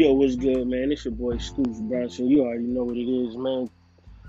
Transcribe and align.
Yo, 0.00 0.14
what's 0.14 0.34
good, 0.34 0.66
man? 0.66 0.90
It's 0.90 1.04
your 1.04 1.12
boy 1.12 1.36
Scoots 1.36 1.78
Bronson. 1.80 2.26
You 2.26 2.40
already 2.40 2.64
know 2.64 2.84
what 2.84 2.96
it 2.96 3.02
is, 3.02 3.36
man. 3.36 3.68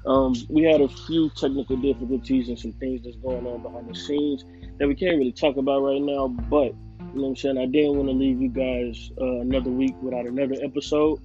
Um, 0.05 0.35
we 0.49 0.63
had 0.63 0.81
a 0.81 0.89
few 0.89 1.29
technical 1.29 1.77
difficulties 1.77 2.49
and 2.49 2.59
some 2.59 2.73
things 2.73 3.05
that's 3.05 3.15
going 3.15 3.47
on 3.47 3.63
behind 3.63 3.87
the 3.87 3.95
scenes 3.95 4.43
that 4.79 4.87
we 4.89 4.95
can't 4.95 5.17
really 5.17 5.31
talk 5.31 5.55
about 5.55 5.81
right 5.81 6.01
now. 6.01 6.27
But 6.27 6.73
you 6.73 7.05
know 7.13 7.21
what 7.21 7.27
I'm 7.29 7.35
saying? 7.37 7.57
I 7.57 7.67
didn't 7.67 7.95
want 7.95 8.09
to 8.09 8.13
leave 8.13 8.41
you 8.41 8.49
guys 8.49 9.11
uh, 9.21 9.39
another 9.39 9.69
week 9.69 9.95
without 10.01 10.25
another 10.25 10.57
episode. 10.61 11.21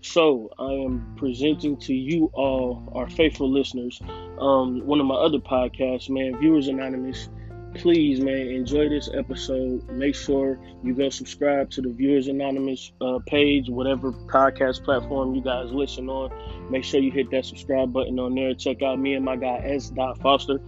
So 0.00 0.48
I 0.60 0.74
am 0.74 1.16
presenting 1.16 1.76
to 1.78 1.92
you 1.92 2.30
all, 2.34 2.92
our 2.94 3.10
faithful 3.10 3.50
listeners, 3.50 4.00
um, 4.40 4.86
one 4.86 5.00
of 5.00 5.06
my 5.06 5.16
other 5.16 5.38
podcasts, 5.38 6.08
man, 6.08 6.38
Viewers 6.38 6.68
Anonymous 6.68 7.28
please, 7.74 8.20
man, 8.20 8.48
enjoy 8.48 8.88
this 8.88 9.08
episode. 9.12 9.88
Make 9.90 10.14
sure 10.14 10.58
you 10.82 10.94
go 10.94 11.08
subscribe 11.10 11.70
to 11.70 11.82
the 11.82 11.90
Viewers 11.90 12.28
Anonymous 12.28 12.92
uh, 13.00 13.18
page, 13.26 13.68
whatever 13.68 14.12
podcast 14.12 14.84
platform 14.84 15.34
you 15.34 15.42
guys 15.42 15.70
listen 15.70 16.08
on. 16.08 16.30
Make 16.70 16.84
sure 16.84 17.00
you 17.00 17.10
hit 17.10 17.30
that 17.30 17.44
subscribe 17.44 17.92
button 17.92 18.18
on 18.18 18.34
there. 18.34 18.54
Check 18.54 18.82
out 18.82 18.98
me 18.98 19.14
and 19.14 19.24
my 19.24 19.36
guy 19.36 19.60
S. 19.64 19.90
Dot 19.90 20.18
Foster. 20.20 20.60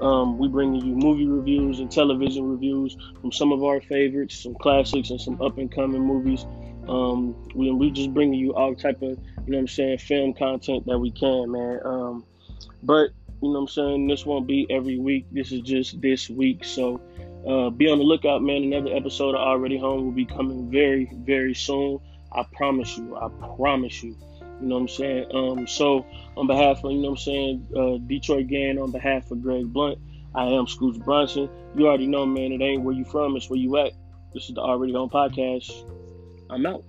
Um, 0.00 0.38
we 0.38 0.48
bringing 0.48 0.84
you 0.84 0.94
movie 0.94 1.26
reviews 1.26 1.78
and 1.78 1.90
television 1.90 2.50
reviews 2.50 2.96
from 3.20 3.32
some 3.32 3.52
of 3.52 3.62
our 3.64 3.80
favorites, 3.80 4.42
some 4.42 4.54
classics, 4.54 5.10
and 5.10 5.20
some 5.20 5.40
up 5.40 5.58
and 5.58 5.72
coming 5.72 6.02
movies. 6.02 6.44
Um, 6.88 7.34
we 7.54 7.70
we 7.72 7.90
just 7.90 8.12
bringing 8.12 8.38
you 8.38 8.54
all 8.54 8.74
type 8.74 9.02
of 9.02 9.10
you 9.10 9.16
know 9.16 9.56
what 9.56 9.58
I'm 9.58 9.68
saying 9.68 9.98
film 9.98 10.34
content 10.34 10.86
that 10.86 10.98
we 10.98 11.10
can, 11.10 11.50
man. 11.50 11.80
Um, 11.84 12.24
but 12.82 13.10
you 13.42 13.48
know 13.48 13.60
what 13.60 13.60
I'm 13.60 13.68
saying? 13.68 14.06
This 14.06 14.24
won't 14.24 14.46
be 14.46 14.66
every 14.70 14.98
week. 14.98 15.26
This 15.30 15.52
is 15.52 15.60
just 15.60 16.00
this 16.00 16.28
week. 16.28 16.64
So 16.64 17.00
uh, 17.46 17.70
be 17.70 17.88
on 17.88 17.98
the 17.98 18.04
lookout, 18.04 18.42
man. 18.42 18.64
Another 18.64 18.94
episode 18.94 19.34
of 19.34 19.40
Already 19.40 19.78
Home 19.78 20.04
will 20.04 20.12
be 20.12 20.24
coming 20.24 20.70
very, 20.70 21.10
very 21.12 21.54
soon. 21.54 22.00
I 22.32 22.44
promise 22.52 22.96
you. 22.96 23.16
I 23.16 23.28
promise 23.56 24.02
you. 24.02 24.16
You 24.60 24.68
know 24.68 24.76
what 24.76 24.80
I'm 24.82 24.88
saying? 24.88 25.26
Um, 25.34 25.66
so 25.66 26.06
on 26.36 26.46
behalf 26.46 26.82
of, 26.82 26.92
you 26.92 26.98
know 26.98 27.10
what 27.10 27.18
I'm 27.18 27.24
saying, 27.24 27.66
uh, 27.76 27.98
Detroit 28.06 28.46
Gang, 28.48 28.78
on 28.78 28.90
behalf 28.90 29.30
of 29.30 29.42
Greg 29.42 29.72
Blunt, 29.72 29.98
I 30.34 30.46
am 30.46 30.66
Scoots 30.66 30.98
Bronson. 30.98 31.48
You 31.76 31.86
already 31.86 32.06
know, 32.06 32.24
man, 32.24 32.52
it 32.52 32.62
ain't 32.62 32.82
where 32.82 32.94
you 32.94 33.04
from, 33.04 33.36
it's 33.36 33.50
where 33.50 33.58
you 33.58 33.76
at. 33.76 33.92
This 34.32 34.48
is 34.48 34.54
the 34.54 34.60
Already 34.60 34.94
Home 34.94 35.10
Podcast. 35.10 35.70
I'm 36.48 36.64
out. 36.64 36.84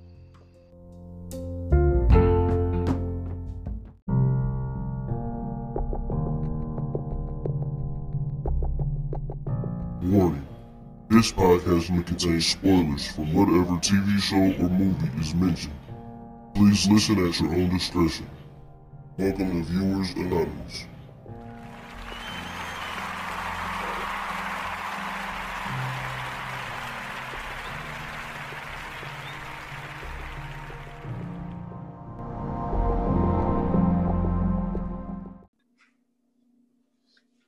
Warning. 10.08 10.47
This 11.09 11.33
podcast 11.33 11.89
may 11.89 12.02
contain 12.02 12.39
spoilers 12.39 13.11
from 13.11 13.33
whatever 13.33 13.75
TV 13.81 14.17
show 14.22 14.64
or 14.64 14.69
movie 14.69 15.19
is 15.19 15.36
mentioned. 15.36 15.73
Please 16.55 16.88
listen 16.88 17.27
at 17.27 17.38
your 17.41 17.53
own 17.53 17.69
discretion. 17.72 18.30
Welcome 19.17 19.66
to 19.66 19.69
Viewers 19.69 20.11
Anonymous. 20.14 20.86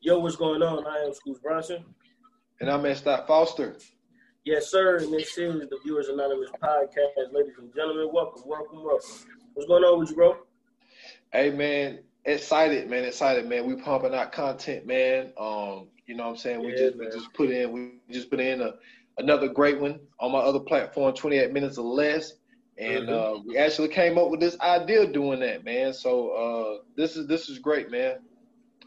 Yo, 0.01 0.19
what's 0.19 0.35
going 0.35 0.62
on? 0.62 0.85
I 0.85 1.06
am 1.06 1.13
Scoots 1.13 1.39
Bronson. 1.39 1.85
And 2.59 2.69
I'm 2.69 2.85
S. 2.85 3.01
Foster. 3.01 3.77
Yes, 4.43 4.69
sir. 4.71 4.97
And 4.97 5.13
this 5.13 5.37
is 5.37 5.69
the 5.69 5.79
Viewers 5.83 6.07
Anonymous 6.09 6.49
podcast. 6.61 7.31
Ladies 7.31 7.53
and 7.57 7.73
gentlemen, 7.73 8.09
welcome, 8.11 8.43
welcome, 8.45 8.83
welcome. 8.83 9.09
What's 9.53 9.67
going 9.67 9.83
on 9.83 9.99
with 9.99 10.09
you, 10.09 10.15
bro? 10.15 10.37
Hey, 11.31 11.51
man. 11.51 11.99
Excited, 12.25 12.89
man. 12.89 13.05
Excited, 13.05 13.47
man. 13.47 13.65
We 13.65 13.75
pumping 13.81 14.13
out 14.13 14.31
content, 14.31 14.85
man. 14.85 15.31
Um, 15.37 15.87
you 16.05 16.15
know 16.15 16.23
what 16.25 16.31
I'm 16.31 16.37
saying? 16.37 16.59
We 16.59 16.71
Yeah, 16.71 16.77
just 16.77 16.97
man. 16.97 17.07
we 17.07 17.13
just 17.19 17.33
put 17.33 17.49
in 17.49 17.71
we 17.71 17.91
just 18.11 18.29
put 18.29 18.39
in 18.39 18.61
a 18.61 18.73
another 19.17 19.47
great 19.47 19.79
one 19.79 19.99
on 20.19 20.31
my 20.31 20.39
other 20.39 20.59
platform, 20.59 21.13
28 21.13 21.51
minutes 21.53 21.77
or 21.77 21.85
less. 21.85 22.33
And 22.77 23.07
Mhm. 23.07 23.37
uh, 23.37 23.41
we 23.45 23.57
actually 23.57 23.89
came 23.89 24.17
up 24.17 24.29
with 24.29 24.39
this 24.39 24.59
idea 24.59 25.05
doing 25.07 25.39
that, 25.41 25.63
man. 25.63 25.93
So 25.93 26.29
uh, 26.31 26.83
this 26.95 27.15
is 27.15 27.27
this 27.27 27.47
is 27.49 27.59
great, 27.59 27.89
man. 27.89 28.19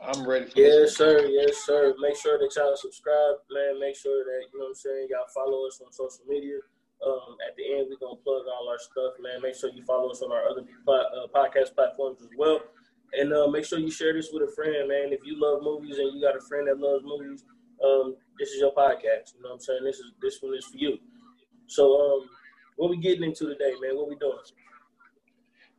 I'm 0.02 0.26
ready 0.26 0.46
for 0.50 0.58
Yes, 0.58 0.74
this. 0.74 0.96
sir. 0.96 1.26
Yes, 1.26 1.56
sir. 1.64 1.94
Make 2.00 2.16
sure 2.16 2.38
that 2.38 2.50
y'all 2.56 2.76
subscribe, 2.76 3.36
man. 3.50 3.78
Make 3.78 3.96
sure 3.96 4.24
that, 4.24 4.40
you 4.52 4.58
know 4.58 4.64
what 4.66 4.70
I'm 4.70 4.74
saying, 4.74 5.08
y'all 5.10 5.26
follow 5.32 5.66
us 5.66 5.80
on 5.84 5.92
social 5.92 6.24
media. 6.26 6.58
Um, 7.06 7.36
at 7.46 7.54
the 7.56 7.66
end, 7.74 7.86
we're 7.90 7.98
going 7.98 8.16
to 8.16 8.22
plug 8.22 8.42
all 8.46 8.68
our 8.68 8.78
stuff, 8.78 9.14
man. 9.20 9.42
Make 9.42 9.54
sure 9.54 9.70
you 9.70 9.84
follow 9.84 10.10
us 10.10 10.22
on 10.22 10.32
our 10.32 10.46
other 10.48 10.62
uh, 10.88 11.26
podcast 11.34 11.74
platforms 11.74 12.20
as 12.22 12.30
well. 12.36 12.60
And 13.12 13.32
uh, 13.32 13.46
make 13.48 13.64
sure 13.64 13.78
you 13.78 13.90
share 13.90 14.12
this 14.12 14.30
with 14.32 14.48
a 14.48 14.52
friend, 14.54 14.88
man. 14.88 15.12
If 15.12 15.20
you 15.24 15.38
love 15.38 15.62
movies 15.62 15.98
and 15.98 16.14
you 16.14 16.20
got 16.22 16.36
a 16.36 16.40
friend 16.40 16.66
that 16.69 16.78
loves 16.78 17.04
movies, 17.04 17.44
um, 17.84 18.16
this 18.38 18.50
is 18.50 18.60
your 18.60 18.72
podcast. 18.74 19.34
You 19.36 19.42
know 19.42 19.50
what 19.50 19.54
I'm 19.54 19.60
saying? 19.60 19.84
This 19.84 19.98
is 19.98 20.12
this 20.20 20.38
one 20.40 20.54
is 20.54 20.64
for 20.64 20.78
you. 20.78 20.98
So, 21.66 21.84
um, 22.00 22.28
what 22.76 22.90
we 22.90 22.96
getting 22.96 23.24
into 23.24 23.46
today, 23.46 23.74
man? 23.82 23.96
What 23.96 24.08
we 24.08 24.16
doing? 24.16 24.38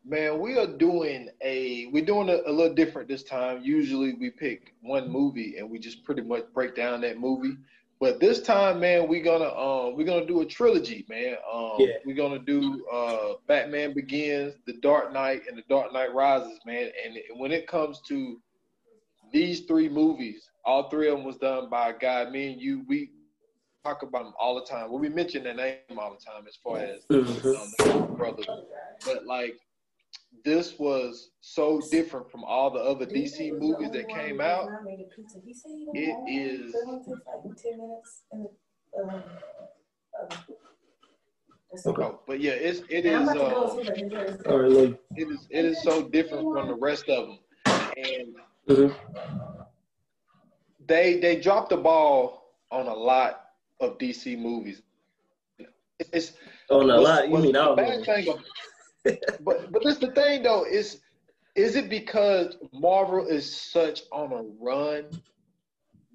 Man, 0.05 0.39
we 0.39 0.57
are 0.57 0.67
doing 0.67 1.29
a 1.41 1.87
we're 1.93 2.03
doing 2.05 2.29
a, 2.29 2.41
a 2.45 2.51
little 2.51 2.73
different 2.73 3.07
this 3.07 3.23
time. 3.23 3.61
Usually 3.63 4.13
we 4.13 4.29
pick 4.31 4.73
one 4.81 5.09
movie 5.09 5.57
and 5.57 5.69
we 5.69 5.79
just 5.79 6.03
pretty 6.03 6.21
much 6.21 6.43
break 6.53 6.75
down 6.75 7.01
that 7.01 7.19
movie. 7.19 7.55
But 8.01 8.19
this 8.19 8.41
time, 8.41 8.81
man, 8.81 9.07
we're 9.07 9.23
gonna 9.23 9.47
um 9.55 9.95
we're 9.95 10.05
gonna 10.05 10.25
do 10.25 10.41
a 10.41 10.45
trilogy, 10.45 11.05
man. 11.07 11.35
Um 11.51 11.77
Yeah. 11.79 11.87
we're 12.05 12.17
gonna 12.17 12.39
do 12.39 12.85
uh 12.91 13.35
Batman 13.47 13.93
Begins, 13.93 14.55
The 14.67 14.73
Dark 14.81 15.13
Knight, 15.13 15.43
and 15.47 15.57
The 15.57 15.63
Dark 15.69 15.93
Knight 15.93 16.13
Rises, 16.13 16.59
man. 16.65 16.91
And 17.05 17.17
when 17.39 17.53
it 17.53 17.65
comes 17.65 18.01
to 18.09 18.41
these 19.31 19.61
three 19.61 19.87
movies, 19.87 20.49
all 20.65 20.89
three 20.89 21.07
of 21.07 21.15
them 21.17 21.25
was 21.25 21.37
done 21.37 21.69
by 21.69 21.91
a 21.91 21.97
guy. 21.97 22.29
Me 22.29 22.51
and 22.51 22.61
you, 22.61 22.83
we 22.89 23.09
talk 23.85 24.03
about 24.03 24.25
them 24.25 24.33
all 24.37 24.55
the 24.55 24.65
time. 24.65 24.89
Well, 24.91 24.99
we 24.99 25.09
mention 25.09 25.43
their 25.43 25.55
name 25.55 25.77
all 25.97 26.11
the 26.11 26.23
time 26.23 26.45
as 26.47 26.57
far 26.57 26.79
as 26.79 27.05
Mhm. 27.09 27.55
um, 27.55 27.71
the 28.09 28.15
brothers. 28.17 28.47
But 29.05 29.25
like 29.25 29.55
this 30.43 30.77
was 30.77 31.31
so 31.41 31.81
different 31.91 32.29
from 32.29 32.43
all 32.43 32.69
the 32.69 32.79
other 32.79 33.05
DC 33.05 33.57
movies 33.57 33.91
that 33.91 34.09
came 34.09 34.41
out. 34.41 34.69
It 35.93 36.17
is 36.27 36.75
Okay. 41.87 42.03
oh, 42.03 42.19
but 42.27 42.39
yeah, 42.39 42.51
it's 42.51 42.81
it 42.89 43.03
is 43.05 43.27
um, 43.29 43.37
All 43.37 44.59
right, 44.59 44.69
look. 44.69 44.99
it 45.15 45.27
is 45.27 45.47
it 45.49 45.65
is 45.65 45.81
so 45.81 46.03
different 46.07 46.53
from 46.53 46.67
the 46.67 46.75
rest 46.75 47.09
of 47.09 47.27
them, 47.27 47.39
and 47.97 48.35
Mhm. 48.69 48.95
they 50.85 51.19
they 51.19 51.37
dropped 51.39 51.69
the 51.69 51.77
ball 51.77 52.53
on 52.69 52.85
a 52.87 52.93
lot 52.93 53.49
of 53.79 53.97
DC 53.97 54.35
movies. 54.37 54.83
It's 56.11 56.33
On 56.69 56.89
a 56.89 56.97
lot, 56.97 57.27
you 57.29 57.37
mean 57.39 57.55
all 57.55 57.75
bad 57.75 57.99
of 57.99 58.05
them. 58.05 58.23
thing 58.23 58.29
of- 58.33 58.43
but 59.03 59.71
but 59.71 59.83
that's 59.83 59.97
the 59.97 60.11
thing 60.11 60.43
though 60.43 60.65
is 60.65 61.01
is 61.55 61.75
it 61.75 61.89
because 61.89 62.57
Marvel 62.73 63.27
is 63.27 63.55
such 63.55 64.01
on 64.11 64.31
a 64.31 64.43
run 64.59 65.05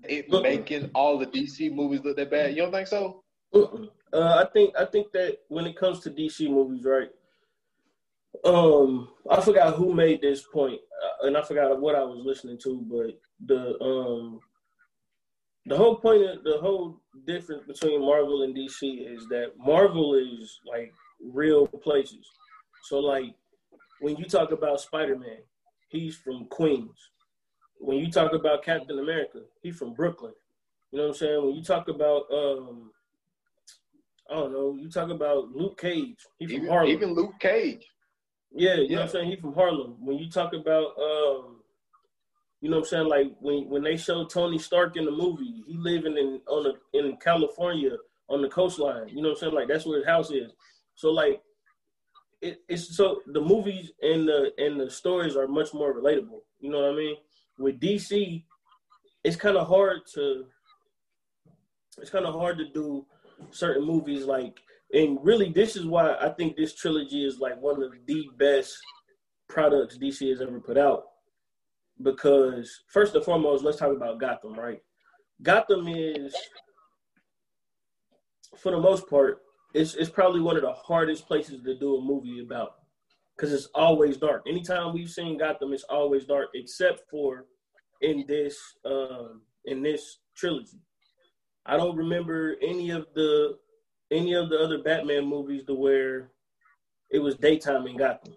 it 0.05 0.31
Mm-mm. 0.31 0.43
making 0.43 0.91
all 0.95 1.19
the 1.19 1.27
DC 1.27 1.73
movies 1.73 2.01
look 2.05 2.17
that 2.17 2.31
bad 2.31 2.55
you 2.57 2.63
don't 2.63 2.73
think 2.73 2.89
so 2.89 3.23
Mm-mm. 3.55 3.89
Uh, 4.13 4.45
I 4.45 4.51
think 4.53 4.75
I 4.79 4.85
think 4.85 5.13
that 5.13 5.39
when 5.49 5.67
it 5.67 5.77
comes 5.77 6.01
to 6.01 6.11
DC 6.11 6.49
movies, 6.49 6.85
right? 6.85 7.11
Um, 8.45 9.09
I 9.31 9.41
forgot 9.41 9.75
who 9.75 9.93
made 9.95 10.23
this 10.23 10.45
uh, 10.55 10.69
and 11.23 11.37
I 11.37 11.43
forgot 11.43 11.81
what 11.81 11.95
I 11.95 12.05
was 12.05 12.21
listening 12.25 12.59
to, 12.65 12.81
but 12.89 13.21
the 13.45 13.81
um, 13.83 14.41
the 15.67 15.77
whole 15.77 15.97
point 15.97 16.23
of 16.23 16.45
the 16.45 16.59
whole 16.59 17.01
difference 17.27 17.65
between 17.67 18.01
Marvel 18.01 18.43
and 18.43 18.57
DC 18.57 19.15
is 19.15 19.27
that 19.29 19.53
Marvel 19.59 20.15
is 20.15 20.61
like 20.67 20.95
real 21.23 21.67
places. 21.67 22.27
So 22.83 22.99
like 22.99 23.35
when 24.01 24.17
you 24.17 24.25
talk 24.25 24.53
about 24.53 24.81
Spider 24.81 25.19
Man, 25.19 25.39
he's 25.89 26.17
from 26.17 26.47
Queens. 26.47 27.11
When 27.81 27.99
you 27.99 28.11
talk 28.11 28.33
about 28.33 28.65
Captain 28.65 28.99
America, 28.99 29.41
he's 29.63 29.77
from 29.77 29.95
Brooklyn. 29.95 30.33
You 30.91 30.99
know 30.99 31.05
what 31.05 31.11
I'm 31.11 31.17
saying? 31.17 31.47
When 31.47 31.55
you 31.55 31.63
talk 31.63 31.89
about 31.89 32.25
um 32.33 32.91
I 34.31 34.35
don't 34.35 34.53
know, 34.53 34.77
you 34.79 34.91
talk 34.91 35.11
about 35.11 35.53
Luke 35.53 35.81
Cage, 35.81 36.19
he 36.39 36.47
from 36.47 36.57
even, 36.57 36.69
Harlem. 36.69 36.91
even 36.91 37.15
Luke 37.15 37.35
Cage 37.41 37.87
yeah, 38.53 38.75
you 38.75 38.91
know 38.91 38.97
what 38.97 39.03
I'm 39.03 39.09
saying? 39.09 39.31
He's 39.31 39.41
from 39.41 39.55
Harlem. 39.55 39.97
When 40.05 40.19
you 40.19 40.31
talk 40.31 40.53
about 40.55 40.99
um 40.99 41.57
you 42.61 42.69
know 42.69 42.79
what 42.79 42.87
I'm 42.87 42.89
saying, 42.89 43.09
like 43.09 43.27
when 43.41 43.69
when 43.69 43.83
they 43.83 43.97
show 43.97 44.25
Tony 44.25 44.59
Stark 44.59 44.97
in 44.97 45.05
the 45.05 45.11
movie, 45.11 45.63
he 45.67 45.77
living 45.77 46.17
in 46.17 46.41
on 46.49 46.65
the 46.65 46.99
in 46.99 47.17
California 47.19 47.97
on 48.29 48.43
the 48.43 48.49
coastline. 48.49 49.09
You 49.09 49.23
know 49.23 49.31
what 49.31 49.37
I'm 49.37 49.41
saying? 49.41 49.55
Like 49.55 49.69
that's 49.69 49.87
where 49.87 49.99
his 49.99 50.07
house 50.07 50.31
is. 50.31 50.51
So 50.95 51.11
like 51.11 51.43
it, 52.41 52.61
it's 52.69 52.97
so 52.97 53.21
the 53.27 53.41
movies 53.41 53.93
and 54.03 54.29
the 54.29 54.53
and 54.59 54.81
the 54.81 54.91
stories 54.91 55.37
are 55.37 55.49
much 55.49 55.75
more 55.75 55.95
relatable. 55.95 56.41
You 56.61 56.71
know 56.71 56.81
what 56.81 56.93
I 56.93 56.97
mean? 56.97 57.17
With 57.59 57.81
DC, 57.81 58.45
it's 59.25 59.37
kind 59.37 59.57
of 59.57 59.67
hard 59.67 60.01
to 60.15 60.47
it's 61.99 62.11
kind 62.11 62.27
of 62.27 62.35
hard 62.35 62.59
to 62.59 62.69
do 62.69 63.05
certain 63.51 63.85
movies 63.85 64.25
like 64.25 64.59
and 64.93 65.19
really, 65.23 65.53
this 65.53 65.77
is 65.77 65.85
why 65.85 66.15
I 66.15 66.31
think 66.31 66.57
this 66.57 66.75
trilogy 66.75 67.25
is 67.25 67.41
like 67.41 67.61
one 67.61 67.83
of 67.83 67.93
the 68.07 68.29
best 68.39 68.77
products 69.49 69.99
DC 69.99 70.29
has 70.31 70.41
ever 70.41 70.61
put 70.61 70.79
out. 70.79 71.05
Because 72.03 72.85
first 72.89 73.15
and 73.15 73.25
foremost, 73.25 73.65
let's 73.65 73.77
talk 73.77 73.95
about 73.95 74.21
Gotham, 74.21 74.55
right? 74.55 74.81
Gotham 75.43 75.89
is, 75.89 76.35
for 78.57 78.73
the 78.73 78.81
most 78.81 79.09
part, 79.09 79.41
it's 79.75 79.95
it's 79.95 80.11
probably 80.11 80.41
one 80.41 80.57
of 80.57 80.63
the 80.63 80.73
hardest 80.73 81.27
places 81.27 81.63
to 81.63 81.79
do 81.79 81.97
a 81.97 82.03
movie 82.03 82.41
about 82.41 82.77
because 83.37 83.53
it's 83.53 83.69
always 83.75 84.17
dark. 84.17 84.43
Anytime 84.49 84.93
we've 84.95 85.11
seen 85.11 85.39
Gotham, 85.39 85.73
it's 85.73 85.85
always 85.85 86.25
dark, 86.25 86.49
except 86.55 87.03
for 87.11 87.47
in 88.01 88.25
this 88.27 88.59
um, 88.85 89.43
in 89.65 89.83
this 89.83 90.19
trilogy. 90.37 90.81
I 91.67 91.77
don't 91.77 91.97
remember 91.97 92.57
any 92.63 92.91
of 92.91 93.07
the 93.15 93.59
any 94.11 94.35
of 94.35 94.49
the 94.49 94.59
other 94.59 94.83
Batman 94.83 95.27
movies 95.27 95.65
to 95.67 95.75
where 95.75 96.31
it 97.11 97.19
was 97.19 97.37
daytime 97.37 97.87
in 97.87 97.97
Gotham. 97.97 98.35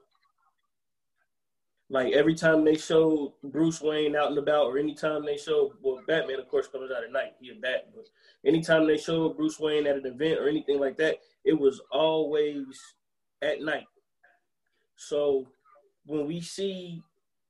Like 1.91 2.13
every 2.13 2.35
time 2.35 2.63
they 2.63 2.77
show 2.77 3.33
Bruce 3.43 3.81
Wayne 3.81 4.15
out 4.15 4.29
and 4.29 4.38
about, 4.38 4.67
or 4.67 4.77
anytime 4.77 5.25
they 5.25 5.35
show 5.35 5.73
well, 5.81 5.99
Batman 6.07 6.39
of 6.39 6.47
course 6.47 6.67
comes 6.67 6.89
out 6.89 7.03
at 7.03 7.11
night, 7.11 7.33
he 7.41 7.49
a 7.49 7.55
bat, 7.55 7.89
but 7.93 8.05
anytime 8.45 8.88
they 8.88 8.97
show 8.97 9.27
Bruce 9.27 9.59
Wayne 9.59 9.85
at 9.85 9.97
an 9.97 10.05
event 10.05 10.39
or 10.39 10.47
anything 10.47 10.79
like 10.79 10.95
that, 10.99 11.17
it 11.43 11.51
was 11.51 11.81
always 11.91 12.65
at 13.41 13.61
night. 13.61 13.88
So 14.95 15.49
when 16.05 16.27
we 16.27 16.39
see 16.39 17.03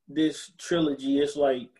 this 0.08 0.50
trilogy, 0.58 1.20
it's 1.20 1.36
like 1.36 1.70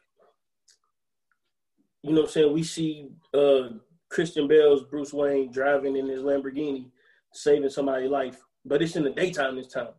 you 2.05 2.13
know 2.13 2.21
what 2.21 2.29
I'm 2.29 2.33
saying, 2.33 2.53
we 2.53 2.63
see 2.63 3.09
uh 3.35 3.71
Christian 4.09 4.47
Bale's 4.47 4.85
Bruce 4.85 5.13
Wayne 5.13 5.51
driving 5.51 5.97
in 5.97 6.07
his 6.07 6.21
Lamborghini, 6.21 6.93
saving 7.33 7.71
somebody's 7.71 8.09
life, 8.09 8.37
but 8.65 8.83
it's 8.83 8.95
in 8.95 9.03
the 9.03 9.11
daytime 9.11 9.57
this 9.57 9.67
time. 9.67 9.95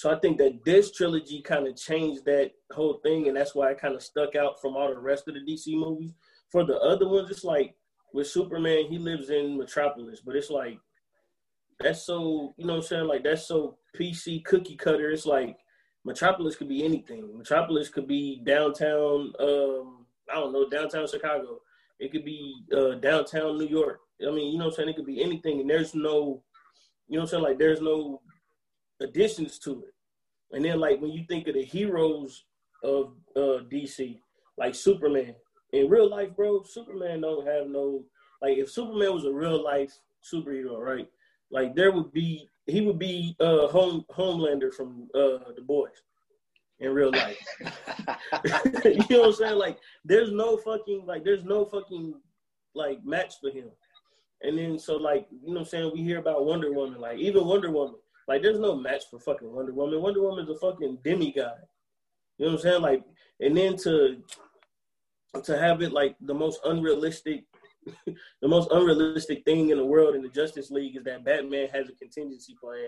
So 0.00 0.10
I 0.10 0.18
think 0.18 0.38
that 0.38 0.64
this 0.64 0.90
trilogy 0.90 1.42
kind 1.42 1.68
of 1.68 1.76
changed 1.76 2.24
that 2.24 2.52
whole 2.72 3.00
thing, 3.02 3.28
and 3.28 3.36
that's 3.36 3.54
why 3.54 3.70
it 3.70 3.78
kind 3.78 3.94
of 3.94 4.02
stuck 4.02 4.34
out 4.34 4.58
from 4.58 4.74
all 4.74 4.88
the 4.88 4.98
rest 4.98 5.28
of 5.28 5.34
the 5.34 5.40
DC 5.40 5.78
movies. 5.78 6.14
For 6.48 6.64
the 6.64 6.78
other 6.78 7.06
ones, 7.06 7.30
it's 7.30 7.44
like 7.44 7.74
with 8.14 8.26
Superman, 8.26 8.86
he 8.88 8.96
lives 8.96 9.28
in 9.28 9.58
Metropolis, 9.58 10.22
but 10.24 10.36
it's 10.36 10.48
like 10.48 10.78
that's 11.80 12.06
so 12.06 12.54
you 12.56 12.64
know 12.64 12.76
what 12.76 12.84
I'm 12.84 12.86
saying, 12.86 13.08
like 13.08 13.24
that's 13.24 13.46
so 13.46 13.76
PC 13.94 14.42
cookie 14.42 14.74
cutter. 14.74 15.10
It's 15.10 15.26
like 15.26 15.58
Metropolis 16.06 16.56
could 16.56 16.70
be 16.70 16.82
anything. 16.82 17.36
Metropolis 17.36 17.90
could 17.90 18.08
be 18.08 18.40
downtown, 18.42 19.34
um, 19.38 20.06
I 20.32 20.36
don't 20.36 20.54
know, 20.54 20.66
downtown 20.66 21.08
Chicago. 21.08 21.60
It 21.98 22.10
could 22.10 22.24
be 22.24 22.64
uh, 22.74 22.94
downtown 22.94 23.58
New 23.58 23.68
York. 23.68 24.00
I 24.26 24.30
mean, 24.30 24.50
you 24.50 24.58
know 24.58 24.64
what 24.64 24.70
I'm 24.70 24.76
saying? 24.76 24.88
It 24.88 24.96
could 24.96 25.04
be 25.04 25.22
anything, 25.22 25.60
and 25.60 25.68
there's 25.68 25.94
no, 25.94 26.42
you 27.06 27.18
know 27.18 27.20
what 27.20 27.22
I'm 27.24 27.26
saying? 27.26 27.42
Like 27.42 27.58
there's 27.58 27.82
no 27.82 28.22
additions 29.00 29.58
to 29.60 29.82
it. 29.82 29.94
And 30.52 30.64
then 30.64 30.80
like 30.80 31.00
when 31.00 31.10
you 31.10 31.24
think 31.28 31.46
of 31.48 31.54
the 31.54 31.64
heroes 31.64 32.44
of 32.82 33.14
uh, 33.36 33.64
DC, 33.70 34.20
like 34.58 34.74
Superman, 34.74 35.34
in 35.72 35.88
real 35.88 36.08
life, 36.08 36.34
bro, 36.34 36.62
Superman 36.62 37.20
don't 37.20 37.46
have 37.46 37.68
no 37.68 38.04
like 38.42 38.58
if 38.58 38.70
Superman 38.70 39.14
was 39.14 39.24
a 39.24 39.32
real 39.32 39.62
life 39.62 39.92
superhero, 40.22 40.78
right? 40.78 41.08
Like 41.50 41.74
there 41.74 41.92
would 41.92 42.12
be 42.12 42.48
he 42.66 42.80
would 42.80 42.98
be 42.98 43.36
uh 43.40 43.68
home 43.68 44.04
Homelander 44.10 44.72
from 44.72 45.08
uh 45.14 45.52
the 45.54 45.62
boys 45.64 46.02
in 46.80 46.92
real 46.92 47.12
life. 47.12 47.38
you 48.84 48.96
know 49.10 49.20
what 49.20 49.26
I'm 49.26 49.32
saying? 49.34 49.58
Like 49.58 49.78
there's 50.04 50.32
no 50.32 50.56
fucking 50.56 51.04
like 51.06 51.24
there's 51.24 51.44
no 51.44 51.64
fucking 51.64 52.14
like 52.74 53.04
match 53.04 53.34
for 53.40 53.50
him. 53.50 53.70
And 54.42 54.58
then 54.58 54.78
so 54.78 54.96
like, 54.96 55.26
you 55.30 55.48
know 55.48 55.54
what 55.54 55.60
I'm 55.60 55.66
saying, 55.66 55.90
we 55.92 56.02
hear 56.02 56.18
about 56.18 56.46
Wonder 56.46 56.72
Woman, 56.72 57.00
like 57.00 57.18
even 57.18 57.46
Wonder 57.46 57.70
Woman, 57.70 57.96
like 58.30 58.42
there's 58.42 58.60
no 58.60 58.76
match 58.76 59.02
for 59.10 59.18
fucking 59.18 59.52
Wonder 59.52 59.72
Woman. 59.72 60.00
Wonder 60.00 60.22
Woman's 60.22 60.48
a 60.50 60.54
fucking 60.54 60.98
demigod. 61.02 61.66
You 62.38 62.46
know 62.46 62.52
what 62.52 62.60
I'm 62.60 62.62
saying? 62.62 62.82
Like 62.82 63.02
and 63.40 63.56
then 63.56 63.76
to 63.78 64.22
to 65.42 65.58
have 65.58 65.82
it 65.82 65.90
like 65.90 66.14
the 66.20 66.34
most 66.34 66.60
unrealistic 66.64 67.44
the 68.06 68.48
most 68.48 68.70
unrealistic 68.70 69.44
thing 69.44 69.70
in 69.70 69.78
the 69.78 69.84
world 69.84 70.14
in 70.14 70.22
the 70.22 70.28
Justice 70.28 70.70
League 70.70 70.96
is 70.96 71.02
that 71.04 71.24
Batman 71.24 71.68
has 71.72 71.88
a 71.88 71.92
contingency 71.94 72.54
plan 72.62 72.86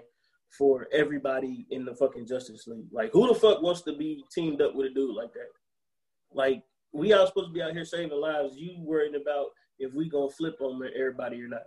for 0.56 0.87
everybody 0.93 1.67
in 1.71 1.85
the 1.85 1.94
fucking 1.97 2.27
Justice 2.29 2.69
League. 2.69 2.87
Like, 2.93 3.11
who 3.12 3.27
the 3.27 3.35
fuck 3.35 3.62
wants 3.62 3.83
to 3.83 3.97
be 3.97 4.23
teamed 4.33 4.62
up 4.62 4.75
with 4.77 4.93
a 4.93 4.94
dude 4.94 5.17
like 5.17 5.33
that? 5.33 5.49
Like, 6.31 6.62
we 6.93 7.15
all 7.15 7.27
supposed 7.27 7.49
to 7.49 7.53
be 7.53 7.62
out 7.62 7.73
here 7.73 7.87
saving 7.87 8.21
lives. 8.21 8.55
You 8.55 8.77
worrying 8.81 9.17
about 9.17 9.47
if 9.79 9.93
we 9.94 10.09
gonna 10.09 10.31
flip 10.31 10.61
on 10.61 10.81
everybody 10.94 11.43
or 11.43 11.49
not? 11.49 11.62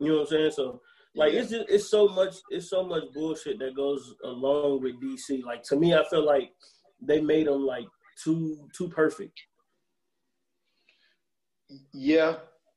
You 0.00 0.08
know 0.08 0.14
what 0.14 0.20
I'm 0.22 0.26
saying? 0.26 0.50
So, 0.50 0.80
like, 1.14 1.32
yeah. 1.32 1.40
it's 1.40 1.50
just 1.50 1.66
it's 1.68 1.88
so 1.88 2.08
much 2.08 2.36
it's 2.50 2.68
so 2.68 2.84
much 2.84 3.04
bullshit 3.12 3.58
that 3.60 3.76
goes 3.76 4.14
along 4.24 4.82
with 4.82 5.00
DC. 5.00 5.42
Like, 5.44 5.62
to 5.64 5.76
me, 5.76 5.94
I 5.94 6.04
feel 6.08 6.24
like 6.24 6.52
they 7.00 7.20
made 7.20 7.46
them 7.46 7.64
like 7.64 7.86
too 8.22 8.68
too 8.76 8.88
perfect. 8.88 9.40
Yeah, 11.92 12.36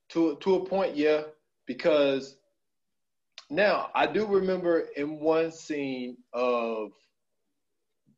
to 0.09 0.37
to 0.37 0.55
a 0.55 0.65
point, 0.65 0.95
yeah, 0.95 1.23
because 1.65 2.37
now 3.49 3.89
I 3.95 4.07
do 4.07 4.25
remember 4.25 4.87
in 4.95 5.19
one 5.19 5.51
scene 5.51 6.17
of 6.33 6.91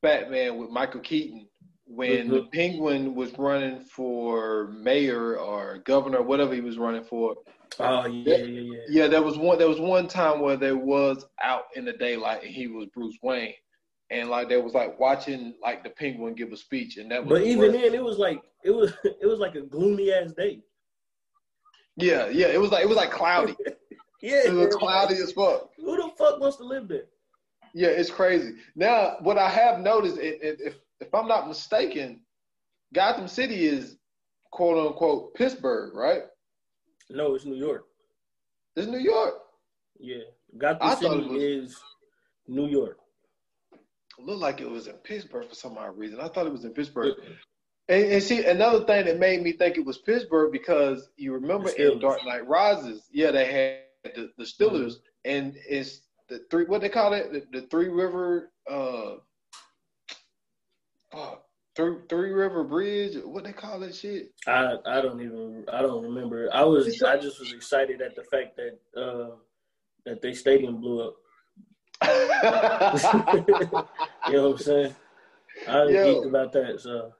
Batman 0.01 0.57
with 0.57 0.69
Michael 0.69 1.01
Keaton 1.01 1.47
when 1.89 2.11
mm-hmm. 2.11 2.33
the 2.33 2.43
Penguin 2.53 3.15
was 3.15 3.37
running 3.37 3.79
for 3.79 4.67
mayor 4.67 5.37
or 5.37 5.79
governor, 5.79 6.21
whatever 6.21 6.53
he 6.53 6.61
was 6.61 6.77
running 6.77 7.03
for. 7.03 7.35
Oh 7.79 8.05
yeah, 8.05 8.37
yeah, 8.37 8.61
yeah. 8.61 8.79
Yeah, 8.87 9.07
there 9.07 9.23
was 9.23 9.37
one. 9.37 9.57
There 9.57 9.67
was 9.67 9.79
one 9.79 10.07
time 10.07 10.39
where 10.39 10.55
there 10.55 10.77
was 10.77 11.25
out 11.41 11.63
in 11.75 11.85
the 11.85 11.93
daylight, 11.93 12.43
and 12.43 12.51
he 12.51 12.67
was 12.67 12.87
Bruce 12.93 13.17
Wayne, 13.23 13.53
and 14.11 14.29
like 14.29 14.49
there 14.49 14.61
was 14.61 14.73
like 14.73 14.99
watching 14.99 15.55
like 15.61 15.83
the 15.83 15.89
Penguin 15.89 16.35
give 16.35 16.51
a 16.51 16.57
speech, 16.57 16.97
and 16.97 17.09
that. 17.11 17.25
was 17.25 17.39
But 17.39 17.47
even 17.47 17.71
then, 17.71 17.93
it 17.95 18.03
was 18.03 18.17
like 18.17 18.41
it 18.63 18.71
was 18.71 18.93
it 19.03 19.25
was 19.25 19.39
like 19.39 19.55
a 19.55 19.61
gloomy 19.61 20.11
ass 20.11 20.31
day. 20.33 20.61
Yeah, 21.95 22.27
yeah. 22.29 22.47
It 22.47 22.61
was 22.61 22.71
like 22.71 22.83
it 22.83 22.87
was 22.87 22.97
like 22.97 23.11
cloudy. 23.11 23.55
yeah, 24.21 24.45
it 24.45 24.53
was 24.53 24.75
cloudy 24.75 25.15
as 25.15 25.31
fuck. 25.31 25.69
Who 25.77 25.95
the 25.95 26.11
fuck 26.17 26.39
wants 26.39 26.57
to 26.57 26.63
live 26.63 26.87
there? 26.87 27.05
Yeah, 27.73 27.89
it's 27.89 28.09
crazy. 28.09 28.53
Now, 28.75 29.17
what 29.21 29.37
I 29.37 29.49
have 29.49 29.79
noticed, 29.79 30.17
if 30.19 30.75
if 30.99 31.13
I'm 31.13 31.27
not 31.27 31.47
mistaken, 31.47 32.21
Gotham 32.93 33.27
City 33.27 33.65
is 33.65 33.97
quote 34.51 34.87
unquote 34.87 35.33
Pittsburgh, 35.35 35.95
right? 35.95 36.21
No, 37.09 37.35
it's 37.35 37.45
New 37.45 37.55
York. 37.55 37.85
It's 38.75 38.87
New 38.87 38.99
York. 38.99 39.33
Yeah, 39.99 40.23
Gotham 40.57 40.87
I 40.87 40.95
City 40.95 41.27
was, 41.27 41.43
is 41.43 41.77
New 42.47 42.67
York. 42.67 42.97
It 43.71 44.25
looked 44.25 44.41
like 44.41 44.61
it 44.61 44.69
was 44.69 44.87
in 44.87 44.95
Pittsburgh 44.95 45.47
for 45.47 45.55
some 45.55 45.77
odd 45.77 45.97
reason. 45.97 46.19
I 46.19 46.27
thought 46.27 46.45
it 46.45 46.51
was 46.51 46.65
in 46.65 46.73
Pittsburgh. 46.73 47.15
And, 47.87 48.11
and, 48.11 48.23
see, 48.23 48.45
another 48.45 48.85
thing 48.85 49.05
that 49.05 49.17
made 49.17 49.41
me 49.41 49.53
think 49.53 49.77
it 49.77 49.85
was 49.85 49.97
Pittsburgh 49.97 50.51
because 50.51 51.09
you 51.17 51.33
remember 51.33 51.69
in 51.69 51.99
Dark 51.99 52.19
Knight 52.25 52.47
Rises, 52.47 53.07
yeah, 53.11 53.31
they 53.31 53.81
had 54.03 54.13
the, 54.15 54.29
the 54.37 54.43
Steelers, 54.43 54.93
mm-hmm. 54.93 55.31
and 55.31 55.55
it's 55.67 56.01
the 56.29 56.41
three 56.51 56.65
what 56.65 56.81
they 56.81 56.89
call 56.89 57.13
it, 57.13 57.31
the, 57.31 57.59
the 57.59 57.67
Three 57.67 57.89
River, 57.89 58.51
uh, 58.69 59.15
three 61.75 61.95
Three 62.09 62.31
River 62.31 62.63
Bridge, 62.63 63.17
what 63.23 63.43
they 63.43 63.53
call 63.53 63.79
that 63.79 63.95
shit? 63.95 64.31
I 64.47 64.75
I 64.85 65.01
don't 65.01 65.21
even 65.21 65.65
I 65.71 65.81
don't 65.81 66.03
remember. 66.03 66.49
I 66.53 66.63
was 66.63 67.01
I 67.03 67.17
just 67.17 67.39
was 67.39 67.53
excited 67.53 68.01
at 68.01 68.15
the 68.15 68.23
fact 68.23 68.57
that 68.57 68.79
uh, 68.99 69.35
that 70.05 70.21
they 70.21 70.33
stadium 70.33 70.81
blew 70.81 71.07
up. 71.07 71.15
you 74.27 74.33
know 74.33 74.49
what 74.49 74.51
I'm 74.51 74.57
saying? 74.57 74.95
I 75.67 75.83
was 75.83 75.91
geeked 75.93 76.27
about 76.27 76.53
that, 76.53 76.79
so. 76.79 77.13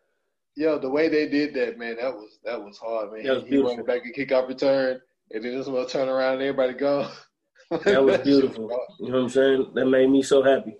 Yo, 0.55 0.77
the 0.77 0.89
way 0.89 1.08
they 1.08 1.27
did 1.27 1.53
that, 1.53 1.77
man, 1.77 1.96
that 2.01 2.13
was 2.13 2.39
that 2.43 2.62
was 2.62 2.77
hard, 2.77 3.13
man. 3.13 3.24
That 3.24 3.36
was 3.36 3.43
beautiful. 3.43 3.72
He 3.72 3.75
went 3.77 3.88
back 3.88 4.03
and 4.03 4.13
kick 4.13 4.31
off 4.31 4.48
return, 4.48 5.00
and 5.31 5.43
then 5.43 5.58
this 5.58 5.67
one 5.67 5.88
turn 5.88 6.10
around 6.10 6.34
and 6.36 6.43
everybody 6.43 6.74
go. 6.74 7.10
that 7.72 8.03
was 8.03 8.17
beautiful. 8.24 8.69
You 9.00 9.10
know 9.10 9.17
what 9.17 9.24
I'm 9.24 9.29
saying? 9.29 9.72
That 9.74 9.86
made 9.86 10.10
me 10.10 10.22
so 10.22 10.43
happy. 10.43 10.75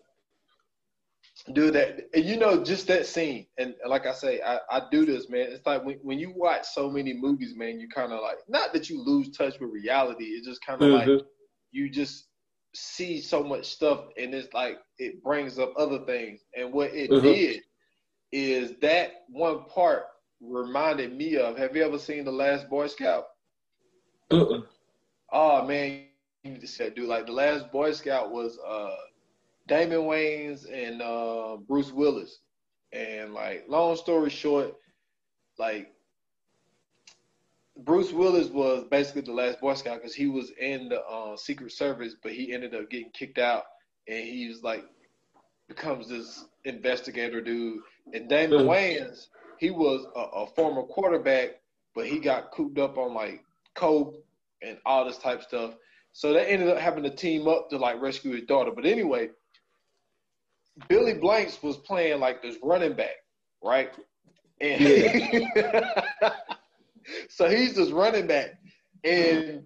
Dude, 1.54 1.74
that 1.74 2.10
and 2.14 2.26
you 2.26 2.38
know 2.38 2.64
just 2.64 2.88
that 2.88 3.08
scene, 3.08 3.48
and 3.58 3.74
like 3.88 4.06
I 4.06 4.12
say, 4.12 4.40
I, 4.42 4.60
I 4.70 4.84
do 4.92 5.06
this, 5.06 5.30
man. 5.30 5.48
It's 5.50 5.66
like 5.66 5.84
when, 5.84 5.98
when 6.04 6.20
you 6.20 6.32
watch 6.36 6.66
so 6.68 6.90
many 6.92 7.14
movies, 7.14 7.56
man, 7.56 7.80
you 7.80 7.90
kind 7.90 8.12
of 8.12 8.22
like 8.22 8.38
not 8.48 8.72
that 8.74 8.90
you 8.90 9.02
lose 9.04 9.36
touch 9.36 9.60
with 9.60 9.72
reality. 9.72 10.26
It's 10.26 10.46
just 10.46 10.64
kind 10.64 10.82
of 10.82 10.90
mm-hmm. 10.90 11.12
like 11.12 11.24
you 11.72 11.90
just 11.90 12.28
see 12.76 13.20
so 13.20 13.44
much 13.44 13.66
stuff, 13.66 14.06
and 14.18 14.34
it's 14.36 14.54
like 14.54 14.78
it 15.00 15.24
brings 15.24 15.58
up 15.58 15.74
other 15.76 16.00
things. 16.06 16.42
And 16.56 16.72
what 16.72 16.94
it 16.94 17.10
mm-hmm. 17.10 17.26
did 17.26 17.62
is 18.32 18.74
that 18.82 19.24
one 19.30 19.66
part 19.66 20.04
reminded 20.42 21.16
me 21.16 21.38
of. 21.38 21.58
Have 21.58 21.76
you 21.76 21.84
ever 21.84 21.98
seen 21.98 22.26
The 22.26 22.32
Last 22.32 22.70
Boy 22.70 22.88
Scout? 22.88 23.26
Oh 25.32 25.66
man, 25.66 26.04
you 26.44 26.58
just 26.58 26.76
said, 26.76 26.96
dude, 26.96 27.08
like 27.08 27.26
The 27.26 27.32
Last 27.32 27.72
Boy 27.72 27.92
Scout 27.92 28.32
was 28.32 28.60
uh 28.60 28.96
Damon 29.70 30.02
Wayans 30.02 30.66
and 30.72 31.02
uh, 31.02 31.58
Bruce 31.68 31.92
Willis, 31.92 32.40
and 32.92 33.34
like 33.34 33.66
long 33.70 33.96
story 33.96 34.30
short, 34.30 34.76
like 35.58 35.94
Bruce 37.78 38.12
Willis 38.12 38.50
was 38.50 38.84
basically 38.90 39.22
the 39.22 39.32
last 39.32 39.62
Boy 39.62 39.76
Scout 39.76 39.98
because 39.98 40.16
he 40.16 40.28
was 40.28 40.52
in 40.60 40.90
the 40.90 41.02
uh, 41.02 41.38
Secret 41.38 41.72
Service, 41.72 42.16
but 42.22 42.34
he 42.34 42.52
ended 42.54 42.76
up 42.76 42.90
getting 42.90 43.12
kicked 43.12 43.38
out, 43.38 43.64
and 44.08 44.26
he 44.26 44.50
was 44.50 44.64
like 44.64 44.84
becomes 45.70 46.10
this 46.10 46.46
investigator 46.66 47.40
dude. 47.40 47.80
And 48.14 48.28
Damon 48.28 48.62
mm-hmm. 48.62 48.70
Wayans, 48.70 49.28
he 49.60 49.70
was 49.70 50.06
a, 50.16 50.20
a, 50.20 50.48
former 50.48 50.82
quarterback, 50.84 51.62
but 51.94 52.08
he 52.08 52.20
got 52.20 52.52
cooped 52.52 52.80
up 52.80 52.98
on 52.98 53.14
like 53.14 53.44
coke 53.76 54.16
and 54.62 54.78
all 54.86 55.06
this 55.06 55.20
type 55.20 55.40
of 55.40 55.44
stuff. 55.46 55.76
So 56.12 56.34
they 56.34 56.48
ended 56.48 56.70
up 56.70 56.80
having 56.80 57.04
to 57.04 57.12
team 57.12 57.48
up 57.48 57.70
to 57.70 57.78
like 57.78 58.02
rescue 58.02 58.32
his 58.32 58.46
daughter. 58.46 58.72
But 58.76 58.86
anyway, 58.86 59.30
Billy 60.88 61.14
Blanks 61.14 61.62
was 61.62 61.78
playing 61.78 62.20
like 62.20 62.42
this 62.42 62.58
running 62.64 62.94
back, 62.94 63.16
right? 63.64 63.92
And 64.62 64.82
yeah. 64.82 65.94
so 67.30 67.50
he's 67.50 67.76
just 67.76 67.92
running 67.92 68.28
back, 68.28 68.60
and 69.04 69.64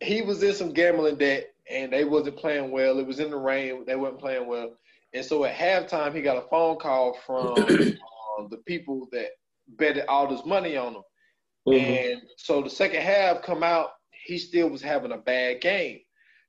he 0.00 0.22
was 0.22 0.42
in 0.42 0.54
some 0.54 0.72
gambling 0.72 1.16
debt, 1.16 1.50
and 1.70 1.92
they 1.92 2.04
wasn't 2.04 2.36
playing 2.36 2.70
well. 2.70 2.98
It 2.98 3.06
was 3.06 3.20
in 3.20 3.30
the 3.30 3.36
rain; 3.36 3.84
they 3.86 3.96
weren't 3.96 4.18
playing 4.18 4.46
well. 4.46 4.72
And 5.12 5.24
so 5.24 5.44
at 5.44 5.54
halftime, 5.54 6.14
he 6.14 6.22
got 6.22 6.36
a 6.36 6.48
phone 6.48 6.76
call 6.78 7.16
from 7.26 7.46
uh, 7.58 8.48
the 8.50 8.60
people 8.66 9.08
that 9.12 9.28
betted 9.78 10.04
all 10.08 10.26
this 10.26 10.44
money 10.44 10.76
on 10.76 10.94
him. 10.94 11.02
Mm-hmm. 11.68 12.12
And 12.12 12.22
so 12.36 12.62
the 12.62 12.70
second 12.70 13.00
half 13.00 13.42
come 13.42 13.62
out, 13.62 13.90
he 14.26 14.38
still 14.38 14.68
was 14.68 14.82
having 14.82 15.12
a 15.12 15.18
bad 15.18 15.60
game. 15.60 16.00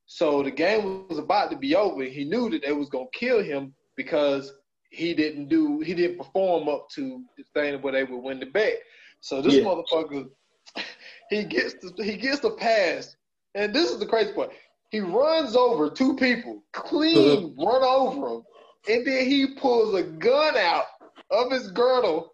So 0.06 0.42
the 0.42 0.50
game 0.50 1.08
was 1.08 1.18
about 1.18 1.50
to 1.50 1.56
be 1.56 1.74
over. 1.74 2.04
He 2.04 2.24
knew 2.24 2.50
that 2.50 2.62
they 2.62 2.72
was 2.72 2.88
gonna 2.88 3.06
kill 3.12 3.42
him 3.42 3.74
because 3.96 4.52
he 4.90 5.14
didn't 5.14 5.48
do 5.48 5.80
he 5.80 5.94
didn't 5.94 6.18
perform 6.18 6.68
up 6.68 6.88
to 6.90 7.22
the 7.36 7.44
thing 7.54 7.80
where 7.82 7.92
they 7.92 8.04
would 8.04 8.22
win 8.22 8.40
the 8.40 8.46
bet. 8.46 8.78
So 9.20 9.42
this 9.42 9.54
yeah. 9.54 9.62
motherfucker 9.62 10.28
he 11.30 11.44
gets 11.44 11.74
the, 11.74 12.02
he 12.02 12.16
gets 12.16 12.40
the 12.40 12.50
pass, 12.50 13.16
and 13.54 13.74
this 13.74 13.90
is 13.90 13.98
the 13.98 14.06
crazy 14.06 14.32
part. 14.32 14.52
He 14.90 15.00
runs 15.00 15.56
over 15.56 15.90
two 15.90 16.14
people, 16.16 16.62
clean 16.72 17.54
uh-huh. 17.58 17.66
run 17.66 17.82
over 17.82 18.28
them, 18.28 18.42
and 18.88 19.06
then 19.06 19.26
he 19.26 19.54
pulls 19.54 19.94
a 19.94 20.02
gun 20.02 20.56
out 20.56 20.84
of 21.30 21.50
his 21.50 21.70
girdle 21.72 22.32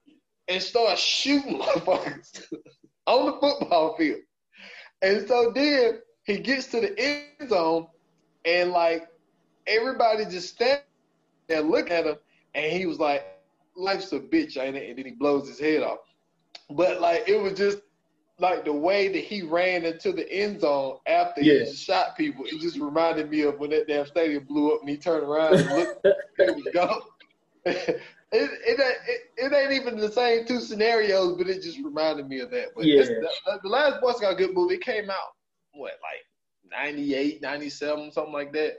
and 0.49 0.62
starts 0.62 1.00
shooting 1.00 1.59
motherfuckers 1.61 2.42
on 3.07 3.26
the 3.26 3.33
football 3.40 3.97
field. 3.97 4.21
And 5.00 5.26
so 5.26 5.50
then 5.54 6.00
he 6.25 6.38
gets 6.38 6.66
to 6.69 6.81
the 6.81 6.99
end 6.99 7.49
zone, 7.49 7.87
and 8.45 8.71
like 8.71 9.09
everybody 9.66 10.25
just 10.25 10.54
stands 10.54 10.83
looking 11.61 11.92
at 11.92 12.06
him, 12.06 12.16
and 12.54 12.73
he 12.73 12.87
was 12.87 12.99
like, 12.99 13.25
"Life's 13.76 14.12
a 14.12 14.21
bitch," 14.21 14.56
ain't 14.56 14.76
it? 14.76 14.88
And 14.88 14.99
then 14.99 15.06
he 15.06 15.12
blows 15.12 15.49
his 15.49 15.61
head 15.61 15.82
off. 15.82 15.99
But 16.71 17.00
like 17.00 17.28
it 17.28 17.40
was 17.40 17.54
just 17.54 17.78
like 18.42 18.64
the 18.64 18.73
way 18.73 19.09
that 19.09 19.25
he 19.25 19.42
ran 19.42 19.85
into 19.85 20.12
the 20.12 20.30
end 20.30 20.61
zone 20.61 20.99
after 21.06 21.40
yeah. 21.40 21.64
he 21.64 21.73
shot 21.73 22.16
people, 22.16 22.44
it 22.44 22.61
just 22.61 22.78
reminded 22.78 23.30
me 23.30 23.42
of 23.42 23.59
when 23.59 23.71
that 23.71 23.87
damn 23.87 24.06
stadium 24.06 24.44
blew 24.44 24.75
up 24.75 24.80
and 24.80 24.90
he 24.90 24.97
turned 24.97 25.25
around 25.25 25.54
and 25.54 25.68
looked, 25.71 26.06
there 26.37 26.52
we 26.52 26.62
go. 26.73 27.02
it, 27.64 28.02
it, 28.32 28.80
it, 28.80 29.21
it, 29.37 29.52
ain't 29.52 29.73
even 29.73 29.97
the 29.97 30.11
same 30.11 30.44
two 30.44 30.61
scenarios, 30.61 31.37
but 31.37 31.49
it 31.49 31.62
just 31.62 31.78
reminded 31.78 32.28
me 32.28 32.40
of 32.40 32.50
that. 32.50 32.68
But 32.75 32.85
yeah. 32.85 33.04
The, 33.04 33.61
the, 33.62 33.68
last 33.68 34.00
Boy 34.00 34.12
Scout 34.12 34.38
Good 34.38 34.54
movie, 34.54 34.75
it 34.75 34.82
came 34.82 35.09
out, 35.09 35.37
what, 35.73 35.92
like 36.02 36.25
98, 36.71 37.40
97, 37.40 38.12
something 38.12 38.32
like 38.32 38.52
that. 38.54 38.73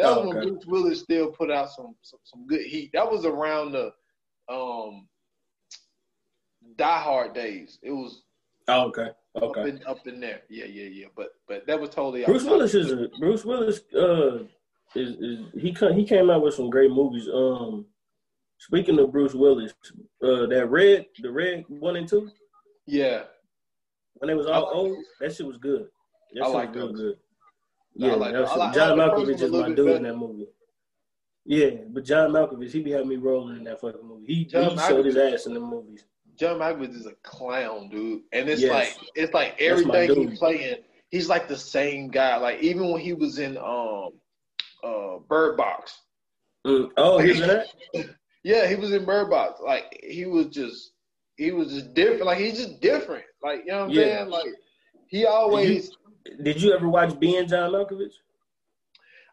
That 0.00 0.06
oh, 0.06 0.20
was 0.20 0.28
okay. 0.28 0.38
when 0.38 0.48
Bruce 0.54 0.66
Willis 0.66 1.00
still 1.00 1.30
put 1.30 1.50
out 1.50 1.70
some, 1.70 1.94
some, 2.00 2.20
some 2.24 2.46
good 2.46 2.62
heat. 2.62 2.90
That 2.94 3.10
was 3.10 3.26
around 3.26 3.72
the 3.72 3.92
um, 4.50 5.06
Die 6.76 7.02
Hard 7.02 7.34
days. 7.34 7.78
It 7.82 7.90
was 7.90 8.22
Oh, 8.68 8.86
okay. 8.86 9.08
Okay. 9.36 9.60
Up 9.60 9.66
in, 9.66 9.80
up 9.86 10.06
in 10.06 10.20
there. 10.20 10.42
Yeah, 10.48 10.66
yeah, 10.66 10.88
yeah. 10.88 11.06
But 11.16 11.30
but 11.48 11.66
that 11.66 11.80
was 11.80 11.90
totally 11.90 12.24
Bruce 12.24 12.44
Willis 12.44 12.74
is 12.74 12.92
a, 12.92 13.08
Bruce 13.18 13.44
Willis 13.44 13.80
uh 13.94 14.44
is, 14.94 15.10
is 15.20 15.38
he 15.54 15.76
he 15.94 16.04
came 16.04 16.30
out 16.30 16.42
with 16.42 16.54
some 16.54 16.70
great 16.70 16.90
movies. 16.90 17.28
Um 17.32 17.86
speaking 18.58 18.98
of 18.98 19.12
Bruce 19.12 19.34
Willis, 19.34 19.72
uh 20.22 20.46
that 20.46 20.68
red 20.68 21.06
the 21.20 21.30
red 21.30 21.64
one 21.68 21.96
and 21.96 22.08
two. 22.08 22.30
Yeah. 22.86 23.24
When 24.14 24.28
they 24.28 24.34
was 24.34 24.46
all 24.46 24.66
like 24.66 24.74
old, 24.74 24.98
that 25.20 25.34
shit 25.34 25.46
was 25.46 25.58
good. 25.58 25.86
That 26.34 26.44
I 26.44 26.48
like 26.48 26.74
real 26.74 26.92
good. 26.92 27.16
Yeah, 27.94 28.14
like 28.14 28.32
like, 28.34 28.74
John 28.74 28.98
Malkovich 28.98 29.40
is 29.40 29.50
my 29.50 29.68
dude 29.68 29.76
better. 29.76 29.96
in 29.96 30.02
that 30.04 30.16
movie. 30.16 30.46
Yeah, 31.44 31.70
but 31.88 32.04
John 32.04 32.30
Malkovich, 32.30 32.70
he 32.70 32.80
be 32.80 32.92
having 32.92 33.08
me 33.08 33.16
rolling 33.16 33.56
in 33.56 33.64
that 33.64 33.80
fucking 33.80 34.06
movie. 34.06 34.26
He, 34.26 34.34
he 34.44 34.48
showed 34.48 35.06
his 35.06 35.16
ass 35.16 35.46
in 35.46 35.54
the 35.54 35.60
movies. 35.60 36.04
John 36.36 36.58
Malkovich 36.58 36.94
is 36.94 37.06
a 37.06 37.14
clown, 37.22 37.88
dude, 37.90 38.22
and 38.32 38.48
it's 38.48 38.62
yes. 38.62 38.70
like 38.70 39.08
it's 39.14 39.34
like 39.34 39.60
everything 39.60 40.28
he's 40.28 40.38
playing, 40.38 40.76
he's 41.10 41.28
like 41.28 41.48
the 41.48 41.56
same 41.56 42.08
guy. 42.08 42.36
Like 42.36 42.60
even 42.62 42.90
when 42.90 43.00
he 43.00 43.12
was 43.12 43.38
in 43.38 43.58
um 43.58 44.10
uh 44.82 45.18
Bird 45.28 45.56
Box. 45.56 46.00
Mm. 46.66 46.90
Oh, 46.96 47.18
he's 47.18 47.40
in 47.40 47.48
that. 47.48 47.66
yeah, 48.42 48.66
he 48.68 48.76
was 48.76 48.92
in 48.92 49.04
Bird 49.04 49.28
Box. 49.28 49.60
Like 49.64 50.00
he 50.02 50.26
was 50.26 50.46
just 50.46 50.92
he 51.36 51.52
was 51.52 51.72
just 51.72 51.94
different. 51.94 52.24
Like 52.24 52.38
he's 52.38 52.58
just 52.58 52.80
different. 52.80 53.24
Like 53.42 53.60
you 53.66 53.72
know 53.72 53.80
what 53.80 53.84
I'm 53.84 53.90
yeah. 53.90 54.02
saying? 54.02 54.30
Like 54.30 54.48
he 55.08 55.26
always. 55.26 55.90
Did 56.42 56.60
you, 56.60 56.72
ever 56.72 56.88
watch 56.88 57.18
Being 57.18 57.48
John 57.48 57.72
Malkovich? 57.72 58.12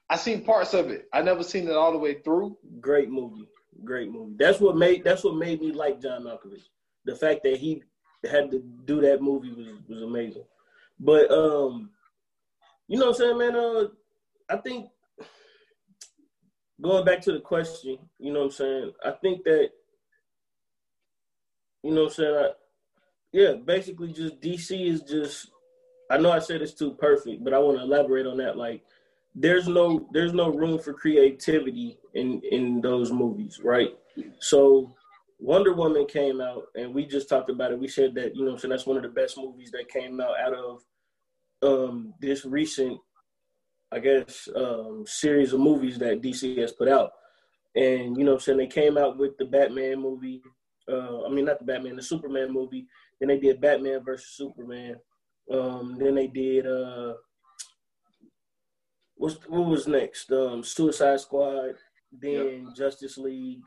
I 0.10 0.16
seen 0.16 0.44
parts 0.44 0.74
of 0.74 0.90
it. 0.90 1.08
I 1.12 1.22
never 1.22 1.44
seen 1.44 1.68
it 1.68 1.76
all 1.76 1.92
the 1.92 1.98
way 1.98 2.16
through. 2.24 2.58
Great 2.80 3.10
movie. 3.10 3.50
Great 3.84 4.12
movie. 4.12 4.36
That's 4.40 4.60
what 4.60 4.78
made 4.78 5.04
that's 5.04 5.24
what 5.24 5.36
made 5.36 5.62
me 5.62 5.72
like 5.72 6.02
John 6.02 6.24
Malkovich 6.24 6.64
the 7.08 7.16
fact 7.16 7.42
that 7.44 7.58
he 7.58 7.82
had 8.30 8.52
to 8.52 8.60
do 8.86 9.02
that 9.02 9.22
movie 9.22 9.52
was 9.52 9.74
was 9.88 10.04
amazing. 10.04 10.44
But 11.00 11.32
um, 11.32 11.90
you 12.88 13.00
know 13.00 13.08
what 13.08 13.16
I'm 13.16 13.20
saying, 13.20 13.38
man. 13.38 13.56
Uh, 13.56 13.88
I 14.50 14.58
think 14.58 14.90
going 16.80 17.06
back 17.06 17.22
to 17.22 17.32
the 17.32 17.40
question, 17.40 17.98
you 18.20 18.32
know 18.32 18.40
what 18.40 18.46
I'm 18.46 18.52
saying. 18.52 18.92
I 19.04 19.12
think 19.12 19.44
that 19.46 19.70
you 21.82 21.92
know 21.92 22.04
what 22.04 22.12
I'm 22.12 22.16
saying. 22.16 22.36
I, 22.36 22.50
yeah, 23.32 23.54
basically, 23.54 24.14
just 24.14 24.40
DC 24.42 24.86
is 24.86 25.02
just. 25.02 25.52
I 26.10 26.18
know 26.18 26.32
I 26.32 26.40
said 26.40 26.62
it's 26.62 26.74
too 26.74 26.94
perfect, 26.94 27.44
but 27.44 27.54
I 27.54 27.60
want 27.60 27.78
to 27.78 27.84
elaborate 27.84 28.26
on 28.26 28.38
that. 28.38 28.58
Like, 28.58 28.84
there's 29.36 29.68
no 29.68 30.08
there's 30.12 30.34
no 30.34 30.50
room 30.50 30.80
for 30.80 30.94
creativity 30.94 31.98
in 32.16 32.42
in 32.52 32.82
those 32.82 33.12
movies, 33.12 33.60
right? 33.64 33.92
So 34.40 34.96
Wonder 35.40 35.74
Woman 35.74 36.06
came 36.08 36.42
out, 36.42 36.64
and 36.76 36.94
we 36.94 37.06
just 37.06 37.30
talked 37.30 37.50
about 37.50 37.72
it. 37.72 37.80
We 37.80 37.88
said 37.88 38.16
that 38.16 38.36
you 38.36 38.46
know, 38.46 38.58
so 38.58 38.68
that's 38.68 38.88
one 38.88 38.98
of 38.98 39.04
the 39.04 39.10
best 39.10 39.38
movies 39.38 39.72
that 39.72 39.90
came 39.90 40.20
out 40.20 40.40
out 40.40 40.54
of 40.54 40.84
um, 41.62 42.14
this 42.20 42.46
recent, 42.46 43.00
I 43.92 44.00
guess, 44.00 44.48
um, 44.56 45.04
series 45.06 45.54
of 45.54 45.60
movies 45.60 46.00
that 46.00 46.22
DC 46.22 46.58
has 46.58 46.72
put 46.72 46.88
out. 46.88 47.12
And 47.76 48.18
you 48.18 48.24
know, 48.24 48.40
so 48.40 48.58
they 48.58 48.68
came 48.68 48.98
out 48.98 49.18
with 49.18 49.38
the 49.38 49.46
Batman 49.46 50.02
movie. 50.02 50.42
Uh, 50.90 51.26
I 51.26 51.30
mean, 51.30 51.46
not 51.46 51.60
the 51.60 51.66
Batman, 51.66 51.96
the 51.96 52.02
Superman 52.02 52.52
movie. 52.52 52.88
Then 53.20 53.30
they 53.30 53.40
did 53.40 53.62
Batman 53.62 54.04
versus 54.04 54.30
Superman. 54.36 54.96
Um, 55.52 55.98
then 55.98 56.16
they 56.16 56.28
did 56.28 56.68
uh, 56.68 57.14
what's 59.16 59.36
what 59.48 59.66
was 59.66 59.88
next? 59.88 60.32
Um, 60.32 60.64
Suicide 60.64 61.20
Squad. 61.20 61.76
Then 62.12 62.66
yep. 62.66 62.76
Justice 62.76 63.18
League 63.18 63.62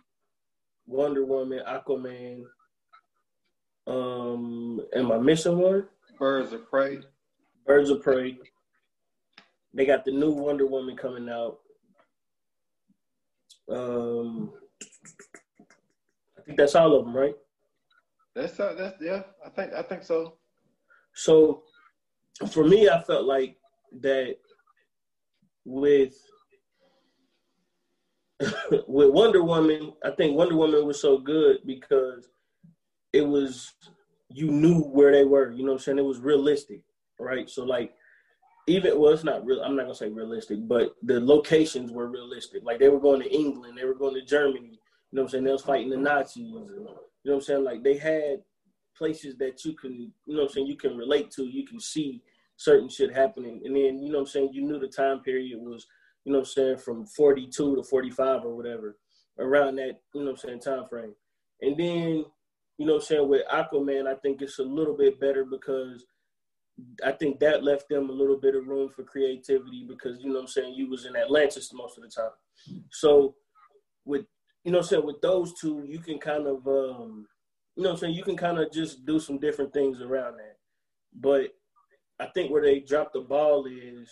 Wonder 0.86 1.24
Woman, 1.24 1.60
Aquaman. 1.68 2.42
Um, 3.86 4.80
am 4.94 5.12
I 5.12 5.18
missing 5.18 5.58
one? 5.58 5.86
Birds 6.18 6.52
of 6.52 6.68
Prey. 6.68 6.98
Birds 7.66 7.90
of 7.90 8.02
Prey. 8.02 8.38
They 9.72 9.86
got 9.86 10.04
the 10.04 10.12
new 10.12 10.32
Wonder 10.32 10.66
Woman 10.66 10.96
coming 10.96 11.28
out. 11.28 11.58
Um, 13.70 14.52
I 16.36 16.42
think 16.42 16.58
that's 16.58 16.74
all 16.74 16.94
of 16.94 17.04
them, 17.04 17.16
right? 17.16 17.34
That's 18.34 18.58
uh, 18.58 18.74
that's 18.76 18.96
yeah. 19.00 19.22
I 19.44 19.50
think 19.50 19.72
I 19.72 19.82
think 19.82 20.02
so. 20.02 20.34
So, 21.14 21.62
for 22.50 22.64
me, 22.64 22.88
I 22.88 23.02
felt 23.02 23.24
like 23.24 23.56
that 24.00 24.36
with 25.64 26.14
with 28.88 29.10
Wonder 29.10 29.42
Woman, 29.42 29.92
I 30.04 30.10
think 30.12 30.36
Wonder 30.36 30.56
Woman 30.56 30.86
was 30.86 31.00
so 31.00 31.18
good 31.18 31.58
because 31.66 32.28
it 33.12 33.22
was 33.22 33.74
you 34.30 34.50
knew 34.50 34.80
where 34.80 35.12
they 35.12 35.24
were. 35.24 35.50
You 35.50 35.64
know 35.64 35.72
what 35.72 35.78
I'm 35.78 35.78
saying? 35.80 35.98
It 35.98 36.04
was 36.04 36.20
realistic, 36.20 36.82
right? 37.18 37.48
So 37.50 37.64
like 37.64 37.92
even 38.66 38.98
well, 38.98 39.12
it's 39.12 39.24
not 39.24 39.44
real. 39.44 39.62
I'm 39.62 39.76
not 39.76 39.82
gonna 39.82 39.94
say 39.94 40.08
realistic, 40.08 40.66
but 40.66 40.94
the 41.02 41.20
locations 41.20 41.90
were 41.92 42.08
realistic. 42.08 42.62
Like 42.64 42.78
they 42.78 42.88
were 42.88 43.00
going 43.00 43.20
to 43.20 43.34
England, 43.34 43.76
they 43.76 43.84
were 43.84 43.94
going 43.94 44.14
to 44.14 44.24
Germany. 44.24 44.78
You 45.12 45.16
know 45.16 45.22
what 45.22 45.24
I'm 45.24 45.28
saying? 45.28 45.44
They 45.44 45.52
was 45.52 45.62
fighting 45.62 45.90
the 45.90 45.96
Nazis. 45.96 46.44
you 46.44 46.54
know 46.54 46.96
what 47.24 47.34
I'm 47.34 47.40
saying? 47.40 47.64
Like 47.64 47.82
they 47.82 47.98
had 47.98 48.42
places 48.96 49.36
that 49.38 49.64
you 49.64 49.74
can, 49.74 50.12
you 50.26 50.36
know 50.36 50.42
I'm 50.42 50.48
saying, 50.48 50.66
you 50.66 50.76
can 50.76 50.96
relate 50.96 51.30
to. 51.32 51.44
You 51.44 51.66
can 51.66 51.80
see 51.80 52.22
certain 52.56 52.88
shit 52.88 53.14
happening, 53.14 53.62
and 53.64 53.74
then 53.74 54.02
you 54.02 54.12
know 54.12 54.20
I'm 54.20 54.26
saying. 54.26 54.50
You 54.52 54.62
knew 54.62 54.78
the 54.78 54.88
time 54.88 55.20
period 55.20 55.58
was 55.60 55.86
you 56.24 56.32
know 56.32 56.40
I'm 56.40 56.44
saying, 56.44 56.78
from 56.78 57.06
42 57.06 57.76
to 57.76 57.82
45 57.82 58.44
or 58.44 58.56
whatever, 58.56 58.96
around 59.38 59.76
that, 59.76 60.00
you 60.14 60.20
know 60.20 60.26
what 60.26 60.30
I'm 60.32 60.36
saying, 60.36 60.60
time 60.60 60.88
frame. 60.88 61.14
And 61.62 61.78
then, 61.78 62.24
you 62.78 62.86
know 62.86 62.94
what 62.94 63.02
I'm 63.02 63.06
saying, 63.06 63.28
with 63.28 63.42
Aquaman, 63.52 64.06
I 64.06 64.14
think 64.16 64.42
it's 64.42 64.58
a 64.58 64.64
little 64.64 64.96
bit 64.96 65.20
better 65.20 65.44
because 65.44 66.04
I 67.04 67.12
think 67.12 67.40
that 67.40 67.62
left 67.64 67.88
them 67.88 68.08
a 68.08 68.12
little 68.12 68.38
bit 68.38 68.54
of 68.54 68.66
room 68.66 68.88
for 68.88 69.02
creativity 69.02 69.84
because 69.86 70.18
you 70.20 70.28
know 70.28 70.36
what 70.36 70.42
I'm 70.42 70.48
saying 70.48 70.74
you 70.74 70.88
was 70.88 71.04
in 71.04 71.16
Atlantis 71.16 71.72
most 71.74 71.98
of 71.98 72.04
the 72.04 72.10
time. 72.10 72.30
So 72.90 73.34
with 74.04 74.24
you 74.64 74.72
know 74.72 74.78
I'm 74.78 74.84
saying 74.84 75.04
with 75.04 75.20
those 75.20 75.52
two, 75.60 75.84
you 75.86 75.98
can 75.98 76.18
kind 76.18 76.46
of 76.46 76.66
um, 76.66 77.26
you 77.76 77.82
know 77.82 77.90
what 77.90 77.94
I'm 77.94 78.00
saying 78.00 78.14
you 78.14 78.24
can 78.24 78.36
kind 78.36 78.58
of 78.58 78.72
just 78.72 79.04
do 79.06 79.18
some 79.20 79.38
different 79.38 79.72
things 79.72 80.00
around 80.00 80.36
that. 80.38 80.56
But 81.14 81.54
I 82.18 82.26
think 82.26 82.50
where 82.50 82.62
they 82.62 82.80
drop 82.80 83.12
the 83.12 83.20
ball 83.20 83.66
is 83.66 84.08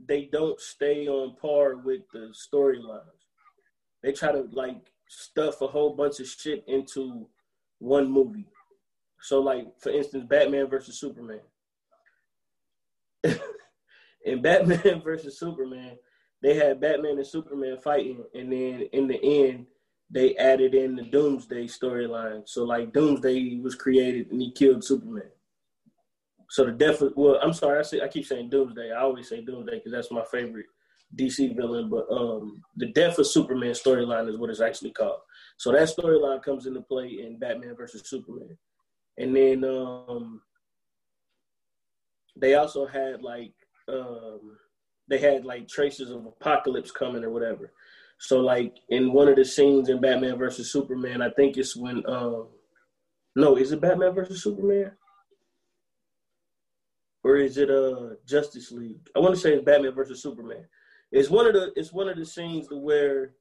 they 0.00 0.28
don't 0.32 0.60
stay 0.60 1.06
on 1.08 1.36
par 1.36 1.76
with 1.76 2.02
the 2.12 2.32
storylines. 2.34 3.02
They 4.02 4.12
try 4.12 4.32
to 4.32 4.48
like 4.52 4.92
stuff 5.08 5.60
a 5.60 5.66
whole 5.66 5.94
bunch 5.94 6.20
of 6.20 6.26
shit 6.26 6.64
into 6.66 7.28
one 7.78 8.10
movie. 8.10 8.46
So, 9.20 9.40
like 9.40 9.66
for 9.80 9.90
instance, 9.90 10.24
Batman 10.28 10.68
versus 10.68 11.00
Superman. 11.00 11.40
in 14.24 14.42
Batman 14.42 15.00
versus 15.04 15.38
Superman, 15.38 15.96
they 16.42 16.54
had 16.54 16.80
Batman 16.80 17.18
and 17.18 17.26
Superman 17.26 17.78
fighting, 17.82 18.24
and 18.34 18.52
then 18.52 18.88
in 18.92 19.08
the 19.08 19.20
end, 19.22 19.66
they 20.10 20.36
added 20.36 20.74
in 20.74 20.96
the 20.96 21.02
Doomsday 21.02 21.66
storyline. 21.66 22.48
So, 22.48 22.64
like 22.64 22.92
Doomsday 22.92 23.60
was 23.62 23.74
created 23.74 24.30
and 24.30 24.40
he 24.40 24.52
killed 24.52 24.84
Superman. 24.84 25.30
So 26.48 26.64
the 26.64 26.72
death 26.72 27.00
of, 27.02 27.12
well, 27.16 27.38
I'm 27.42 27.52
sorry, 27.52 27.78
I 27.78 27.82
say 27.82 28.00
I 28.00 28.08
keep 28.08 28.26
saying 28.26 28.50
Doomsday. 28.50 28.92
I 28.92 29.00
always 29.00 29.28
say 29.28 29.44
Doomsday 29.44 29.76
because 29.76 29.92
that's 29.92 30.12
my 30.12 30.24
favorite 30.30 30.66
DC 31.18 31.56
villain. 31.56 31.90
But 31.90 32.06
um, 32.10 32.62
the 32.76 32.86
death 32.92 33.18
of 33.18 33.26
Superman 33.26 33.72
storyline 33.72 34.28
is 34.28 34.38
what 34.38 34.50
it's 34.50 34.60
actually 34.60 34.92
called. 34.92 35.20
So 35.56 35.72
that 35.72 35.88
storyline 35.88 36.42
comes 36.42 36.66
into 36.66 36.82
play 36.82 37.08
in 37.08 37.38
Batman 37.38 37.74
versus 37.76 38.08
Superman. 38.08 38.56
And 39.18 39.34
then 39.34 39.64
um, 39.64 40.42
they 42.36 42.54
also 42.54 42.86
had 42.86 43.22
like 43.22 43.54
um, 43.88 44.56
they 45.08 45.18
had 45.18 45.44
like 45.44 45.68
traces 45.68 46.10
of 46.10 46.26
apocalypse 46.26 46.90
coming 46.90 47.24
or 47.24 47.30
whatever. 47.30 47.72
So 48.18 48.40
like 48.40 48.74
in 48.88 49.12
one 49.12 49.28
of 49.28 49.36
the 49.36 49.44
scenes 49.44 49.88
in 49.88 50.00
Batman 50.00 50.38
versus 50.38 50.72
Superman, 50.72 51.22
I 51.22 51.30
think 51.30 51.56
it's 51.56 51.76
when 51.76 52.02
um, 52.06 52.48
no, 53.34 53.56
is 53.56 53.72
it 53.72 53.80
Batman 53.80 54.14
versus 54.14 54.42
Superman? 54.42 54.92
Or 57.22 57.36
is 57.36 57.58
it 57.58 57.70
uh 57.70 58.14
Justice 58.26 58.70
League? 58.70 59.08
I 59.14 59.18
want 59.18 59.34
to 59.34 59.40
say 59.40 59.52
it's 59.52 59.64
Batman 59.64 59.92
versus 59.92 60.22
Superman. 60.22 60.64
It's 61.12 61.30
one 61.30 61.46
of 61.46 61.52
the 61.52 61.72
it's 61.76 61.92
one 61.92 62.08
of 62.08 62.16
the 62.16 62.24
scenes 62.24 62.68
to 62.68 62.76
where 62.76 63.32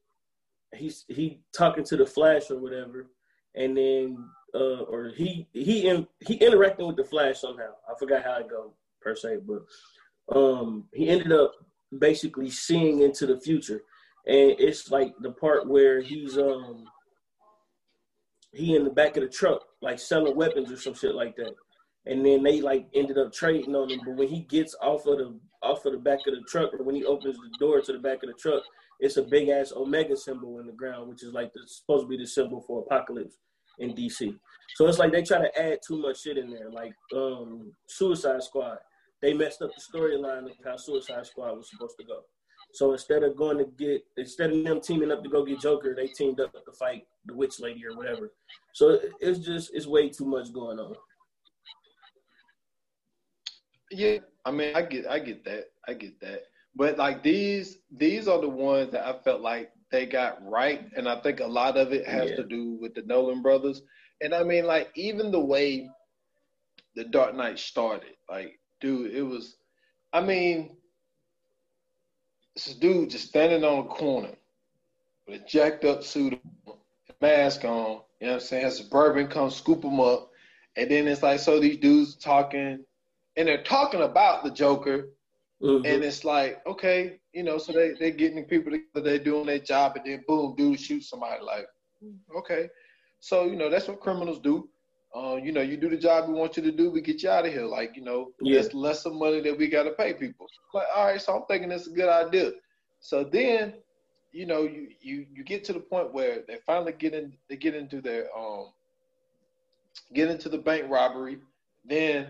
he's 0.74 1.06
he 1.08 1.42
talking 1.56 1.84
to 1.86 1.98
the 1.98 2.06
Flash 2.06 2.50
or 2.50 2.58
whatever, 2.60 3.08
and 3.56 3.78
then 3.78 4.18
uh, 4.54 4.84
or 4.84 5.12
he 5.16 5.48
he 5.54 5.88
in, 5.88 6.08
he 6.26 6.36
interacting 6.36 6.88
with 6.88 6.98
the 6.98 7.04
Flash 7.04 7.40
somehow. 7.40 7.72
I 7.90 7.98
forgot 7.98 8.24
how 8.24 8.40
it 8.40 8.50
go 8.50 8.74
per 9.02 9.16
se, 9.16 9.38
but 9.46 9.64
um, 10.36 10.86
he 10.94 11.08
ended 11.08 11.32
up 11.32 11.54
basically 12.00 12.50
seeing 12.50 13.02
into 13.02 13.26
the 13.26 13.40
future, 13.40 13.84
and 14.28 14.56
it's 14.60 14.90
like 14.90 15.14
the 15.22 15.32
part 15.32 15.68
where 15.68 16.02
he's 16.02 16.38
um 16.38 16.86
he 18.54 18.76
in 18.76 18.84
the 18.84 18.90
back 18.90 19.18
of 19.18 19.24
the 19.24 19.30
truck 19.30 19.62
like 19.82 20.00
selling 20.00 20.36
weapons 20.36 20.72
or 20.72 20.78
some 20.78 20.94
shit 20.94 21.14
like 21.14 21.36
that, 21.36 21.54
and 22.06 22.26
then 22.26 22.42
they 22.44 22.62
like 22.62 22.88
ended 22.94 23.18
up 23.18 23.34
trading 23.34 23.76
on 23.76 23.90
him. 23.90 24.02
But 24.06 24.16
when 24.16 24.28
he 24.28 24.42
gets 24.42 24.76
off 24.82 25.06
of 25.06 25.18
the 25.18 25.40
off 25.62 25.86
of 25.86 25.94
the 25.94 26.00
back 26.00 26.20
of 26.28 26.34
the 26.34 26.44
truck, 26.48 26.74
or 26.74 26.84
when 26.84 26.96
he 26.96 27.06
opens 27.06 27.38
the 27.38 27.58
door 27.60 27.82
to 27.82 27.94
the 27.94 28.00
back 28.00 28.24
of 28.24 28.30
the 28.30 28.36
truck, 28.40 28.64
it's 29.00 29.18
a 29.18 29.24
big 29.24 29.50
ass 29.50 29.74
omega 29.76 30.16
symbol 30.16 30.60
in 30.60 30.68
the 30.68 30.74
ground, 30.74 31.10
which 31.10 31.24
is 31.24 31.34
like 31.34 31.52
the, 31.54 31.62
supposed 31.68 32.06
to 32.06 32.08
be 32.08 32.18
the 32.18 32.28
symbol 32.28 32.64
for 32.66 32.82
apocalypse 32.82 33.36
in 33.80 33.94
DC. 33.94 34.36
So 34.76 34.88
it's 34.88 35.00
like 35.00 35.12
they 35.12 35.22
try 35.22 35.40
to 35.40 35.62
add 35.62 35.80
too 35.86 35.98
much 35.98 36.22
shit 36.22 36.38
in 36.38 36.50
there. 36.50 36.72
Like 36.72 36.94
um, 37.16 37.72
Suicide 37.88 38.44
Squad, 38.44 38.78
they 39.22 39.34
messed 39.34 39.62
up 39.62 39.72
the 39.76 39.98
storyline 39.98 40.46
of 40.46 40.52
how 40.64 40.78
Suicide 40.78 41.26
Squad 41.26 41.58
was 41.58 41.70
supposed 41.70 41.98
to 42.00 42.06
go. 42.06 42.22
So 42.76 42.92
instead 42.92 43.24
of 43.24 43.38
going 43.38 43.58
to 43.58 43.64
get, 43.78 44.04
instead 44.18 44.52
of 44.52 44.62
them 44.66 44.82
teaming 44.82 45.10
up 45.10 45.24
to 45.24 45.30
go 45.30 45.46
get 45.46 45.62
Joker, 45.62 45.96
they 45.96 46.08
teamed 46.08 46.42
up 46.42 46.52
to 46.52 46.72
fight 46.78 47.08
the 47.26 47.34
Witch 47.34 47.62
Lady 47.62 47.86
or 47.86 47.96
whatever. 47.96 48.34
So 48.74 49.00
it's 49.22 49.40
just 49.40 49.74
it's 49.74 49.88
way 49.88 50.10
too 50.10 50.26
much 50.26 50.52
going 50.52 50.78
on. 50.80 50.94
Yeah, 53.92 54.18
I 54.44 54.52
mean, 54.52 54.76
I 54.76 54.82
get, 54.82 55.08
I 55.08 55.20
get 55.20 55.46
that, 55.46 55.68
I 55.88 55.94
get 55.94 56.20
that. 56.20 56.42
But 56.76 56.98
like 56.98 57.24
these, 57.24 57.78
these 57.96 58.28
are 58.28 58.42
the 58.42 58.50
ones 58.50 58.92
that 58.92 59.08
I 59.08 59.20
felt 59.24 59.40
like 59.40 59.72
they 59.90 60.06
got 60.06 60.46
right, 60.46 60.86
and 60.98 61.08
I 61.08 61.22
think 61.22 61.40
a 61.40 61.48
lot 61.48 61.78
of 61.78 61.94
it 61.94 62.06
has 62.06 62.32
yeah. 62.32 62.36
to 62.36 62.44
do 62.44 62.78
with 62.82 62.94
the 62.94 63.04
Nolan 63.04 63.42
brothers. 63.42 63.84
And 64.20 64.36
I 64.36 64.44
mean, 64.44 64.66
like 64.66 64.90
even 64.96 65.32
the 65.32 65.40
way 65.40 65.90
the 66.98 67.06
Dark 67.06 67.36
Knight 67.36 67.58
started, 67.58 68.18
like, 68.30 68.60
dude, 68.82 69.14
it 69.14 69.24
was. 69.24 69.56
I 70.12 70.20
mean, 70.20 70.76
this 72.56 72.74
dude 72.76 73.10
just 73.10 73.30
standing 73.30 73.64
on 73.64 73.86
a 73.86 73.88
corner 73.88 74.32
with 75.28 75.42
a 75.42 75.46
jacked 75.46 75.84
up 75.84 76.04
suit, 76.04 76.40
mask 77.22 77.66
on. 77.66 78.02
You 78.20 78.28
know 78.28 78.34
what 78.34 78.34
I'm 78.34 78.40
saying? 78.40 78.72
Suburban 78.72 79.28
comes 79.28 79.56
scoop 79.56 79.84
him 79.84 80.00
up, 80.00 80.32
and 80.76 80.90
then 80.90 81.08
it's 81.08 81.22
like, 81.22 81.40
so 81.40 81.60
these 81.60 81.78
dudes 81.78 82.16
talking, 82.16 82.80
and 83.36 83.48
they're 83.48 83.64
talking 83.64 84.02
about 84.02 84.44
the 84.44 84.52
Joker, 84.52 85.10
mm-hmm. 85.62 85.86
and 85.86 86.04
it's 86.04 86.24
like, 86.24 86.66
okay, 86.66 87.20
you 87.34 87.44
know, 87.44 87.58
so 87.58 87.74
they 87.74 87.92
they 88.00 88.12
getting 88.12 88.44
people 88.46 88.72
together, 88.72 89.02
they 89.02 89.20
doing 89.20 89.46
their 89.46 89.60
job, 89.60 89.98
and 89.98 90.06
then 90.06 90.24
boom, 90.28 90.56
dude 90.56 90.80
shoots 90.80 91.10
somebody. 91.10 91.44
Like, 91.44 91.68
okay, 92.38 92.70
so 93.20 93.46
you 93.46 93.58
know 93.58 93.70
that's 93.70 93.88
what 93.88 94.00
criminals 94.00 94.40
do. 94.40 94.70
Uh, 95.16 95.38
you 95.38 95.54
know, 95.54 95.62
you 95.62 95.78
do 95.78 95.90
the 95.90 95.96
job 95.96 96.28
we 96.28 96.34
want 96.34 96.58
you 96.58 96.64
to 96.64 96.72
do, 96.72 96.90
we 96.90 97.00
get 97.00 97.24
you 97.24 97.30
out 97.30 97.46
of 97.46 97.54
here. 97.54 97.66
Like, 97.66 97.96
you 97.96 98.04
know, 98.04 98.32
yeah. 98.42 98.64
less 98.74 99.06
of 99.06 99.14
money 99.14 99.40
that 99.40 99.58
we 99.58 99.70
got 99.70 99.84
to 99.84 99.92
pay 99.92 100.14
people. 100.14 100.46
Like, 100.74 100.88
all 100.94 101.06
right, 101.06 101.22
so 101.22 101.38
I'm 101.38 101.46
thinking 101.48 101.72
it's 101.72 101.88
a 101.88 101.92
good 101.92 102.10
idea. 102.10 102.52
So 103.00 103.24
then, 103.24 103.76
you 104.34 104.46
know, 104.46 104.64
you 104.64 104.90
you 105.00 105.26
you 105.34 105.44
get 105.46 105.64
to 105.66 105.74
the 105.74 105.80
point 105.80 106.14
where 106.14 106.44
they 106.48 106.58
finally 106.66 106.92
get 106.92 107.14
in, 107.14 107.32
they 107.50 107.56
get 107.56 107.76
into 107.76 108.02
their 108.02 108.28
um, 108.38 108.72
get 110.14 110.30
into 110.30 110.50
the 110.50 110.58
bank 110.58 110.86
robbery. 110.90 111.38
Then, 111.86 112.30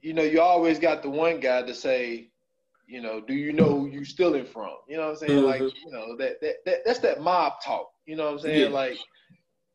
you 0.00 0.12
know, 0.12 0.22
you 0.22 0.40
always 0.40 0.78
got 0.78 1.02
the 1.02 1.10
one 1.10 1.40
guy 1.40 1.62
to 1.62 1.74
say, 1.74 2.28
you 2.86 3.02
know, 3.02 3.20
do 3.20 3.34
you 3.34 3.52
know 3.52 3.80
who 3.80 3.88
you 3.88 4.04
stealing 4.04 4.44
from? 4.44 4.74
You 4.86 4.98
know 4.98 5.06
what 5.06 5.10
I'm 5.10 5.16
saying? 5.16 5.38
Mm-hmm. 5.40 5.46
Like, 5.46 5.60
you 5.62 5.90
know, 5.90 6.16
that, 6.16 6.40
that 6.42 6.64
that 6.64 6.84
that's 6.84 7.00
that 7.00 7.22
mob 7.22 7.54
talk. 7.64 7.90
You 8.06 8.14
know 8.14 8.26
what 8.26 8.34
I'm 8.34 8.38
saying? 8.38 8.60
Yeah. 8.60 8.68
Like, 8.68 8.98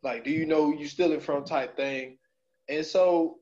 like, 0.04 0.24
do 0.24 0.32
you 0.32 0.46
know 0.46 0.68
who 0.68 0.78
you 0.78 0.88
stealing 0.88 1.20
from 1.20 1.44
type 1.44 1.76
thing. 1.76 2.18
And 2.68 2.86
so, 2.86 3.38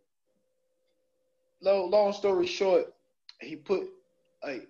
long, 1.62 1.90
long 1.92 2.14
story 2.14 2.48
short, 2.48 2.94
he 3.40 3.56
put 3.56 3.90
like 4.44 4.68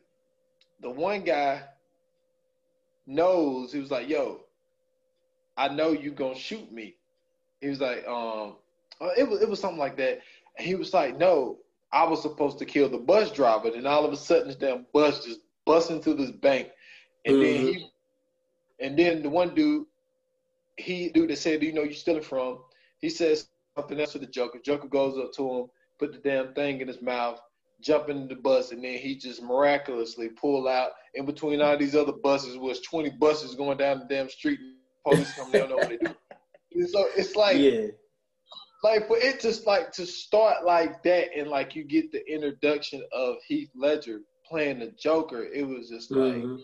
the 0.82 0.89
one 0.89 1.24
guy 1.24 1.63
knows 3.06 3.74
he 3.74 3.80
was 3.80 3.92
like, 3.92 4.08
yo, 4.08 4.42
I 5.58 5.70
know 5.70 5.92
you 5.92 6.12
gonna 6.12 6.36
shoot 6.36 6.72
me. 6.72 6.96
He 7.62 7.70
was 7.70 7.82
like, 7.82 8.08
um, 8.08 8.56
uh, 9.02 9.10
it 9.18 9.28
was 9.28 9.42
it 9.42 9.50
was 9.50 9.60
something 9.60 9.80
like 9.80 9.98
that. 9.98 10.22
And 10.58 10.68
he 10.68 10.76
was 10.76 10.94
like, 10.94 11.18
no, 11.18 11.60
I 11.92 12.04
was 12.06 12.22
supposed 12.22 12.60
to 12.60 12.66
kill 12.66 12.89
the 12.89 12.98
bus 12.98 13.32
driver. 13.32 13.70
And 13.70 13.88
all 13.88 14.06
of 14.06 14.13
a 14.13 14.18
sudden, 14.18 14.48
this 14.48 14.56
damn 14.56 14.86
bus 14.94 15.26
just 15.26 15.42
busting 15.66 15.98
into 15.98 16.13
this 16.13 16.32
bank. 16.32 16.70
And 17.26 17.36
mm-hmm. 17.36 17.66
then 17.66 17.74
he, 17.74 17.92
and 18.80 19.00
then 19.00 19.24
the 19.24 19.30
one 19.30 19.56
dude, 19.56 19.86
he 20.78 21.10
dude 21.10 21.30
that 21.30 21.38
said, 21.38 21.60
"Do 21.62 21.66
you 21.66 21.74
know 21.74 21.84
you 21.84 21.94
stealing 21.94 22.24
from?" 22.24 22.60
He 23.00 23.10
says 23.10 23.48
something 23.75 23.99
else 23.99 24.13
to 24.13 24.19
the 24.19 24.27
Joker. 24.27 24.59
Joker 24.63 24.88
goes 24.88 25.17
up 25.17 25.33
to 25.33 25.49
him, 25.49 25.65
put 25.99 26.13
the 26.13 26.19
damn 26.19 26.53
thing 26.53 26.81
in 26.81 26.88
his 26.88 27.01
mouth, 27.01 27.39
jump 27.81 28.09
into 28.09 28.33
the 28.33 28.41
bus, 28.41 28.71
and 28.71 28.83
then 28.83 28.97
he 28.97 29.15
just 29.15 29.41
miraculously 29.41 30.29
pull 30.29 30.67
out. 30.67 30.91
In 31.15 31.25
between 31.25 31.62
all 31.62 31.77
these 31.77 31.95
other 31.95 32.13
buses 32.13 32.57
was 32.57 32.81
20 32.81 33.12
buses 33.12 33.55
going 33.55 33.77
down 33.77 33.99
the 33.99 34.05
damn 34.05 34.29
street. 34.29 34.59
Police 35.05 35.33
come, 35.33 35.51
they 35.51 35.59
don't 35.59 35.69
know 35.69 35.75
what 35.75 35.89
they 35.89 35.97
do. 35.97 36.13
And 36.75 36.89
so 36.89 37.05
it's 37.15 37.36
like, 37.36 37.57
yeah 37.57 37.88
like 38.83 39.07
for 39.07 39.17
it 39.17 39.39
to 39.39 39.53
like 39.65 39.91
to 39.93 40.05
start 40.05 40.65
like 40.65 41.01
that 41.03 41.29
and 41.36 41.49
like 41.49 41.75
you 41.75 41.83
get 41.83 42.12
the 42.12 42.21
introduction 42.31 43.01
of 43.13 43.38
Heath 43.47 43.69
Ledger 43.75 44.19
playing 44.45 44.79
the 44.79 44.91
Joker, 44.99 45.45
it 45.45 45.65
was 45.65 45.89
just 45.89 46.12
like, 46.12 46.36
mm-hmm. 46.36 46.57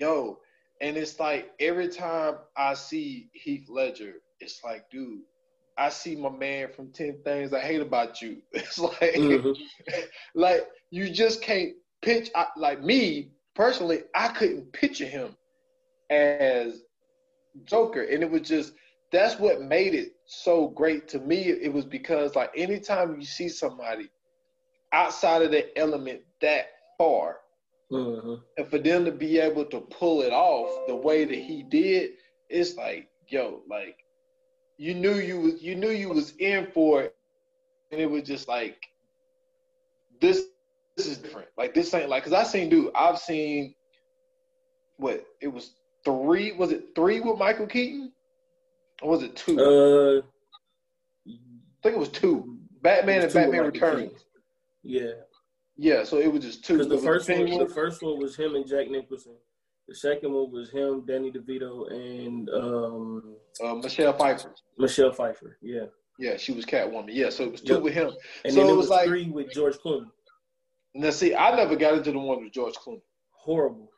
yo, 0.00 0.38
and 0.80 0.96
it's 0.96 1.20
like 1.20 1.52
every 1.60 1.88
time 1.88 2.36
I 2.56 2.74
see 2.74 3.28
Heath 3.34 3.68
Ledger, 3.68 4.14
it's 4.40 4.60
like, 4.64 4.90
dude, 4.90 5.20
I 5.78 5.88
see 5.88 6.16
my 6.16 6.28
man 6.28 6.68
from 6.74 6.92
Ten 6.92 7.18
Things 7.24 7.52
I 7.52 7.60
Hate 7.60 7.80
About 7.80 8.20
You. 8.20 8.38
It's 8.52 8.78
like, 8.78 9.14
mm-hmm. 9.14 9.52
like 10.34 10.68
you 10.90 11.10
just 11.10 11.42
can't 11.42 11.72
pitch. 12.02 12.30
I, 12.34 12.46
like 12.56 12.82
me 12.82 13.30
personally, 13.54 14.02
I 14.14 14.28
couldn't 14.28 14.72
picture 14.72 15.06
him 15.06 15.36
as 16.10 16.82
Joker, 17.64 18.02
and 18.02 18.22
it 18.22 18.30
was 18.30 18.42
just 18.42 18.74
that's 19.10 19.38
what 19.38 19.62
made 19.62 19.94
it 19.94 20.12
so 20.26 20.68
great 20.68 21.08
to 21.08 21.18
me. 21.18 21.42
It 21.42 21.72
was 21.72 21.84
because 21.84 22.34
like 22.34 22.50
anytime 22.56 23.18
you 23.18 23.26
see 23.26 23.48
somebody 23.48 24.10
outside 24.92 25.42
of 25.42 25.50
the 25.50 25.76
element 25.78 26.22
that 26.40 26.66
far, 26.98 27.38
mm-hmm. 27.90 28.34
and 28.56 28.68
for 28.68 28.78
them 28.78 29.04
to 29.04 29.12
be 29.12 29.38
able 29.38 29.64
to 29.66 29.80
pull 29.80 30.22
it 30.22 30.32
off 30.32 30.86
the 30.86 30.96
way 30.96 31.24
that 31.24 31.38
he 31.38 31.62
did, 31.62 32.12
it's 32.48 32.76
like, 32.76 33.08
yo, 33.28 33.62
like 33.68 33.96
you 34.82 34.94
knew 34.94 35.14
you 35.14 35.40
was 35.40 35.62
you 35.62 35.76
knew 35.76 35.90
you 35.90 36.08
was 36.08 36.34
in 36.40 36.66
for 36.74 37.02
it, 37.02 37.14
and 37.92 38.00
it 38.00 38.10
was 38.10 38.24
just 38.24 38.48
like 38.48 38.84
this 40.20 40.42
this 40.96 41.06
is 41.06 41.18
different. 41.18 41.46
Like 41.56 41.72
this 41.72 41.94
ain't 41.94 42.08
like 42.08 42.24
because 42.24 42.36
I 42.36 42.42
seen 42.42 42.68
dude, 42.68 42.90
I've 42.96 43.18
seen 43.18 43.76
what 44.96 45.24
it 45.40 45.46
was 45.46 45.74
three. 46.04 46.50
Was 46.50 46.72
it 46.72 46.96
three 46.96 47.20
with 47.20 47.38
Michael 47.38 47.68
Keaton? 47.68 48.12
Or 49.02 49.10
was 49.10 49.22
it 49.22 49.36
two? 49.36 49.56
Uh, 49.60 50.22
I 51.28 51.38
think 51.84 51.94
it 51.94 51.98
was 51.98 52.08
two. 52.08 52.58
Batman 52.82 53.22
and 53.22 53.32
Batman 53.32 53.66
Returns. 53.66 54.24
Yeah. 54.82 55.12
Yeah, 55.76 56.02
so 56.02 56.18
it 56.18 56.30
was 56.30 56.42
just 56.42 56.64
two. 56.64 56.78
Because 56.78 56.88
the 56.88 56.98
first 56.98 57.28
one, 57.28 57.58
the 57.58 57.72
first 57.72 58.02
one 58.02 58.18
was 58.18 58.36
him 58.36 58.56
and 58.56 58.66
Jack 58.66 58.90
Nicholson. 58.90 59.36
The 59.88 59.94
second 59.94 60.32
one 60.32 60.50
was 60.52 60.70
him, 60.70 61.04
Danny 61.06 61.30
DeVito, 61.32 61.90
and 61.92 62.48
um, 62.50 63.36
uh, 63.62 63.74
Michelle 63.74 64.12
Pfeiffer. 64.12 64.54
Michelle 64.78 65.12
Pfeiffer. 65.12 65.58
Yeah, 65.60 65.86
Yeah, 66.18 66.36
she 66.36 66.52
was 66.52 66.64
Catwoman. 66.64 67.08
Yeah, 67.10 67.30
so 67.30 67.44
it 67.44 67.52
was 67.52 67.60
two 67.60 67.74
Yep. 67.74 67.82
with 67.82 67.94
him. 67.94 68.12
and 68.44 68.54
So 68.54 68.60
then 68.60 68.70
it 68.70 68.76
was 68.76 68.88
like- 68.88 69.08
three 69.08 69.28
with 69.30 69.50
George 69.52 69.76
Clooney. 69.78 70.10
Now, 70.94 71.10
see, 71.10 71.34
I 71.34 71.54
never 71.56 71.74
got 71.74 71.94
into 71.94 72.12
the 72.12 72.18
one 72.18 72.42
with 72.44 72.52
George 72.52 72.74
Clooney. 72.74 73.02
Horrible. 73.30 73.90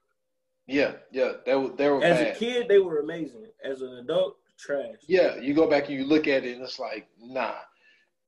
Yeah, 0.67 0.95
yeah, 1.13 1.33
they 1.45 1.55
were 1.55 1.69
they 1.77 1.91
were 1.91 2.03
As 2.03 2.19
bad. 2.19 2.35
a 2.37 2.39
kid, 2.39 2.69
they 2.69 2.79
were 2.79 3.01
amazing. 3.01 3.47
As 3.63 3.83
an 3.83 3.99
adult, 3.99 4.37
trash. 4.59 4.95
Yeah, 5.07 5.37
you 5.37 5.53
go 5.53 5.69
back 5.69 5.89
and 5.89 5.99
you 5.99 6.05
look 6.07 6.27
at 6.27 6.45
it, 6.47 6.55
and 6.55 6.63
it's 6.63 6.79
like 6.79 7.07
nah. 7.21 7.57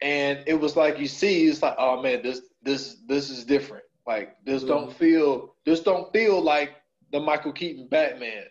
And 0.02 0.42
it 0.46 0.52
was 0.54 0.76
like 0.76 0.98
you 0.98 1.06
see, 1.06 1.46
it's 1.46 1.62
like 1.62 1.76
oh 1.78 2.02
man, 2.02 2.20
this 2.22 2.42
this 2.62 2.96
this 3.06 3.30
is 3.30 3.44
different. 3.46 3.84
Like 4.06 4.36
this 4.44 4.62
don't 4.64 4.90
Mhm. 4.90 4.94
feel 4.94 5.54
this 5.64 5.80
don't 5.80 6.12
feel 6.12 6.42
like 6.42 6.72
the 7.12 7.20
Michael 7.20 7.52
Keaton 7.52 7.88
Batman. 7.88 8.44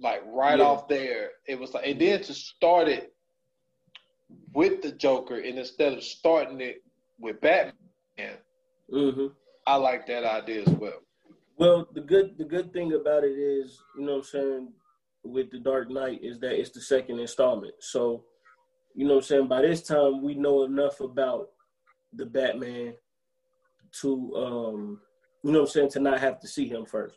Like 0.00 0.22
right 0.26 0.58
Yeah. 0.58 0.64
off 0.66 0.88
there, 0.88 1.30
it 1.46 1.58
was 1.58 1.72
like, 1.72 1.86
and 1.86 2.00
then 2.00 2.20
to 2.22 2.34
start 2.34 2.88
it 2.88 3.14
with 4.52 4.82
the 4.82 4.90
Joker, 4.92 5.38
and 5.38 5.58
instead 5.58 5.92
of 5.92 6.02
starting 6.02 6.60
it 6.60 6.82
with 7.18 7.40
Batman, 7.40 7.72
hmm 8.90 9.26
I 9.66 9.76
like 9.76 10.06
that 10.08 10.24
idea 10.24 10.62
as 10.62 10.74
well. 10.74 11.00
Well, 11.56 11.88
the 11.94 12.00
good 12.00 12.36
the 12.36 12.44
good 12.44 12.72
thing 12.72 12.92
about 12.94 13.22
it 13.24 13.38
is, 13.38 13.80
you 13.96 14.04
know 14.04 14.12
what 14.16 14.18
I'm 14.18 14.24
saying, 14.24 14.72
with 15.22 15.50
the 15.50 15.60
Dark 15.60 15.90
Knight 15.90 16.20
is 16.22 16.40
that 16.40 16.58
it's 16.58 16.70
the 16.70 16.80
second 16.80 17.20
installment. 17.20 17.74
So, 17.80 18.24
you 18.94 19.06
know 19.06 19.14
what 19.14 19.24
I'm 19.24 19.28
saying, 19.28 19.48
by 19.48 19.62
this 19.62 19.82
time 19.82 20.22
we 20.22 20.34
know 20.34 20.64
enough 20.64 21.00
about 21.00 21.50
the 22.12 22.26
Batman 22.26 22.94
to 24.00 24.34
um 24.36 25.00
you 25.44 25.52
know 25.52 25.60
what 25.60 25.68
I'm 25.68 25.72
saying, 25.72 25.90
to 25.90 26.00
not 26.00 26.20
have 26.20 26.40
to 26.40 26.48
see 26.48 26.66
him 26.68 26.84
first. 26.84 27.16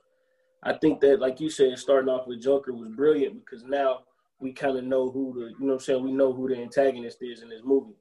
I 0.63 0.73
think 0.73 0.99
that 1.01 1.19
like 1.19 1.39
you 1.39 1.49
said, 1.49 1.77
starting 1.77 2.09
off 2.09 2.27
with 2.27 2.41
Joker 2.41 2.73
was 2.73 2.89
brilliant 2.89 3.45
because 3.45 3.63
now 3.63 3.99
we 4.39 4.53
kind 4.53 4.77
of 4.77 4.83
know 4.83 5.09
who 5.09 5.33
the 5.33 5.45
you 5.59 5.65
know 5.65 5.67
what 5.67 5.73
I'm 5.73 5.79
saying, 5.79 6.03
we 6.03 6.11
know 6.11 6.33
who 6.33 6.47
the 6.47 6.57
antagonist 6.57 7.19
is 7.21 7.41
in 7.41 7.49
this 7.49 7.61
movie. 7.63 7.95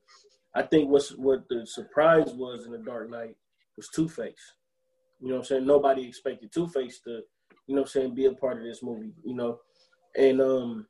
I 0.54 0.62
think 0.62 0.90
what's 0.90 1.10
what 1.10 1.48
the 1.48 1.66
surprise 1.66 2.32
was 2.32 2.64
in 2.66 2.72
the 2.72 2.78
Dark 2.78 3.10
Knight 3.10 3.36
was 3.76 3.88
Two 3.88 4.08
Face. 4.08 4.54
You 5.20 5.28
know 5.28 5.34
what 5.34 5.40
I'm 5.40 5.44
saying? 5.44 5.66
Nobody 5.66 6.06
expected 6.06 6.52
Two 6.52 6.66
Face 6.68 7.00
to, 7.00 7.22
you 7.66 7.74
know 7.74 7.82
what 7.82 7.88
I'm 7.88 7.88
saying, 7.88 8.14
be 8.14 8.26
a 8.26 8.32
part 8.32 8.58
of 8.58 8.64
this 8.64 8.82
movie, 8.82 9.12
you 9.22 9.34
know. 9.34 9.60
And 10.16 10.40
um 10.40 10.86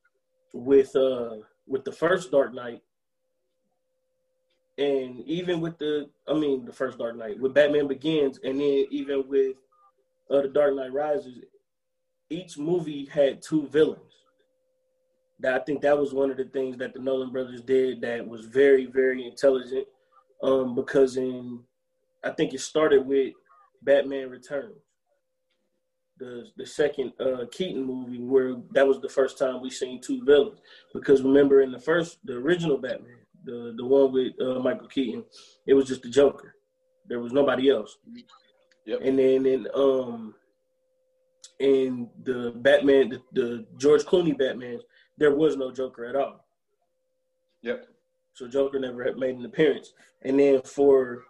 with 0.52 0.94
uh 0.94 1.36
with 1.66 1.84
the 1.84 1.92
first 1.92 2.30
Dark 2.30 2.54
Knight 2.54 2.80
and 4.78 5.20
even 5.22 5.60
with 5.60 5.78
the 5.78 6.10
I 6.28 6.34
mean 6.34 6.64
the 6.64 6.72
first 6.72 6.98
Dark 6.98 7.16
Knight, 7.16 7.40
with 7.40 7.54
Batman 7.54 7.88
Begins 7.88 8.38
and 8.44 8.60
then 8.60 8.86
even 8.90 9.24
with 9.28 9.56
uh 10.30 10.42
the 10.42 10.48
Dark 10.48 10.76
Knight 10.76 10.92
Rises, 10.92 11.38
each 12.30 12.58
movie 12.58 13.06
had 13.06 13.42
two 13.42 13.68
villains. 13.68 14.00
That 15.40 15.60
I 15.60 15.64
think 15.64 15.82
that 15.82 15.98
was 15.98 16.14
one 16.14 16.30
of 16.30 16.38
the 16.38 16.44
things 16.44 16.78
that 16.78 16.94
the 16.94 17.00
Nolan 17.00 17.30
brothers 17.30 17.60
did 17.60 18.00
that 18.00 18.26
was 18.26 18.46
very, 18.46 18.86
very 18.86 19.26
intelligent. 19.26 19.86
Um, 20.42 20.74
because 20.74 21.16
in 21.16 21.60
I 22.24 22.30
think 22.30 22.52
it 22.54 22.60
started 22.60 23.06
with 23.06 23.34
Batman 23.82 24.30
Returns, 24.30 24.82
the 26.18 26.46
the 26.56 26.66
second 26.66 27.12
uh, 27.20 27.44
Keaton 27.52 27.84
movie, 27.84 28.18
where 28.18 28.56
that 28.72 28.86
was 28.86 29.00
the 29.00 29.08
first 29.08 29.38
time 29.38 29.60
we 29.60 29.70
seen 29.70 30.00
two 30.00 30.24
villains. 30.24 30.60
Because 30.92 31.22
remember, 31.22 31.60
in 31.60 31.70
the 31.70 31.78
first, 31.78 32.18
the 32.24 32.34
original 32.34 32.78
Batman, 32.78 33.18
the 33.44 33.74
the 33.76 33.84
one 33.84 34.12
with 34.12 34.32
uh, 34.40 34.58
Michael 34.60 34.88
Keaton, 34.88 35.24
it 35.66 35.74
was 35.74 35.86
just 35.86 36.02
the 36.02 36.10
Joker. 36.10 36.54
There 37.08 37.20
was 37.20 37.32
nobody 37.32 37.70
else. 37.70 37.96
Yep. 38.86 39.00
And 39.02 39.18
then 39.18 39.46
in 39.46 39.66
um 39.74 40.34
in 41.58 42.08
the 42.24 42.52
Batman, 42.56 43.08
the, 43.08 43.22
the 43.32 43.66
George 43.78 44.04
Clooney 44.04 44.36
Batman, 44.36 44.80
there 45.16 45.34
was 45.34 45.56
no 45.56 45.70
Joker 45.70 46.04
at 46.04 46.16
all. 46.16 46.44
Yep. 47.62 47.86
So 48.34 48.46
Joker 48.46 48.78
never 48.78 49.02
had 49.02 49.16
made 49.16 49.36
an 49.36 49.46
appearance. 49.46 49.94
And 50.22 50.38
then 50.38 50.60
for 50.62 51.24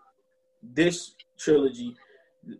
this 0.62 1.14
trilogy, 1.38 1.94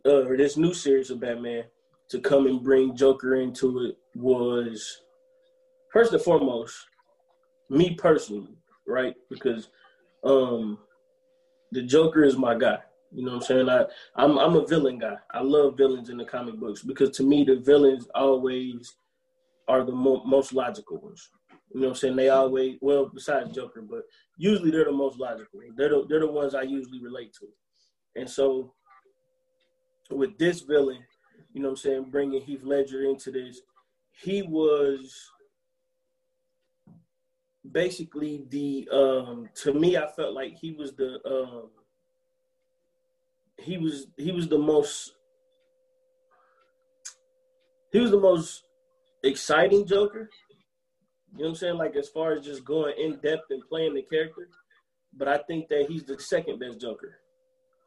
uh, 0.05 0.25
or 0.25 0.37
this 0.37 0.57
new 0.57 0.73
series 0.73 1.11
of 1.11 1.21
Batman, 1.21 1.65
to 2.11 2.21
come 2.21 2.47
and 2.47 2.63
bring 2.63 2.95
Joker 2.95 3.37
into 3.37 3.87
it 3.87 3.99
was 4.15 5.01
first 5.93 6.13
and 6.13 6.23
foremost, 6.23 6.87
me 7.69 7.95
personally, 7.95 8.57
right? 8.87 9.15
Because 9.29 9.69
um 10.23 10.79
the 11.73 11.83
Joker 11.83 12.23
is 12.23 12.37
my 12.37 12.55
guy. 12.55 12.79
You 13.13 13.25
know 13.25 13.33
what 13.33 13.37
I'm 13.37 13.43
saying? 13.43 13.69
I 13.69 13.85
I'm 14.17 14.39
I'm 14.39 14.57
a 14.57 14.67
villain 14.67 14.99
guy. 14.99 15.17
I 15.33 15.41
love 15.43 15.77
villains 15.77 16.11
in 16.11 16.17
the 16.17 16.25
comic 16.25 16.57
books 16.57 16.83
because 16.83 17.11
to 17.17 17.23
me 17.23 17.45
the 17.45 17.57
villains 17.57 18.09
always 18.15 18.97
are 19.69 19.85
the 19.85 19.93
mo- 19.93 20.25
most 20.25 20.53
logical 20.53 20.99
ones. 20.99 21.31
You 21.73 21.81
know 21.81 21.89
what 21.89 21.95
I'm 21.95 21.99
saying? 21.99 22.17
They 22.17 22.29
always 22.29 22.77
well 22.81 23.11
besides 23.13 23.55
Joker, 23.55 23.83
but 23.83 24.03
usually 24.37 24.71
they're 24.71 24.85
the 24.85 24.93
most 24.93 25.19
logical. 25.19 25.61
They're 25.77 25.89
the, 25.89 26.07
they're 26.09 26.21
the 26.21 26.31
ones 26.31 26.55
I 26.55 26.63
usually 26.63 27.03
relate 27.03 27.33
to. 27.41 27.47
And 28.21 28.29
so 28.29 28.75
with 30.11 30.39
this 30.39 30.61
villain, 30.61 31.03
you 31.53 31.63
know 31.63 31.69
what 31.69 31.73
I'm 31.73 31.77
saying, 31.77 32.11
bringing 32.11 32.41
Heath 32.43 32.63
Ledger 32.63 33.05
into 33.05 33.31
this, 33.31 33.61
he 34.13 34.43
was 34.43 35.15
basically 37.73 38.45
the 38.51 38.89
um 38.93 39.49
to 39.55 39.75
me 39.75 39.97
I 39.97 40.07
felt 40.13 40.35
like 40.35 40.55
he 40.55 40.73
was 40.73 40.95
the 40.95 41.19
um 41.27 41.71
he 43.59 43.79
was 43.79 44.07
he 44.17 44.33
was 44.33 44.49
the 44.49 44.59
most 44.59 45.13
he 47.93 48.01
was 48.01 48.11
the 48.11 48.21
most 48.21 48.65
exciting 49.23 49.87
Joker. 49.87 50.31
You 51.33 51.39
know 51.39 51.45
what 51.45 51.49
I'm 51.49 51.55
saying? 51.57 51.77
Like 51.77 51.97
as 51.97 52.09
far 52.09 52.33
as 52.33 52.45
just 52.45 52.65
going 52.65 52.95
in 52.99 53.19
depth 53.19 53.51
and 53.51 53.63
playing 53.69 53.95
the 53.95 54.03
character. 54.03 54.49
But 55.17 55.29
I 55.29 55.39
think 55.39 55.69
that 55.69 55.87
he's 55.89 56.05
the 56.05 56.19
second 56.19 56.59
best 56.59 56.81
Joker. 56.81 57.19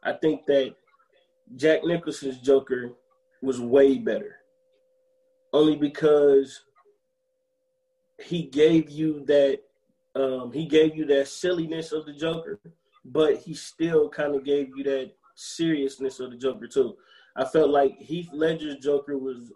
I 0.04 0.14
think 0.14 0.46
that 0.48 0.74
Jack 1.56 1.84
Nicholson's 1.84 2.40
Joker 2.40 2.94
was 3.42 3.60
way 3.60 3.98
better. 3.98 4.38
Only 5.54 5.76
because 5.76 6.64
he 8.20 8.44
gave 8.44 8.90
you 8.90 9.26
that 9.26 9.60
um, 10.16 10.52
he 10.52 10.66
gave 10.66 10.96
you 10.96 11.06
that 11.06 11.28
silliness 11.28 11.92
of 11.92 12.06
the 12.06 12.14
Joker, 12.14 12.60
but 13.06 13.38
he 13.38 13.54
still 13.54 14.10
kind 14.10 14.36
of 14.36 14.44
gave 14.44 14.70
you 14.76 14.84
that 14.84 15.12
seriousness 15.40 16.20
of 16.20 16.32
the 16.32 16.38
Joker 16.38 16.68
too. 16.68 16.96
I 17.36 17.46
felt 17.46 17.70
like 17.70 17.98
Heath 17.98 18.30
Ledger's 18.34 18.78
Joker 18.78 19.18
was 19.18 19.52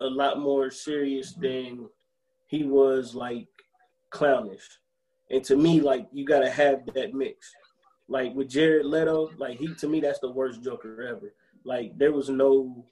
a 0.00 0.06
lot 0.06 0.38
more 0.38 0.70
serious 0.70 1.34
than 1.34 1.88
he 2.46 2.64
was 2.64 3.14
like 3.14 3.48
clownish. 4.10 4.78
And 5.30 5.42
to 5.44 5.56
me, 5.56 5.80
like 5.80 6.06
you 6.12 6.24
gotta 6.24 6.48
have 6.48 6.86
that 6.94 7.14
mix. 7.14 7.52
Like 8.08 8.34
with 8.34 8.48
Jared 8.48 8.86
Leto, 8.86 9.30
like 9.36 9.58
he 9.58 9.74
to 9.74 9.88
me 9.88 10.00
that's 10.00 10.20
the 10.20 10.30
worst 10.30 10.62
Joker 10.62 11.02
ever. 11.02 11.34
Like 11.64 11.98
there 11.98 12.12
was 12.12 12.28
no 12.28 12.84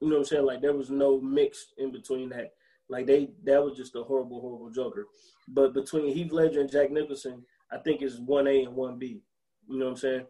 you 0.00 0.08
know 0.08 0.14
what 0.14 0.20
I'm 0.20 0.24
saying? 0.24 0.46
Like 0.46 0.62
there 0.62 0.72
was 0.72 0.90
no 0.90 1.20
mix 1.20 1.72
in 1.76 1.92
between 1.92 2.30
that. 2.30 2.54
Like 2.88 3.06
they 3.06 3.30
that 3.44 3.62
was 3.62 3.76
just 3.76 3.94
a 3.94 4.02
horrible, 4.02 4.40
horrible 4.40 4.70
Joker. 4.70 5.06
But 5.46 5.74
between 5.74 6.12
Heath 6.12 6.32
Ledger 6.32 6.60
and 6.60 6.70
Jack 6.70 6.90
Nicholson, 6.90 7.44
I 7.70 7.78
think 7.78 8.02
it's 8.02 8.18
one 8.18 8.46
A 8.46 8.64
and 8.64 8.74
one 8.74 8.98
B. 8.98 9.22
You 9.68 9.78
know 9.78 9.84
what 9.84 9.90
I'm 9.92 9.96
saying? 9.98 10.26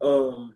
Um 0.00 0.54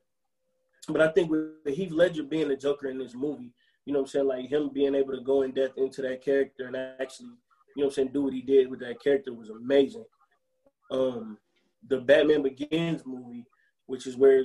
but 0.88 1.00
I 1.00 1.08
think 1.08 1.30
with 1.30 1.66
Heath 1.66 1.92
Ledger 1.92 2.24
being 2.24 2.48
the 2.48 2.56
Joker 2.56 2.88
in 2.88 2.98
this 2.98 3.14
movie, 3.14 3.52
you 3.84 3.92
know 3.92 4.00
what 4.00 4.06
I'm 4.06 4.10
saying, 4.10 4.26
like 4.26 4.48
him 4.48 4.70
being 4.72 4.94
able 4.94 5.12
to 5.14 5.22
go 5.22 5.42
in 5.42 5.52
depth 5.52 5.78
into 5.78 6.02
that 6.02 6.24
character 6.24 6.66
and 6.66 6.76
actually, 6.76 7.30
you 7.76 7.82
know 7.82 7.86
what 7.86 7.86
I'm 7.86 7.90
saying, 7.92 8.10
do 8.12 8.22
what 8.22 8.32
he 8.32 8.42
did 8.42 8.68
with 8.68 8.80
that 8.80 9.02
character 9.02 9.32
was 9.32 9.50
amazing. 9.50 10.04
Um 10.90 11.38
the 11.88 11.98
Batman 11.98 12.42
Begins 12.42 13.04
movie, 13.04 13.44
which 13.86 14.06
is 14.06 14.16
where 14.16 14.44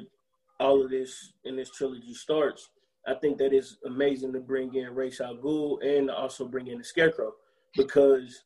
all 0.59 0.83
of 0.83 0.89
this 0.89 1.33
in 1.45 1.55
this 1.55 1.69
trilogy 1.69 2.13
starts, 2.13 2.69
I 3.07 3.13
think 3.15 3.37
that 3.37 3.53
is 3.53 3.77
amazing 3.85 4.33
to 4.33 4.39
bring 4.39 4.73
in 4.75 4.93
Ra's 4.93 5.21
al 5.21 5.37
Ghul 5.37 5.83
and 5.83 6.09
also 6.09 6.47
bring 6.47 6.67
in 6.67 6.79
the 6.79 6.83
Scarecrow 6.83 7.33
because 7.75 8.43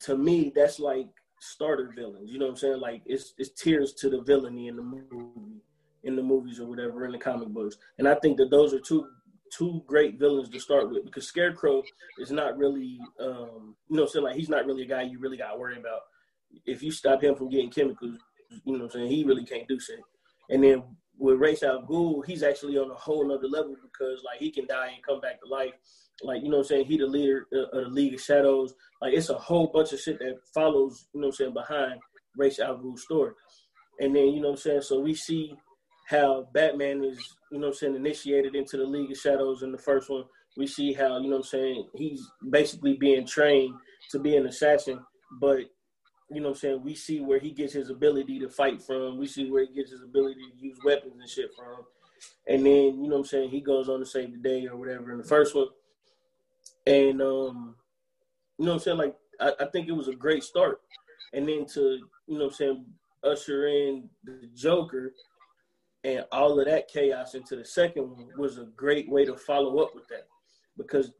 to 0.00 0.16
me 0.16 0.52
that's 0.54 0.78
like 0.80 1.08
starter 1.40 1.92
villains. 1.94 2.30
You 2.30 2.38
know 2.38 2.46
what 2.46 2.52
I'm 2.52 2.56
saying? 2.56 2.80
Like 2.80 3.02
it's 3.06 3.34
it's 3.38 3.50
tiers 3.50 3.92
to 3.94 4.10
the 4.10 4.22
villainy 4.22 4.68
in 4.68 4.76
the 4.76 4.82
movie, 4.82 5.62
in 6.04 6.16
the 6.16 6.22
movies 6.22 6.60
or 6.60 6.66
whatever 6.66 7.04
in 7.04 7.12
the 7.12 7.18
comic 7.18 7.48
books. 7.48 7.76
And 7.98 8.08
I 8.08 8.14
think 8.16 8.36
that 8.38 8.50
those 8.50 8.72
are 8.74 8.80
two 8.80 9.06
two 9.50 9.82
great 9.86 10.18
villains 10.18 10.50
to 10.50 10.60
start 10.60 10.90
with 10.90 11.04
because 11.04 11.26
Scarecrow 11.26 11.82
is 12.18 12.30
not 12.30 12.58
really 12.58 12.98
um 13.18 13.74
you 13.88 13.96
know 13.96 14.04
saying 14.04 14.24
like 14.24 14.36
he's 14.36 14.50
not 14.50 14.66
really 14.66 14.82
a 14.82 14.86
guy 14.86 15.02
you 15.02 15.18
really 15.18 15.38
got 15.38 15.52
to 15.52 15.58
worry 15.58 15.78
about. 15.78 16.00
If 16.66 16.82
you 16.82 16.90
stop 16.90 17.22
him 17.22 17.34
from 17.34 17.50
getting 17.50 17.70
chemicals, 17.70 18.18
you 18.64 18.72
know 18.72 18.84
what 18.84 18.94
I'm 18.94 19.00
saying, 19.00 19.10
he 19.10 19.24
really 19.24 19.44
can't 19.44 19.68
do 19.68 19.78
shit. 19.78 20.00
And 20.50 20.62
then 20.62 20.82
with 21.18 21.38
Ra's 21.38 21.62
al 21.62 21.82
Ghul, 21.82 22.24
he's 22.24 22.42
actually 22.42 22.78
on 22.78 22.90
a 22.90 22.94
whole 22.94 23.26
nother 23.26 23.48
level 23.48 23.74
because 23.82 24.22
like 24.24 24.38
he 24.38 24.50
can 24.50 24.66
die 24.66 24.92
and 24.94 25.04
come 25.04 25.20
back 25.20 25.40
to 25.40 25.48
life. 25.48 25.72
Like, 26.22 26.42
you 26.42 26.48
know 26.48 26.58
what 26.58 26.66
I'm 26.66 26.68
saying? 26.68 26.86
He 26.86 26.96
the 26.96 27.06
leader 27.06 27.46
of 27.52 27.84
the 27.84 27.88
League 27.90 28.14
of 28.14 28.20
Shadows. 28.20 28.74
Like 29.02 29.14
it's 29.14 29.28
a 29.28 29.34
whole 29.34 29.68
bunch 29.68 29.92
of 29.92 30.00
shit 30.00 30.18
that 30.20 30.36
follows, 30.54 31.06
you 31.12 31.20
know 31.20 31.28
what 31.28 31.34
I'm 31.34 31.36
saying, 31.36 31.54
behind 31.54 32.00
Ra's 32.36 32.58
al 32.58 32.78
Ghul's 32.78 33.02
story. 33.02 33.32
And 34.00 34.14
then, 34.14 34.28
you 34.28 34.40
know 34.40 34.50
what 34.50 34.54
I'm 34.54 34.60
saying? 34.60 34.82
So 34.82 35.00
we 35.00 35.14
see 35.14 35.54
how 36.08 36.48
Batman 36.54 37.04
is, 37.04 37.18
you 37.52 37.58
know 37.58 37.66
what 37.66 37.74
I'm 37.74 37.78
saying, 37.78 37.96
initiated 37.96 38.54
into 38.54 38.78
the 38.78 38.84
League 38.84 39.10
of 39.10 39.18
Shadows 39.18 39.62
in 39.62 39.72
the 39.72 39.78
first 39.78 40.08
one. 40.08 40.24
We 40.56 40.66
see 40.66 40.94
how, 40.94 41.18
you 41.18 41.28
know 41.28 41.36
what 41.36 41.44
I'm 41.46 41.50
saying, 41.50 41.86
he's 41.94 42.26
basically 42.50 42.94
being 42.94 43.26
trained 43.26 43.74
to 44.10 44.18
be 44.18 44.36
an 44.36 44.46
assassin, 44.46 45.00
but 45.38 45.58
you 46.30 46.40
know 46.40 46.48
what 46.48 46.56
I'm 46.56 46.60
saying, 46.60 46.82
we 46.82 46.94
see 46.94 47.20
where 47.20 47.38
he 47.38 47.50
gets 47.50 47.74
his 47.74 47.90
ability 47.90 48.38
to 48.40 48.48
fight 48.48 48.82
from. 48.82 49.18
We 49.18 49.26
see 49.26 49.50
where 49.50 49.66
he 49.66 49.74
gets 49.74 49.90
his 49.90 50.02
ability 50.02 50.40
to 50.50 50.66
use 50.66 50.78
weapons 50.84 51.14
and 51.18 51.28
shit 51.28 51.50
from. 51.54 51.84
And 52.46 52.64
then, 52.64 53.02
you 53.02 53.08
know 53.08 53.16
what 53.16 53.18
I'm 53.18 53.24
saying, 53.24 53.50
he 53.50 53.60
goes 53.60 53.88
on 53.88 54.00
to 54.00 54.06
save 54.06 54.32
the 54.32 54.38
day 54.38 54.66
or 54.66 54.76
whatever 54.76 55.12
in 55.12 55.18
the 55.18 55.24
first 55.24 55.54
one. 55.54 55.68
And 56.86 57.20
um, 57.20 57.76
you 58.58 58.64
know 58.64 58.72
what 58.72 58.74
I'm 58.74 58.80
saying, 58.80 58.98
like 58.98 59.16
I, 59.40 59.52
I 59.60 59.66
think 59.66 59.88
it 59.88 59.92
was 59.92 60.08
a 60.08 60.14
great 60.14 60.42
start. 60.42 60.80
And 61.34 61.46
then 61.46 61.66
to, 61.74 61.80
you 62.26 62.38
know 62.38 62.44
what 62.44 62.52
I'm 62.52 62.52
saying, 62.52 62.84
usher 63.24 63.68
in 63.68 64.08
the 64.24 64.48
Joker 64.54 65.12
and 66.04 66.24
all 66.32 66.58
of 66.58 66.66
that 66.66 66.88
chaos 66.88 67.34
into 67.34 67.56
the 67.56 67.64
second 67.64 68.10
one 68.10 68.28
was 68.36 68.58
a 68.58 68.64
great 68.76 69.08
way 69.08 69.24
to 69.24 69.36
follow 69.36 69.78
up 69.80 69.94
with 69.94 70.06
that. 70.08 70.26
Because, 70.76 71.12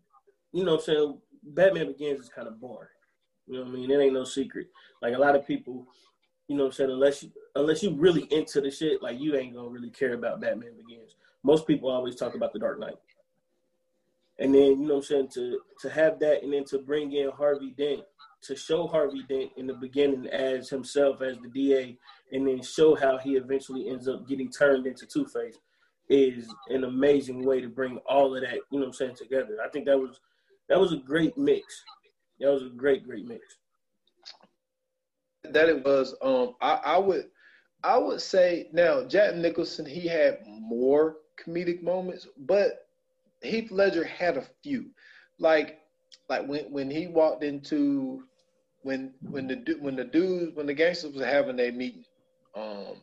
you 0.53 0.65
know 0.65 0.73
what 0.73 0.81
I'm 0.81 0.87
saying, 0.87 1.19
Batman 1.43 1.89
Begins 1.89 2.21
is 2.21 2.29
kind 2.29 2.49
of 2.49 2.61
boring. 2.61 2.89
You 3.47 3.55
know 3.55 3.61
what 3.63 3.71
I 3.71 3.73
mean? 3.73 3.91
It 3.91 3.99
ain't 3.99 4.13
no 4.13 4.25
secret. 4.25 4.69
Like 5.01 5.15
a 5.15 5.19
lot 5.19 5.35
of 5.35 5.47
people, 5.47 5.87
you 6.49 6.57
know 6.57 6.65
what 6.65 6.69
I'm 6.69 6.73
saying, 6.73 6.91
unless 6.91 7.23
you 7.23 7.33
unless 7.57 7.83
you 7.83 7.95
really 7.95 8.23
into 8.31 8.61
the 8.61 8.71
shit, 8.71 9.03
like 9.03 9.19
you 9.19 9.37
ain't 9.37 9.55
gonna 9.55 9.69
really 9.69 9.91
care 9.91 10.15
about 10.15 10.41
Batman 10.41 10.77
Begins. 10.77 11.17
Most 11.43 11.67
people 11.67 11.91
always 11.91 12.17
talk 12.17 12.35
about 12.35 12.53
the 12.53 12.59
Dark 12.59 12.79
Knight. 12.79 12.97
And 14.39 14.55
then, 14.55 14.81
you 14.81 14.87
know 14.87 14.97
what 14.97 14.97
I'm 14.97 15.03
saying, 15.03 15.29
to 15.35 15.61
to 15.81 15.91
have 15.91 16.19
that 16.21 16.43
and 16.43 16.53
then 16.53 16.65
to 16.67 16.79
bring 16.79 17.13
in 17.13 17.31
Harvey 17.31 17.75
Dent, 17.77 18.03
to 18.43 18.55
show 18.55 18.87
Harvey 18.87 19.25
Dent 19.29 19.51
in 19.57 19.67
the 19.67 19.75
beginning 19.75 20.27
as 20.29 20.69
himself 20.69 21.23
as 21.23 21.39
the 21.39 21.49
DA, 21.49 21.97
and 22.33 22.47
then 22.47 22.63
show 22.63 22.95
how 22.95 23.19
he 23.19 23.37
eventually 23.37 23.89
ends 23.89 24.09
up 24.09 24.29
getting 24.29 24.51
turned 24.51 24.87
into 24.87 25.07
Two 25.07 25.27
Face 25.27 25.57
is 26.09 26.49
an 26.69 26.85
amazing 26.85 27.45
way 27.45 27.61
to 27.61 27.69
bring 27.69 27.99
all 28.09 28.35
of 28.35 28.43
that, 28.43 28.55
you 28.71 28.79
know 28.79 28.81
what 28.81 28.87
I'm 28.87 28.93
saying, 28.93 29.17
together. 29.17 29.59
I 29.65 29.69
think 29.69 29.87
that 29.87 29.99
was 29.99 30.21
that 30.69 30.79
was 30.79 30.93
a 30.93 30.99
great 30.99 31.37
mix. 31.37 31.85
That 32.41 32.53
was 32.53 32.63
a 32.63 32.71
great, 32.71 33.05
great 33.05 33.27
mix. 33.27 33.59
That 35.45 35.69
it 35.69 35.85
was. 35.85 36.15
Um, 36.23 36.55
I, 36.61 36.81
I 36.85 36.99
would, 36.99 37.27
I 37.83 37.97
would 37.99 38.21
say 38.21 38.69
now 38.73 39.05
Jack 39.05 39.35
Nicholson 39.35 39.87
he 39.87 40.07
had 40.07 40.41
more 40.47 41.17
comedic 41.43 41.83
moments, 41.83 42.27
but 42.39 42.87
Heath 43.43 43.71
Ledger 43.71 44.05
had 44.05 44.37
a 44.37 44.45
few, 44.63 44.87
like, 45.39 45.79
like 46.29 46.47
when 46.47 46.65
when 46.71 46.91
he 46.91 47.07
walked 47.07 47.45
into 47.45 48.25
when 48.83 49.15
when 49.23 49.47
the 49.49 49.77
when 49.81 49.97
the 49.97 50.05
dudes 50.05 50.55
when 50.55 50.67
the 50.67 50.75
gangsters 50.75 51.15
was 51.15 51.25
having 51.25 51.57
their 51.57 51.73
meeting, 51.73 52.05
um, 52.55 52.97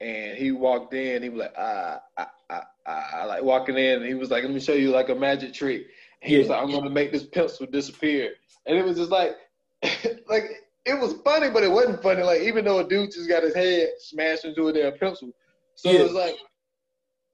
and 0.00 0.36
he 0.36 0.52
walked 0.52 0.94
in, 0.94 1.22
he 1.22 1.28
was 1.28 1.40
like, 1.40 1.54
ah, 1.56 2.00
I, 2.18 2.26
I, 2.50 2.62
I, 2.86 3.24
like 3.24 3.42
walking 3.42 3.78
in, 3.78 4.00
and 4.00 4.06
he 4.06 4.14
was 4.14 4.30
like, 4.30 4.44
let 4.44 4.52
me 4.52 4.60
show 4.60 4.74
you 4.74 4.90
like 4.90 5.08
a 5.08 5.14
magic 5.14 5.54
trick. 5.54 5.86
He 6.20 6.32
yeah. 6.32 6.38
was 6.40 6.48
like, 6.48 6.62
I'm 6.62 6.70
gonna 6.70 6.90
make 6.90 7.12
this 7.12 7.24
pencil 7.24 7.66
disappear 7.66 8.34
and 8.66 8.78
it 8.78 8.84
was 8.84 8.96
just 8.96 9.10
like, 9.10 9.36
like 10.28 10.44
it 10.84 10.98
was 10.98 11.14
funny, 11.24 11.50
but 11.50 11.62
it 11.62 11.70
wasn't 11.70 12.02
funny. 12.02 12.22
Like 12.22 12.42
even 12.42 12.64
though 12.64 12.78
a 12.78 12.88
dude 12.88 13.12
just 13.12 13.28
got 13.28 13.42
his 13.42 13.54
head 13.54 13.88
smashed 13.98 14.44
into 14.44 14.68
a 14.68 14.72
damn 14.72 14.96
pencil, 14.98 15.30
so 15.74 15.90
yeah. 15.90 16.00
it 16.00 16.02
was 16.02 16.12
like, 16.12 16.36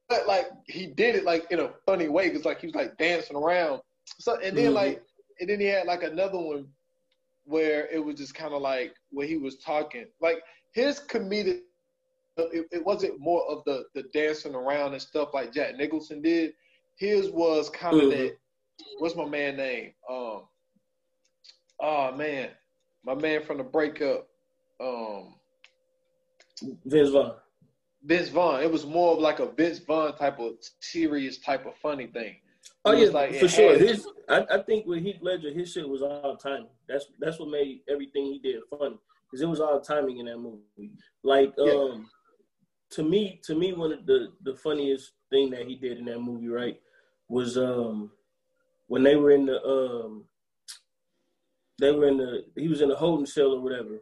but 0.08 0.26
like 0.26 0.46
he 0.66 0.86
did 0.86 1.14
it 1.14 1.24
like 1.24 1.50
in 1.50 1.60
a 1.60 1.70
funny 1.86 2.08
way 2.08 2.28
because 2.28 2.44
like 2.44 2.60
he 2.60 2.66
was 2.66 2.74
like 2.74 2.96
dancing 2.98 3.36
around. 3.36 3.80
So 4.18 4.38
and 4.42 4.56
then 4.56 4.66
mm-hmm. 4.66 4.74
like 4.74 5.02
and 5.40 5.48
then 5.48 5.60
he 5.60 5.66
had 5.66 5.86
like 5.86 6.02
another 6.02 6.38
one 6.38 6.66
where 7.44 7.86
it 7.86 8.04
was 8.04 8.16
just 8.16 8.34
kind 8.34 8.52
of 8.52 8.62
like 8.62 8.94
where 9.10 9.26
he 9.26 9.36
was 9.36 9.58
talking 9.58 10.06
like 10.20 10.40
his 10.72 11.00
comedic. 11.00 11.60
It, 12.36 12.66
it 12.70 12.84
wasn't 12.84 13.20
more 13.20 13.44
of 13.50 13.62
the 13.66 13.84
the 13.94 14.04
dancing 14.14 14.54
around 14.54 14.92
and 14.92 15.02
stuff 15.02 15.30
like 15.34 15.52
Jack 15.52 15.76
Nicholson 15.76 16.22
did. 16.22 16.52
His 16.96 17.30
was 17.30 17.68
kind 17.68 17.96
of 17.96 18.02
mm-hmm. 18.02 18.10
that. 18.10 18.36
What's 18.98 19.16
my 19.16 19.26
man 19.26 19.56
name? 19.56 19.92
Um, 20.08 20.42
oh 21.80 22.14
man, 22.16 22.50
my 23.04 23.14
man 23.14 23.42
from 23.42 23.58
the 23.58 23.64
breakup, 23.64 24.26
um, 24.80 25.34
Vince 26.86 27.10
Vaughn. 27.10 27.34
Vince 28.04 28.28
Vaughn. 28.28 28.62
It 28.62 28.72
was 28.72 28.86
more 28.86 29.14
of 29.14 29.18
like 29.18 29.40
a 29.40 29.50
Vince 29.50 29.80
Vaughn 29.80 30.16
type 30.16 30.38
of 30.38 30.52
serious 30.80 31.38
type 31.38 31.66
of 31.66 31.74
funny 31.76 32.06
thing. 32.06 32.36
Oh 32.86 32.92
yeah, 32.92 33.10
like, 33.10 33.34
for 33.34 33.48
sure. 33.48 33.76
His, 33.76 34.06
I, 34.30 34.46
I, 34.50 34.62
think 34.62 34.86
with 34.86 35.02
Heath 35.02 35.18
Ledger, 35.20 35.50
his 35.50 35.72
shit 35.72 35.86
was 35.86 36.00
all 36.00 36.38
timing. 36.38 36.68
That's 36.88 37.06
that's 37.18 37.38
what 37.38 37.50
made 37.50 37.80
everything 37.90 38.24
he 38.24 38.38
did 38.38 38.62
funny 38.70 38.96
because 39.30 39.42
it 39.42 39.48
was 39.48 39.60
all 39.60 39.80
timing 39.80 40.18
in 40.18 40.26
that 40.26 40.38
movie. 40.38 40.92
Like, 41.22 41.52
yeah. 41.56 41.72
um, 41.72 42.10
to 42.90 43.02
me, 43.02 43.40
to 43.44 43.54
me, 43.54 43.72
one 43.72 43.92
of 43.92 44.06
the 44.06 44.32
the 44.42 44.56
funniest 44.56 45.12
thing 45.30 45.50
that 45.50 45.66
he 45.66 45.76
did 45.76 45.98
in 45.98 46.06
that 46.06 46.20
movie, 46.20 46.48
right, 46.48 46.80
was 47.28 47.56
um 47.56 48.10
when 48.88 49.02
they 49.02 49.16
were 49.16 49.30
in 49.30 49.46
the 49.46 49.62
um 49.64 50.24
they 51.78 51.92
were 51.92 52.08
in 52.08 52.16
the 52.16 52.44
he 52.56 52.68
was 52.68 52.80
in 52.80 52.88
the 52.88 52.96
holding 52.96 53.26
cell 53.26 53.52
or 53.52 53.60
whatever, 53.60 54.00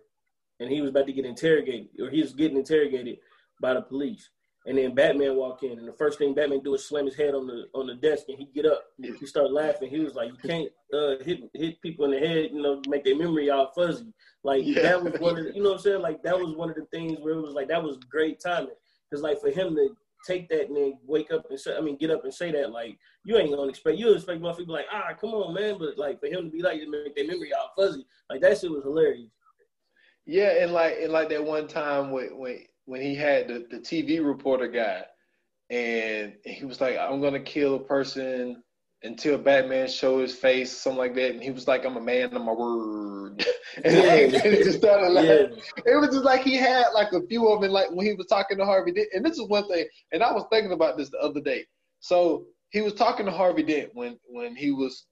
and 0.60 0.70
he 0.70 0.80
was 0.80 0.90
about 0.90 1.06
to 1.06 1.12
get 1.12 1.26
interrogated, 1.26 1.88
or 2.00 2.10
he 2.10 2.22
was 2.22 2.32
getting 2.32 2.56
interrogated 2.56 3.18
by 3.60 3.74
the 3.74 3.82
police. 3.82 4.30
And 4.68 4.76
then 4.76 4.94
Batman 4.94 5.34
walk 5.34 5.62
in, 5.62 5.78
and 5.78 5.88
the 5.88 5.94
first 5.94 6.18
thing 6.18 6.34
Batman 6.34 6.60
do 6.62 6.74
is 6.74 6.86
slam 6.86 7.06
his 7.06 7.16
head 7.16 7.34
on 7.34 7.46
the 7.46 7.68
on 7.74 7.86
the 7.86 7.94
desk, 7.94 8.24
and 8.28 8.36
he 8.36 8.44
get 8.54 8.66
up. 8.66 8.84
He 9.00 9.24
start 9.24 9.50
laughing. 9.50 9.88
He 9.88 10.00
was 10.00 10.14
like, 10.14 10.30
"You 10.30 10.36
can't 10.46 10.70
uh, 10.92 11.24
hit 11.24 11.40
hit 11.54 11.80
people 11.80 12.04
in 12.04 12.10
the 12.10 12.18
head, 12.18 12.50
you 12.52 12.60
know, 12.60 12.82
make 12.86 13.02
their 13.02 13.16
memory 13.16 13.48
all 13.48 13.72
fuzzy." 13.74 14.12
Like 14.44 14.62
yeah. 14.66 14.82
that 14.82 15.02
was 15.02 15.18
one 15.20 15.38
of 15.38 15.44
the, 15.44 15.54
you 15.54 15.62
know 15.62 15.70
what 15.70 15.76
I'm 15.76 15.82
saying. 15.82 16.02
Like 16.02 16.22
that 16.22 16.38
was 16.38 16.54
one 16.54 16.68
of 16.68 16.76
the 16.76 16.84
things 16.92 17.18
where 17.18 17.32
it 17.32 17.40
was 17.40 17.54
like 17.54 17.68
that 17.68 17.82
was 17.82 17.96
great 18.10 18.40
timing 18.40 18.74
because 19.08 19.22
like 19.22 19.40
for 19.40 19.48
him 19.48 19.74
to 19.74 19.96
take 20.26 20.48
that 20.50 20.68
and 20.68 20.76
then 20.76 20.98
wake 21.06 21.32
up 21.32 21.46
and 21.48 21.58
say, 21.58 21.76
I 21.76 21.80
mean, 21.80 21.96
get 21.96 22.10
up 22.10 22.24
and 22.24 22.34
say 22.34 22.50
that, 22.52 22.70
like, 22.70 22.98
you 23.24 23.36
ain't 23.36 23.54
gonna 23.54 23.68
expect, 23.68 23.98
you 23.98 24.12
expect 24.12 24.40
motherfucker 24.40 24.66
be 24.66 24.72
like, 24.72 24.86
ah, 24.92 25.14
come 25.18 25.30
on, 25.30 25.54
man. 25.54 25.76
But 25.78 25.98
like, 25.98 26.20
for 26.20 26.26
him 26.26 26.44
to 26.44 26.50
be 26.50 26.62
like, 26.62 26.80
make 26.88 27.14
their 27.14 27.26
memory 27.26 27.52
all 27.52 27.72
fuzzy, 27.76 28.04
like, 28.30 28.40
that 28.42 28.58
shit 28.58 28.70
was 28.70 28.84
hilarious. 28.84 29.30
Yeah, 30.26 30.62
and 30.62 30.72
like, 30.72 30.98
and 31.00 31.12
like 31.12 31.30
that 31.30 31.44
one 31.44 31.68
time 31.68 32.10
when, 32.10 32.36
when, 32.38 32.58
when 32.88 33.02
he 33.02 33.14
had 33.14 33.48
the, 33.48 33.66
the 33.70 33.78
TV 33.78 34.24
reporter 34.24 34.66
guy, 34.66 35.04
and 35.68 36.32
he 36.42 36.64
was 36.64 36.80
like, 36.80 36.96
I'm 36.96 37.20
gonna 37.20 37.38
kill 37.38 37.74
a 37.74 37.80
person 37.80 38.62
until 39.02 39.36
Batman 39.36 39.88
show 39.88 40.20
his 40.20 40.34
face, 40.34 40.74
something 40.74 40.98
like 40.98 41.14
that. 41.14 41.32
And 41.32 41.42
he 41.42 41.50
was 41.50 41.68
like, 41.68 41.84
I'm 41.84 41.98
a 41.98 42.00
man 42.00 42.34
of 42.34 42.42
my 42.42 42.52
word. 42.52 43.44
and, 43.84 44.34
it 44.34 44.64
just 44.64 44.78
started 44.78 45.10
like, 45.10 45.26
yeah. 45.26 45.92
it 45.92 46.00
was 46.00 46.08
just 46.08 46.24
like 46.24 46.40
he 46.40 46.54
had 46.54 46.86
like 46.94 47.12
a 47.12 47.20
few 47.26 47.48
of 47.48 47.60
them, 47.60 47.72
like 47.72 47.90
when 47.90 48.06
he 48.06 48.14
was 48.14 48.26
talking 48.26 48.56
to 48.56 48.64
Harvey 48.64 48.92
Dent. 48.92 49.08
And 49.12 49.22
this 49.22 49.38
is 49.38 49.46
one 49.46 49.68
thing, 49.68 49.86
and 50.12 50.22
I 50.22 50.32
was 50.32 50.46
thinking 50.50 50.72
about 50.72 50.96
this 50.96 51.10
the 51.10 51.18
other 51.18 51.42
day. 51.42 51.66
So 52.00 52.46
he 52.70 52.80
was 52.80 52.94
talking 52.94 53.26
to 53.26 53.32
Harvey 53.32 53.64
Dent 53.64 53.90
when, 53.92 54.18
when 54.24 54.56
he 54.56 54.72
was, 54.72 55.04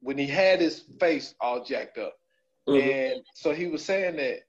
when 0.00 0.18
he 0.18 0.26
had 0.26 0.60
his 0.60 0.84
face 1.00 1.34
all 1.40 1.64
jacked 1.64 1.96
up. 1.96 2.12
Mm-hmm. 2.68 2.88
And 2.88 3.24
so 3.34 3.54
he 3.54 3.66
was 3.68 3.82
saying 3.82 4.16
that, 4.16 4.40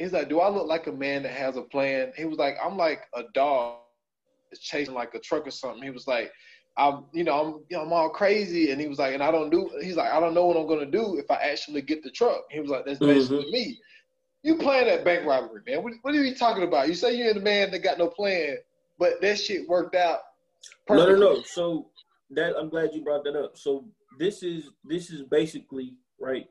he's 0.00 0.12
like, 0.12 0.30
do 0.30 0.40
I 0.40 0.48
look 0.48 0.66
like 0.66 0.86
a 0.86 0.92
man 0.92 1.22
that 1.24 1.32
has 1.32 1.56
a 1.56 1.62
plan? 1.62 2.12
He 2.16 2.24
was 2.24 2.38
like, 2.38 2.56
I'm 2.64 2.76
like 2.78 3.02
a 3.14 3.24
dog 3.34 3.76
that's 4.50 4.62
chasing 4.64 4.94
like 4.94 5.14
a 5.14 5.20
truck 5.20 5.46
or 5.46 5.50
something. 5.50 5.82
He 5.82 5.90
was 5.90 6.06
like, 6.06 6.32
I'm, 6.78 7.04
you 7.12 7.22
know, 7.22 7.38
I'm, 7.38 7.48
you 7.68 7.76
know, 7.76 7.82
I'm 7.82 7.92
all 7.92 8.08
crazy. 8.08 8.70
And 8.70 8.80
he 8.80 8.88
was 8.88 8.98
like, 8.98 9.12
and 9.12 9.22
I 9.22 9.30
don't 9.30 9.50
do, 9.50 9.70
he's 9.82 9.96
like, 9.96 10.10
I 10.10 10.18
don't 10.18 10.32
know 10.32 10.46
what 10.46 10.56
I'm 10.56 10.66
going 10.66 10.80
to 10.80 10.90
do 10.90 11.18
if 11.18 11.30
I 11.30 11.36
actually 11.36 11.82
get 11.82 12.02
the 12.02 12.10
truck. 12.10 12.44
He 12.50 12.60
was 12.60 12.70
like, 12.70 12.86
that's 12.86 12.98
basically 12.98 13.44
mm-hmm. 13.44 13.50
me. 13.50 13.78
You 14.42 14.56
playing 14.56 14.86
that 14.86 15.04
bank 15.04 15.26
robbery, 15.26 15.60
man. 15.66 15.82
What, 15.82 15.92
what, 16.00 16.14
are 16.14 16.24
you 16.24 16.34
talking 16.34 16.62
about? 16.62 16.88
You 16.88 16.94
say 16.94 17.14
you're 17.14 17.34
the 17.34 17.40
man 17.40 17.70
that 17.72 17.80
got 17.80 17.98
no 17.98 18.08
plan, 18.08 18.56
but 18.98 19.20
that 19.20 19.38
shit 19.38 19.68
worked 19.68 19.94
out. 19.94 20.20
Perfectly. 20.86 21.12
No, 21.12 21.18
no, 21.18 21.34
no. 21.34 21.42
So 21.42 21.90
that, 22.30 22.54
I'm 22.56 22.70
glad 22.70 22.94
you 22.94 23.04
brought 23.04 23.24
that 23.24 23.36
up. 23.36 23.58
So 23.58 23.84
this 24.18 24.42
is, 24.42 24.70
this 24.82 25.10
is 25.10 25.22
basically, 25.24 25.92
right, 26.18 26.46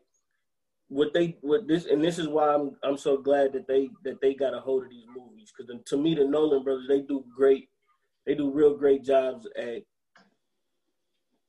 what 0.90 1.14
they 1.14 1.38
what 1.42 1.68
this 1.68 1.86
and 1.86 2.04
this 2.04 2.20
is 2.20 2.28
why 2.28 2.54
I'm 2.54 2.76
I'm 2.84 2.98
so 2.98 3.18
glad 3.18 3.54
that 3.54 3.68
they 3.68 3.90
that 4.04 4.20
they 4.22 4.34
got 4.34 4.56
a 4.56 4.60
hold 4.60 4.84
of 4.84 4.90
these 4.90 5.06
movies 5.16 5.52
because 5.56 5.74
to 5.86 5.98
me 5.98 6.16
the 6.16 6.26
Nolan 6.26 6.64
brothers 6.64 6.88
they 6.88 7.02
do 7.02 7.24
great 7.36 7.70
they 8.26 8.36
do 8.36 8.52
real 8.52 8.76
great 8.76 9.04
jobs 9.04 9.48
at 9.56 9.84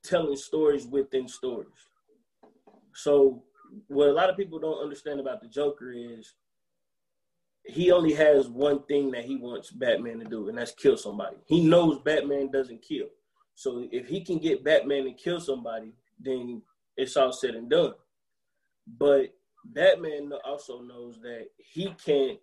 telling 0.05 0.37
stories 0.37 0.87
within 0.87 1.29
stories. 1.29 1.69
So 2.95 3.45
what 3.89 4.09
a 4.09 4.13
lot 4.13 4.31
of 4.31 4.37
people 4.37 4.59
don't 4.59 4.83
understand 4.83 5.21
about 5.21 5.41
the 5.41 5.49
Joker 5.49 5.93
is 5.93 6.35
he 7.65 7.93
only 7.93 8.13
has 8.15 8.49
one 8.49 8.83
thing 8.85 9.11
that 9.13 9.25
he 9.25 9.37
wants 9.37 9.71
Batman 9.71 10.19
to 10.21 10.25
do, 10.25 10.49
and 10.49 10.59
that's 10.59 10.73
kill 10.73 10.97
somebody. 10.97 11.37
He 11.47 11.65
knows 11.65 12.01
Batman 12.01 12.51
doesn't 12.51 12.83
kill. 12.83 13.07
So 13.55 13.87
if 13.93 14.09
he 14.09 14.25
can 14.25 14.39
get 14.39 14.65
Batman 14.65 15.05
to 15.05 15.13
kill 15.13 15.41
somebody, 15.41 15.93
then 16.19 16.63
it's 16.97 17.17
all 17.17 17.33
said 17.33 17.55
and 17.55 17.69
done. 17.69 17.93
But 18.99 19.35
Batman 19.65 20.33
also 20.45 20.81
knows 20.83 21.21
that 21.23 21.47
he 21.57 21.95
can't 22.05 22.39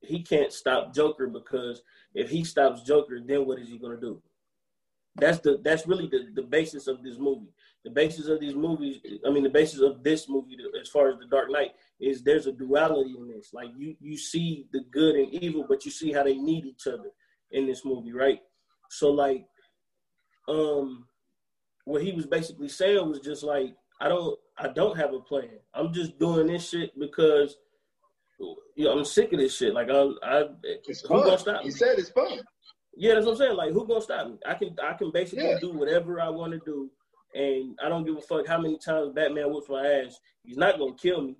he 0.00 0.22
can't 0.22 0.52
stop 0.52 0.92
Joker 0.92 1.28
because 1.28 1.82
if 2.14 2.28
he 2.28 2.44
stops 2.44 2.82
Joker, 2.82 3.20
then 3.24 3.46
what 3.46 3.58
is 3.58 3.68
he 3.68 3.78
gonna 3.78 4.00
do? 4.00 4.20
That's 5.16 5.38
the 5.40 5.60
that's 5.62 5.86
really 5.86 6.08
the, 6.08 6.28
the 6.34 6.42
basis 6.42 6.86
of 6.86 7.02
this 7.02 7.18
movie. 7.18 7.52
The 7.84 7.90
basis 7.90 8.28
of 8.28 8.38
these 8.38 8.54
movies, 8.54 9.00
I 9.26 9.30
mean, 9.30 9.42
the 9.42 9.50
basis 9.50 9.80
of 9.80 10.04
this 10.04 10.28
movie, 10.28 10.56
as 10.80 10.88
far 10.88 11.08
as 11.08 11.18
the 11.18 11.26
Dark 11.26 11.50
Knight, 11.50 11.72
is 12.00 12.22
there's 12.22 12.46
a 12.46 12.52
duality 12.52 13.14
in 13.18 13.28
this. 13.28 13.52
Like 13.52 13.70
you 13.76 13.96
you 14.00 14.16
see 14.16 14.66
the 14.72 14.80
good 14.90 15.16
and 15.16 15.32
evil, 15.34 15.66
but 15.68 15.84
you 15.84 15.90
see 15.90 16.12
how 16.12 16.22
they 16.22 16.36
need 16.36 16.64
each 16.64 16.86
other 16.86 17.10
in 17.50 17.66
this 17.66 17.84
movie, 17.84 18.12
right? 18.12 18.40
So 18.90 19.10
like, 19.10 19.44
um, 20.48 21.06
what 21.84 22.02
he 22.02 22.12
was 22.12 22.26
basically 22.26 22.68
saying 22.68 23.08
was 23.08 23.20
just 23.20 23.42
like, 23.42 23.74
I 24.02 24.08
don't 24.08 24.38
I 24.58 24.68
don't 24.68 24.96
have 24.96 25.14
a 25.14 25.20
plan. 25.20 25.48
I'm 25.72 25.92
just 25.92 26.18
doing 26.18 26.48
this 26.48 26.68
shit 26.68 26.98
because 26.98 27.56
you 28.74 28.84
know, 28.84 28.98
I'm 28.98 29.04
sick 29.04 29.32
of 29.32 29.38
this 29.38 29.56
shit. 29.56 29.72
Like 29.72 29.88
I, 29.90 30.10
I 30.24 30.44
it's 30.64 31.02
who 31.02 31.08
fun. 31.08 31.24
gonna 31.24 31.38
stop 31.38 31.58
me? 31.60 31.64
He 31.64 31.70
said 31.70 31.98
it's 31.98 32.10
fun. 32.10 32.40
Yeah, 32.96 33.14
that's 33.14 33.26
what 33.26 33.32
I'm 33.32 33.38
saying. 33.38 33.56
Like 33.56 33.72
who 33.72 33.86
gonna 33.86 34.02
stop 34.02 34.26
me? 34.26 34.38
I 34.44 34.54
can 34.54 34.76
I 34.82 34.94
can 34.94 35.12
basically 35.12 35.48
yeah. 35.48 35.58
do 35.60 35.72
whatever 35.72 36.20
I 36.20 36.28
want 36.28 36.52
to 36.52 36.60
do, 36.66 36.90
and 37.32 37.78
I 37.82 37.88
don't 37.88 38.04
give 38.04 38.16
a 38.16 38.20
fuck 38.20 38.46
how 38.46 38.60
many 38.60 38.76
times 38.76 39.12
Batman 39.14 39.52
whips 39.52 39.68
my 39.68 39.86
ass. 39.86 40.18
He's 40.42 40.56
not 40.56 40.78
gonna 40.78 40.94
kill 40.94 41.22
me. 41.22 41.36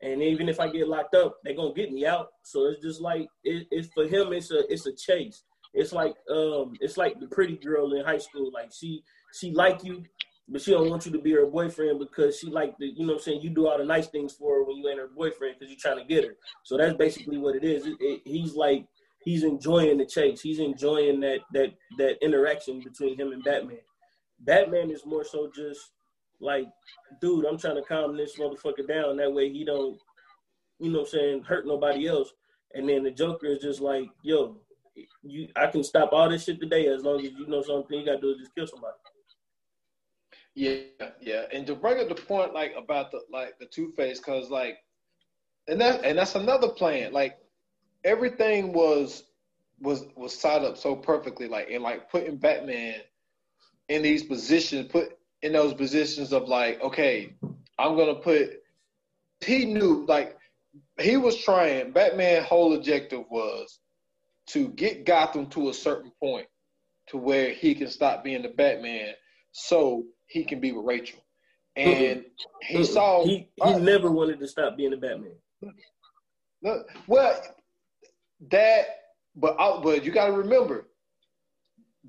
And 0.00 0.22
even 0.22 0.48
if 0.48 0.60
I 0.60 0.68
get 0.68 0.86
locked 0.86 1.16
up, 1.16 1.38
they're 1.42 1.56
gonna 1.56 1.74
get 1.74 1.92
me 1.92 2.06
out. 2.06 2.28
So 2.44 2.66
it's 2.66 2.80
just 2.80 3.00
like 3.00 3.26
it, 3.42 3.66
it's 3.72 3.88
for 3.88 4.06
him. 4.06 4.32
It's 4.32 4.52
a 4.52 4.72
it's 4.72 4.86
a 4.86 4.94
chase. 4.94 5.42
It's 5.74 5.92
like 5.92 6.14
um 6.30 6.74
it's 6.80 6.96
like 6.96 7.18
the 7.18 7.26
pretty 7.26 7.56
girl 7.56 7.92
in 7.94 8.04
high 8.04 8.18
school. 8.18 8.52
Like 8.54 8.70
she 8.72 9.02
she 9.34 9.50
like 9.50 9.82
you, 9.82 10.04
but 10.48 10.62
she 10.62 10.70
don't 10.70 10.88
want 10.88 11.04
you 11.04 11.12
to 11.12 11.18
be 11.18 11.32
her 11.32 11.46
boyfriend 11.46 11.98
because 11.98 12.38
she 12.38 12.48
like 12.48 12.76
the 12.78 12.86
you 12.86 13.06
know 13.06 13.14
what 13.14 13.18
I'm 13.18 13.24
saying 13.24 13.42
you 13.42 13.50
do 13.50 13.68
all 13.68 13.78
the 13.78 13.84
nice 13.84 14.06
things 14.06 14.32
for 14.32 14.56
her 14.56 14.64
when 14.64 14.76
you 14.76 14.88
ain't 14.88 14.98
her 14.98 15.08
boyfriend 15.08 15.56
because 15.58 15.70
you're 15.70 15.78
trying 15.78 15.98
to 15.98 16.08
get 16.08 16.24
her. 16.24 16.36
So 16.62 16.76
that's 16.76 16.96
basically 16.96 17.38
what 17.38 17.56
it 17.56 17.64
is. 17.64 17.86
It, 17.86 17.96
it, 18.00 18.22
he's 18.24 18.54
like 18.54 18.86
he's 19.24 19.44
enjoying 19.44 19.98
the 19.98 20.06
chase. 20.06 20.40
He's 20.40 20.58
enjoying 20.58 21.20
that 21.20 21.40
that 21.52 21.74
that 21.98 22.24
interaction 22.24 22.80
between 22.80 23.16
him 23.16 23.32
and 23.32 23.44
Batman. 23.44 23.78
Batman 24.40 24.90
is 24.90 25.04
more 25.04 25.24
so 25.24 25.50
just 25.54 25.90
like, 26.40 26.66
dude, 27.20 27.44
I'm 27.44 27.58
trying 27.58 27.76
to 27.76 27.82
calm 27.82 28.16
this 28.16 28.38
motherfucker 28.38 28.86
down. 28.86 29.16
That 29.16 29.32
way 29.32 29.50
he 29.50 29.64
don't, 29.64 29.98
you 30.78 30.90
know 30.90 31.00
what 31.00 31.08
I'm 31.08 31.10
saying, 31.10 31.42
hurt 31.42 31.66
nobody 31.66 32.06
else. 32.06 32.32
And 32.74 32.88
then 32.88 33.02
the 33.02 33.10
Joker 33.10 33.46
is 33.46 33.58
just 33.58 33.80
like, 33.80 34.08
yo, 34.22 34.56
you 35.22 35.48
I 35.56 35.66
can 35.66 35.84
stop 35.84 36.12
all 36.12 36.28
this 36.28 36.44
shit 36.44 36.60
today 36.60 36.86
as 36.86 37.02
long 37.02 37.24
as 37.24 37.32
you 37.32 37.46
know 37.46 37.62
something 37.62 37.98
you 37.98 38.06
gotta 38.06 38.20
do 38.20 38.30
is 38.30 38.38
just 38.38 38.54
kill 38.54 38.66
somebody. 38.66 38.94
Yeah, 40.58 40.80
yeah, 41.20 41.44
and 41.52 41.64
to 41.68 41.76
bring 41.76 42.00
up 42.00 42.08
the 42.08 42.16
point 42.16 42.52
like 42.52 42.74
about 42.76 43.12
the 43.12 43.20
like 43.30 43.60
the 43.60 43.66
Two 43.66 43.92
Face, 43.92 44.18
cause 44.18 44.50
like, 44.50 44.78
and 45.68 45.80
that 45.80 46.04
and 46.04 46.18
that's 46.18 46.34
another 46.34 46.66
plan. 46.70 47.12
Like 47.12 47.38
everything 48.02 48.72
was 48.72 49.22
was 49.80 50.06
was 50.16 50.36
set 50.36 50.64
up 50.64 50.76
so 50.76 50.96
perfectly, 50.96 51.46
like 51.46 51.70
and 51.70 51.84
like 51.84 52.10
putting 52.10 52.38
Batman 52.38 52.96
in 53.88 54.02
these 54.02 54.24
positions, 54.24 54.90
put 54.90 55.16
in 55.42 55.52
those 55.52 55.74
positions 55.74 56.32
of 56.32 56.48
like, 56.48 56.82
okay, 56.82 57.34
I'm 57.78 57.96
gonna 57.96 58.16
put. 58.16 58.50
He 59.40 59.64
knew 59.64 60.06
like 60.08 60.36
he 60.98 61.16
was 61.18 61.36
trying. 61.36 61.92
Batman' 61.92 62.42
whole 62.42 62.74
objective 62.74 63.26
was 63.30 63.78
to 64.48 64.70
get 64.70 65.06
Gotham 65.06 65.46
to 65.50 65.68
a 65.68 65.74
certain 65.74 66.10
point 66.18 66.48
to 67.10 67.16
where 67.16 67.50
he 67.50 67.76
can 67.76 67.88
stop 67.88 68.24
being 68.24 68.42
the 68.42 68.48
Batman. 68.48 69.14
So 69.52 70.04
he 70.28 70.44
can 70.44 70.60
be 70.60 70.72
with 70.72 70.84
Rachel. 70.84 71.18
And 71.76 72.24
he 72.62 72.84
saw 72.84 73.24
he, 73.24 73.48
he 73.56 73.62
uh, 73.62 73.78
never 73.78 74.10
wanted 74.10 74.40
to 74.40 74.48
stop 74.48 74.76
being 74.76 74.92
a 74.92 74.96
Batman. 74.96 75.32
Look, 76.62 76.88
well, 77.06 77.40
that 78.50 78.86
but 79.36 79.56
I, 79.58 79.80
but 79.82 80.04
you 80.04 80.10
got 80.10 80.26
to 80.26 80.32
remember, 80.32 80.88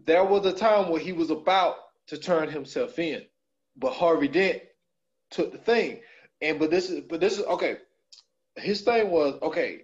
there 0.05 0.23
was 0.23 0.45
a 0.45 0.53
time 0.53 0.89
where 0.89 0.99
he 0.99 1.13
was 1.13 1.29
about 1.29 1.75
to 2.07 2.17
turn 2.17 2.49
himself 2.49 2.97
in, 2.97 3.23
but 3.77 3.93
Harvey 3.93 4.27
Dent 4.27 4.61
took 5.29 5.51
the 5.51 5.57
thing. 5.59 6.01
And 6.41 6.57
but 6.57 6.71
this 6.71 6.89
is 6.89 7.01
but 7.01 7.19
this 7.19 7.37
is 7.37 7.45
okay. 7.45 7.77
His 8.55 8.81
thing 8.81 9.11
was 9.11 9.39
okay. 9.41 9.83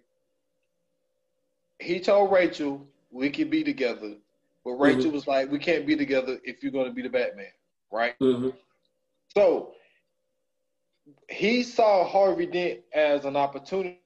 He 1.79 1.99
told 1.99 2.31
Rachel 2.31 2.87
we 3.11 3.29
could 3.29 3.51
be 3.51 3.63
together, 3.63 4.15
but 4.63 4.71
Rachel 4.71 5.03
mm-hmm. 5.03 5.11
was 5.11 5.27
like, 5.27 5.51
"We 5.51 5.59
can't 5.59 5.85
be 5.85 5.95
together 5.95 6.39
if 6.43 6.63
you're 6.63 6.71
going 6.71 6.87
to 6.87 6.93
be 6.93 7.01
the 7.01 7.09
Batman." 7.09 7.51
Right? 7.91 8.17
Mm-hmm. 8.19 8.49
So 9.35 9.73
he 11.29 11.63
saw 11.63 12.05
Harvey 12.05 12.45
Dent 12.45 12.79
as 12.93 13.25
an 13.25 13.35
opportunity 13.35 13.99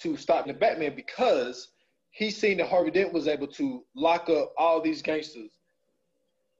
to 0.00 0.16
stop 0.16 0.46
the 0.46 0.52
Batman 0.52 0.94
because 0.94 1.68
he 2.10 2.30
seen 2.30 2.58
that 2.58 2.68
Harvey 2.68 2.90
Dent 2.90 3.12
was 3.12 3.28
able 3.28 3.46
to 3.48 3.84
lock 3.94 4.28
up 4.28 4.52
all 4.58 4.80
these 4.80 5.00
gangsters 5.00 5.50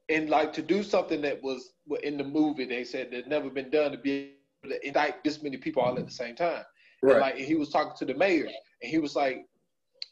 and 0.08 0.30
like 0.30 0.52
to 0.54 0.62
do 0.62 0.82
something 0.82 1.20
that 1.22 1.42
was 1.42 1.74
in 2.02 2.16
the 2.16 2.24
movie 2.24 2.64
they 2.64 2.84
said 2.84 3.10
that 3.10 3.28
never 3.28 3.50
been 3.50 3.70
done 3.70 3.92
to 3.92 3.98
be 3.98 4.32
able 4.64 4.74
to 4.74 4.86
indict 4.86 5.22
this 5.24 5.42
many 5.42 5.56
people 5.56 5.82
all 5.82 5.98
at 5.98 6.06
the 6.06 6.12
same 6.12 6.34
time. 6.34 6.64
Right. 7.02 7.12
And 7.12 7.20
like 7.20 7.34
he 7.36 7.54
was 7.54 7.68
talking 7.70 7.94
to 7.98 8.04
the 8.04 8.18
mayor 8.18 8.46
and 8.46 8.90
he 8.90 8.98
was 8.98 9.16
like, 9.16 9.46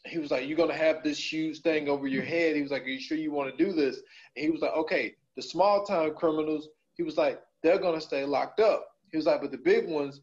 he 0.05 0.17
was 0.17 0.31
like, 0.31 0.47
You're 0.47 0.57
gonna 0.57 0.73
have 0.73 1.03
this 1.03 1.31
huge 1.31 1.61
thing 1.61 1.87
over 1.87 2.07
your 2.07 2.23
head. 2.23 2.55
He 2.55 2.61
was 2.61 2.71
like, 2.71 2.83
Are 2.83 2.89
you 2.89 2.99
sure 2.99 3.17
you 3.17 3.31
want 3.31 3.55
to 3.55 3.63
do 3.63 3.71
this? 3.71 3.97
And 4.35 4.43
he 4.45 4.49
was 4.51 4.61
like, 4.61 4.73
Okay, 4.73 5.15
the 5.35 5.41
small 5.41 5.85
time 5.85 6.13
criminals, 6.13 6.69
he 6.95 7.03
was 7.03 7.17
like, 7.17 7.41
they're 7.63 7.79
gonna 7.79 8.01
stay 8.01 8.25
locked 8.25 8.59
up. 8.59 8.85
He 9.11 9.17
was 9.17 9.25
like, 9.25 9.41
but 9.41 9.51
the 9.51 9.57
big 9.57 9.87
ones, 9.87 10.21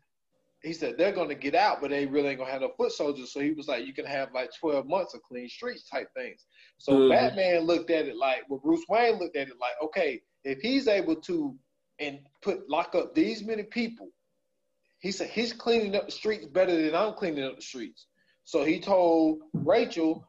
he 0.63 0.73
said 0.73 0.99
they're 0.99 1.13
gonna 1.13 1.35
get 1.35 1.55
out, 1.55 1.81
but 1.81 1.91
they 1.91 2.07
really 2.07 2.31
ain't 2.31 2.39
gonna 2.39 2.51
have 2.51 2.63
no 2.63 2.73
foot 2.77 2.93
soldiers. 2.93 3.33
So 3.33 3.41
he 3.41 3.53
was 3.53 3.69
like, 3.69 3.87
you 3.87 3.95
can 3.95 4.07
have 4.07 4.33
like 4.33 4.51
12 4.59 4.87
months 4.87 5.15
of 5.15 5.23
clean 5.23 5.49
streets 5.49 5.89
type 5.89 6.09
things. 6.17 6.47
So 6.79 6.93
mm-hmm. 6.93 7.11
Batman 7.11 7.61
looked 7.63 7.91
at 7.91 8.07
it 8.07 8.17
like, 8.17 8.43
well, 8.49 8.61
Bruce 8.63 8.85
Wayne 8.89 9.19
looked 9.19 9.37
at 9.37 9.49
it 9.49 9.55
like, 9.61 9.75
okay, 9.83 10.21
if 10.45 10.59
he's 10.61 10.89
able 10.89 11.17
to 11.17 11.57
and 12.01 12.21
put 12.43 12.69
lock 12.69 12.95
up 12.95 13.15
these 13.15 13.45
many 13.45 13.65
people, 13.65 14.09
he 15.01 15.13
said 15.13 15.31
he's 15.31 15.53
cleaning 15.53 15.95
up 15.95 16.07
the 16.07 16.13
streets 16.13 16.47
better 16.47 16.81
than 16.81 16.95
I'm 16.95 17.15
cleaning 17.15 17.45
up 17.45 17.57
the 17.57 17.63
streets. 17.63 18.07
So 18.45 18.65
he 18.65 18.81
told 18.81 19.41
Rachel, 19.53 20.27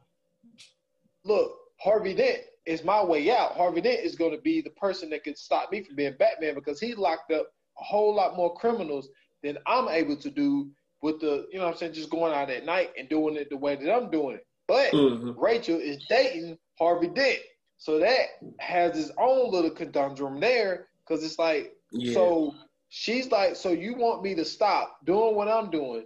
look, 1.24 1.52
Harvey 1.80 2.14
Dent 2.14 2.42
is 2.66 2.84
my 2.84 3.02
way 3.02 3.30
out. 3.30 3.56
Harvey 3.56 3.80
Dent 3.80 4.00
is 4.00 4.16
going 4.16 4.32
to 4.32 4.40
be 4.40 4.60
the 4.60 4.70
person 4.70 5.10
that 5.10 5.24
can 5.24 5.36
stop 5.36 5.72
me 5.72 5.82
from 5.82 5.96
being 5.96 6.14
Batman 6.18 6.54
because 6.54 6.80
he 6.80 6.94
locked 6.94 7.32
up 7.32 7.46
a 7.78 7.84
whole 7.84 8.14
lot 8.14 8.36
more 8.36 8.54
criminals 8.54 9.08
than 9.42 9.58
I'm 9.66 9.88
able 9.88 10.16
to 10.16 10.30
do 10.30 10.70
with 11.02 11.20
the, 11.20 11.46
you 11.50 11.58
know 11.58 11.64
what 11.64 11.72
I'm 11.72 11.78
saying, 11.78 11.94
just 11.94 12.10
going 12.10 12.34
out 12.34 12.50
at 12.50 12.66
night 12.66 12.90
and 12.98 13.08
doing 13.08 13.36
it 13.36 13.48
the 13.48 13.56
way 13.56 13.76
that 13.76 13.94
I'm 13.94 14.10
doing 14.10 14.36
it. 14.36 14.46
But 14.68 14.92
mm-hmm. 14.92 15.40
Rachel 15.40 15.78
is 15.78 16.04
dating 16.08 16.58
Harvey 16.78 17.08
Dent. 17.08 17.38
So 17.78 17.98
that 17.98 18.26
has 18.58 18.98
its 18.98 19.10
own 19.18 19.50
little 19.50 19.70
conundrum 19.70 20.38
there 20.38 20.88
because 21.00 21.24
it's 21.24 21.38
like, 21.38 21.72
yeah. 21.92 22.12
so 22.12 22.54
she's 22.90 23.30
like, 23.30 23.56
so 23.56 23.70
you 23.70 23.94
want 23.94 24.22
me 24.22 24.34
to 24.34 24.44
stop 24.44 24.98
doing 25.06 25.34
what 25.34 25.48
I'm 25.48 25.70
doing 25.70 26.04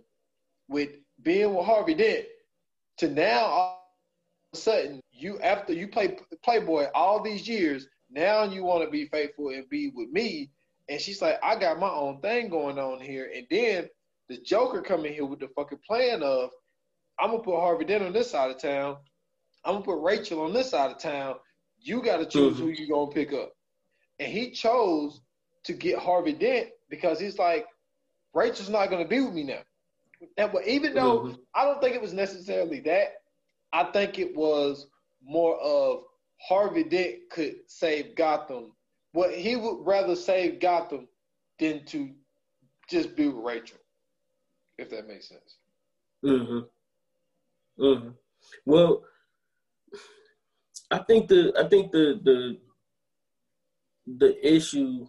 with 0.68 0.90
being 1.22 1.54
with 1.54 1.66
Harvey 1.66 1.94
Dent 1.94 2.26
to 2.98 3.10
now 3.10 3.40
all 3.40 3.74
of 3.74 3.80
a 3.80 3.83
sudden 4.54 5.00
you 5.12 5.38
after 5.40 5.72
you 5.72 5.88
play 5.88 6.16
Playboy 6.42 6.86
all 6.94 7.22
these 7.22 7.46
years, 7.48 7.86
now 8.10 8.44
you 8.44 8.64
want 8.64 8.84
to 8.84 8.90
be 8.90 9.06
faithful 9.06 9.48
and 9.50 9.68
be 9.68 9.92
with 9.94 10.10
me. 10.10 10.50
And 10.88 11.00
she's 11.00 11.22
like, 11.22 11.38
I 11.42 11.56
got 11.56 11.78
my 11.78 11.88
own 11.88 12.20
thing 12.20 12.48
going 12.50 12.78
on 12.78 13.00
here. 13.00 13.30
And 13.34 13.46
then 13.50 13.88
the 14.28 14.38
Joker 14.38 14.82
coming 14.82 15.12
here 15.12 15.24
with 15.24 15.40
the 15.40 15.48
fucking 15.48 15.80
plan 15.86 16.22
of, 16.22 16.50
I'm 17.18 17.30
gonna 17.30 17.42
put 17.42 17.60
Harvey 17.60 17.84
Dent 17.84 18.04
on 18.04 18.12
this 18.12 18.30
side 18.30 18.50
of 18.50 18.60
town. 18.60 18.96
I'm 19.64 19.74
gonna 19.74 19.84
put 19.84 20.02
Rachel 20.02 20.42
on 20.42 20.52
this 20.52 20.70
side 20.70 20.90
of 20.90 20.98
town. 20.98 21.36
You 21.78 22.02
got 22.02 22.18
to 22.18 22.26
choose 22.26 22.56
mm-hmm. 22.56 22.64
who 22.64 22.70
you 22.70 22.88
gonna 22.88 23.10
pick 23.10 23.32
up. 23.32 23.52
And 24.18 24.30
he 24.30 24.50
chose 24.50 25.20
to 25.64 25.72
get 25.72 25.98
Harvey 25.98 26.32
Dent 26.32 26.68
because 26.90 27.18
he's 27.18 27.38
like, 27.38 27.66
Rachel's 28.34 28.68
not 28.68 28.90
gonna 28.90 29.06
be 29.06 29.20
with 29.20 29.34
me 29.34 29.44
now. 29.44 29.62
And 30.36 30.52
but 30.52 30.66
even 30.66 30.94
though 30.94 31.20
mm-hmm. 31.20 31.34
I 31.54 31.64
don't 31.64 31.80
think 31.80 31.94
it 31.94 32.02
was 32.02 32.12
necessarily 32.12 32.80
that, 32.80 33.14
I 33.74 33.82
think 33.90 34.20
it 34.20 34.36
was 34.36 34.86
more 35.20 35.58
of 35.60 36.04
Harvey 36.40 36.84
Dent 36.84 37.16
could 37.28 37.56
save 37.66 38.14
Gotham. 38.14 38.70
Well, 39.12 39.30
he 39.30 39.56
would 39.56 39.84
rather 39.84 40.14
save 40.14 40.60
Gotham 40.60 41.08
than 41.58 41.84
to 41.86 42.10
just 42.88 43.16
be 43.16 43.26
with 43.26 43.44
Rachel, 43.44 43.78
if 44.78 44.90
that 44.90 45.08
makes 45.08 45.28
sense. 45.28 45.56
Mm-hmm. 46.24 47.82
Mm-hmm. 47.82 48.08
Well, 48.64 49.02
I 50.92 50.98
think 50.98 51.28
the 51.28 51.52
I 51.58 51.68
think 51.68 51.90
the 51.90 52.20
the 52.22 52.58
the 54.18 54.54
issue 54.54 55.08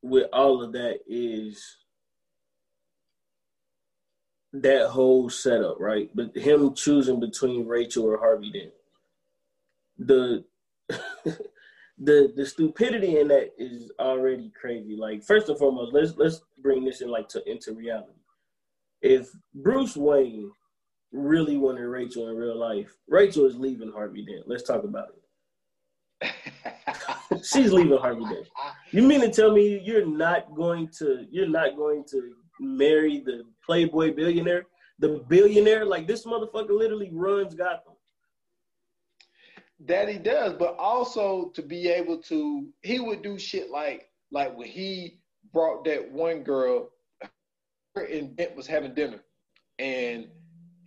with 0.00 0.26
all 0.32 0.62
of 0.62 0.72
that 0.72 1.00
is 1.06 1.62
that 4.54 4.88
whole 4.88 5.28
setup, 5.28 5.78
right? 5.78 6.10
But 6.14 6.36
him 6.36 6.74
choosing 6.74 7.20
between 7.20 7.66
Rachel 7.66 8.04
or 8.04 8.18
Harvey 8.18 8.50
Dent 8.50 8.72
the 9.98 10.44
the 11.98 12.32
the 12.36 12.46
stupidity 12.46 13.18
in 13.18 13.28
that 13.28 13.52
is 13.58 13.90
already 13.98 14.50
crazy. 14.58 14.96
Like 14.96 15.22
first 15.22 15.48
and 15.48 15.58
foremost, 15.58 15.92
let's 15.92 16.16
let's 16.16 16.42
bring 16.62 16.84
this 16.84 17.00
in 17.00 17.08
like 17.08 17.28
to 17.30 17.50
into 17.50 17.72
reality. 17.72 18.12
If 19.02 19.28
Bruce 19.54 19.96
Wayne 19.96 20.50
really 21.12 21.56
wanted 21.56 21.84
Rachel 21.84 22.28
in 22.28 22.36
real 22.36 22.58
life, 22.58 22.92
Rachel 23.06 23.46
is 23.46 23.56
leaving 23.56 23.92
Harvey 23.92 24.24
Dent. 24.24 24.48
Let's 24.48 24.62
talk 24.62 24.84
about 24.84 25.08
it. 25.10 26.32
She's 27.44 27.72
leaving 27.72 27.98
Harvey 27.98 28.24
Dent. 28.24 28.48
You 28.90 29.02
mean 29.02 29.20
to 29.20 29.30
tell 29.30 29.52
me 29.52 29.80
you're 29.84 30.06
not 30.06 30.54
going 30.54 30.88
to 30.98 31.26
you're 31.30 31.48
not 31.48 31.76
going 31.76 32.04
to 32.10 32.34
marry 32.60 33.20
the 33.20 33.44
Playboy 33.64 34.14
billionaire? 34.14 34.66
The 34.98 35.24
billionaire, 35.28 35.84
like 35.84 36.06
this 36.06 36.24
motherfucker 36.24 36.70
literally 36.70 37.10
runs 37.12 37.54
Gotham. 37.54 37.94
That 39.86 40.08
he 40.08 40.18
does, 40.18 40.54
but 40.54 40.76
also 40.78 41.50
to 41.54 41.62
be 41.62 41.88
able 41.88 42.18
to 42.22 42.68
he 42.82 43.00
would 43.00 43.22
do 43.22 43.38
shit 43.38 43.70
like 43.70 44.08
like 44.30 44.56
when 44.56 44.68
he 44.68 45.18
brought 45.52 45.84
that 45.84 46.10
one 46.10 46.42
girl 46.42 46.90
and 47.96 48.36
Dent 48.36 48.56
was 48.56 48.66
having 48.66 48.94
dinner 48.94 49.20
and 49.78 50.28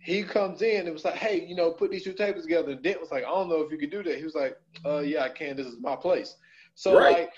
he 0.00 0.22
comes 0.22 0.62
in 0.62 0.86
and 0.86 0.92
was 0.92 1.04
like, 1.04 1.16
hey, 1.16 1.44
you 1.46 1.54
know, 1.54 1.70
put 1.70 1.90
these 1.90 2.04
two 2.04 2.12
tables 2.12 2.44
together. 2.44 2.72
And 2.72 2.82
Dent 2.82 3.00
was 3.00 3.10
like, 3.10 3.24
I 3.24 3.28
don't 3.28 3.48
know 3.48 3.60
if 3.60 3.70
you 3.70 3.78
could 3.78 3.90
do 3.90 4.02
that. 4.02 4.16
He 4.16 4.24
was 4.24 4.34
like, 4.34 4.56
uh, 4.86 5.00
yeah, 5.00 5.24
I 5.24 5.28
can. 5.28 5.56
This 5.56 5.66
is 5.66 5.76
my 5.80 5.96
place. 5.96 6.36
So 6.74 6.98
right. 6.98 7.12
like, 7.12 7.32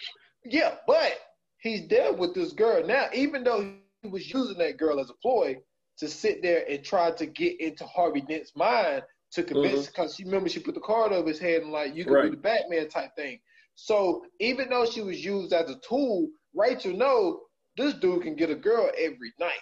yeah, 0.45 0.76
but 0.87 1.14
he's 1.59 1.89
dead 1.89 2.18
with 2.18 2.35
this 2.35 2.53
girl 2.53 2.87
now. 2.87 3.07
Even 3.14 3.43
though 3.43 3.62
he 3.62 3.80
was 4.09 4.32
using 4.32 4.59
that 4.59 4.78
girl 4.78 5.01
as 5.01 5.11
a 5.11 5.14
ploy 5.14 5.57
to 5.98 6.09
sit 6.09 6.42
there 6.42 6.64
and 6.68 6.82
try 6.82 7.11
to 7.11 7.26
get 7.26 7.61
into 7.61 7.84
Harvey 7.84 8.22
Dent's 8.22 8.57
mind 8.57 9.03
to 9.32 9.42
convince, 9.42 9.86
because 9.86 10.12
mm-hmm. 10.12 10.22
she 10.22 10.24
remember 10.24 10.48
she 10.48 10.61
put 10.61 10.74
the 10.74 10.80
card 10.80 11.12
over 11.12 11.28
his 11.28 11.38
head 11.38 11.62
and 11.62 11.70
like, 11.70 11.94
you 11.94 12.05
can 12.05 12.12
right. 12.12 12.24
be 12.24 12.30
the 12.30 12.36
Batman 12.36 12.88
type 12.88 13.14
thing. 13.16 13.38
So 13.74 14.24
even 14.40 14.68
though 14.70 14.86
she 14.86 15.03
was 15.03 15.24
used 15.24 15.53
as 15.53 15.70
a 15.70 15.78
tool, 15.86 16.28
Rachel 16.55 16.96
know 16.96 17.40
this 17.76 17.94
dude 17.94 18.22
can 18.22 18.34
get 18.34 18.51
a 18.51 18.55
girl 18.55 18.90
every 18.98 19.32
night. 19.38 19.53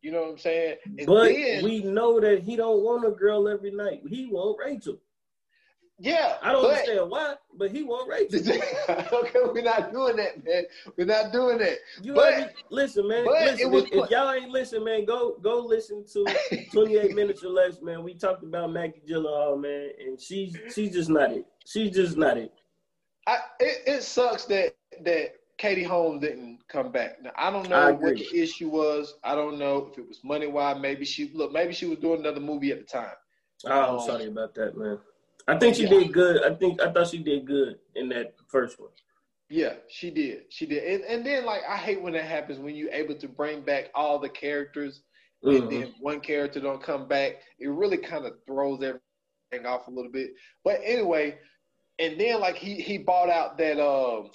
You 0.00 0.10
know 0.10 0.22
what 0.22 0.30
I'm 0.30 0.38
saying? 0.38 0.76
And 0.98 1.06
but 1.06 1.28
then, 1.28 1.62
we 1.62 1.84
know 1.84 2.18
that 2.20 2.42
he 2.42 2.56
don't 2.56 2.82
want 2.82 3.06
a 3.06 3.12
girl 3.12 3.48
every 3.48 3.70
night. 3.70 4.02
He 4.08 4.26
want 4.26 4.58
Rachel. 4.58 4.98
Yeah, 6.02 6.34
I 6.42 6.50
don't 6.50 6.62
but, 6.62 6.70
understand 6.72 7.10
why, 7.10 7.34
but 7.56 7.70
he 7.70 7.84
want 7.84 8.08
Rachel. 8.08 8.40
okay, 8.88 9.38
we're 9.54 9.62
not 9.62 9.92
doing 9.92 10.16
that, 10.16 10.44
man. 10.44 10.64
We're 10.96 11.06
not 11.06 11.32
doing 11.32 11.58
that. 11.58 11.78
You 12.02 12.14
but, 12.14 12.54
listen, 12.70 13.06
man. 13.06 13.24
Listen, 13.24 13.72
if, 13.72 13.84
if, 13.92 14.10
y'all 14.10 14.32
ain't 14.32 14.50
listen, 14.50 14.82
man, 14.82 15.04
go 15.04 15.36
go 15.40 15.60
listen 15.60 16.04
to 16.12 16.26
28 16.72 17.14
minutes 17.14 17.44
or 17.44 17.50
less, 17.50 17.80
man. 17.80 18.02
We 18.02 18.14
talked 18.14 18.42
about 18.42 18.72
Maggie 18.72 19.00
Gyllenhaal, 19.08 19.60
man, 19.60 19.90
and 20.04 20.20
she's 20.20 20.56
she's 20.74 20.92
just 20.92 21.08
not 21.08 21.30
it. 21.30 21.46
She's 21.66 21.94
just 21.94 22.16
not 22.16 22.36
it. 22.36 22.52
I, 23.28 23.38
it, 23.60 23.82
it 23.86 24.02
sucks 24.02 24.44
that 24.46 24.74
that 25.04 25.34
Katie 25.56 25.84
Holmes 25.84 26.20
didn't 26.20 26.66
come 26.66 26.90
back. 26.90 27.22
Now 27.22 27.30
I 27.36 27.52
don't 27.52 27.68
know 27.68 27.92
what 27.94 28.16
the 28.16 28.28
issue 28.36 28.70
was. 28.70 29.14
I 29.22 29.36
don't 29.36 29.56
know 29.56 29.88
if 29.88 29.98
it 29.98 30.08
was 30.08 30.18
money 30.24 30.48
wise. 30.48 30.78
Maybe 30.80 31.04
she 31.04 31.30
look. 31.32 31.52
Maybe 31.52 31.72
she 31.72 31.86
was 31.86 31.98
doing 31.98 32.18
another 32.18 32.40
movie 32.40 32.72
at 32.72 32.78
the 32.78 32.84
time. 32.84 33.14
Oh, 33.66 33.70
I'm 33.70 33.94
um, 34.00 34.04
sorry 34.04 34.26
about 34.26 34.56
that, 34.56 34.76
man. 34.76 34.98
I 35.48 35.58
think 35.58 35.76
she 35.76 35.84
yeah. 35.84 35.90
did 35.90 36.12
good. 36.12 36.44
I 36.44 36.54
think 36.54 36.80
I 36.80 36.92
thought 36.92 37.08
she 37.08 37.18
did 37.18 37.46
good 37.46 37.78
in 37.94 38.08
that 38.10 38.34
first 38.48 38.80
one. 38.80 38.90
Yeah, 39.48 39.74
she 39.88 40.10
did. 40.10 40.44
She 40.48 40.64
did. 40.64 40.82
And, 40.82 41.04
and 41.04 41.26
then 41.26 41.44
like 41.44 41.60
I 41.68 41.76
hate 41.76 42.00
when 42.00 42.14
that 42.14 42.24
happens 42.24 42.58
when 42.58 42.74
you're 42.74 42.92
able 42.92 43.14
to 43.16 43.28
bring 43.28 43.60
back 43.60 43.90
all 43.94 44.18
the 44.18 44.28
characters 44.28 45.02
mm-hmm. 45.44 45.62
and 45.62 45.70
then 45.70 45.94
one 46.00 46.20
character 46.20 46.60
don't 46.60 46.82
come 46.82 47.06
back. 47.06 47.42
It 47.58 47.68
really 47.68 47.98
kind 47.98 48.24
of 48.24 48.34
throws 48.46 48.82
everything 48.82 49.66
off 49.66 49.88
a 49.88 49.90
little 49.90 50.10
bit. 50.10 50.30
But 50.64 50.80
anyway, 50.84 51.38
and 51.98 52.18
then 52.18 52.40
like 52.40 52.56
he 52.56 52.76
he 52.76 52.98
bought 52.98 53.28
out 53.28 53.58
that 53.58 53.78
um 53.78 54.30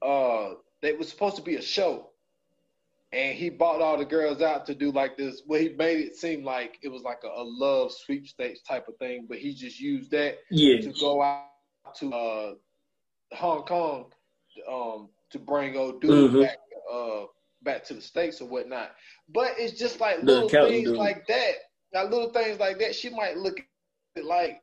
uh 0.00 0.54
that 0.82 0.98
was 0.98 1.08
supposed 1.08 1.36
to 1.36 1.42
be 1.42 1.56
a 1.56 1.62
show. 1.62 2.10
And 3.14 3.38
he 3.38 3.48
bought 3.48 3.80
all 3.80 3.96
the 3.96 4.04
girls 4.04 4.42
out 4.42 4.66
to 4.66 4.74
do 4.74 4.90
like 4.90 5.16
this. 5.16 5.42
Well, 5.46 5.60
he 5.60 5.68
made 5.68 6.00
it 6.00 6.16
seem 6.16 6.44
like 6.44 6.78
it 6.82 6.88
was 6.88 7.02
like 7.02 7.20
a, 7.22 7.28
a 7.28 7.44
love 7.44 7.92
sweepstakes 7.92 8.62
type 8.62 8.88
of 8.88 8.96
thing, 8.96 9.26
but 9.28 9.38
he 9.38 9.54
just 9.54 9.78
used 9.78 10.10
that 10.10 10.38
yeah. 10.50 10.80
to 10.80 10.92
go 11.00 11.22
out 11.22 11.44
to 12.00 12.12
uh, 12.12 12.54
Hong 13.32 13.62
Kong 13.62 14.06
um, 14.68 15.08
to 15.30 15.38
bring 15.38 15.76
old 15.76 16.00
dude 16.00 16.30
mm-hmm. 16.30 16.42
back 16.42 16.58
uh, 16.92 17.22
back 17.62 17.84
to 17.84 17.94
the 17.94 18.00
states 18.00 18.40
or 18.40 18.48
whatnot. 18.48 18.90
But 19.28 19.52
it's 19.58 19.78
just 19.78 20.00
like 20.00 20.22
little 20.22 20.48
things 20.48 20.88
dude. 20.88 20.96
like 20.96 21.26
that. 21.28 21.52
Now, 21.92 22.04
little 22.04 22.32
things 22.32 22.58
like 22.58 22.80
that, 22.80 22.96
she 22.96 23.10
might 23.10 23.36
look 23.36 23.60
at 23.60 23.66
it 24.16 24.24
like 24.24 24.60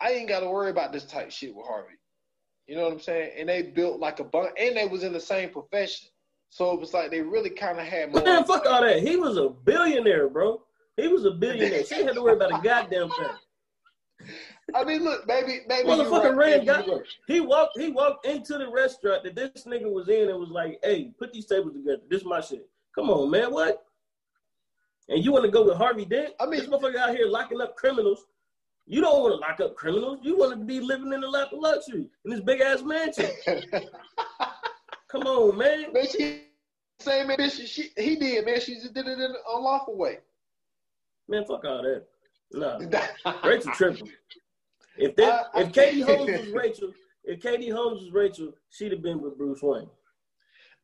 I 0.00 0.12
ain't 0.12 0.28
got 0.28 0.40
to 0.40 0.48
worry 0.48 0.70
about 0.70 0.92
this 0.92 1.04
type 1.04 1.30
shit 1.30 1.54
with 1.54 1.66
Harvey. 1.66 1.98
You 2.66 2.76
know 2.76 2.84
what 2.84 2.92
I'm 2.92 3.00
saying? 3.00 3.32
And 3.36 3.48
they 3.48 3.62
built 3.62 4.00
like 4.00 4.20
a 4.20 4.24
bunch, 4.24 4.52
and 4.58 4.76
they 4.76 4.86
was 4.86 5.02
in 5.02 5.12
the 5.12 5.20
same 5.20 5.50
profession. 5.50 6.08
So 6.50 6.72
it 6.72 6.80
was 6.80 6.92
like 6.92 7.10
they 7.10 7.20
really 7.20 7.50
kind 7.50 7.78
of 7.78 7.86
had 7.86 8.12
more. 8.12 8.22
Man, 8.22 8.44
fuck 8.44 8.66
all 8.66 8.82
that. 8.82 9.00
He 9.00 9.16
was 9.16 9.36
a 9.36 9.48
billionaire, 9.48 10.28
bro. 10.28 10.62
He 10.96 11.08
was 11.08 11.24
a 11.24 11.30
billionaire. 11.30 11.84
she 11.84 12.02
had 12.02 12.14
to 12.14 12.22
worry 12.22 12.34
about 12.34 12.58
a 12.58 12.62
goddamn 12.62 13.08
thing. 13.10 14.28
I 14.74 14.84
mean, 14.84 15.02
look, 15.02 15.26
maybe, 15.26 15.60
maybe. 15.66 15.88
Motherfucker 15.88 16.36
right. 16.36 16.64
ran. 16.64 16.64
Got, 16.64 16.86
he 17.26 17.40
walked. 17.40 17.78
He 17.78 17.88
walked 17.88 18.26
into 18.26 18.58
the 18.58 18.68
restaurant 18.68 19.24
that 19.24 19.34
this 19.34 19.64
nigga 19.64 19.90
was 19.90 20.08
in 20.08 20.28
and 20.28 20.38
was 20.38 20.50
like, 20.50 20.78
"Hey, 20.82 21.12
put 21.18 21.32
these 21.32 21.46
tables 21.46 21.72
together. 21.72 22.02
This 22.08 22.20
is 22.20 22.26
my 22.26 22.40
shit. 22.40 22.68
Come 22.94 23.10
on, 23.10 23.30
man. 23.30 23.52
What? 23.52 23.84
And 25.08 25.24
you 25.24 25.32
want 25.32 25.44
to 25.44 25.50
go 25.50 25.64
with 25.64 25.76
Harvey 25.76 26.04
Dent? 26.04 26.34
I 26.38 26.46
mean, 26.46 26.60
this 26.60 26.68
motherfucker 26.68 26.96
out 26.96 27.16
here 27.16 27.26
locking 27.26 27.60
up 27.60 27.74
criminals 27.76 28.26
you 28.90 29.00
don't 29.00 29.22
want 29.22 29.34
to 29.34 29.36
lock 29.36 29.60
up 29.60 29.76
criminals. 29.76 30.18
You 30.22 30.36
want 30.36 30.50
to 30.58 30.64
be 30.64 30.80
living 30.80 31.12
in 31.12 31.20
the 31.20 31.28
lap 31.28 31.52
of 31.52 31.60
luxury 31.60 32.06
in 32.24 32.30
this 32.32 32.40
big 32.40 32.60
ass 32.60 32.82
mansion. 32.82 33.30
Come 35.10 35.22
on, 35.22 35.58
man. 35.58 35.92
Man, 35.92 36.06
she 36.06 36.42
same 37.00 37.28
man 37.28 37.50
she, 37.50 37.90
he 37.96 38.16
did, 38.16 38.44
man. 38.44 38.60
She 38.60 38.74
just 38.74 38.92
did 38.92 39.06
it 39.06 39.12
in 39.12 39.20
an 39.20 39.34
unlawful 39.54 39.96
way. 39.96 40.18
Man, 41.28 41.44
fuck 41.46 41.64
all 41.64 41.82
that. 41.82 42.04
No, 42.52 42.78
Rachel 43.44 43.72
tripping. 43.72 44.10
If 44.96 45.16
that, 45.16 45.46
I, 45.54 45.62
if 45.62 45.72
Katie 45.72 46.02
Holmes 46.02 46.40
was 46.40 46.48
Rachel, 46.52 46.92
if 47.24 47.40
Katie 47.40 47.70
Holmes 47.70 48.02
was 48.02 48.12
Rachel, 48.12 48.52
she'd 48.70 48.92
have 48.92 49.02
been 49.02 49.20
with 49.20 49.38
Bruce 49.38 49.62
Wayne. 49.62 49.88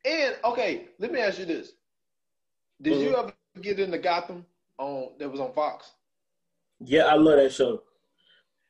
And 0.05 0.37
okay, 0.45 0.87
let 0.99 1.13
me 1.13 1.21
ask 1.21 1.39
you 1.39 1.45
this: 1.45 1.73
Did 2.81 2.95
mm-hmm. 2.95 3.03
you 3.03 3.17
ever 3.17 3.33
get 3.61 3.81
into 3.81 3.99
Gotham 3.99 4.47
on 4.79 5.11
that 5.19 5.29
was 5.29 5.41
on 5.41 5.53
Fox? 5.53 5.93
Yeah, 6.81 7.03
I 7.03 7.15
love 7.15 7.37
that 7.37 7.53
show. 7.53 7.83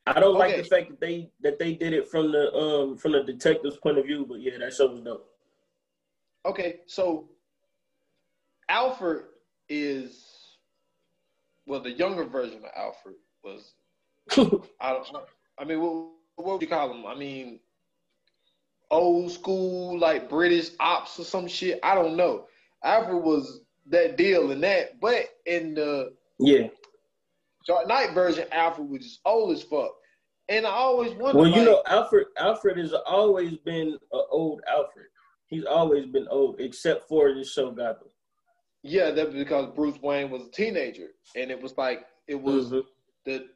I 0.07 0.21
don't 0.21 0.37
okay. 0.37 0.55
like 0.55 0.57
the 0.57 0.65
fact 0.65 0.89
that 0.91 1.01
they 1.01 1.31
that 1.43 1.59
they 1.59 1.75
did 1.75 1.93
it 1.93 2.09
from 2.09 2.33
the 2.33 2.53
um 2.55 2.97
from 2.97 3.13
the 3.13 3.23
detective's 3.23 3.77
point 3.77 3.99
of 3.99 4.07
view, 4.07 4.25
but 4.27 4.41
yeah, 4.41 4.59
that 4.59 4.73
show 4.73 4.87
was 4.87 5.01
dope. 5.01 5.29
Okay, 6.47 6.81
so 6.87 7.29
Alfred 8.69 9.25
is 9.69 10.25
well, 11.67 11.81
the 11.81 11.91
younger 11.91 12.25
version 12.25 12.59
of 12.59 12.71
Alfred 12.77 13.17
was. 13.43 13.73
I 14.81 14.93
don't. 14.93 15.13
Know. 15.13 15.25
I 15.59 15.65
mean, 15.65 15.81
what, 15.81 16.07
what 16.37 16.53
would 16.55 16.63
you 16.63 16.69
call 16.69 16.93
him? 16.93 17.05
I 17.07 17.15
mean, 17.15 17.61
old 18.91 19.33
school 19.33 19.99
like 19.99 20.29
British 20.29 20.71
ops 20.81 21.19
or 21.19 21.25
some 21.25 21.49
shit. 21.49 21.81
I 21.83 21.95
don't 21.95 22.17
know. 22.17 22.47
Alfred 22.85 23.23
was 23.23 23.61
that 23.87 24.17
deal 24.17 24.51
in 24.53 24.61
that, 24.61 25.01
but 25.01 25.27
in 25.47 25.75
the 25.75 26.13
yeah 26.39 26.69
Dark 27.67 27.89
Knight 27.89 28.13
version, 28.13 28.47
Alfred 28.53 28.89
was 28.89 29.03
just 29.03 29.21
old 29.25 29.53
as 29.53 29.63
fuck. 29.63 29.91
And 30.49 30.65
I 30.67 30.71
always 30.71 31.13
wonder. 31.15 31.41
Well, 31.41 31.49
you 31.49 31.57
like, 31.57 31.65
know, 31.65 31.83
Alfred 31.87 32.27
Alfred 32.39 32.79
has 32.79 32.93
always 33.07 33.57
been 33.57 33.99
an 34.13 34.23
old 34.31 34.61
Alfred. 34.69 35.07
He's 35.49 35.65
always 35.65 36.07
been 36.07 36.27
old, 36.31 36.61
except 36.61 37.09
for 37.09 37.35
this 37.35 37.53
show 37.53 37.71
Gotham. 37.71 38.09
Yeah, 38.83 39.11
that's 39.11 39.35
because 39.35 39.73
Bruce 39.75 40.01
Wayne 40.03 40.31
was 40.31 40.47
a 40.47 40.51
teenager, 40.51 41.09
and 41.35 41.51
it 41.51 41.61
was 41.61 41.77
like 41.77 42.05
it 42.29 42.41
was 42.41 42.67
mm-hmm. 42.67 42.81
the 43.25 43.47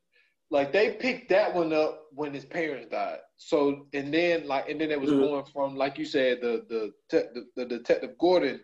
like 0.51 0.73
they 0.73 0.93
picked 0.93 1.29
that 1.29 1.55
one 1.55 1.73
up 1.73 2.07
when 2.13 2.35
his 2.35 2.45
parents 2.45 2.89
died. 2.91 3.19
So 3.37 3.87
and 3.93 4.13
then 4.13 4.47
like 4.47 4.69
and 4.69 4.81
then 4.81 4.91
it 4.91 5.01
was 5.01 5.11
mm-hmm. 5.11 5.21
going 5.21 5.45
from 5.53 5.77
like 5.77 5.99
you 5.99 6.05
said 6.05 6.41
the 6.41 6.65
the 6.69 6.93
the, 7.11 7.47
the 7.57 7.65
detective 7.65 8.19
Gordon 8.19 8.61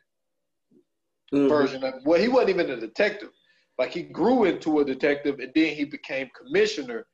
mm-hmm. 1.32 1.48
version 1.48 1.84
of 1.84 1.94
well 2.04 2.20
he 2.20 2.28
wasn't 2.28 2.50
even 2.50 2.70
a 2.70 2.80
detective 2.80 3.30
like 3.78 3.92
he 3.92 4.02
grew 4.02 4.44
into 4.44 4.80
a 4.80 4.84
detective 4.84 5.38
and 5.38 5.52
then 5.54 5.74
he 5.74 5.84
became 5.84 6.30
commissioner 6.36 7.06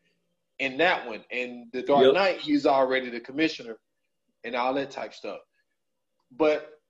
in 0.59 0.77
that 0.79 1.07
one. 1.07 1.25
And 1.31 1.67
the 1.73 1.83
Dark 1.83 2.05
yep. 2.05 2.15
Knight, 2.15 2.41
he's 2.41 2.67
already 2.67 3.11
the 3.11 3.21
commissioner 3.21 3.79
and 4.45 4.55
all 4.55 4.75
that 4.75 4.91
type 4.91 5.15
stuff. 5.15 5.39
But 6.37 6.81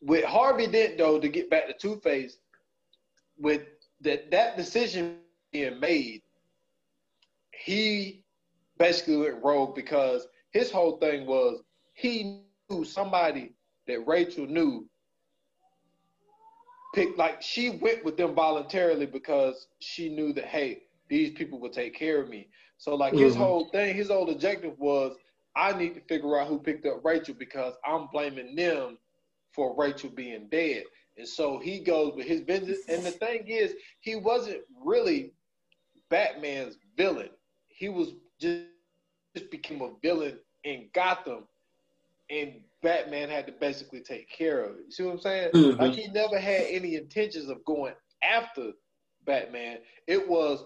with 0.00 0.24
Harvey 0.24 0.66
Dent 0.66 0.98
though, 0.98 1.18
to 1.18 1.28
get 1.28 1.50
back 1.50 1.66
to 1.66 1.72
Two 1.72 1.96
Face, 2.00 2.38
with 3.38 3.62
that 4.00 4.30
that 4.30 4.56
decision 4.56 5.18
being 5.52 5.80
made, 5.80 6.22
he 7.52 8.24
basically 8.78 9.16
went 9.16 9.42
rogue 9.42 9.74
because 9.74 10.26
his 10.52 10.70
whole 10.70 10.96
thing 10.98 11.26
was 11.26 11.62
he 11.94 12.42
knew 12.70 12.84
somebody 12.84 13.52
that 13.86 14.06
Rachel 14.06 14.46
knew 14.46 14.88
picked 16.94 17.18
like 17.18 17.42
she 17.42 17.70
went 17.70 18.04
with 18.04 18.16
them 18.16 18.34
voluntarily 18.34 19.06
because 19.06 19.68
she 19.80 20.08
knew 20.08 20.32
that 20.32 20.46
hey, 20.46 20.82
these 21.08 21.30
people 21.30 21.60
would 21.60 21.72
take 21.72 21.94
care 21.94 22.20
of 22.20 22.28
me. 22.28 22.48
So 22.78 22.94
like 22.94 23.12
mm-hmm. 23.12 23.24
his 23.24 23.36
whole 23.36 23.68
thing, 23.70 23.94
his 23.94 24.08
whole 24.08 24.30
objective 24.30 24.78
was 24.78 25.16
I 25.56 25.76
need 25.76 25.94
to 25.94 26.00
figure 26.02 26.38
out 26.38 26.48
who 26.48 26.58
picked 26.58 26.86
up 26.86 27.04
Rachel 27.04 27.34
because 27.38 27.74
I'm 27.84 28.08
blaming 28.12 28.54
them 28.54 28.98
for 29.52 29.74
Rachel 29.76 30.10
being 30.10 30.48
dead. 30.50 30.84
And 31.18 31.26
so 31.26 31.58
he 31.58 31.80
goes 31.80 32.14
with 32.14 32.26
his 32.26 32.40
vengeance. 32.42 32.80
And 32.88 33.04
the 33.04 33.10
thing 33.10 33.46
is, 33.48 33.74
he 34.00 34.16
wasn't 34.16 34.60
really 34.84 35.32
Batman's 36.08 36.76
villain. 36.96 37.30
He 37.68 37.88
was 37.88 38.12
just, 38.40 38.64
just 39.36 39.50
became 39.50 39.82
a 39.82 39.90
villain 40.02 40.38
in 40.64 40.88
Gotham, 40.94 41.44
and 42.30 42.60
Batman 42.82 43.28
had 43.28 43.46
to 43.46 43.52
basically 43.52 44.00
take 44.00 44.30
care 44.30 44.64
of 44.64 44.76
it. 44.76 44.84
You 44.86 44.92
see 44.92 45.02
what 45.02 45.12
I'm 45.12 45.20
saying? 45.20 45.50
Mhm. 45.52 45.78
Like 45.78 45.92
he 45.92 46.08
never 46.08 46.38
had 46.38 46.62
any 46.68 46.94
intentions 46.94 47.48
of 47.48 47.64
going 47.64 47.94
after 48.22 48.72
Batman. 49.24 49.78
It 50.06 50.28
was 50.28 50.64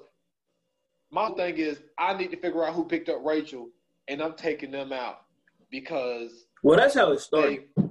my 1.10 1.30
thing 1.30 1.56
is 1.58 1.80
I 1.98 2.16
need 2.16 2.30
to 2.32 2.36
figure 2.36 2.64
out 2.64 2.74
who 2.74 2.84
picked 2.84 3.08
up 3.08 3.24
Rachel, 3.24 3.70
and 4.08 4.20
I'm 4.22 4.34
taking 4.34 4.70
them 4.70 4.92
out 4.92 5.22
because 5.70 6.46
Well, 6.62 6.78
that's 6.78 6.94
how 6.94 7.12
it 7.12 7.20
started. 7.20 7.64
they, 7.76 7.82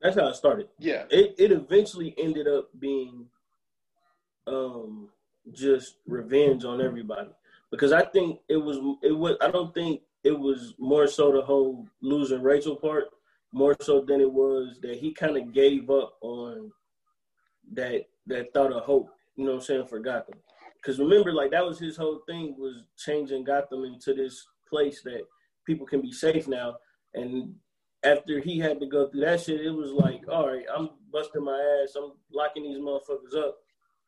That's 0.00 0.16
how 0.16 0.28
it 0.28 0.36
started. 0.36 0.68
yeah, 0.78 1.04
It 1.10 1.34
it 1.38 1.52
eventually 1.52 2.14
ended 2.18 2.48
up 2.48 2.68
being 2.78 3.26
um 4.46 5.08
just 5.52 5.96
revenge 6.06 6.64
on 6.64 6.80
everybody 6.80 7.30
because 7.70 7.92
I 7.92 8.04
think 8.04 8.40
it 8.48 8.56
was 8.56 8.78
it 9.02 9.12
was 9.12 9.36
I 9.40 9.50
don't 9.50 9.72
think 9.74 10.02
it 10.24 10.38
was 10.38 10.74
more 10.78 11.06
so 11.06 11.32
the 11.32 11.42
whole 11.42 11.86
losing 12.00 12.42
Rachel 12.42 12.76
part 12.76 13.04
more 13.52 13.76
so 13.80 14.00
than 14.00 14.20
it 14.20 14.30
was 14.32 14.78
that 14.82 14.96
he 14.96 15.12
kind 15.12 15.36
of 15.36 15.52
gave 15.52 15.90
up 15.90 16.16
on 16.22 16.70
that 17.74 18.06
that 18.26 18.52
thought 18.54 18.72
of 18.72 18.84
hope. 18.84 19.10
You 19.36 19.44
know 19.44 19.52
what 19.52 19.56
I'm 19.58 19.64
saying 19.64 19.86
for 19.86 19.98
Gotham. 19.98 20.38
Because 20.76 20.98
remember, 20.98 21.32
like 21.32 21.50
that 21.52 21.64
was 21.64 21.78
his 21.78 21.96
whole 21.96 22.20
thing 22.26 22.54
was 22.58 22.82
changing 22.98 23.44
Gotham 23.44 23.84
into 23.84 24.14
this 24.14 24.46
place 24.72 25.02
that 25.04 25.22
people 25.66 25.86
can 25.86 26.00
be 26.00 26.12
safe 26.12 26.46
now. 26.48 26.68
And 27.14 27.54
after 28.02 28.40
he 28.40 28.54
had 28.58 28.80
to 28.80 28.86
go 28.86 29.08
through 29.08 29.24
that 29.26 29.40
shit, 29.42 29.60
it 29.60 29.70
was 29.82 29.92
like, 29.92 30.22
all 30.28 30.48
right, 30.52 30.66
I'm 30.76 30.88
busting 31.12 31.44
my 31.44 31.58
ass. 31.82 31.94
I'm 31.96 32.12
locking 32.32 32.64
these 32.64 32.78
motherfuckers 32.86 33.36
up. 33.46 33.54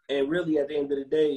And 0.08 0.30
really, 0.34 0.58
at 0.58 0.68
the 0.68 0.76
end 0.76 0.90
of 0.92 0.98
the 0.98 1.04
day, 1.04 1.32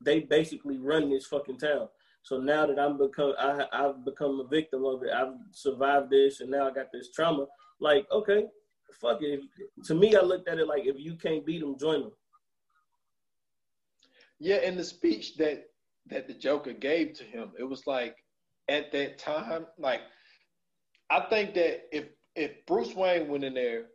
they 0.00 0.20
basically 0.20 0.78
run 0.78 1.10
this 1.10 1.26
fucking 1.26 1.58
town. 1.58 1.88
So 2.22 2.38
now 2.38 2.66
that 2.66 2.78
I'm 2.78 2.98
become, 2.98 3.34
I, 3.38 3.66
I've 3.72 4.04
become 4.04 4.40
a 4.40 4.48
victim 4.48 4.84
of 4.84 5.02
it. 5.02 5.10
I've 5.20 5.34
survived 5.52 6.10
this, 6.10 6.40
and 6.40 6.50
now 6.50 6.68
I 6.68 6.72
got 6.72 6.92
this 6.92 7.10
trauma. 7.14 7.46
Like, 7.80 8.06
okay, 8.12 8.46
fuck 9.00 9.18
it. 9.22 9.40
To 9.86 9.94
me, 9.94 10.14
I 10.16 10.20
looked 10.22 10.48
at 10.48 10.58
it 10.58 10.66
like, 10.68 10.84
if 10.86 10.96
you 10.98 11.14
can't 11.16 11.46
beat 11.46 11.60
them, 11.60 11.78
join 11.78 12.00
them. 12.02 12.12
yeah. 14.38 14.60
In 14.68 14.76
the 14.76 14.84
speech 14.84 15.36
that 15.36 15.64
that 16.10 16.26
the 16.28 16.34
Joker 16.34 16.72
gave 16.72 17.14
to 17.14 17.24
him, 17.24 17.52
it 17.58 17.64
was 17.64 17.86
like 17.86 18.16
at 18.68 18.92
that 18.92 19.18
time, 19.18 19.66
like 19.78 20.00
I 21.10 21.20
think 21.20 21.54
that 21.54 21.84
if 21.92 22.06
if 22.36 22.64
Bruce 22.66 22.94
Wayne 22.94 23.28
went 23.28 23.44
in 23.44 23.54
there, 23.54 23.86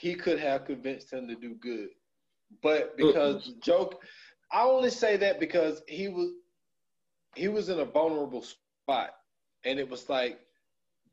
he 0.00 0.14
could 0.14 0.38
have 0.40 0.64
convinced 0.64 1.12
him 1.12 1.28
to 1.28 1.34
do 1.34 1.54
good. 1.54 1.88
But 2.62 2.96
because 2.96 3.42
mm-hmm. 3.42 3.50
the 3.50 3.60
joke, 3.60 4.02
I 4.52 4.62
only 4.62 4.90
say 4.90 5.16
that 5.18 5.40
because 5.40 5.82
he 5.88 6.08
was 6.08 6.30
he 7.34 7.48
was 7.48 7.68
in 7.68 7.80
a 7.80 7.84
vulnerable 7.84 8.42
spot, 8.42 9.10
and 9.64 9.78
it 9.78 9.88
was 9.88 10.08
like 10.08 10.38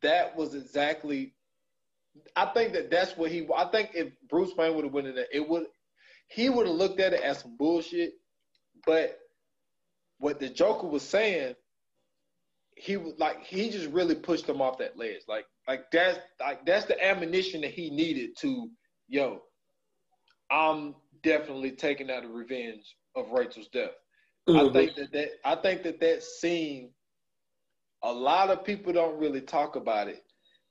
that 0.01 0.35
was 0.35 0.55
exactly. 0.55 1.33
I 2.35 2.45
think 2.47 2.73
that 2.73 2.91
that's 2.91 3.15
what 3.15 3.31
he. 3.31 3.47
I 3.55 3.65
think 3.65 3.91
if 3.93 4.09
Bruce 4.29 4.55
Wayne 4.57 4.75
would 4.75 4.83
have 4.83 4.93
went 4.93 5.07
in 5.07 5.15
there, 5.15 5.27
it 5.31 5.47
would 5.47 5.67
he 6.27 6.49
would 6.49 6.67
have 6.67 6.75
looked 6.75 6.99
at 6.99 7.13
it 7.13 7.21
as 7.21 7.39
some 7.39 7.57
bullshit. 7.57 8.13
But 8.85 9.17
what 10.19 10.39
the 10.39 10.49
Joker 10.49 10.87
was 10.87 11.03
saying, 11.03 11.55
he 12.81 12.97
like 12.97 13.43
he 13.43 13.69
just 13.69 13.87
really 13.91 14.15
pushed 14.15 14.49
him 14.49 14.59
off 14.61 14.79
that 14.79 14.97
ledge. 14.97 15.21
Like 15.27 15.45
like 15.67 15.91
that's 15.91 16.17
like 16.39 16.65
that's 16.65 16.85
the 16.85 17.03
ammunition 17.05 17.61
that 17.61 17.71
he 17.71 17.89
needed 17.91 18.35
to 18.39 18.69
yo. 19.07 19.41
I'm 20.49 20.95
definitely 21.21 21.71
taking 21.71 22.09
out 22.09 22.25
a 22.25 22.27
revenge 22.27 22.95
of 23.15 23.29
Rachel's 23.31 23.67
death. 23.67 23.91
I 24.55 24.63
Mhm. 24.63 24.73
think 24.73 24.95
that 24.95 25.11
that 25.13 25.29
I 25.45 25.55
think 25.55 25.83
that 25.83 25.99
that 25.99 26.23
scene, 26.23 26.89
a 28.03 28.11
lot 28.11 28.49
of 28.49 28.65
people 28.65 28.91
don't 28.93 29.19
really 29.19 29.41
talk 29.41 29.75
about 29.75 30.07
it, 30.07 30.23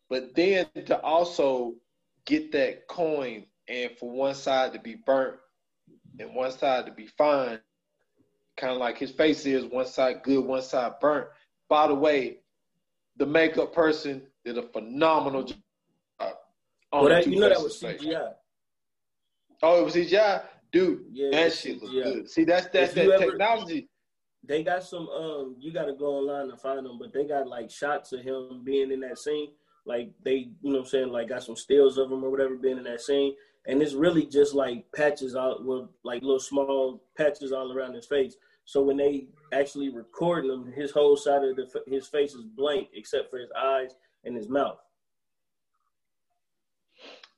but 0.08 0.34
then 0.34 0.66
to 0.86 1.00
also 1.02 1.74
get 2.26 2.50
that 2.52 2.88
coin 2.88 3.46
and 3.68 3.92
for 3.98 4.10
one 4.10 4.34
side 4.34 4.72
to 4.72 4.80
be 4.80 4.96
burnt 5.06 5.36
and 6.18 6.34
one 6.34 6.50
side 6.50 6.86
to 6.86 6.92
be 6.92 7.06
fine, 7.06 7.60
kind 8.56 8.72
of 8.72 8.78
like 8.78 8.98
his 8.98 9.12
face 9.12 9.46
is 9.46 9.64
one 9.64 9.86
side 9.86 10.22
good, 10.24 10.44
one 10.44 10.62
side 10.62 10.94
burnt. 11.00 11.28
By 11.70 11.86
the 11.86 11.94
way, 11.94 12.38
the 13.16 13.24
makeup 13.24 13.72
person 13.72 14.22
did 14.44 14.58
a 14.58 14.62
phenomenal 14.62 15.44
job. 15.44 15.58
Well, 16.92 17.04
that, 17.04 17.28
you 17.28 17.38
know 17.38 17.48
that 17.48 17.62
was 17.62 17.76
face. 17.78 18.02
CGI. 18.02 18.32
Oh, 19.62 19.80
it 19.80 19.84
was 19.84 19.94
CGI, 19.94 20.42
dude. 20.72 21.04
Yeah, 21.12 21.30
that 21.30 21.52
shit 21.52 21.80
looked 21.80 21.94
good. 21.94 22.28
See, 22.28 22.42
that's 22.44 22.66
that's 22.72 22.90
If 22.90 22.94
that 22.96 23.10
ever- 23.12 23.30
technology. 23.30 23.88
They 24.42 24.64
got 24.64 24.82
some. 24.82 25.08
Um, 25.08 25.54
you 25.60 25.70
got 25.72 25.84
to 25.84 25.92
go 25.92 26.06
online 26.16 26.48
to 26.48 26.56
find 26.56 26.84
them, 26.84 26.98
but 26.98 27.12
they 27.12 27.24
got 27.24 27.46
like 27.46 27.70
shots 27.70 28.12
of 28.12 28.22
him 28.22 28.62
being 28.64 28.90
in 28.90 29.00
that 29.00 29.18
scene. 29.18 29.50
Like 29.84 30.10
they, 30.24 30.48
you 30.62 30.72
know, 30.72 30.78
what 30.78 30.80
I'm 30.80 30.86
saying, 30.86 31.08
like 31.10 31.28
got 31.28 31.42
some 31.44 31.56
stills 31.56 31.98
of 31.98 32.10
him 32.10 32.24
or 32.24 32.30
whatever 32.30 32.56
being 32.56 32.78
in 32.78 32.84
that 32.84 33.02
scene, 33.02 33.34
and 33.66 33.80
it's 33.82 33.92
really 33.92 34.26
just 34.26 34.54
like 34.54 34.86
patches 34.96 35.36
out 35.36 35.64
with 35.64 35.88
like 36.04 36.22
little 36.22 36.40
small 36.40 37.02
patches 37.16 37.52
all 37.52 37.70
around 37.70 37.94
his 37.94 38.06
face. 38.06 38.34
So 38.70 38.80
when 38.80 38.98
they 38.98 39.26
actually 39.52 39.88
recorded 39.88 40.48
him, 40.48 40.70
his 40.70 40.92
whole 40.92 41.16
side 41.16 41.42
of 41.42 41.56
the 41.56 41.68
his 41.88 42.06
face 42.06 42.34
is 42.34 42.44
blank 42.44 42.86
except 42.94 43.28
for 43.28 43.40
his 43.40 43.50
eyes 43.58 43.96
and 44.24 44.36
his 44.36 44.48
mouth. 44.48 44.78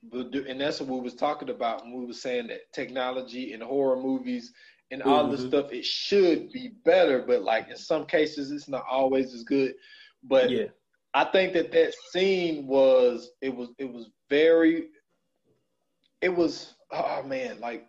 But 0.03 0.35
and 0.35 0.61
that's 0.61 0.79
what 0.81 0.91
we 0.91 1.01
was 1.01 1.15
talking 1.15 1.49
about 1.49 1.85
when 1.85 1.99
we 1.99 2.05
was 2.05 2.21
saying 2.21 2.49
that 2.49 2.71
technology 2.75 3.55
and 3.55 3.63
horror 3.63 3.97
movies 3.97 4.53
and 4.91 5.03
all 5.03 5.27
this 5.31 5.41
Mhm. 5.41 5.49
stuff 5.49 5.73
it 5.73 5.87
should 5.87 6.53
be 6.53 6.73
better, 6.85 7.23
but 7.23 7.41
like 7.45 7.71
in 7.71 7.79
some 7.79 8.05
cases 8.05 8.51
it's 8.51 8.69
not 8.69 8.85
always 8.91 9.33
as 9.33 9.43
good. 9.43 9.73
But 10.25 10.51
Yeah, 10.51 10.67
I 11.15 11.25
think 11.25 11.55
that 11.55 11.73
that 11.73 11.95
scene 12.11 12.67
was 12.67 13.31
it 13.41 13.57
was 13.57 13.71
it 13.79 13.91
was 13.91 14.11
very 14.29 14.91
it 16.21 16.29
was 16.29 16.75
oh 16.91 17.23
man 17.23 17.59
like 17.59 17.89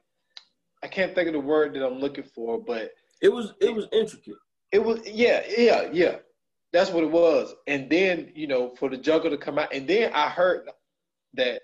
I 0.81 0.87
can't 0.87 1.13
think 1.13 1.27
of 1.27 1.33
the 1.33 1.41
word 1.41 1.73
that 1.73 1.85
I'm 1.85 1.99
looking 1.99 2.23
for, 2.23 2.57
but 2.57 2.91
it 3.23 3.29
was 3.33 3.53
it 3.59 3.73
was 3.73 3.87
intricate. 3.91 4.35
it 4.71 4.83
was 4.83 4.99
yeah 5.09 5.41
yeah 5.57 5.89
yeah 5.91 6.17
that's 6.71 6.89
what 6.91 7.03
it 7.03 7.11
was. 7.11 7.53
And 7.67 7.89
then 7.89 8.31
you 8.35 8.47
know 8.47 8.75
for 8.75 8.89
the 8.89 8.97
Joker 8.97 9.29
to 9.29 9.37
come 9.37 9.57
out, 9.59 9.73
and 9.73 9.87
then 9.87 10.11
I 10.13 10.29
heard 10.29 10.69
that 11.35 11.61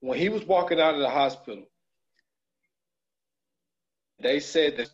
when 0.00 0.18
he 0.18 0.28
was 0.28 0.44
walking 0.44 0.80
out 0.80 0.94
of 0.94 1.00
the 1.00 1.10
hospital, 1.10 1.64
they 4.20 4.40
said 4.40 4.76
that 4.76 4.90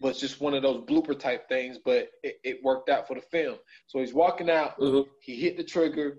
was 0.00 0.18
just 0.18 0.40
one 0.40 0.54
of 0.54 0.62
those 0.62 0.84
blooper 0.84 1.18
type 1.18 1.48
things, 1.48 1.78
but 1.84 2.10
it, 2.22 2.38
it 2.42 2.64
worked 2.64 2.88
out 2.88 3.06
for 3.06 3.14
the 3.14 3.20
film. 3.20 3.56
So 3.86 4.00
he's 4.00 4.14
walking 4.14 4.50
out, 4.50 4.78
Mhm. 4.78 5.06
he 5.20 5.36
hit 5.36 5.56
the 5.56 5.64
trigger, 5.64 6.18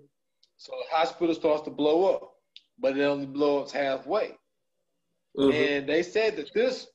so 0.57 0.71
the 0.71 0.95
hospital 0.95 1.35
starts 1.35 1.63
to 1.63 1.69
blow 1.71 2.13
up, 2.13 2.33
but 2.79 2.97
it 2.97 3.03
only 3.03 3.25
blows 3.25 3.71
halfway. 3.71 4.37
Mhm. 5.37 5.53
And 5.53 5.89
they 5.89 6.03
said 6.03 6.35
that 6.37 6.53
this 6.53 6.87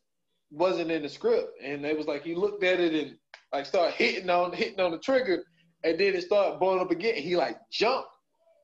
wasn't 0.51 0.91
in 0.91 1.03
the 1.03 1.09
script, 1.09 1.53
and 1.63 1.85
they 1.85 1.95
was 1.95 2.07
like 2.07 2.23
he 2.23 2.35
looked 2.35 2.63
at 2.65 2.81
it 2.81 2.95
and 2.95 3.17
like 3.53 3.67
started 3.67 3.95
hitting 3.95 4.31
on 4.31 4.53
hitting 4.53 4.81
on 4.81 4.91
the 4.93 4.99
trigger, 4.99 5.45
and 5.85 5.99
then 5.99 6.15
it 6.15 6.23
started 6.23 6.59
blowing 6.59 6.81
up 6.81 6.91
again. 6.91 7.15
He 7.17 7.37
like 7.37 7.59
jumped. 7.71 8.09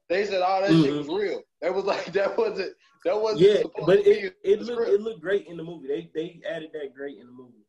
They 0.09 0.25
said 0.27 0.43
all 0.43 0.63
that 0.63 0.77
shit 0.79 0.97
Mhm. 0.97 0.97
was 0.97 1.09
real. 1.09 1.43
That 1.63 1.75
was 1.75 1.85
like 1.85 2.05
that 2.13 2.37
wasn't 2.37 2.73
that 3.05 3.21
wasn't 3.21 3.51
Yeah, 3.51 3.57
supposed 3.57 3.97
but 3.97 3.99
to 4.05 4.05
it 4.07 4.35
it 4.45 4.63
looked 4.63 4.65
script. 4.65 4.83
it 4.89 5.01
looked 5.01 5.21
great 5.23 5.47
in 5.47 5.57
the 5.57 5.63
movie. 5.65 5.89
They 5.89 6.11
they 6.15 6.41
added 6.49 6.71
that 6.73 6.95
great 6.95 7.19
in 7.19 7.27
the 7.27 7.33
movie. 7.33 7.65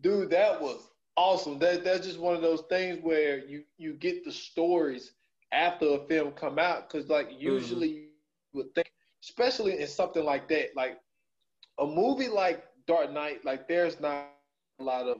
dude, 0.00 0.30
that 0.30 0.60
was 0.60 0.90
awesome. 1.16 1.58
That 1.58 1.84
that's 1.84 2.06
just 2.06 2.18
one 2.18 2.34
of 2.34 2.42
those 2.42 2.62
things 2.68 2.98
where 3.02 3.38
you 3.46 3.64
you 3.78 3.94
get 3.94 4.24
the 4.24 4.32
stories 4.32 5.12
after 5.52 5.86
a 5.86 6.06
film 6.06 6.32
come 6.32 6.58
out 6.58 6.88
because 6.88 7.08
like 7.08 7.28
usually 7.38 7.88
you 7.88 8.06
would 8.06 8.24
think, 8.30 8.42
especially 9.22 9.80
in 9.80 9.86
something 9.88 10.24
like 10.24 10.48
that, 10.48 10.76
like 10.76 11.00
a 11.80 11.86
movie 11.86 12.28
like 12.28 12.64
Dark 12.88 13.12
Knight, 13.12 13.44
like 13.44 13.68
there's 13.68 14.00
not 14.00 14.26
a 14.80 14.82
lot 14.82 15.06
of 15.06 15.18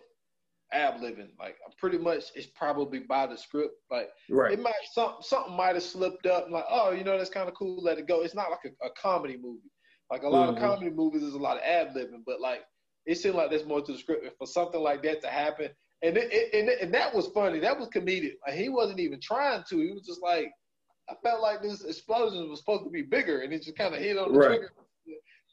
ad 0.73 0.95
libbing. 1.01 1.31
Like 1.39 1.57
pretty 1.79 1.99
much, 1.99 2.25
it's 2.35 2.49
probably 2.49 3.01
by 3.01 3.27
the 3.27 3.37
script. 3.37 3.75
Like 3.91 4.09
Right. 4.31 4.53
it 4.55 4.61
might 4.61 4.75
some 4.93 5.17
something 5.21 5.55
might 5.57 5.75
have 5.75 5.83
slipped 5.85 6.27
up. 6.27 6.51
Like 6.51 6.65
oh, 6.69 6.91
you 6.91 7.05
know 7.05 7.17
that's 7.17 7.31
kind 7.31 7.49
of 7.49 7.55
cool. 7.55 7.81
Let 7.83 7.99
it 7.99 8.09
go. 8.09 8.23
It's 8.23 8.35
not 8.35 8.51
like 8.51 8.65
a, 8.73 8.87
a 8.87 8.91
comedy 9.01 9.37
movie. 9.41 9.71
Like 10.11 10.23
a 10.23 10.29
lot 10.29 10.49
Mhm. 10.49 10.55
of 10.57 10.59
comedy 10.59 10.91
movies, 10.91 11.21
there's 11.21 11.35
a 11.35 11.39
lot 11.39 11.59
of 11.59 11.63
ad 11.63 11.89
libbing, 11.95 12.23
but 12.27 12.41
like 12.41 12.63
it 13.07 13.17
seemed 13.17 13.37
like 13.37 13.51
there's 13.51 13.65
more 13.67 13.81
to 13.83 13.93
the 13.93 13.99
script. 13.99 14.25
And 14.25 14.33
for 14.39 14.47
something 14.47 14.81
like 14.81 15.03
that 15.03 15.21
to 15.23 15.29
happen, 15.29 15.69
and 16.03 16.17
it, 16.17 16.33
it, 16.33 16.55
and, 16.59 16.69
it- 16.69 16.81
and 16.81 16.93
that 16.95 17.15
was 17.15 17.27
funny. 17.29 17.59
That 17.59 17.79
was 17.79 17.89
comedic. 17.89 18.35
Like 18.47 18.57
he 18.57 18.69
wasn't 18.71 19.01
even 19.01 19.21
trying 19.21 19.65
to. 19.69 19.77
He 19.79 19.93
was 19.93 20.07
just 20.07 20.23
like, 20.23 20.51
I 21.11 21.15
felt 21.23 21.41
like 21.43 21.63
this 21.63 21.85
explosion 21.85 22.49
was 22.51 22.61
supposed 22.61 22.85
to 22.85 22.91
be 22.91 23.03
bigger, 23.03 23.41
and 23.41 23.53
he 23.53 23.59
just 23.59 23.77
kind 23.77 23.95
of 23.95 24.01
hit 24.01 24.19
on 24.19 24.33
the 24.33 24.39
Right. 24.39 24.49
trigger. 24.49 24.73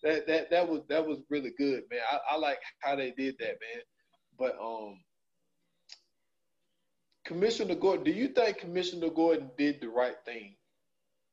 That 0.06 0.28
that 0.28 0.52
that 0.52 0.70
was 0.70 0.82
that 0.90 1.08
was 1.08 1.20
really 1.30 1.52
good, 1.58 1.84
man. 1.92 2.02
I, 2.12 2.36
I 2.36 2.38
like 2.38 2.60
how 2.82 2.96
they 2.96 3.12
did 3.12 3.36
that, 3.40 3.58
man. 3.60 3.84
But 4.40 4.58
um, 4.62 5.00
Commissioner 7.26 7.76
Gordon, 7.76 8.06
do 8.06 8.12
you 8.12 8.30
think 8.30 8.60
Commissioner 8.60 9.10
Gordon 9.10 9.52
did 9.58 9.82
the 9.82 9.90
right 9.90 10.16
thing 10.26 10.56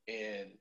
in 0.09 0.59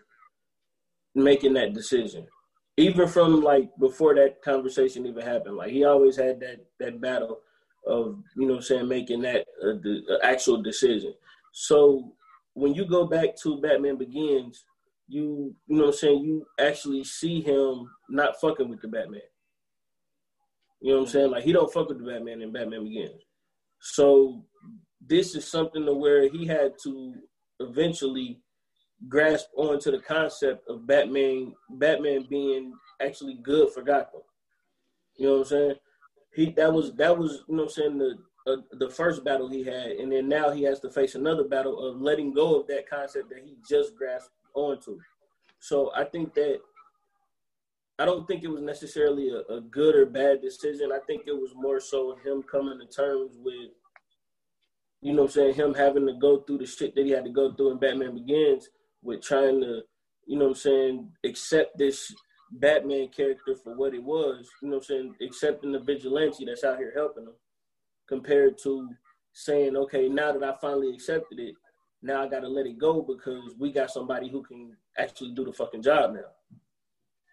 making 1.16 1.54
that 1.54 1.74
decision. 1.74 2.28
Even 2.78 3.08
from 3.08 3.42
like 3.42 3.70
before 3.80 4.14
that 4.16 4.42
conversation 4.44 5.06
even 5.06 5.26
happened, 5.26 5.56
like 5.58 5.72
he 5.72 5.84
always 5.86 6.16
had 6.18 6.40
that 6.42 6.66
that 6.80 7.00
battle 7.02 7.40
of 7.88 8.22
you 8.36 8.46
know 8.48 8.54
what 8.54 8.58
I'm 8.58 8.64
saying 8.64 8.88
making 8.88 9.22
that 9.22 9.46
uh, 9.64 9.74
the, 9.82 10.02
the 10.08 10.20
actual 10.24 10.62
decision. 10.62 11.14
So 11.58 12.14
when 12.54 12.74
you 12.74 12.84
go 12.84 13.06
back 13.06 13.38
to 13.44 13.62
Batman 13.62 13.98
Begins, 13.98 14.66
you 15.08 15.56
you 15.68 15.78
know 15.78 15.86
what 15.86 15.94
I'm 15.94 15.98
saying 15.98 16.26
you 16.26 16.46
actually 16.60 17.06
see 17.06 17.42
him 17.42 17.90
not 18.10 18.42
fucking 18.42 18.68
with 18.68 18.82
the 18.82 18.90
Batman. 18.90 19.22
You 20.82 20.92
know 20.92 21.00
what 21.00 21.06
I'm 21.06 21.12
saying? 21.14 21.32
Like 21.32 21.46
he 21.46 21.54
don't 21.54 21.72
fuck 21.72 21.88
with 21.88 22.00
the 22.00 22.12
Batman 22.12 22.42
in 22.42 22.52
Batman 22.52 22.84
Begins. 22.84 23.22
So 23.80 24.44
this 25.00 25.34
is 25.34 25.50
something 25.50 25.86
to 25.86 25.94
where 25.94 26.28
he 26.28 26.46
had 26.46 26.74
to 26.84 27.14
eventually 27.62 28.42
grasp 29.08 29.48
onto 29.56 29.92
the 29.92 30.00
concept 30.00 30.68
of 30.68 30.86
Batman 30.86 31.54
Batman 31.70 32.28
being 32.30 32.74
actually 33.02 33.40
good 33.44 33.70
for 33.72 33.82
Gotham. 33.82 34.22
You 35.18 35.28
know 35.28 35.34
what 35.36 35.40
I'm 35.40 35.46
saying? 35.46 35.76
He 36.34 36.52
that 36.52 36.74
was 36.74 36.94
that 36.96 37.18
was 37.18 37.46
you 37.48 37.56
know 37.56 37.64
what 37.64 37.70
I'm 37.70 37.76
saying 37.76 37.98
the 37.98 38.18
uh, 38.48 38.58
the 38.74 38.90
first 38.90 39.24
battle 39.24 39.50
he 39.50 39.64
had, 39.64 39.92
and 39.92 40.12
then 40.12 40.30
now 40.30 40.52
he 40.52 40.64
has 40.64 40.80
to 40.80 40.90
face 40.90 41.16
another 41.16 41.44
battle 41.44 41.80
of 41.80 42.00
letting 42.00 42.34
go 42.34 42.60
of 42.60 42.68
that 42.68 42.88
concept 42.88 43.30
that 43.30 43.44
he 43.44 43.56
just 43.68 43.96
grasped 43.96 44.34
onto. 44.54 45.00
So 45.60 45.92
I 45.96 46.04
think 46.04 46.34
that 46.36 46.60
I 47.98 48.06
don't 48.06 48.28
think 48.28 48.44
it 48.44 48.50
was 48.50 48.62
necessarily 48.62 49.30
a, 49.30 49.54
a 49.54 49.62
good 49.62 49.96
or 49.96 50.06
bad 50.06 50.42
decision. 50.42 50.92
I 50.92 51.00
think 51.08 51.24
it 51.26 51.36
was 51.36 51.54
more 51.56 51.80
so 51.80 52.18
him 52.24 52.44
coming 52.44 52.78
to 52.80 52.86
terms 52.86 53.38
with, 53.40 53.72
you 55.02 55.14
know 55.14 55.24
I'm 55.24 55.30
saying, 55.30 55.56
him 55.56 55.74
having 55.74 56.06
to 56.08 56.14
go 56.14 56.42
through 56.42 56.60
the 56.60 56.66
shit 56.66 56.94
that 56.96 57.06
he 57.06 57.12
had 57.12 57.26
to 57.26 57.32
go 57.32 57.54
through 57.54 57.72
in 57.72 57.80
Batman 57.80 58.14
Begins 58.14 58.70
with 59.02 59.24
trying 59.24 59.62
to, 59.62 59.82
you 60.28 60.38
know 60.38 60.46
what 60.46 60.52
I'm 60.52 60.56
saying, 60.56 61.12
accept 61.24 61.78
this 61.78 62.14
Batman 62.52 63.08
character 63.08 63.56
for 63.56 63.76
what 63.76 63.94
it 63.94 64.04
was, 64.04 64.48
you 64.62 64.70
know 64.70 64.76
what 64.76 64.84
I'm 64.84 64.88
saying, 64.88 65.16
accepting 65.22 65.72
the 65.72 65.80
vigilante 65.80 66.46
that's 66.46 66.64
out 66.64 66.78
here 66.78 66.94
helping 66.96 67.24
him 67.24 67.34
compared 68.08 68.58
to 68.64 68.90
saying, 69.34 69.76
okay, 69.76 70.08
now 70.08 70.32
that 70.32 70.44
I 70.44 70.56
finally 70.60 70.94
accepted 70.94 71.40
it, 71.40 71.56
now 72.02 72.24
I 72.24 72.28
got 72.28 72.42
to 72.42 72.48
let 72.48 72.66
it 72.66 72.78
go 72.78 73.02
because 73.02 73.56
we 73.58 73.72
got 73.72 73.92
somebody 73.92 74.30
who 74.30 74.44
can 74.44 74.76
actually 74.98 75.32
do 75.32 75.44
the 75.44 75.52
fucking 75.52 75.82
job 75.82 76.14
now. 76.14 76.60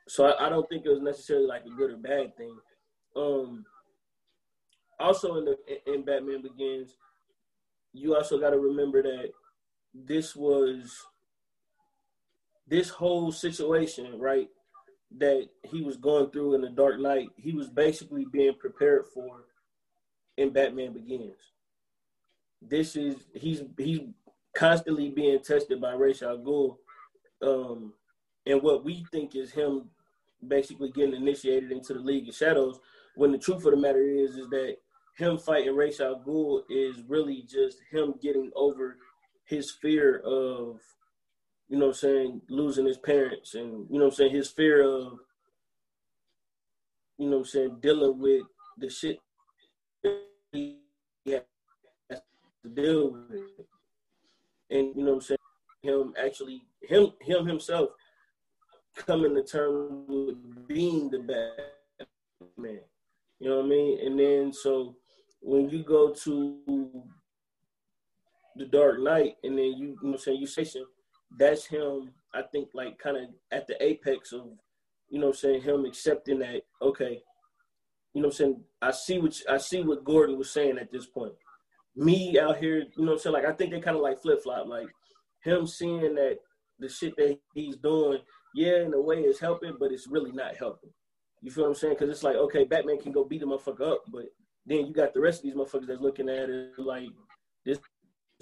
So 0.08 0.26
I, 0.26 0.46
I 0.46 0.48
don't 0.48 0.68
think 0.68 0.84
it 0.84 0.90
was 0.90 1.02
necessarily 1.02 1.46
like 1.46 1.64
a 1.64 1.76
good 1.76 1.90
or 1.90 1.96
bad 1.96 2.36
thing. 2.36 2.56
Um, 3.14 3.64
also 4.98 5.36
in 5.36 5.44
the 5.44 5.56
in, 5.68 5.94
in 5.94 6.04
Batman 6.04 6.42
Begins, 6.42 6.96
you 7.92 8.16
also 8.16 8.38
got 8.38 8.50
to 8.50 8.58
remember 8.58 9.02
that 9.02 9.30
this 9.94 10.34
was 10.34 11.06
this 12.66 12.88
whole 12.88 13.30
situation, 13.30 14.18
right? 14.18 14.48
That 15.18 15.48
he 15.64 15.82
was 15.82 15.98
going 15.98 16.30
through 16.30 16.54
in 16.54 16.62
the 16.62 16.70
Dark 16.70 16.98
Knight, 16.98 17.28
he 17.36 17.52
was 17.52 17.68
basically 17.68 18.24
being 18.32 18.54
prepared 18.58 19.04
for 19.12 19.44
in 20.36 20.50
Batman 20.50 20.92
Begins. 20.92 21.36
This 22.60 22.96
is 22.96 23.16
he's 23.34 23.62
he's 23.76 24.00
constantly 24.56 25.10
being 25.10 25.40
tested 25.40 25.80
by 25.80 25.92
Ra's 25.92 26.22
al 26.22 26.38
Ghul, 26.38 26.76
um, 27.42 27.92
and 28.46 28.62
what 28.62 28.84
we 28.84 29.04
think 29.10 29.34
is 29.34 29.50
him 29.50 29.90
basically 30.46 30.90
getting 30.90 31.14
initiated 31.14 31.72
into 31.72 31.94
the 31.94 32.00
League 32.00 32.28
of 32.28 32.34
Shadows. 32.34 32.78
When 33.14 33.32
the 33.32 33.38
truth 33.38 33.64
of 33.64 33.72
the 33.72 33.76
matter 33.76 34.02
is, 34.02 34.36
is 34.36 34.48
that 34.50 34.76
him 35.16 35.38
fighting 35.38 35.74
Ra's 35.74 36.00
al 36.00 36.20
Ghul 36.20 36.62
is 36.70 37.02
really 37.08 37.42
just 37.42 37.78
him 37.90 38.14
getting 38.22 38.50
over 38.54 38.96
his 39.44 39.70
fear 39.70 40.18
of, 40.18 40.80
you 41.68 41.78
know, 41.78 41.88
I'm 41.88 41.94
saying 41.94 42.42
losing 42.48 42.86
his 42.86 42.98
parents, 42.98 43.54
and 43.54 43.86
you 43.90 43.98
know, 43.98 44.06
I'm 44.06 44.12
saying 44.12 44.34
his 44.34 44.50
fear 44.50 44.82
of, 44.82 45.18
you 47.18 47.28
know, 47.28 47.38
I'm 47.38 47.44
saying 47.44 47.78
dealing 47.80 48.18
with 48.18 48.42
the 48.78 48.88
shit 48.88 49.18
has 50.04 50.14
to 52.62 52.68
deal 52.74 53.10
with, 53.10 53.66
and 54.70 54.94
you 54.96 55.04
know, 55.04 55.14
what 55.14 55.14
I'm 55.14 55.20
saying 55.20 55.38
him 55.82 56.14
actually 56.24 56.62
him 56.82 57.12
him 57.20 57.46
himself 57.46 57.90
coming 58.94 59.34
to 59.34 59.42
terms 59.42 60.04
with 60.08 60.68
being 60.68 61.10
the 61.10 61.18
Batman. 61.18 62.80
You 63.40 63.48
know 63.48 63.56
what 63.56 63.66
I 63.66 63.68
mean? 63.68 64.06
And 64.06 64.18
then 64.18 64.52
so 64.52 64.96
when 65.40 65.68
you 65.70 65.82
go 65.82 66.10
to 66.10 67.02
the 68.56 68.66
Dark 68.66 69.00
Knight, 69.00 69.36
and 69.42 69.58
then 69.58 69.64
you, 69.64 69.72
you 69.72 69.86
know, 69.86 69.96
what 70.02 70.12
I'm 70.14 70.18
saying 70.18 70.40
you 70.40 70.46
say 70.46 70.66
that's 71.38 71.66
him. 71.66 72.10
I 72.34 72.42
think 72.42 72.68
like 72.74 72.98
kind 72.98 73.16
of 73.16 73.24
at 73.50 73.66
the 73.66 73.82
apex 73.82 74.32
of, 74.32 74.46
you 75.08 75.18
know, 75.18 75.26
what 75.26 75.36
I'm 75.36 75.38
saying 75.38 75.62
him 75.62 75.84
accepting 75.84 76.38
that 76.40 76.62
okay, 76.80 77.22
you 78.14 78.20
know, 78.20 78.28
what 78.28 78.34
I'm 78.34 78.36
saying 78.36 78.60
I 78.80 78.90
see 78.90 79.18
what 79.18 79.40
I 79.48 79.58
see 79.58 79.82
what 79.82 80.04
Gordon 80.04 80.38
was 80.38 80.50
saying 80.50 80.78
at 80.78 80.92
this 80.92 81.06
point. 81.06 81.32
Me 81.94 82.38
out 82.38 82.58
here, 82.58 82.78
you 82.78 83.04
know, 83.04 83.12
what 83.12 83.12
I'm 83.12 83.18
saying 83.18 83.34
like 83.34 83.44
I 83.44 83.52
think 83.52 83.70
they 83.70 83.80
kind 83.80 83.96
of 83.96 84.02
like 84.02 84.20
flip 84.20 84.42
flop, 84.42 84.66
like 84.66 84.88
him 85.42 85.66
seeing 85.66 86.14
that 86.14 86.38
the 86.78 86.88
shit 86.88 87.16
that 87.16 87.38
he's 87.54 87.76
doing, 87.76 88.18
yeah, 88.54 88.82
in 88.82 88.94
a 88.94 89.00
way 89.00 89.20
it's 89.20 89.40
helping, 89.40 89.76
but 89.78 89.92
it's 89.92 90.08
really 90.08 90.32
not 90.32 90.56
helping. 90.56 90.90
You 91.40 91.50
feel 91.50 91.64
what 91.64 91.70
I'm 91.70 91.74
saying? 91.74 91.94
Because 91.94 92.10
it's 92.10 92.22
like, 92.22 92.36
okay, 92.36 92.64
Batman 92.64 93.00
can 93.00 93.12
go 93.12 93.24
beat 93.24 93.40
the 93.40 93.46
motherfucker 93.46 93.92
up, 93.92 94.02
but 94.12 94.26
then 94.66 94.86
you 94.86 94.92
got 94.92 95.12
the 95.12 95.20
rest 95.20 95.40
of 95.40 95.44
these 95.44 95.54
motherfuckers 95.54 95.88
that's 95.88 96.00
looking 96.00 96.28
at 96.28 96.48
it 96.48 96.78
like 96.78 97.08
this 97.64 97.78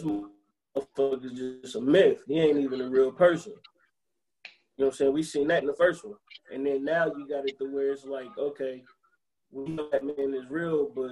motherfucker 0.01 1.25
is 1.25 1.61
just 1.63 1.77
a 1.77 1.81
myth. 1.81 2.23
He 2.27 2.39
ain't 2.39 2.59
even 2.59 2.81
a 2.81 2.91
real 2.91 3.13
person. 3.13 3.53
You 4.77 4.85
know 4.85 4.89
what 4.89 4.95
I'm 4.95 4.97
saying? 4.97 5.13
We 5.13 5.23
seen 5.23 5.49
that 5.49 5.63
in 5.63 5.67
the 5.67 5.75
first 5.75 6.05
one, 6.05 6.17
and 6.53 6.67
then 6.67 6.85
now 6.85 7.07
you 7.07 7.27
got 7.29 7.49
it 7.49 7.59
to 7.59 7.65
where 7.65 7.93
it's 7.93 8.05
like, 8.05 8.37
okay, 8.39 8.83
we 9.53 9.69
know 9.69 9.89
that 9.91 10.05
man 10.05 10.35
is 10.35 10.51
real, 10.51 10.91
but 10.95 11.11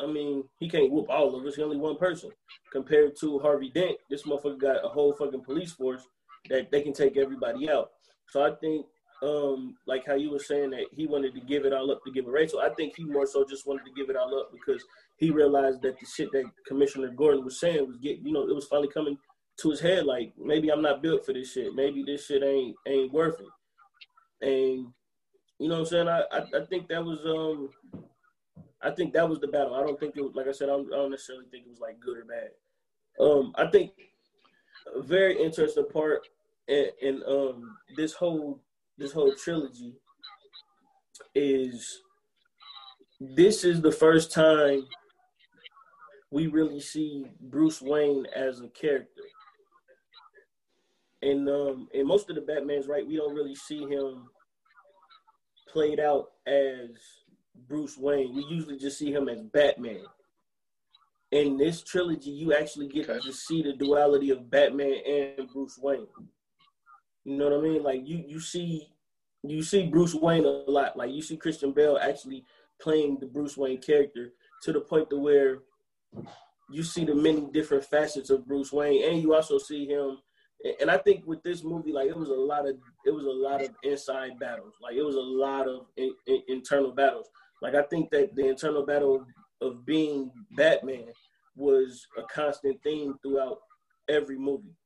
I 0.00 0.06
mean, 0.06 0.44
he 0.60 0.68
can't 0.68 0.90
whoop 0.90 1.06
all 1.08 1.34
of 1.34 1.44
us. 1.44 1.56
He 1.56 1.62
only 1.62 1.76
one 1.76 1.96
person. 1.96 2.30
Compared 2.72 3.16
to 3.20 3.38
Harvey 3.40 3.70
Dent, 3.70 3.96
this 4.08 4.22
motherfucker 4.24 4.60
got 4.60 4.84
a 4.84 4.88
whole 4.88 5.12
fucking 5.14 5.42
police 5.42 5.72
force 5.72 6.02
that 6.48 6.70
they 6.70 6.82
can 6.82 6.92
take 6.92 7.16
everybody 7.16 7.68
out. 7.68 7.90
So 8.28 8.42
I 8.42 8.54
think, 8.60 8.86
um, 9.22 9.76
like 9.86 10.06
how 10.06 10.14
you 10.14 10.30
were 10.30 10.38
saying 10.38 10.70
that 10.70 10.86
he 10.92 11.06
wanted 11.06 11.34
to 11.34 11.40
give 11.40 11.64
it 11.64 11.72
all 11.72 11.90
up 11.90 12.00
to 12.04 12.12
give 12.12 12.26
it 12.26 12.30
Rachel. 12.30 12.60
I 12.60 12.68
think 12.70 12.94
he 12.96 13.04
more 13.04 13.26
so 13.26 13.44
just 13.48 13.66
wanted 13.66 13.84
to 13.86 13.92
give 13.96 14.10
it 14.10 14.16
all 14.16 14.38
up 14.38 14.52
because 14.52 14.84
he 15.16 15.30
realized 15.30 15.82
that 15.82 15.98
the 15.98 16.06
shit 16.06 16.30
that 16.32 16.44
Commissioner 16.66 17.08
Gordon 17.08 17.44
was 17.44 17.58
saying 17.58 17.84
was 17.86 17.96
getting, 17.96 18.24
you 18.24 18.32
know, 18.32 18.48
it 18.48 18.54
was 18.54 18.66
finally 18.66 18.88
coming 18.88 19.18
to 19.60 19.70
his 19.70 19.80
head. 19.80 20.04
Like 20.04 20.32
maybe 20.38 20.70
I'm 20.70 20.82
not 20.82 21.02
built 21.02 21.26
for 21.26 21.32
this 21.32 21.52
shit. 21.52 21.74
Maybe 21.74 22.04
this 22.04 22.26
shit 22.26 22.44
ain't 22.44 22.76
ain't 22.86 23.12
worth 23.12 23.40
it. 23.40 24.46
And 24.46 24.92
you 25.58 25.68
know 25.68 25.74
what 25.76 25.80
I'm 25.80 25.86
saying? 25.86 26.08
I 26.08 26.22
I, 26.32 26.38
I 26.38 26.66
think 26.68 26.88
that 26.88 27.04
was 27.04 27.24
um. 27.26 27.70
I 28.80 28.92
think 28.92 29.12
that 29.14 29.28
was 29.28 29.40
the 29.40 29.48
battle. 29.48 29.74
I 29.74 29.82
don't 29.82 29.98
think 29.98 30.16
it 30.16 30.22
was 30.22 30.34
like 30.34 30.46
I 30.46 30.52
said. 30.52 30.68
I 30.68 30.72
don't, 30.72 30.92
I 30.92 30.96
don't 30.96 31.10
necessarily 31.10 31.46
think 31.50 31.66
it 31.66 31.70
was 31.70 31.80
like 31.80 31.98
good 31.98 32.18
or 32.18 32.24
bad. 32.24 32.50
Um, 33.20 33.52
I 33.56 33.66
think 33.66 33.92
a 34.94 35.02
very 35.02 35.40
interesting 35.42 35.86
part 35.92 36.20
in, 36.68 36.86
in 37.02 37.22
um 37.26 37.76
this 37.96 38.12
whole 38.12 38.60
this 38.96 39.12
whole 39.12 39.34
trilogy 39.34 39.94
is 41.34 42.02
this 43.20 43.64
is 43.64 43.80
the 43.80 43.92
first 43.92 44.32
time 44.32 44.86
we 46.30 46.46
really 46.46 46.80
see 46.80 47.24
Bruce 47.40 47.80
Wayne 47.80 48.26
as 48.34 48.60
a 48.60 48.68
character. 48.68 49.22
And 51.22 51.48
um 51.48 51.88
in 51.92 52.06
most 52.06 52.30
of 52.30 52.36
the 52.36 52.42
Batmans, 52.42 52.88
right, 52.88 53.06
we 53.06 53.16
don't 53.16 53.34
really 53.34 53.56
see 53.56 53.80
him 53.80 54.28
played 55.68 56.00
out 56.00 56.30
as 56.46 56.90
Bruce 57.68 57.96
Wayne. 57.96 58.34
We 58.34 58.44
usually 58.44 58.78
just 58.78 58.98
see 58.98 59.12
him 59.12 59.28
as 59.28 59.40
Batman. 59.42 60.04
In 61.30 61.58
this 61.58 61.82
trilogy, 61.82 62.30
you 62.30 62.54
actually 62.54 62.88
get 62.88 63.08
Okay. 63.08 63.20
to 63.20 63.32
see 63.32 63.62
the 63.62 63.74
duality 63.74 64.30
of 64.30 64.50
Batman 64.50 64.94
and 65.06 65.48
Bruce 65.52 65.78
Wayne. 65.78 66.06
You 67.24 67.36
know 67.36 67.50
what 67.50 67.58
I 67.58 67.62
mean? 67.62 67.82
Like 67.82 68.00
you, 68.06 68.24
you 68.26 68.40
see, 68.40 68.88
you 69.42 69.62
see 69.62 69.86
Bruce 69.86 70.14
Wayne 70.14 70.44
a 70.44 70.48
lot. 70.48 70.96
Like 70.96 71.12
you 71.12 71.20
see 71.20 71.36
Christian 71.36 71.72
Bale 71.72 71.98
actually 72.00 72.44
playing 72.80 73.18
the 73.20 73.26
Bruce 73.26 73.56
Wayne 73.56 73.78
character 73.80 74.32
to 74.62 74.72
the 74.72 74.80
point 74.80 75.10
to 75.10 75.18
where 75.18 75.58
you 76.70 76.82
see 76.82 77.04
the 77.04 77.14
many 77.14 77.46
different 77.52 77.84
facets 77.84 78.30
of 78.30 78.46
Bruce 78.46 78.72
Wayne, 78.72 79.02
and 79.10 79.20
you 79.22 79.34
also 79.34 79.58
see 79.58 79.86
him. 79.86 80.18
And 80.80 80.90
I 80.90 80.98
think 80.98 81.24
with 81.26 81.42
this 81.42 81.62
movie, 81.62 81.92
like 81.92 82.08
it 82.08 82.16
was 82.16 82.30
a 82.30 82.34
lot 82.34 82.68
of 82.68 82.76
it 83.06 83.10
was 83.10 83.26
a 83.26 83.30
lot 83.30 83.62
of 83.62 83.70
inside 83.84 84.38
battles. 84.40 84.74
Like 84.82 84.96
it 84.96 85.04
was 85.04 85.14
a 85.14 85.20
lot 85.20 85.68
of 85.68 85.86
in, 85.96 86.12
in, 86.26 86.42
internal 86.48 86.92
battles. 86.92 87.28
Like 87.62 87.74
I 87.74 87.82
think 87.82 88.10
that 88.10 88.34
the 88.34 88.48
internal 88.48 88.84
battle 88.84 89.24
of 89.60 89.86
being 89.86 90.30
Batman 90.56 91.12
was 91.56 92.06
a 92.16 92.22
constant 92.22 92.82
theme 92.82 93.14
throughout 93.22 93.58
every 94.08 94.38
movie, 94.38 94.76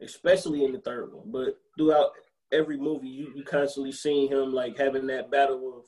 especially 0.00 0.64
in 0.64 0.72
the 0.72 0.80
third 0.80 1.12
one. 1.12 1.30
But 1.32 1.56
throughout 1.76 2.10
every 2.52 2.76
movie, 2.76 3.08
you, 3.08 3.32
you 3.34 3.44
constantly 3.44 3.92
seeing 3.92 4.28
him 4.28 4.52
like 4.52 4.76
having 4.76 5.06
that 5.08 5.30
battle 5.30 5.78
of, 5.78 5.84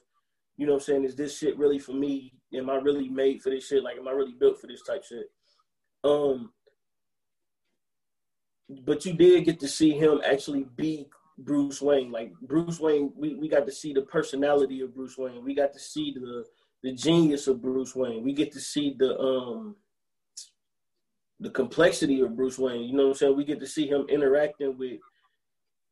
you 0.57 0.67
know 0.67 0.75
I'm 0.75 0.81
saying, 0.81 1.05
is 1.05 1.17
this 1.17 1.39
shit 1.39 1.59
really 1.59 1.79
for 1.79 1.93
me? 1.93 2.33
Am 2.55 2.71
I 2.71 2.77
really 2.77 3.09
made 3.09 3.43
for 3.43 3.51
this 3.51 3.67
shit? 3.67 3.83
Like, 3.83 3.99
am 3.99 4.09
I 4.09 4.13
really 4.13 4.35
built 4.39 4.61
for 4.61 4.67
this 4.67 4.83
type 4.83 5.05
shit? 5.05 5.27
Um, 6.03 6.53
but 8.69 9.05
you 9.05 9.15
did 9.15 9.45
get 9.45 9.61
to 9.61 9.69
see 9.69 9.93
him 9.93 10.21
actually 10.25 10.67
be 10.77 11.09
Bruce 11.39 11.81
Wayne. 11.81 12.11
Like 12.11 12.33
Bruce 12.43 12.81
Wayne, 12.81 13.13
we, 13.17 13.35
we 13.35 13.49
got 13.49 13.67
to 13.67 13.73
see 13.73 13.93
the 13.93 14.03
personality 14.03 14.81
of 14.81 14.95
Bruce 14.95 15.17
Wayne. 15.17 15.45
We 15.45 15.55
got 15.55 15.73
to 15.73 15.79
see 15.79 16.13
the 16.13 16.45
the 16.83 16.93
genius 16.93 17.49
of 17.49 17.61
Bruce 17.61 17.95
Wayne. 17.95 18.23
We 18.23 18.33
get 18.33 18.53
to 18.53 18.61
see 18.61 18.95
the 18.99 19.19
um 19.19 19.77
the 21.41 21.51
complexity 21.51 22.21
of 22.21 22.37
Bruce 22.37 22.59
Wayne. 22.59 22.83
You 22.83 22.95
know 22.95 23.05
what 23.05 23.11
I'm 23.11 23.15
saying? 23.15 23.37
We 23.37 23.45
get 23.45 23.61
to 23.61 23.67
see 23.67 23.89
him 23.89 24.07
interacting 24.09 24.77
with 24.77 25.01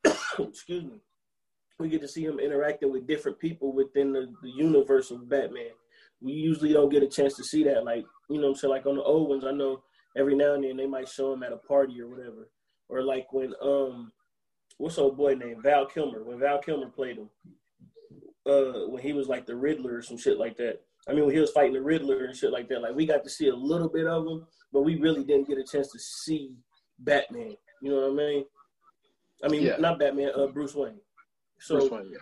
excuse 0.39 0.85
me. 0.85 1.01
We 1.79 1.89
get 1.89 2.01
to 2.01 2.09
see 2.09 2.24
him 2.24 2.39
interacting 2.39 2.91
with 2.91 3.07
different 3.07 3.39
people 3.39 3.72
within 3.72 4.12
the, 4.12 4.33
the 4.43 4.51
universe 4.51 5.11
of 5.11 5.29
Batman. 5.29 5.70
We 6.20 6.33
usually 6.33 6.72
don't 6.72 6.89
get 6.89 7.03
a 7.03 7.09
chance 7.09 7.35
to 7.37 7.45
see 7.45 7.64
that. 7.64 7.85
Like, 7.85 8.05
you 8.31 8.39
know 8.39 8.49
what 8.49 8.49
I'm 8.49 8.55
saying? 8.57 8.72
Like 8.72 8.87
on 8.87 8.97
the 8.97 9.03
old 9.03 9.29
ones, 9.29 9.45
I 9.45 9.53
know 9.53 9.83
every 10.16 10.35
now 10.35 10.55
and 10.55 10.64
then 10.64 10.77
they 10.79 10.87
might 10.87 11.09
show 11.09 11.33
him 11.33 11.43
at 11.43 11.53
a 11.53 11.59
party 11.59 12.01
or 12.01 12.09
whatever. 12.09 12.49
Or 12.89 13.03
like 13.03 13.32
when 13.32 13.55
um 13.62 14.12
what's 14.78 14.99
old 14.99 15.16
boy 15.16 15.34
named 15.34 15.62
Val 15.62 15.87
Kilmer. 15.87 16.22
When 16.22 16.39
Val 16.39 16.59
Kilmer 16.59 16.89
played 16.89 17.18
him. 17.18 17.30
Uh 18.47 18.89
when 18.89 19.03
he 19.03 19.12
was 19.12 19.28
like 19.28 19.47
the 19.47 19.57
Riddler 19.57 19.97
or 19.97 20.03
some 20.03 20.18
shit 20.18 20.39
like 20.39 20.57
that. 20.59 20.80
I 21.09 21.12
mean 21.12 21.26
when 21.26 21.34
he 21.34 21.41
was 21.41 21.53
fighting 21.53 21.74
the 21.74 21.82
Riddler 21.82 22.24
and 22.24 22.37
shit 22.37 22.53
like 22.53 22.68
that. 22.68 22.82
Like 22.82 22.95
we 22.95 23.07
got 23.07 23.24
to 23.24 23.30
see 23.30 23.49
a 23.49 23.55
little 23.55 23.89
bit 23.89 24.07
of 24.07 24.26
him 24.26 24.47
but 24.72 24.82
we 24.82 24.97
really 24.97 25.24
didn't 25.24 25.49
get 25.49 25.59
a 25.59 25.64
chance 25.64 25.91
to 25.93 25.99
see 25.99 26.55
Batman. 26.99 27.57
You 27.80 27.91
know 27.91 28.11
what 28.11 28.22
I 28.22 28.26
mean? 28.26 28.45
I 29.45 29.49
mean, 29.49 29.62
yeah. 29.62 29.76
not 29.78 29.99
Batman, 29.99 30.32
uh, 30.37 30.47
Bruce 30.49 30.74
Wayne. 30.74 31.01
So, 31.59 31.78
Bruce 31.78 31.91
Wayne, 31.91 32.12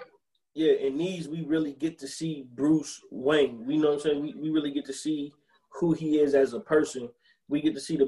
yeah. 0.54 0.66
yeah, 0.66 0.86
in 0.86 0.98
these 0.98 1.28
we 1.28 1.42
really 1.42 1.72
get 1.72 1.98
to 1.98 2.08
see 2.08 2.46
Bruce 2.54 3.00
Wayne. 3.10 3.64
We 3.66 3.76
know 3.76 3.88
what 3.88 3.94
I'm 3.94 4.00
saying. 4.00 4.22
We 4.22 4.34
we 4.34 4.50
really 4.50 4.72
get 4.72 4.84
to 4.86 4.92
see 4.92 5.32
who 5.80 5.92
he 5.92 6.18
is 6.18 6.34
as 6.34 6.52
a 6.54 6.60
person. 6.60 7.08
We 7.48 7.60
get 7.60 7.74
to 7.74 7.80
see 7.80 7.96
the 7.96 8.06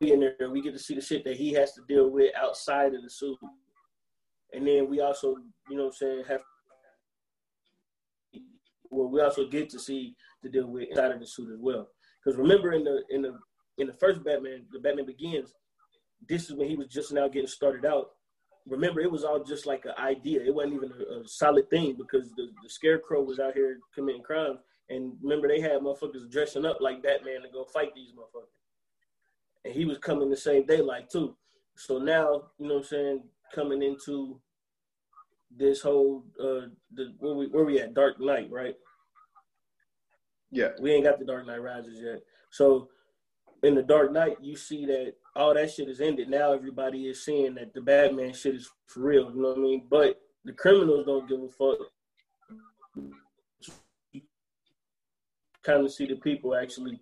billionaire. 0.00 0.50
We 0.50 0.62
get 0.62 0.72
to 0.72 0.78
see 0.78 0.94
the 0.94 1.00
shit 1.00 1.24
that 1.24 1.36
he 1.36 1.52
has 1.52 1.72
to 1.74 1.82
deal 1.88 2.10
with 2.10 2.34
outside 2.36 2.94
of 2.94 3.02
the 3.02 3.10
suit. 3.10 3.38
And 4.52 4.66
then 4.66 4.88
we 4.88 5.00
also, 5.00 5.36
you 5.68 5.76
know 5.76 5.84
what 5.84 5.88
I'm 5.88 5.92
saying, 5.92 6.24
have 6.28 6.40
well, 8.90 9.08
we 9.08 9.20
also 9.20 9.46
get 9.46 9.70
to 9.70 9.78
see 9.78 10.14
to 10.42 10.48
deal 10.48 10.66
with 10.66 10.88
inside 10.88 11.12
of 11.12 11.20
the 11.20 11.26
suit 11.26 11.52
as 11.52 11.60
well. 11.60 11.88
Because 12.24 12.38
remember 12.38 12.72
in 12.72 12.84
the 12.84 13.02
in 13.10 13.22
the 13.22 13.38
in 13.78 13.86
the 13.86 13.94
first 13.94 14.24
Batman, 14.24 14.64
the 14.72 14.80
Batman 14.80 15.06
Begins, 15.06 15.54
this 16.28 16.50
is 16.50 16.56
when 16.56 16.68
he 16.68 16.76
was 16.76 16.88
just 16.88 17.12
now 17.12 17.28
getting 17.28 17.46
started 17.46 17.84
out. 17.84 18.08
Remember, 18.66 19.00
it 19.00 19.10
was 19.10 19.24
all 19.24 19.42
just 19.42 19.64
like 19.64 19.84
an 19.84 19.94
idea. 19.98 20.42
It 20.42 20.54
wasn't 20.54 20.74
even 20.74 20.90
a, 20.92 21.20
a 21.20 21.28
solid 21.28 21.70
thing 21.70 21.96
because 21.96 22.30
the, 22.36 22.48
the 22.62 22.68
Scarecrow 22.68 23.22
was 23.22 23.40
out 23.40 23.54
here 23.54 23.78
committing 23.94 24.22
crimes. 24.22 24.58
And 24.90 25.14
remember, 25.22 25.48
they 25.48 25.60
had 25.60 25.80
motherfuckers 25.80 26.30
dressing 26.30 26.66
up 26.66 26.78
like 26.80 27.02
Batman 27.02 27.42
to 27.42 27.48
go 27.52 27.64
fight 27.64 27.94
these 27.94 28.12
motherfuckers. 28.12 28.59
And 29.64 29.74
he 29.74 29.84
was 29.84 29.98
coming 29.98 30.30
to 30.30 30.36
save 30.36 30.66
daylight 30.66 31.10
too. 31.10 31.36
So 31.76 31.98
now, 31.98 32.50
you 32.58 32.68
know 32.68 32.74
what 32.74 32.80
I'm 32.80 32.86
saying, 32.86 33.22
coming 33.54 33.82
into 33.82 34.40
this 35.56 35.80
whole 35.82 36.24
uh 36.40 36.68
the 36.94 37.12
where 37.18 37.34
we 37.34 37.46
where 37.48 37.64
we 37.64 37.80
at 37.80 37.94
Dark 37.94 38.20
Knight, 38.20 38.50
right? 38.50 38.76
Yeah. 40.50 40.68
We 40.80 40.92
ain't 40.92 41.04
got 41.04 41.18
the 41.18 41.24
Dark 41.24 41.46
Knight 41.46 41.62
Rises 41.62 42.00
yet. 42.00 42.20
So 42.50 42.88
in 43.62 43.74
the 43.74 43.82
Dark 43.82 44.12
Knight, 44.12 44.36
you 44.40 44.56
see 44.56 44.86
that 44.86 45.14
all 45.36 45.54
that 45.54 45.70
shit 45.70 45.88
is 45.88 46.00
ended. 46.00 46.28
Now 46.28 46.52
everybody 46.52 47.06
is 47.06 47.24
seeing 47.24 47.54
that 47.54 47.74
the 47.74 47.80
Batman 47.80 48.32
shit 48.32 48.54
is 48.54 48.70
for 48.86 49.00
real. 49.00 49.30
You 49.34 49.42
know 49.42 49.48
what 49.50 49.58
I 49.58 49.60
mean? 49.60 49.86
But 49.88 50.20
the 50.44 50.52
criminals 50.52 51.06
don't 51.06 51.28
give 51.28 51.40
a 51.42 51.48
fuck. 51.48 51.78
Kind 55.62 55.84
of 55.84 55.92
see 55.92 56.06
the 56.06 56.16
people 56.16 56.54
actually 56.54 57.00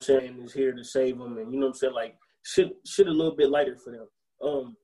saying 0.00 0.40
is 0.42 0.52
here 0.52 0.72
to 0.72 0.84
save 0.84 1.18
them, 1.18 1.38
and 1.38 1.52
you 1.52 1.58
know 1.58 1.66
what 1.66 1.74
I'm 1.74 1.78
saying? 1.78 1.94
Like 1.94 2.16
shit, 2.42 2.76
shit 2.86 3.06
a 3.06 3.12
little 3.12 3.34
bit 3.34 3.50
lighter 3.50 3.76
for 3.76 3.90
them. 3.90 4.08
Um, 4.42 4.76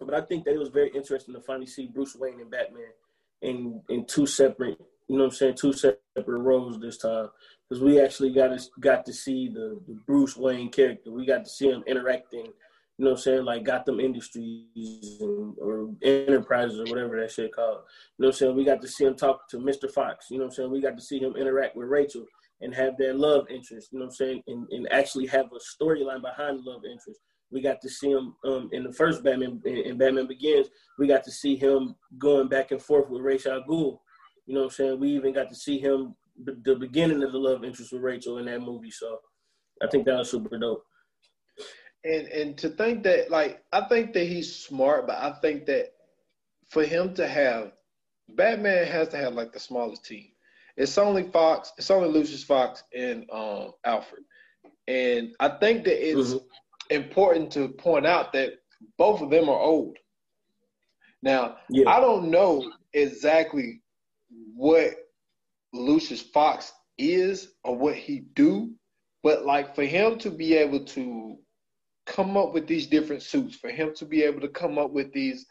but 0.00 0.14
I 0.14 0.20
think 0.20 0.44
that 0.44 0.54
it 0.54 0.58
was 0.58 0.68
very 0.68 0.90
interesting 0.94 1.34
to 1.34 1.40
finally 1.40 1.66
see 1.66 1.86
Bruce 1.86 2.16
Wayne 2.16 2.40
and 2.40 2.50
Batman 2.50 2.90
in 3.40 3.80
in 3.88 4.04
two 4.06 4.26
separate 4.26 4.78
you 5.08 5.18
know 5.18 5.24
what 5.24 5.32
I'm 5.32 5.36
saying, 5.36 5.54
two 5.56 5.72
separate 5.74 6.02
roles 6.26 6.80
this 6.80 6.96
time. 6.96 7.28
Because 7.68 7.82
we 7.82 8.00
actually 8.00 8.32
got 8.32 8.48
to, 8.48 8.68
got 8.80 9.04
to 9.04 9.12
see 9.12 9.48
the, 9.48 9.78
the 9.86 9.94
Bruce 10.06 10.36
Wayne 10.36 10.70
character. 10.70 11.10
We 11.10 11.26
got 11.26 11.44
to 11.44 11.50
see 11.50 11.68
him 11.68 11.84
interacting, 11.86 12.46
you 12.46 13.04
know 13.04 13.10
what 13.10 13.18
I'm 13.18 13.22
saying, 13.22 13.44
like 13.44 13.64
Gotham 13.64 14.00
Industries 14.00 15.18
and, 15.20 15.54
or 15.60 15.90
Enterprises 16.02 16.78
or 16.78 16.84
whatever 16.84 17.20
that 17.20 17.30
shit 17.30 17.54
called. 17.54 17.80
You 18.16 18.22
know 18.22 18.28
what 18.28 18.34
I'm 18.34 18.38
saying? 18.38 18.56
We 18.56 18.64
got 18.64 18.80
to 18.80 18.88
see 18.88 19.04
him 19.04 19.16
talk 19.16 19.48
to 19.50 19.58
Mr. 19.58 19.90
Fox. 19.90 20.30
You 20.30 20.38
know 20.38 20.44
what 20.44 20.52
I'm 20.52 20.54
saying? 20.54 20.70
We 20.70 20.80
got 20.80 20.96
to 20.96 21.02
see 21.02 21.18
him 21.18 21.36
interact 21.36 21.76
with 21.76 21.88
Rachel 21.88 22.24
and 22.62 22.74
have 22.74 22.96
that 22.98 23.18
love 23.18 23.46
interest, 23.50 23.88
you 23.92 23.98
know 23.98 24.06
what 24.06 24.12
I'm 24.12 24.16
saying, 24.16 24.42
and, 24.46 24.66
and 24.70 24.90
actually 24.92 25.26
have 25.26 25.46
a 25.46 25.84
storyline 25.84 26.22
behind 26.22 26.58
the 26.58 26.70
love 26.70 26.84
interest. 26.84 27.20
We 27.50 27.60
got 27.60 27.82
to 27.82 27.88
see 27.88 28.10
him 28.10 28.34
um, 28.44 28.70
in 28.72 28.82
the 28.84 28.92
first 28.92 29.22
Batman, 29.22 29.60
in, 29.66 29.98
Batman 29.98 30.26
Begins, 30.26 30.68
we 30.98 31.06
got 31.06 31.22
to 31.24 31.30
see 31.30 31.54
him 31.54 31.94
going 32.18 32.48
back 32.48 32.70
and 32.70 32.80
forth 32.80 33.10
with 33.10 33.20
Rachel 33.20 33.52
al 33.52 34.00
you 34.46 34.54
know 34.54 34.60
what 34.60 34.66
I'm 34.66 34.70
saying? 34.70 35.00
We 35.00 35.10
even 35.10 35.32
got 35.32 35.48
to 35.50 35.54
see 35.54 35.78
him 35.78 36.14
the 36.44 36.74
beginning 36.74 37.22
of 37.22 37.32
the 37.32 37.38
love 37.38 37.64
interest 37.64 37.92
with 37.92 38.02
Rachel 38.02 38.38
in 38.38 38.46
that 38.46 38.60
movie. 38.60 38.90
So 38.90 39.18
I 39.82 39.86
think 39.88 40.04
that 40.06 40.16
was 40.16 40.30
super 40.30 40.58
dope. 40.58 40.84
And 42.04 42.26
and 42.28 42.58
to 42.58 42.70
think 42.70 43.04
that 43.04 43.30
like 43.30 43.62
I 43.72 43.82
think 43.82 44.12
that 44.14 44.26
he's 44.26 44.54
smart, 44.56 45.06
but 45.06 45.18
I 45.18 45.34
think 45.40 45.66
that 45.66 45.92
for 46.68 46.82
him 46.82 47.14
to 47.14 47.28
have 47.28 47.72
Batman 48.30 48.86
has 48.86 49.08
to 49.08 49.16
have 49.16 49.34
like 49.34 49.52
the 49.52 49.60
smallest 49.60 50.04
team. 50.04 50.28
It's 50.76 50.98
only 50.98 51.24
Fox, 51.24 51.72
it's 51.76 51.90
only 51.90 52.08
Lucius 52.08 52.44
Fox 52.44 52.82
and 52.94 53.26
um, 53.30 53.72
Alfred. 53.84 54.24
And 54.88 55.34
I 55.38 55.48
think 55.48 55.84
that 55.84 56.08
it's 56.08 56.34
mm-hmm. 56.34 56.94
important 56.94 57.50
to 57.52 57.68
point 57.68 58.06
out 58.06 58.32
that 58.32 58.54
both 58.98 59.20
of 59.20 59.30
them 59.30 59.48
are 59.48 59.58
old. 59.58 59.96
Now, 61.22 61.56
yeah. 61.70 61.88
I 61.88 62.00
don't 62.00 62.30
know 62.30 62.72
exactly 62.92 63.82
what 64.54 64.94
Lucius 65.72 66.22
Fox 66.22 66.72
is 66.98 67.52
or 67.64 67.76
what 67.76 67.94
he 67.94 68.20
do, 68.34 68.72
but 69.22 69.46
like 69.46 69.74
for 69.74 69.84
him 69.84 70.18
to 70.18 70.30
be 70.30 70.54
able 70.54 70.84
to 70.84 71.38
come 72.06 72.36
up 72.36 72.52
with 72.52 72.66
these 72.66 72.86
different 72.88 73.22
suits, 73.22 73.54
for 73.54 73.70
him 73.70 73.94
to 73.94 74.04
be 74.04 74.22
able 74.22 74.40
to 74.40 74.48
come 74.48 74.78
up 74.78 74.90
with 74.90 75.12
these 75.12 75.46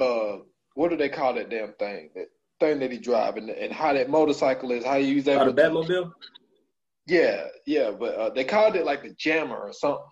uh 0.00 0.38
what 0.74 0.88
do 0.88 0.96
they 0.96 1.08
call 1.08 1.34
that 1.34 1.50
damn 1.50 1.74
thing? 1.74 2.10
That 2.14 2.28
thing 2.60 2.78
that 2.80 2.92
he 2.92 2.98
drive 2.98 3.36
and, 3.36 3.50
and 3.50 3.72
how 3.72 3.92
that 3.92 4.10
motorcycle 4.10 4.70
is, 4.70 4.84
how 4.84 4.98
he 4.98 5.06
use 5.06 5.24
that. 5.24 5.44
The 5.44 5.62
Batmobile? 5.62 6.12
Yeah, 7.06 7.46
yeah, 7.66 7.90
but 7.90 8.14
uh, 8.14 8.30
they 8.30 8.44
called 8.44 8.76
it 8.76 8.84
like 8.84 9.02
the 9.02 9.14
jammer 9.18 9.56
or 9.56 9.72
something. 9.72 10.04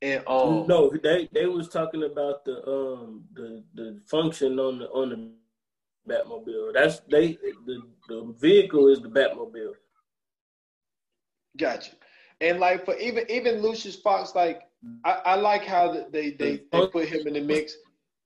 And 0.00 0.22
um 0.26 0.66
No, 0.66 0.90
they 1.02 1.28
they 1.32 1.46
was 1.46 1.68
talking 1.68 2.04
about 2.04 2.44
the 2.44 2.56
um 2.66 3.24
the 3.34 3.62
the 3.74 4.00
function 4.06 4.58
on 4.58 4.78
the 4.78 4.88
on 4.90 5.08
the 5.10 6.12
Batmobile. 6.12 6.72
That's 6.72 7.00
they 7.00 7.36
the 7.66 7.82
the 8.08 8.34
vehicle 8.38 8.88
is 8.88 9.00
the 9.00 9.08
Batmobile. 9.08 9.74
Gotcha. 11.56 11.92
And 12.40 12.60
like 12.60 12.84
for 12.84 12.96
even 12.96 13.24
even 13.28 13.60
Lucius 13.60 13.96
Fox, 13.96 14.34
like 14.34 14.62
I, 15.04 15.20
I 15.24 15.34
like 15.34 15.64
how 15.64 16.04
they 16.10 16.30
they, 16.30 16.62
they 16.70 16.86
put 16.86 17.08
him 17.08 17.26
in 17.26 17.34
the 17.34 17.40
mix. 17.40 17.76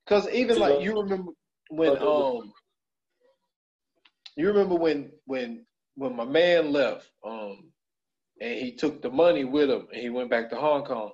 Cause 0.07 0.29
even 0.31 0.59
like 0.59 0.83
you 0.83 1.01
remember 1.01 1.33
when 1.71 1.97
um 1.99 2.53
you 4.37 4.49
remember 4.49 4.75
when 4.75 5.11
when 5.27 5.67
when 5.97 6.17
my 6.17 6.25
man 6.25 6.73
left 6.73 7.11
um 7.25 7.73
and 8.41 8.59
he 8.59 8.73
took 8.73 9.03
the 9.03 9.11
money 9.11 9.45
with 9.45 9.71
him 9.71 9.87
and 9.93 10.03
he 10.03 10.11
went 10.11 10.31
back 10.31 10.51
to 10.51 10.57
Hong 10.57 10.85
Kong. 10.85 11.13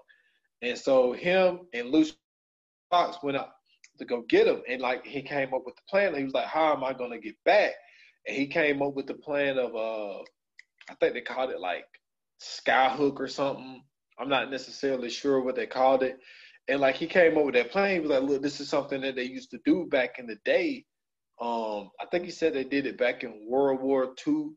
And 0.63 0.79
so 0.79 1.13
him 1.13 1.61
and 1.75 1.91
Lucius 1.91 2.17
Fox 2.91 3.19
went 3.23 3.37
out 3.37 3.51
to 3.99 4.05
go 4.05 4.23
get 4.23 4.47
him. 4.47 4.63
And 4.69 4.81
like 4.81 5.05
he 5.07 5.23
came 5.23 5.53
up 5.53 5.63
with 5.67 5.77
the 5.77 5.83
plan. 5.89 6.15
He 6.15 6.25
was 6.25 6.33
like, 6.35 6.47
How 6.47 6.73
am 6.75 6.83
I 6.83 6.95
gonna 6.95 7.19
get 7.19 7.35
back? 7.45 7.73
And 8.27 8.37
he 8.37 8.47
came 8.47 8.83
up 8.83 8.95
with 8.95 9.07
the 9.07 9.15
plan 9.15 9.59
of 9.59 9.75
uh 9.75 10.21
I 10.91 10.95
think 11.01 11.15
they 11.15 11.21
called 11.21 11.51
it 11.51 11.61
like 11.61 11.85
skyhook 12.43 13.21
or 13.21 13.29
something. 13.29 13.83
I'm 14.19 14.29
not 14.29 14.51
necessarily 14.51 15.11
sure 15.11 15.43
what 15.43 15.55
they 15.55 15.67
called 15.67 16.03
it. 16.03 16.19
And 16.67 16.81
like 16.81 16.97
he 16.97 17.07
came 17.07 17.37
up 17.37 17.45
with 17.45 17.55
that 17.55 17.71
plan, 17.71 17.95
he 17.95 18.01
was 18.01 18.11
like, 18.11 18.23
Look, 18.23 18.43
this 18.43 18.61
is 18.61 18.69
something 18.69 19.03
that 19.03 19.17
they 19.17 19.25
used 19.25 19.51
to 19.51 19.59
do 19.65 19.87
back 19.91 20.19
in 20.19 20.27
the 20.27 20.37
day. 20.45 20.87
Um, 21.41 21.91
I 22.01 22.07
think 22.11 22.25
he 22.25 22.31
said 22.33 22.55
they 22.55 22.65
did 22.65 22.87
it 22.87 22.99
back 22.99 23.25
in 23.25 23.47
World 23.49 23.81
War 23.81 24.15
II 24.27 24.51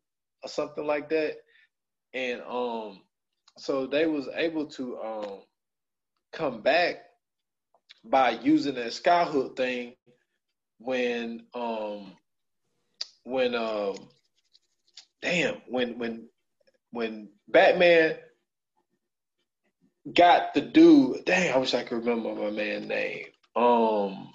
or 0.44 0.50
something 0.50 0.86
like 0.86 1.10
that. 1.10 1.36
and 2.14 2.42
um, 2.42 3.02
so 3.58 3.88
they 3.88 4.06
was 4.08 4.28
able 4.36 4.68
to 4.68 5.00
um 5.00 5.42
come 6.34 6.62
back 6.62 6.98
by 8.06 8.32
using 8.32 8.76
that 8.76 8.88
skyhook 8.88 9.58
thing 9.58 9.96
when 10.80 11.44
um 11.54 12.14
when 13.24 13.56
um 13.56 13.96
damn 15.22 15.56
when 15.68 16.00
when 16.00 16.30
when 16.92 17.30
Batman 17.48 18.18
got 20.14 20.54
the 20.54 20.62
dude 20.62 21.26
dang 21.26 21.54
I 21.54 21.58
wish 21.58 21.74
I 21.74 21.84
could 21.84 22.06
remember 22.06 22.34
my 22.36 22.52
man's 22.52 22.88
name 22.88 23.26
um 23.56 24.30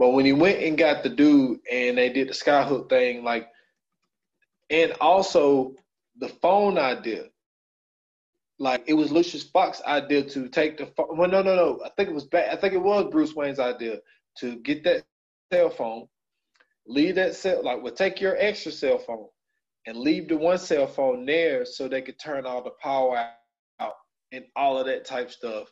but 0.00 0.14
when 0.14 0.24
he 0.24 0.32
went 0.32 0.62
and 0.62 0.78
got 0.78 1.02
the 1.02 1.10
dude 1.10 1.60
and 1.70 1.98
they 1.98 2.08
did 2.08 2.26
the 2.26 2.32
skyhook 2.32 2.88
thing 2.88 3.22
like 3.22 3.50
and 4.70 4.92
also 5.00 5.74
the 6.18 6.28
phone 6.28 6.78
idea 6.78 7.24
like 8.58 8.84
it 8.86 8.94
was 8.94 9.12
Lucius 9.12 9.42
Fox's 9.42 9.84
idea 9.84 10.22
to 10.22 10.48
take 10.48 10.76
the 10.76 10.86
phone. 10.86 11.16
Well, 11.16 11.30
no, 11.30 11.42
no, 11.42 11.56
no. 11.56 11.80
I 11.82 11.88
think 11.96 12.10
it 12.10 12.14
was 12.14 12.26
bad. 12.26 12.52
I 12.52 12.60
think 12.60 12.74
it 12.74 12.82
was 12.82 13.10
Bruce 13.10 13.34
Wayne's 13.34 13.58
idea 13.58 14.00
to 14.38 14.56
get 14.56 14.84
that 14.84 15.02
cell 15.50 15.70
phone, 15.70 16.06
leave 16.86 17.14
that 17.14 17.34
cell 17.34 17.64
like 17.64 17.82
well, 17.82 17.94
take 17.94 18.20
your 18.20 18.36
extra 18.38 18.70
cell 18.70 18.98
phone 18.98 19.26
and 19.86 19.96
leave 19.96 20.28
the 20.28 20.36
one 20.36 20.58
cell 20.58 20.86
phone 20.86 21.24
there 21.24 21.64
so 21.64 21.88
they 21.88 22.02
could 22.02 22.18
turn 22.18 22.44
all 22.44 22.62
the 22.62 22.72
power 22.82 23.30
out 23.80 23.94
and 24.32 24.44
all 24.56 24.78
of 24.78 24.86
that 24.86 25.06
type 25.06 25.30
stuff 25.30 25.68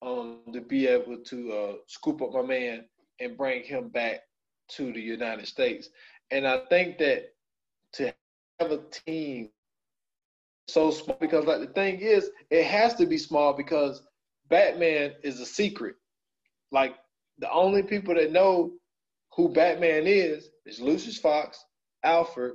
um 0.00 0.40
to 0.52 0.60
be 0.60 0.86
able 0.86 1.18
to 1.18 1.52
uh, 1.52 1.72
scoop 1.86 2.22
up 2.22 2.32
my 2.32 2.42
man 2.42 2.84
and 3.20 3.36
bring 3.36 3.62
him 3.62 3.88
back 3.88 4.20
to 4.68 4.92
the 4.92 5.00
United 5.00 5.46
States. 5.46 5.88
And 6.30 6.46
I 6.46 6.60
think 6.70 6.98
that 6.98 7.34
to 7.94 8.12
have 8.58 8.70
a 8.72 8.80
team 9.06 9.50
so 10.68 10.90
small 10.90 11.16
because 11.20 11.44
like 11.44 11.60
the 11.60 11.66
thing 11.66 12.00
is 12.00 12.30
it 12.50 12.64
has 12.64 12.94
to 12.94 13.06
be 13.06 13.18
small 13.18 13.52
because 13.52 14.02
Batman 14.48 15.12
is 15.22 15.40
a 15.40 15.46
secret. 15.46 15.96
Like 16.72 16.94
the 17.38 17.50
only 17.50 17.82
people 17.82 18.14
that 18.14 18.32
know 18.32 18.72
who 19.36 19.48
Batman 19.48 20.06
is 20.06 20.48
is 20.66 20.80
Lucius 20.80 21.18
Fox, 21.18 21.62
Alfred, 22.02 22.54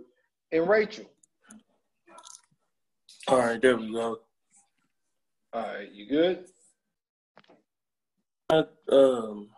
and 0.52 0.68
Rachel. 0.68 1.06
All 3.28 3.38
right, 3.38 3.62
there 3.62 3.78
we 3.78 3.92
go. 3.92 4.20
All 5.54 5.62
right, 5.62 5.92
you 5.92 6.08
good? 6.08 6.46
I, 8.52 8.64
um, 8.92 9.50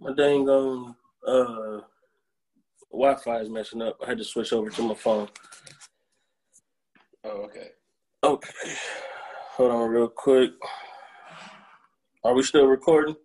my 0.00 0.12
dang 0.14 0.48
on 0.48 0.94
uh, 1.26 1.80
Wi-Fi 2.90 3.40
is 3.40 3.48
messing 3.48 3.82
up. 3.82 3.98
I 4.02 4.08
had 4.08 4.18
to 4.18 4.24
switch 4.24 4.52
over 4.52 4.70
to 4.70 4.82
my 4.82 4.94
phone. 4.94 5.28
Oh, 7.24 7.42
okay. 7.44 7.68
Okay. 8.22 8.74
Hold 9.56 9.72
on 9.72 9.90
real 9.90 10.08
quick. 10.08 10.50
Are 12.24 12.34
we 12.34 12.42
still 12.42 12.66
recording? 12.66 13.16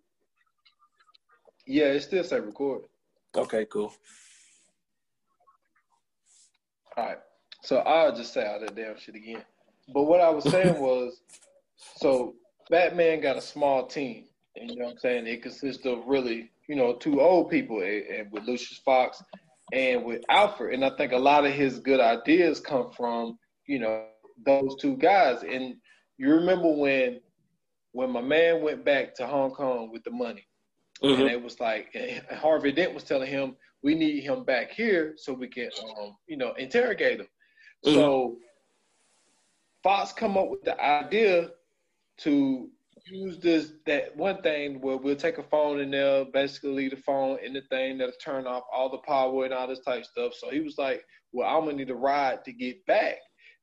Yeah, 1.65 1.85
it 1.85 2.01
still 2.01 2.23
say 2.23 2.39
record. 2.39 2.83
Okay, 3.35 3.65
cool. 3.71 3.93
All 6.97 7.05
right. 7.05 7.17
So 7.63 7.77
I'll 7.77 8.15
just 8.15 8.33
say 8.33 8.45
all 8.45 8.59
that 8.59 8.75
damn 8.75 8.97
shit 8.97 9.15
again. 9.15 9.43
But 9.93 10.03
what 10.03 10.19
I 10.19 10.29
was 10.29 10.43
saying 10.45 10.79
was, 10.81 11.21
so 11.97 12.35
Batman 12.69 13.21
got 13.21 13.37
a 13.37 13.41
small 13.41 13.85
team, 13.85 14.25
and 14.55 14.69
you 14.69 14.77
know 14.77 14.85
what 14.85 14.91
I'm 14.93 14.97
saying? 14.99 15.27
It 15.27 15.41
consists 15.43 15.85
of 15.85 16.05
really, 16.07 16.51
you 16.67 16.75
know, 16.75 16.93
two 16.95 17.21
old 17.21 17.49
people, 17.49 17.81
and, 17.81 18.03
and 18.05 18.31
with 18.31 18.43
Lucius 18.43 18.79
Fox 18.79 19.23
and 19.73 20.03
with 20.03 20.21
Alfred. 20.29 20.73
And 20.73 20.83
I 20.83 20.89
think 20.97 21.13
a 21.13 21.17
lot 21.17 21.45
of 21.45 21.53
his 21.53 21.79
good 21.79 21.99
ideas 22.01 22.59
come 22.59 22.91
from, 22.91 23.37
you 23.65 23.79
know, 23.79 24.05
those 24.45 24.75
two 24.81 24.97
guys. 24.97 25.43
And 25.43 25.75
you 26.17 26.33
remember 26.33 26.69
when 26.73 27.19
when 27.93 28.09
my 28.09 28.21
man 28.21 28.61
went 28.61 28.85
back 28.85 29.13
to 29.15 29.27
Hong 29.27 29.51
Kong 29.51 29.91
with 29.91 30.03
the 30.03 30.11
money, 30.11 30.47
Mhm. 31.03 31.19
and 31.21 31.29
it 31.29 31.41
was 31.41 31.59
like 31.59 31.93
Harvey 32.31 32.71
Dent 32.71 32.93
was 32.93 33.03
telling 33.03 33.29
him 33.29 33.55
we 33.83 33.95
need 33.95 34.21
him 34.21 34.43
back 34.43 34.71
here 34.71 35.13
so 35.17 35.33
we 35.33 35.47
can 35.47 35.69
um, 35.99 36.15
you 36.27 36.37
know 36.37 36.53
interrogate 36.53 37.19
him. 37.19 37.27
So 37.83 38.37
Fox 39.83 40.13
come 40.13 40.37
up 40.37 40.49
with 40.49 40.63
the 40.63 40.79
idea 40.81 41.49
to 42.17 42.69
use 43.05 43.37
this 43.39 43.73
that 43.85 44.15
one 44.15 44.41
thing 44.41 44.79
where 44.81 44.97
we'll 44.97 45.15
take 45.15 45.37
a 45.37 45.43
phone 45.43 45.79
in 45.79 45.91
there, 45.91 46.25
basically 46.25 46.89
the 46.89 46.95
phone 46.97 47.39
in 47.43 47.53
the 47.53 47.61
thing 47.69 47.97
that'll 47.97 48.13
turn 48.23 48.47
off 48.47 48.63
all 48.73 48.89
the 48.89 48.97
power 48.99 49.45
and 49.45 49.53
all 49.53 49.67
this 49.67 49.79
type 49.79 50.05
stuff. 50.05 50.33
So 50.33 50.49
he 50.49 50.59
was 50.61 50.77
like, 50.77 51.03
Well, 51.31 51.47
I'm 51.47 51.65
gonna 51.65 51.77
need 51.77 51.89
a 51.89 51.95
ride 51.95 52.43
to 52.45 52.53
get 52.53 52.85
back. 52.85 53.15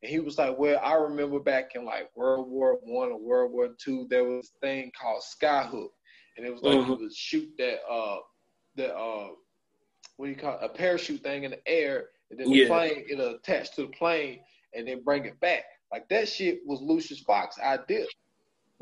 And 0.02 0.10
he 0.10 0.20
was 0.20 0.38
like, 0.38 0.58
Well, 0.58 0.80
I 0.82 0.94
remember 0.94 1.40
back 1.40 1.70
in 1.74 1.84
like 1.84 2.10
World 2.16 2.48
War 2.48 2.78
One 2.82 3.10
or 3.12 3.18
World 3.18 3.52
War 3.52 3.68
Two, 3.78 4.06
there 4.10 4.24
was 4.24 4.50
a 4.56 4.66
thing 4.66 4.90
called 4.98 5.22
Skyhook. 5.22 5.90
And 6.36 6.46
it 6.46 6.52
was 6.52 6.62
like 6.62 6.78
Mhm. 6.78 6.86
you 6.86 6.96
would 6.96 7.14
shoot 7.14 7.48
that 7.58 7.80
uh 7.88 8.18
that 8.76 8.94
uh 8.94 9.28
what 10.16 10.26
do 10.26 10.30
you 10.32 10.36
call 10.36 10.54
it? 10.54 10.64
a 10.64 10.68
parachute 10.68 11.22
thing 11.22 11.44
in 11.44 11.52
the 11.52 11.68
air 11.68 12.08
and 12.30 12.38
then 12.38 12.50
the 12.50 12.56
Yeah. 12.56 12.66
plane 12.66 13.04
it'll 13.08 13.36
attach 13.36 13.74
to 13.76 13.82
the 13.82 13.88
plane 13.88 14.40
and 14.74 14.86
then 14.86 15.02
bring 15.02 15.24
it 15.24 15.38
back. 15.40 15.64
Like 15.92 16.08
that 16.10 16.28
shit 16.28 16.60
was 16.66 16.80
Lucius 16.82 17.20
Fox 17.20 17.58
idea. 17.58 18.06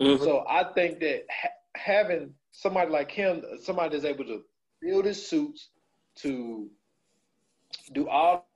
Mhm. 0.01 0.19
So 0.19 0.45
I 0.49 0.65
think 0.75 1.01
that 1.01 1.25
ha- 1.31 1.49
having 1.75 2.35
somebody 2.53 2.91
like 2.91 3.11
him, 3.11 3.43
somebody 3.61 3.91
that's 3.91 4.05
able 4.05 4.25
to 4.27 4.45
build 4.81 5.05
his 5.05 5.27
suits, 5.27 5.71
to 6.17 6.71
do 7.93 8.09
all 8.09 8.47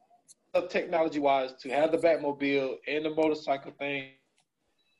technology 0.68 1.18
wise, 1.18 1.52
to 1.62 1.68
have 1.70 1.92
the 1.92 1.98
Batmobile 1.98 2.76
and 2.88 3.04
the 3.04 3.10
motorcycle 3.10 3.72
thing, 3.78 4.12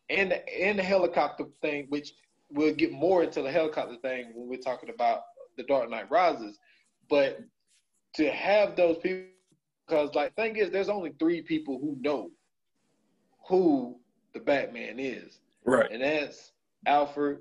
and 0.08 0.30
the, 0.32 0.60
and 0.62 0.78
the 0.78 0.82
helicopter 0.82 1.44
thing, 1.62 1.86
which 1.88 2.12
we'll 2.50 2.74
get 2.74 2.92
more 2.92 3.22
into 3.22 3.42
the 3.42 3.50
helicopter 3.50 3.96
thing 4.02 4.32
when 4.34 4.48
we're 4.48 4.58
talking 4.58 4.90
about 4.90 5.22
the 5.56 5.62
Dark 5.64 5.90
Knight 5.90 6.10
Rises. 6.10 6.58
But 7.08 7.40
to 8.14 8.30
have 8.30 8.76
those 8.76 8.98
people, 8.98 9.26
because 9.86 10.14
like 10.14 10.34
thing 10.36 10.56
is, 10.56 10.70
there's 10.70 10.88
only 10.88 11.12
three 11.18 11.42
people 11.42 11.78
who 11.78 11.96
know 12.00 12.30
who 13.48 13.98
the 14.34 14.40
Batman 14.40 14.98
is 14.98 15.38
Right. 15.64 15.90
and 15.90 16.02
that's 16.02 16.52
Alfred, 16.86 17.38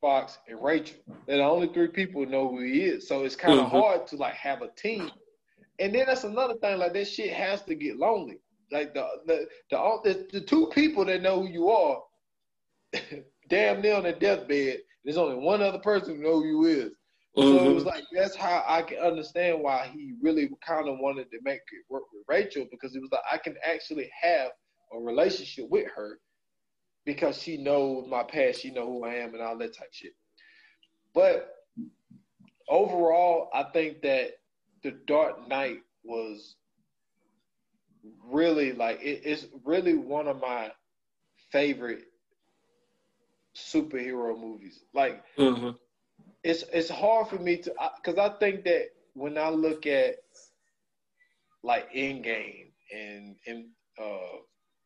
Fox, 0.00 0.38
and 0.48 0.62
Rachel. 0.62 0.96
They're 1.26 1.38
the 1.38 1.42
only 1.44 1.68
three 1.68 1.88
people 1.88 2.24
who 2.24 2.30
know 2.30 2.48
who 2.48 2.60
he 2.62 2.82
is. 2.82 3.06
So 3.08 3.24
it's 3.24 3.36
kind 3.36 3.58
of 3.58 3.66
Mhm. 3.66 3.70
hard 3.70 4.06
to 4.08 4.16
like 4.16 4.34
have 4.34 4.62
a 4.62 4.68
team. 4.68 5.10
And 5.78 5.94
then 5.94 6.06
that's 6.06 6.24
another 6.24 6.54
thing. 6.58 6.78
Like 6.78 6.92
that 6.94 7.06
shit 7.06 7.32
has 7.32 7.62
to 7.62 7.74
get 7.74 7.96
lonely. 7.96 8.40
Like 8.70 8.94
the 8.94 9.06
the 9.26 9.48
the 9.70 10.00
the, 10.04 10.28
the 10.32 10.40
two 10.40 10.68
people 10.68 11.04
that 11.04 11.22
know 11.22 11.40
who 11.42 11.48
you 11.48 11.68
are, 11.70 12.02
damn 13.48 13.80
near 13.80 13.96
on 13.96 14.02
their 14.04 14.18
deathbed. 14.18 14.80
There's 15.04 15.16
only 15.16 15.36
one 15.36 15.62
other 15.62 15.78
person 15.80 16.16
who 16.16 16.22
know 16.22 16.40
who 16.40 16.46
you 16.46 16.64
is. 16.64 16.92
So 17.34 17.58
it 17.58 17.68
Mhm. 17.70 17.74
was 17.74 17.84
like 17.84 18.04
that's 18.12 18.36
how 18.36 18.62
I 18.66 18.82
can 18.82 18.98
understand 18.98 19.62
why 19.62 19.86
he 19.92 20.14
really 20.20 20.50
kind 20.66 20.88
of 20.88 20.98
wanted 20.98 21.30
to 21.30 21.38
make 21.42 21.60
it 21.72 21.84
work 21.88 22.04
with 22.12 22.24
Rachel 22.28 22.66
because 22.70 22.94
it 22.94 23.00
was 23.00 23.10
like 23.10 23.22
I 23.30 23.38
can 23.38 23.56
actually 23.64 24.10
have 24.20 24.52
a 24.92 24.98
relationship 24.98 25.68
with 25.70 25.88
her 25.94 26.18
because 27.04 27.40
she 27.40 27.56
knows 27.56 28.06
my 28.08 28.22
past, 28.22 28.60
she 28.60 28.70
know 28.70 28.86
who 28.86 29.04
I 29.04 29.14
am, 29.14 29.34
and 29.34 29.42
all 29.42 29.58
that 29.58 29.76
type 29.76 29.92
shit. 29.92 30.12
But 31.14 31.54
overall, 32.68 33.48
I 33.54 33.64
think 33.64 34.02
that 34.02 34.32
the 34.82 34.92
Dark 35.06 35.48
Knight 35.48 35.78
was 36.04 36.56
really 38.24 38.72
like 38.72 39.00
it, 39.02 39.22
it's 39.24 39.46
really 39.64 39.94
one 39.94 40.26
of 40.28 40.40
my 40.40 40.70
favorite 41.50 42.04
superhero 43.56 44.38
movies. 44.38 44.84
Like 44.94 45.22
Mhm. 45.38 45.78
it's 46.42 46.64
it's 46.72 46.88
hard 46.90 47.28
for 47.28 47.38
me 47.38 47.56
to 47.58 47.74
because 47.96 48.18
I 48.18 48.30
think 48.38 48.64
that 48.64 48.88
when 49.14 49.38
I 49.38 49.50
look 49.50 49.86
at 49.86 50.16
like 51.62 51.92
Endgame 51.92 52.72
and 52.94 53.36
and 53.46 53.66
uh, 54.00 54.38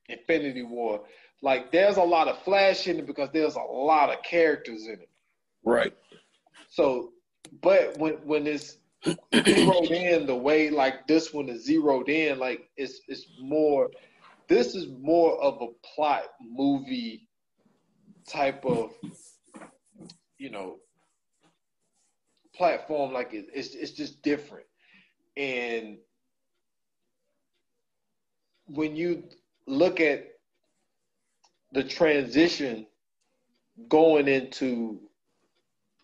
Infinity 0.09 0.63
War, 0.63 1.05
like 1.43 1.73
there's 1.73 1.97
a 1.97 2.03
lot 2.03 2.29
of 2.29 2.39
flash 2.43 2.87
in 2.87 2.99
it 2.99 3.07
because 3.07 3.29
there's 3.33 3.57
a 3.57 3.61
lot 3.61 4.11
of 4.11 4.23
characters 4.23 4.87
in 4.87 4.95
it. 4.95 5.11
Right. 5.65 5.93
So, 6.71 7.13
but 7.63 7.99
when 7.99 8.15
when 8.25 8.47
it's 8.47 8.79
zeroed 9.35 9.91
in 9.91 10.27
the 10.27 10.35
way 10.35 10.71
like 10.71 11.07
this 11.07 11.33
one 11.33 11.49
is 11.49 11.65
zeroed 11.65 12.09
in, 12.09 12.39
like 12.39 12.69
it's 12.77 13.01
it's 13.09 13.27
more. 13.41 13.91
This 14.49 14.77
is 14.77 14.87
more 15.01 15.43
of 15.43 15.61
a 15.61 15.67
plot 15.95 16.23
movie 16.41 17.29
type 18.29 18.65
of, 18.65 18.93
you 20.39 20.51
know, 20.51 20.77
platform. 22.55 23.13
Like 23.13 23.35
it, 23.35 23.47
it's 23.53 23.75
it's 23.75 23.91
just 23.91 24.23
different, 24.23 24.67
and 25.37 25.99
when 28.67 28.95
you 28.97 29.25
look 29.67 30.01
at 30.01 30.36
the 31.73 31.85
transition 31.85 32.87
going 33.89 34.29
into 34.29 35.01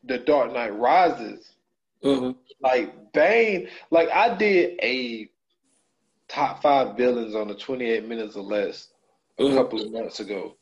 the 0.04 0.18
Dark 0.18 0.52
Knight 0.52 0.76
Rises, 0.76 1.54
Mhm. 2.02 2.36
like 2.60 3.12
Bane, 3.12 3.68
like 3.90 4.10
I 4.10 4.34
did 4.34 4.78
a 4.82 5.30
top 6.28 6.62
five 6.62 6.96
villains 6.96 7.34
on 7.34 7.48
the 7.48 7.54
28 7.54 8.06
minutes 8.06 8.36
or 8.36 8.42
less 8.42 8.88
a 9.38 9.42
mm-hmm. 9.42 9.56
couple 9.56 9.82
of 9.82 9.92
months 9.92 10.20
ago. 10.20 10.56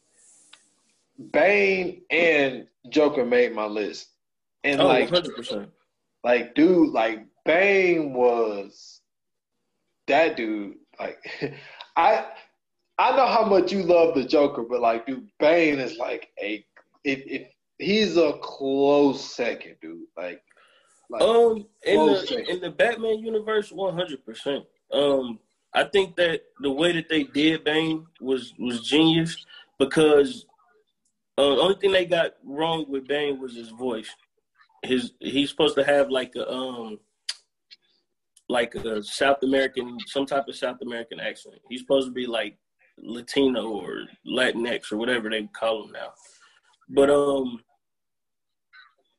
Bane 1.32 2.02
and 2.10 2.66
Joker 2.88 3.24
made 3.24 3.54
my 3.54 3.66
list. 3.66 4.08
And 4.64 4.80
oh, 4.80 4.86
like 4.86 5.08
100%. 5.08 5.70
Like 6.22 6.54
dude, 6.54 6.90
like 6.90 7.26
Bane 7.44 8.12
was 8.12 9.00
that 10.06 10.36
dude. 10.36 10.76
Like 10.98 11.18
I 11.96 12.26
I 13.00 13.16
know 13.16 13.26
how 13.26 13.46
much 13.46 13.72
you 13.72 13.82
love 13.82 14.14
the 14.14 14.24
Joker, 14.24 14.62
but 14.62 14.82
like 14.82 15.06
dude, 15.06 15.26
Bane 15.38 15.78
is 15.78 15.96
like 15.96 16.28
a 16.38 16.62
if 17.02 17.22
if 17.24 17.48
he's 17.78 18.18
a 18.18 18.34
close 18.42 19.24
second, 19.24 19.76
dude. 19.80 20.02
Like, 20.18 20.42
like 21.08 21.22
um 21.22 21.66
in 21.86 22.06
the 22.06 22.26
second. 22.26 22.48
in 22.48 22.60
the 22.60 22.68
Batman 22.68 23.20
universe, 23.20 23.72
one 23.72 23.94
hundred 23.94 24.22
percent. 24.26 24.66
Um 24.92 25.38
I 25.72 25.84
think 25.84 26.14
that 26.16 26.42
the 26.60 26.70
way 26.70 26.92
that 26.92 27.08
they 27.08 27.22
did 27.22 27.64
Bane 27.64 28.06
was 28.20 28.52
was 28.58 28.86
genius 28.86 29.46
because 29.78 30.44
uh, 31.38 31.54
the 31.54 31.60
only 31.62 31.76
thing 31.76 31.92
they 31.92 32.04
got 32.04 32.32
wrong 32.44 32.84
with 32.86 33.08
Bane 33.08 33.40
was 33.40 33.56
his 33.56 33.70
voice. 33.70 34.10
His 34.82 35.12
he's 35.20 35.48
supposed 35.48 35.76
to 35.76 35.84
have 35.84 36.10
like 36.10 36.34
a 36.36 36.46
um 36.52 36.98
like 38.50 38.74
a 38.74 39.02
South 39.02 39.42
American 39.42 39.96
some 40.06 40.26
type 40.26 40.48
of 40.48 40.54
South 40.54 40.82
American 40.82 41.18
accent. 41.18 41.54
He's 41.70 41.80
supposed 41.80 42.08
to 42.08 42.12
be 42.12 42.26
like 42.26 42.58
Latino 43.02 43.68
or 43.68 44.02
Latinx 44.26 44.92
or 44.92 44.96
whatever 44.96 45.30
they 45.30 45.46
call 45.46 45.82
them 45.82 45.92
now. 45.92 46.12
But 46.88 47.10
um 47.10 47.62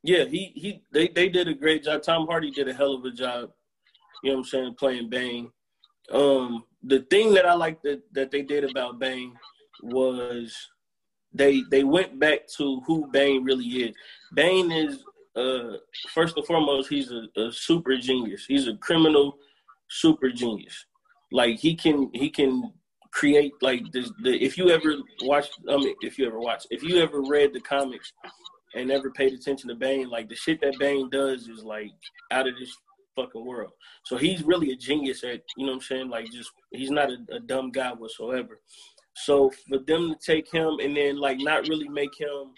yeah, 0.03 0.25
he 0.25 0.51
he 0.55 0.81
they 0.91 1.07
they 1.09 1.29
did 1.29 1.47
a 1.47 1.53
great 1.53 1.83
job. 1.83 2.01
Tom 2.01 2.25
Hardy 2.27 2.51
did 2.51 2.67
a 2.67 2.73
hell 2.73 2.95
of 2.95 3.05
a 3.05 3.11
job. 3.11 3.51
You 4.23 4.31
know 4.31 4.37
what 4.37 4.39
I'm 4.39 4.45
saying, 4.45 4.75
playing 4.75 5.09
Bane. 5.09 5.51
Um, 6.11 6.65
the 6.83 7.01
thing 7.09 7.33
that 7.33 7.45
I 7.45 7.53
like 7.53 7.81
that 7.83 8.01
that 8.13 8.31
they 8.31 8.41
did 8.41 8.63
about 8.63 8.99
Bane 8.99 9.33
was 9.83 10.55
they 11.33 11.63
they 11.69 11.83
went 11.83 12.19
back 12.19 12.47
to 12.57 12.81
who 12.81 13.07
Bane 13.11 13.43
really 13.43 13.65
is. 13.65 13.95
Bane 14.33 14.71
is 14.71 15.03
uh 15.35 15.77
first 16.13 16.35
and 16.35 16.45
foremost 16.45 16.89
he's 16.89 17.11
a, 17.11 17.27
a 17.39 17.51
super 17.51 17.95
genius. 17.97 18.45
He's 18.45 18.67
a 18.67 18.75
criminal 18.77 19.37
super 19.89 20.29
genius. 20.29 20.85
Like 21.31 21.59
he 21.59 21.75
can 21.75 22.09
he 22.13 22.29
can 22.29 22.73
create 23.11 23.51
like 23.61 23.83
this 23.91 24.11
the 24.23 24.41
if 24.43 24.57
you 24.57 24.69
ever 24.69 24.95
watched 25.23 25.51
I 25.69 25.75
mean 25.75 25.95
if 26.01 26.17
you 26.17 26.25
ever 26.25 26.39
watched 26.39 26.67
if 26.71 26.81
you 26.81 26.97
ever 26.99 27.21
read 27.21 27.53
the 27.53 27.59
comics 27.59 28.13
and 28.73 28.87
never 28.87 29.11
paid 29.11 29.33
attention 29.33 29.69
to 29.69 29.75
Bane, 29.75 30.09
like 30.09 30.29
the 30.29 30.35
shit 30.35 30.61
that 30.61 30.79
Bane 30.79 31.09
does 31.09 31.47
is 31.47 31.63
like 31.63 31.91
out 32.31 32.47
of 32.47 32.57
this 32.57 32.75
fucking 33.15 33.45
world. 33.45 33.71
So 34.05 34.17
he's 34.17 34.43
really 34.43 34.71
a 34.71 34.75
genius 34.75 35.23
at, 35.23 35.41
you 35.57 35.65
know 35.65 35.73
what 35.73 35.77
I'm 35.77 35.81
saying? 35.81 36.09
Like 36.09 36.31
just 36.31 36.51
he's 36.71 36.91
not 36.91 37.11
a, 37.11 37.17
a 37.35 37.39
dumb 37.39 37.71
guy 37.71 37.91
whatsoever. 37.91 38.59
So 39.13 39.51
for 39.67 39.79
them 39.79 40.13
to 40.13 40.15
take 40.25 40.49
him 40.51 40.77
and 40.81 40.95
then 40.95 41.19
like 41.19 41.37
not 41.39 41.67
really 41.67 41.89
make 41.89 42.17
him 42.17 42.53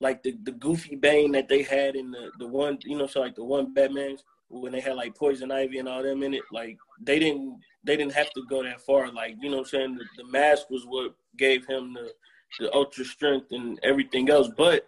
like 0.00 0.22
the, 0.22 0.36
the 0.42 0.52
goofy 0.52 0.96
Bane 0.96 1.32
that 1.32 1.48
they 1.48 1.62
had 1.62 1.96
in 1.96 2.10
the, 2.10 2.30
the 2.38 2.46
one, 2.46 2.78
you 2.84 2.98
know, 2.98 3.06
so 3.06 3.20
like 3.20 3.34
the 3.34 3.44
one 3.44 3.72
Batman's 3.72 4.24
when 4.48 4.72
they 4.72 4.80
had 4.80 4.96
like 4.96 5.16
Poison 5.16 5.50
Ivy 5.50 5.78
and 5.78 5.88
all 5.88 6.02
them 6.02 6.22
in 6.22 6.34
it, 6.34 6.42
like 6.52 6.76
they 7.00 7.18
didn't 7.18 7.58
they 7.84 7.96
didn't 7.96 8.12
have 8.12 8.30
to 8.32 8.42
go 8.48 8.62
that 8.62 8.80
far. 8.80 9.12
Like, 9.12 9.36
you 9.40 9.50
know 9.50 9.58
I'm 9.58 9.64
saying? 9.64 9.96
The, 9.96 10.04
the 10.22 10.28
mask 10.30 10.70
was 10.70 10.84
what 10.86 11.14
gave 11.36 11.66
him 11.66 11.94
the 11.94 12.12
the 12.60 12.72
ultra 12.74 13.04
strength 13.04 13.48
and 13.50 13.78
everything 13.82 14.30
else. 14.30 14.48
But 14.56 14.86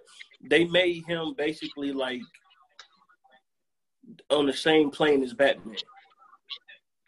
they 0.49 0.65
made 0.65 1.05
him 1.07 1.35
basically 1.37 1.93
like 1.93 2.23
on 4.31 4.47
the 4.47 4.53
same 4.53 4.91
plane 4.91 5.23
as 5.23 5.35
Batman. 5.35 5.77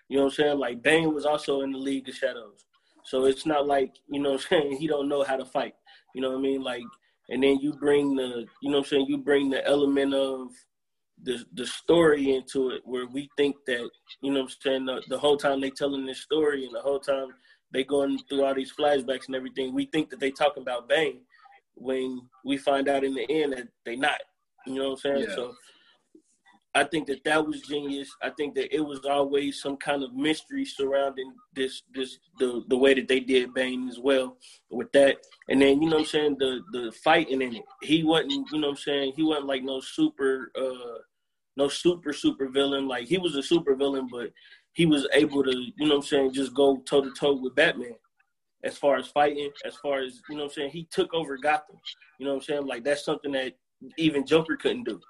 You 0.09 0.18
know 0.18 0.24
what 0.24 0.30
I'm 0.30 0.34
saying? 0.34 0.59
Like 0.59 0.82
Bane 0.82 1.14
was 1.14 1.26
also 1.26 1.61
in 1.61 1.72
the 1.72 1.78
League 1.78 2.09
of 2.09 2.14
Shadows. 2.14 2.64
So 3.05 3.24
it's 3.24 3.46
not 3.46 3.66
like, 3.66 3.94
you 4.09 4.20
know 4.20 4.32
what 4.32 4.42
I'm 4.42 4.49
saying, 4.49 4.76
he 4.80 4.86
don't 4.86 5.09
know 5.09 5.22
how 5.22 5.36
to 5.36 5.44
fight. 5.44 5.74
You 6.14 6.22
know 6.22 6.30
what 6.30 6.38
I 6.38 6.42
mean? 6.42 6.62
Like 6.62 6.84
and 7.28 7.42
then 7.42 7.59
you 7.61 7.72
bring 7.74 8.16
the 8.16 8.46
you 8.62 8.70
know 8.70 8.78
what 8.78 8.86
I'm 8.86 8.90
saying, 8.90 9.07
you 9.09 9.18
bring 9.18 9.51
the 9.51 9.66
element 9.66 10.14
of 10.14 10.51
the 11.23 11.45
the 11.55 11.66
story 11.66 12.35
into 12.35 12.71
it 12.71 12.83
where 12.85 13.07
we 13.07 13.29
think 13.37 13.57
that, 13.66 13.89
you 14.21 14.33
know 14.33 14.41
what 14.41 14.53
I'm 14.53 14.57
saying, 14.61 14.87
the, 14.87 15.03
the 15.09 15.19
whole 15.19 15.37
time 15.37 15.61
they 15.61 15.71
telling 15.71 16.07
this 16.07 16.21
story 16.21 16.64
and 16.64 16.75
the 16.75 16.81
whole 16.81 17.01
time 17.01 17.29
they 17.73 17.85
going 17.85 18.19
through 18.29 18.45
all 18.45 18.55
these 18.55 18.73
flashbacks 18.73 19.27
and 19.27 19.37
everything, 19.37 19.75
we 19.75 19.87
think 19.87 20.11
that 20.11 20.21
they 20.21 20.31
talking 20.31 20.62
about 20.62 20.89
Bane 20.89 21.21
when 21.75 22.23
we 22.45 22.57
find 22.57 22.89
out 22.89 23.05
in 23.05 23.14
the 23.14 23.31
end 23.31 23.53
that 23.53 23.69
they 23.85 23.97
not. 23.97 24.21
You 24.66 24.75
know 24.75 24.91
what 24.91 25.05
I'm 25.05 25.16
saying? 25.16 25.27
Yeah. 25.29 25.35
So 25.35 25.55
I 26.75 26.85
think 26.85 27.07
that 27.09 27.25
that 27.25 27.47
was 27.47 27.62
genius. 27.62 28.09
I 28.23 28.31
think 28.31 28.55
that 28.55 28.75
it 28.75 28.81
was 28.81 29.05
always 29.05 29.61
some 29.61 29.77
kind 29.77 30.03
of 30.03 30.14
mystery 30.14 30.64
surrounding 30.64 31.33
this 31.55 31.83
this 31.95 32.19
the 32.39 32.62
the 32.69 32.77
way 32.77 32.95
that 32.95 33.09
they 33.09 33.21
did 33.21 33.55
Bane 33.55 33.89
as 33.89 33.99
well 33.99 34.37
with 34.71 34.93
that. 34.93 35.16
And 35.49 35.61
then 35.61 35.83
you 35.83 35.89
know 35.89 35.97
what 35.97 36.03
I'm 36.03 36.07
saying 36.07 36.37
the 36.39 36.61
the 36.73 36.93
fighting 36.93 37.43
in 37.43 37.57
it. 37.57 37.64
He 37.83 38.05
wasn't 38.05 38.33
you 38.53 38.61
know 38.61 38.69
what 38.69 38.73
I'm 38.73 38.77
saying 38.77 39.12
he 39.16 39.23
wasn't 39.23 39.47
like 39.47 39.62
no 39.62 39.81
super 39.81 40.53
uh 40.57 40.99
no 41.57 41.69
super 41.69 42.12
super 42.12 42.49
villain. 42.49 42.87
Like 42.87 43.09
he 43.09 43.19
was 43.19 43.35
a 43.35 43.43
super 43.43 43.75
villain, 43.75 44.09
but 44.11 44.31
he 44.79 44.87
was 44.87 45.09
able 45.12 45.43
to, 45.43 45.51
you 45.51 45.73
know 45.89 45.97
what 45.97 45.97
I'm 45.97 46.03
saying, 46.03 46.33
just 46.33 46.55
go 46.55 46.77
toe 46.89 47.03
to 47.03 47.11
toe 47.19 47.35
with 47.35 47.57
Batman 47.57 47.97
as 48.62 48.79
far 48.79 48.97
as 48.97 49.09
fighting, 49.09 49.51
as 49.64 49.75
far 49.75 50.01
as, 50.01 50.21
you 50.29 50.37
know 50.37 50.45
what 50.45 50.51
I'm 50.51 50.55
saying, 50.55 50.71
he 50.71 50.87
took 50.93 51.12
over 51.12 51.37
Gotham. 51.37 51.77
You 52.19 52.27
know 52.27 52.35
what 52.35 52.43
I'm 52.43 52.45
saying? 52.45 52.66
Like 52.66 52.85
that's 52.85 53.05
something 53.05 53.33
that 53.33 53.55
even 53.97 54.25
Joker 54.25 54.57
couldn't 54.57 54.85
do. 54.85 55.01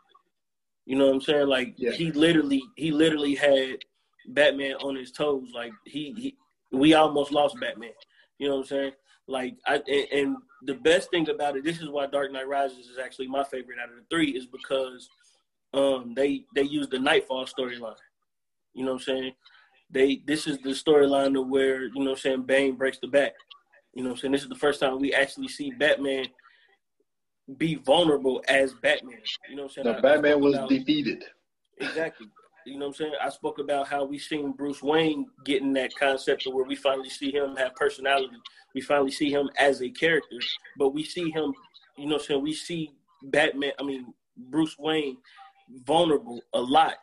You 0.88 0.96
know 0.96 1.06
what 1.06 1.16
I'm 1.16 1.20
saying? 1.20 1.46
Like 1.48 1.74
yeah. 1.76 1.90
he 1.90 2.10
literally 2.12 2.62
he 2.76 2.90
literally 2.90 3.34
had 3.34 3.84
Batman 4.28 4.76
on 4.76 4.96
his 4.96 5.12
toes. 5.12 5.48
Like 5.54 5.72
he, 5.84 6.14
he 6.16 6.36
we 6.72 6.94
almost 6.94 7.30
lost 7.30 7.60
Batman. 7.60 7.90
You 8.38 8.48
know 8.48 8.54
what 8.56 8.60
I'm 8.62 8.66
saying? 8.68 8.92
Like 9.26 9.56
I 9.66 9.82
and, 9.86 10.06
and 10.12 10.36
the 10.62 10.74
best 10.74 11.10
thing 11.10 11.28
about 11.28 11.56
it, 11.56 11.64
this 11.64 11.82
is 11.82 11.90
why 11.90 12.06
Dark 12.06 12.32
Knight 12.32 12.48
Rises 12.48 12.86
is 12.86 12.98
actually 12.98 13.28
my 13.28 13.44
favorite 13.44 13.78
out 13.78 13.90
of 13.90 13.96
the 13.96 14.04
three, 14.10 14.30
is 14.30 14.46
because 14.46 15.10
um 15.74 16.14
they 16.16 16.44
they 16.54 16.62
use 16.62 16.88
the 16.88 16.98
Nightfall 16.98 17.44
storyline. 17.44 17.94
You 18.72 18.86
know 18.86 18.94
what 18.94 19.02
I'm 19.02 19.04
saying? 19.04 19.32
they 19.90 20.22
this 20.26 20.46
is 20.46 20.58
the 20.58 20.70
storyline 20.70 21.38
of 21.38 21.48
where 21.48 21.84
you 21.84 22.04
know 22.04 22.12
I'm 22.12 22.16
saying 22.16 22.42
Bane 22.42 22.76
breaks 22.76 22.98
the 22.98 23.08
back. 23.08 23.34
You 23.94 24.02
know 24.02 24.10
what 24.10 24.16
I'm 24.16 24.20
saying 24.20 24.32
this 24.32 24.42
is 24.42 24.48
the 24.48 24.54
first 24.54 24.80
time 24.80 24.98
we 24.98 25.12
actually 25.12 25.48
see 25.48 25.70
Batman 25.70 26.26
be 27.56 27.76
vulnerable 27.76 28.42
as 28.48 28.74
Batman. 28.74 29.18
You 29.48 29.56
know 29.56 29.62
what 29.64 29.76
I'm 29.78 29.84
saying? 29.84 29.86
The 29.86 29.98
I, 29.98 30.00
Batman 30.00 30.32
I 30.32 30.36
was 30.36 30.54
about, 30.54 30.68
defeated. 30.68 31.24
Exactly. 31.78 32.26
You 32.66 32.74
know 32.74 32.86
what 32.86 32.88
I'm 32.88 32.94
saying? 32.94 33.12
I 33.22 33.30
spoke 33.30 33.58
about 33.58 33.88
how 33.88 34.04
we 34.04 34.18
seen 34.18 34.52
Bruce 34.52 34.82
Wayne 34.82 35.26
getting 35.44 35.72
that 35.74 35.94
concept 35.98 36.46
of 36.46 36.52
where 36.52 36.64
we 36.64 36.76
finally 36.76 37.08
see 37.08 37.32
him 37.32 37.56
have 37.56 37.74
personality. 37.76 38.36
We 38.74 38.82
finally 38.82 39.10
see 39.10 39.30
him 39.30 39.48
as 39.58 39.80
a 39.80 39.88
character, 39.88 40.36
but 40.76 40.90
we 40.90 41.02
see 41.02 41.30
him, 41.30 41.54
you 41.96 42.06
know 42.06 42.16
what 42.16 42.22
I'm 42.22 42.26
saying? 42.26 42.42
We 42.42 42.52
see 42.52 42.90
Batman, 43.22 43.72
I 43.80 43.84
mean, 43.84 44.12
Bruce 44.36 44.76
Wayne 44.78 45.16
vulnerable 45.86 46.40
a 46.52 46.60
lot 46.60 46.96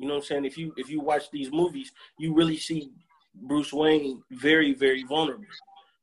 you 0.00 0.08
know 0.08 0.14
what 0.14 0.20
I'm 0.20 0.26
saying? 0.26 0.44
If 0.46 0.56
you 0.56 0.72
if 0.78 0.88
you 0.88 0.98
watch 0.98 1.30
these 1.30 1.52
movies, 1.52 1.92
you 2.18 2.32
really 2.34 2.56
see 2.56 2.90
Bruce 3.34 3.70
Wayne 3.70 4.22
very 4.30 4.72
very 4.72 5.04
vulnerable. 5.04 5.44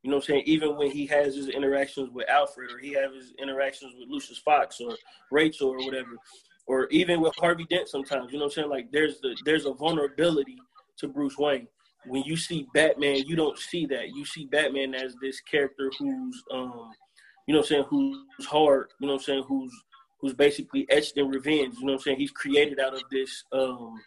You 0.04 0.12
know 0.12 0.18
what 0.18 0.26
I'm 0.26 0.36
saying? 0.36 0.43
Even 0.45 0.78
when 0.78 0.91
he 0.91 1.06
has 1.08 1.36
his 1.36 1.50
interactions 1.50 2.10
with 2.12 2.30
Alfred 2.30 2.72
or 2.72 2.78
he 2.78 2.93
has 2.93 3.14
his 3.14 3.34
interactions 3.41 3.93
with 3.98 4.10
Lucius 4.10 4.38
Fox 4.38 4.80
or 4.80 4.95
Rachel 5.32 5.70
or 5.70 5.78
whatever, 5.78 6.12
or 6.68 6.88
even 6.89 7.22
with 7.22 7.34
Harvey 7.36 7.66
Dent 7.70 7.88
sometimes, 7.89 8.32
you 8.32 8.38
know 8.38 8.45
what 8.45 8.52
I'm 8.52 8.56
saying? 8.56 8.70
Like 8.70 8.91
there's 8.91 9.20
the 9.22 9.36
there's 9.45 9.66
a 9.66 9.74
vulnerability 9.74 10.58
to 11.00 11.08
Bruce 11.08 11.38
Wayne. 11.38 11.68
When 12.06 12.24
you 12.24 12.38
see 12.38 12.68
Batman, 12.74 13.24
you 13.26 13.36
don't 13.36 13.58
see 13.58 13.86
that. 13.88 14.10
You 14.16 14.24
see 14.24 14.45
Batman 14.45 14.93
as 14.93 15.16
this 15.22 15.41
character 15.41 15.91
who's 16.00 16.43
um 16.52 16.91
you 17.48 17.54
know 17.54 17.60
what 17.60 17.66
I'm 17.66 17.70
saying, 17.70 17.86
who's 17.89 18.45
hard, 18.45 18.89
you 19.00 19.08
know 19.08 19.14
what 19.14 19.22
I'm 19.22 19.26
saying, 19.26 19.43
who's 19.48 19.74
who's 20.20 20.34
basically 20.34 20.86
etched 20.89 21.18
in 21.18 21.30
revenge. 21.30 21.76
You 21.80 21.86
know 21.86 21.93
what 21.93 22.00
I'm 22.00 22.00
saying? 22.00 22.18
He's 22.18 22.32
created 22.32 22.80
out 22.80 22.93
of 22.93 23.04
this. 23.12 23.43
Um, 23.52 24.02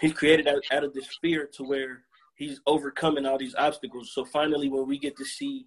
he's 0.00 0.12
created 0.12 0.46
out, 0.48 0.62
out 0.70 0.84
of 0.84 0.92
this 0.92 1.08
fear 1.20 1.48
to 1.54 1.64
where 1.64 2.02
he's 2.36 2.60
overcoming 2.66 3.26
all 3.26 3.38
these 3.38 3.54
obstacles. 3.56 4.12
So 4.12 4.24
finally, 4.24 4.68
when 4.68 4.86
we 4.86 4.98
get 4.98 5.16
to 5.16 5.24
see 5.24 5.66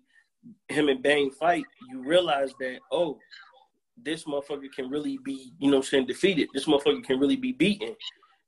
him 0.69 0.87
and 0.87 1.03
Bane 1.03 1.31
fight, 1.31 1.65
you 1.89 2.01
realize 2.03 2.53
that 2.59 2.79
oh, 2.91 3.19
this 4.03 4.23
motherfucker 4.23 4.71
can 4.73 4.89
really 4.89 5.17
be, 5.23 5.51
you 5.59 5.69
know 5.69 5.77
what 5.77 5.85
I'm 5.85 5.89
saying, 5.89 6.07
defeated. 6.07 6.49
This 6.53 6.65
motherfucker 6.65 7.03
can 7.03 7.19
really 7.19 7.35
be 7.35 7.51
beaten. 7.51 7.95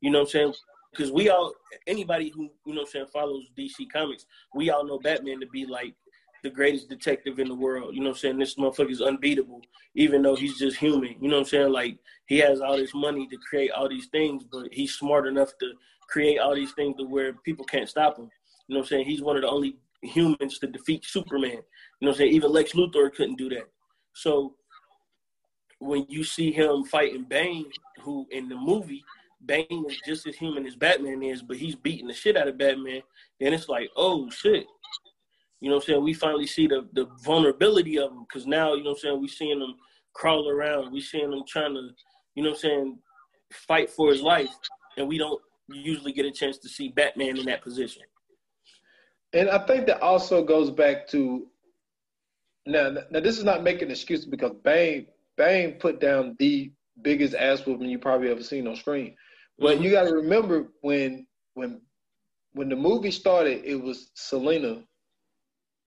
You 0.00 0.10
know 0.10 0.20
what 0.20 0.28
I'm 0.28 0.30
saying? 0.30 0.54
Because 0.90 1.12
we 1.12 1.28
all, 1.28 1.52
anybody 1.86 2.30
who, 2.30 2.50
you 2.66 2.74
know 2.74 2.80
what 2.80 2.88
I'm 2.88 2.92
saying, 2.92 3.06
follows 3.12 3.44
DC 3.58 3.90
Comics, 3.92 4.26
we 4.54 4.70
all 4.70 4.84
know 4.84 4.98
Batman 4.98 5.40
to 5.40 5.46
be 5.46 5.66
like 5.66 5.94
the 6.42 6.50
greatest 6.50 6.88
detective 6.88 7.38
in 7.38 7.48
the 7.48 7.54
world. 7.54 7.94
You 7.94 8.00
know 8.00 8.10
what 8.10 8.16
I'm 8.16 8.20
saying? 8.20 8.38
This 8.38 8.56
motherfucker 8.56 8.90
is 8.90 9.00
unbeatable, 9.00 9.62
even 9.94 10.22
though 10.22 10.34
he's 10.34 10.58
just 10.58 10.76
human. 10.76 11.14
You 11.20 11.28
know 11.28 11.36
what 11.36 11.42
I'm 11.42 11.48
saying? 11.48 11.72
Like 11.72 11.98
he 12.26 12.38
has 12.38 12.60
all 12.60 12.76
this 12.76 12.94
money 12.94 13.26
to 13.28 13.36
create 13.48 13.70
all 13.70 13.88
these 13.88 14.06
things, 14.06 14.44
but 14.44 14.72
he's 14.72 14.94
smart 14.94 15.26
enough 15.26 15.56
to 15.60 15.72
create 16.12 16.38
all 16.38 16.54
these 16.54 16.72
things 16.72 16.96
to 16.98 17.04
where 17.04 17.32
people 17.32 17.64
can't 17.64 17.88
stop 17.88 18.18
him. 18.18 18.30
You 18.68 18.74
know 18.74 18.80
what 18.80 18.84
I'm 18.84 18.88
saying? 18.88 19.06
He's 19.06 19.22
one 19.22 19.36
of 19.36 19.42
the 19.42 19.48
only 19.48 19.78
humans 20.02 20.58
to 20.58 20.66
defeat 20.66 21.04
Superman. 21.06 21.50
You 21.50 21.56
know 21.56 21.62
what 22.00 22.10
I'm 22.10 22.16
saying? 22.16 22.32
Even 22.32 22.52
Lex 22.52 22.72
Luthor 22.72 23.12
couldn't 23.14 23.38
do 23.38 23.48
that. 23.48 23.68
So 24.12 24.54
when 25.78 26.04
you 26.08 26.22
see 26.22 26.52
him 26.52 26.84
fighting 26.84 27.24
Bane, 27.24 27.66
who 28.02 28.26
in 28.30 28.48
the 28.48 28.56
movie 28.56 29.02
Bane 29.46 29.84
is 29.88 29.98
just 30.06 30.26
as 30.26 30.36
human 30.36 30.66
as 30.66 30.76
Batman 30.76 31.22
is, 31.22 31.42
but 31.42 31.56
he's 31.56 31.74
beating 31.74 32.08
the 32.08 32.14
shit 32.14 32.36
out 32.36 32.46
of 32.46 32.58
Batman, 32.58 33.02
then 33.40 33.54
it's 33.54 33.68
like, 33.68 33.88
oh 33.96 34.30
shit. 34.30 34.66
You 35.60 35.70
know 35.70 35.76
what 35.76 35.84
I'm 35.84 35.86
saying? 35.86 36.04
We 36.04 36.12
finally 36.12 36.46
see 36.46 36.66
the, 36.66 36.88
the 36.92 37.06
vulnerability 37.24 37.98
of 37.98 38.10
him 38.10 38.24
because 38.28 38.46
now, 38.46 38.74
you 38.74 38.84
know 38.84 38.90
what 38.90 38.98
I'm 38.98 39.02
saying, 39.02 39.20
we're 39.20 39.28
seeing 39.28 39.60
him 39.60 39.74
crawl 40.12 40.48
around. 40.48 40.92
We're 40.92 41.00
seeing 41.00 41.32
him 41.32 41.42
trying 41.48 41.74
to, 41.74 41.88
you 42.34 42.42
know 42.42 42.50
what 42.50 42.56
I'm 42.56 42.60
saying, 42.60 42.98
fight 43.52 43.88
for 43.88 44.10
his 44.10 44.20
life. 44.20 44.50
And 44.98 45.08
we 45.08 45.18
don't 45.18 45.40
usually 45.78 46.12
get 46.12 46.26
a 46.26 46.30
chance 46.30 46.58
to 46.58 46.68
see 46.68 46.88
Batman 46.88 47.38
in 47.38 47.46
that 47.46 47.62
position. 47.62 48.02
And 49.32 49.48
I 49.50 49.58
think 49.66 49.86
that 49.86 50.02
also 50.02 50.44
goes 50.44 50.70
back 50.70 51.08
to 51.08 51.46
now. 52.66 52.94
Now 53.10 53.20
this 53.20 53.38
is 53.38 53.44
not 53.44 53.62
making 53.62 53.90
excuses 53.90 54.26
because 54.26 54.52
Bane 54.62 55.06
Bane 55.36 55.72
put 55.72 56.00
down 56.00 56.36
the 56.38 56.72
biggest 57.00 57.34
ass 57.34 57.64
whooping 57.64 57.88
you 57.88 57.98
probably 57.98 58.30
ever 58.30 58.42
seen 58.42 58.66
on 58.66 58.76
screen. 58.76 59.16
But 59.58 59.76
mm-hmm. 59.76 59.84
you 59.84 59.90
got 59.90 60.04
to 60.04 60.14
remember 60.14 60.68
when 60.82 61.26
when 61.54 61.80
when 62.52 62.68
the 62.68 62.76
movie 62.76 63.10
started, 63.10 63.64
it 63.64 63.76
was 63.80 64.10
Selina 64.14 64.82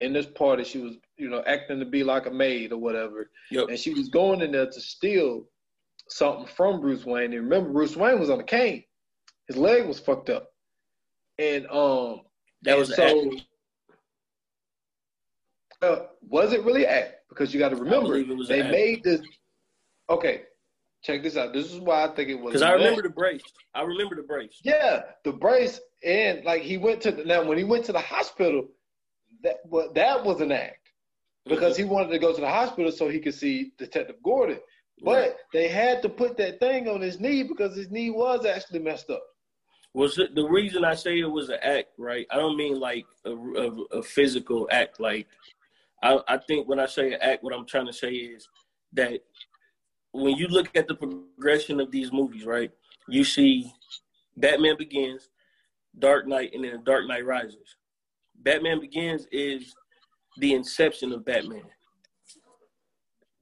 in 0.00 0.12
this 0.12 0.26
party. 0.26 0.64
She 0.64 0.78
was 0.78 0.96
you 1.16 1.28
know 1.28 1.42
acting 1.46 1.78
to 1.78 1.86
be 1.86 2.02
like 2.02 2.26
a 2.26 2.30
maid 2.30 2.72
or 2.72 2.78
whatever, 2.78 3.30
yep. 3.50 3.68
and 3.68 3.78
she 3.78 3.94
was 3.94 4.08
going 4.08 4.40
in 4.40 4.52
there 4.52 4.66
to 4.66 4.80
steal 4.80 5.44
something 6.08 6.46
from 6.46 6.80
Bruce 6.80 7.04
Wayne. 7.04 7.32
And 7.32 7.44
remember, 7.44 7.70
Bruce 7.70 7.96
Wayne 7.96 8.20
was 8.20 8.30
on 8.30 8.40
a 8.40 8.44
cane. 8.44 8.84
His 9.48 9.56
leg 9.56 9.86
was 9.86 10.00
fucked 10.00 10.30
up, 10.30 10.52
and 11.38 11.66
um, 11.68 12.22
that 12.62 12.76
was 12.76 12.94
so. 12.94 13.30
Uh, 15.82 16.06
was 16.22 16.52
it 16.52 16.64
really 16.64 16.86
act? 16.86 17.14
Because 17.28 17.52
you 17.52 17.60
got 17.60 17.68
to 17.68 17.76
remember, 17.76 18.22
they 18.44 18.62
made 18.62 19.04
this. 19.04 19.20
Okay, 20.08 20.42
check 21.02 21.22
this 21.22 21.36
out. 21.36 21.52
This 21.52 21.72
is 21.72 21.80
why 21.80 22.04
I 22.04 22.08
think 22.08 22.28
it 22.28 22.34
was. 22.34 22.52
Because 22.52 22.62
I 22.62 22.72
remember 22.72 23.02
the 23.02 23.10
brace. 23.10 23.42
I 23.74 23.82
remember 23.82 24.16
the 24.16 24.22
brace. 24.22 24.58
Yeah, 24.62 25.02
the 25.24 25.32
brace, 25.32 25.80
and 26.04 26.44
like 26.44 26.62
he 26.62 26.76
went 26.76 27.00
to 27.02 27.12
the, 27.12 27.24
now 27.24 27.44
when 27.44 27.58
he 27.58 27.64
went 27.64 27.84
to 27.86 27.92
the 27.92 28.00
hospital, 28.00 28.68
that 29.42 29.58
well, 29.66 29.92
that 29.94 30.24
was 30.24 30.40
an 30.40 30.52
act 30.52 30.90
because 31.46 31.74
mm-hmm. 31.74 31.88
he 31.88 31.94
wanted 31.94 32.10
to 32.10 32.18
go 32.18 32.34
to 32.34 32.40
the 32.40 32.48
hospital 32.48 32.90
so 32.90 33.08
he 33.08 33.20
could 33.20 33.34
see 33.34 33.72
Detective 33.78 34.16
Gordon. 34.22 34.58
But 35.02 35.12
right. 35.12 35.32
they 35.52 35.68
had 35.68 36.00
to 36.02 36.08
put 36.08 36.36
that 36.38 36.58
thing 36.58 36.88
on 36.88 37.00
his 37.00 37.20
knee 37.20 37.42
because 37.42 37.76
his 37.76 37.90
knee 37.90 38.10
was 38.10 38.46
actually 38.46 38.78
messed 38.78 39.10
up. 39.10 39.22
Was 39.96 40.16
the 40.16 40.46
reason 40.46 40.84
I 40.84 40.94
say 40.94 41.20
it 41.20 41.24
was 41.24 41.48
an 41.48 41.56
act, 41.62 41.88
right? 41.96 42.26
I 42.30 42.36
don't 42.36 42.58
mean 42.58 42.78
like 42.78 43.06
a, 43.24 43.30
a, 43.30 43.70
a 43.98 44.02
physical 44.02 44.68
act. 44.70 45.00
Like 45.00 45.26
I, 46.02 46.18
I 46.28 46.36
think 46.36 46.68
when 46.68 46.78
I 46.78 46.84
say 46.84 47.14
an 47.14 47.18
act, 47.22 47.42
what 47.42 47.54
I'm 47.54 47.64
trying 47.64 47.86
to 47.86 47.94
say 47.94 48.10
is 48.10 48.46
that 48.92 49.20
when 50.12 50.36
you 50.36 50.48
look 50.48 50.68
at 50.76 50.86
the 50.86 50.96
progression 50.96 51.80
of 51.80 51.90
these 51.90 52.12
movies, 52.12 52.44
right? 52.44 52.70
You 53.08 53.24
see 53.24 53.72
Batman 54.36 54.76
Begins, 54.76 55.30
Dark 55.98 56.26
Knight, 56.26 56.50
and 56.52 56.62
then 56.62 56.84
Dark 56.84 57.06
Knight 57.06 57.24
Rises. 57.24 57.76
Batman 58.42 58.80
Begins 58.80 59.26
is 59.32 59.74
the 60.36 60.52
inception 60.52 61.10
of 61.14 61.24
Batman. 61.24 61.64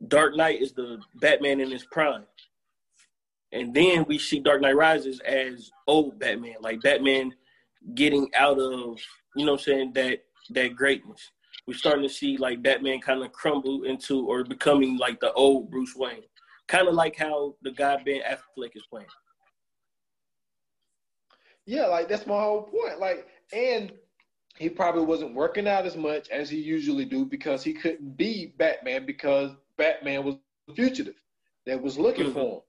Dark 0.07 0.37
Knight 0.37 0.63
is 0.63 0.73
the 0.73 1.01
Batman 1.17 1.61
in 1.61 1.73
his 1.73 1.85
prime. 1.91 2.27
And 3.55 3.73
then 3.73 4.05
we 4.09 4.19
see 4.19 4.41
Dark 4.41 4.61
Knight 4.61 4.77
Rises 4.77 5.21
as 5.21 5.71
old 5.87 6.19
Batman, 6.19 6.57
like 6.61 6.83
Batman 6.83 7.33
getting 7.95 8.29
out 8.35 8.59
of, 8.59 8.99
you 9.37 9.47
know 9.47 9.53
I'm 9.53 9.59
saying, 9.59 9.93
that 9.95 10.25
that 10.51 10.75
greatness. 10.75 11.31
We're 11.67 11.75
starting 11.75 12.03
to 12.03 12.09
see 12.09 12.37
like 12.37 12.63
Batman 12.63 13.01
kind 13.01 13.23
of 13.23 13.33
crumble 13.33 13.85
into 13.85 14.27
or 14.27 14.43
becoming 14.43 14.99
like 14.99 15.21
the 15.21 15.33
old 15.35 15.71
Bruce 15.71 15.95
Wayne. 15.95 16.25
Kind 16.67 16.89
of 16.89 16.95
like 16.95 17.17
how 17.17 17.55
the 17.63 17.71
guy 17.71 18.03
Ben 18.05 18.23
Affleck 18.23 18.75
is 18.75 18.85
playing. 18.91 19.07
Yeah, 21.65 21.87
like 21.87 22.09
that's 22.09 22.27
my 22.27 22.39
whole 22.39 22.63
point. 22.65 22.99
Like, 22.99 23.29
and 23.53 23.93
he 24.59 24.69
probably 24.69 25.05
wasn't 25.05 25.35
working 25.35 25.69
out 25.69 25.87
as 25.87 25.97
much 25.97 26.29
as 26.29 26.51
he 26.51 26.59
usually 26.59 27.05
do 27.05 27.25
because 27.25 27.63
he 27.63 27.73
couldn't 27.73 28.17
be 28.17 28.53
Batman 28.59 29.07
because 29.07 29.53
Batman 29.79 30.25
was 30.25 30.35
a 30.69 30.75
fugitive 30.75 31.15
that 31.67 31.81
was 31.81 31.99
looking 31.99 32.27
mm-hmm. 32.27 32.35
for 32.35 32.55
him. 32.57 32.63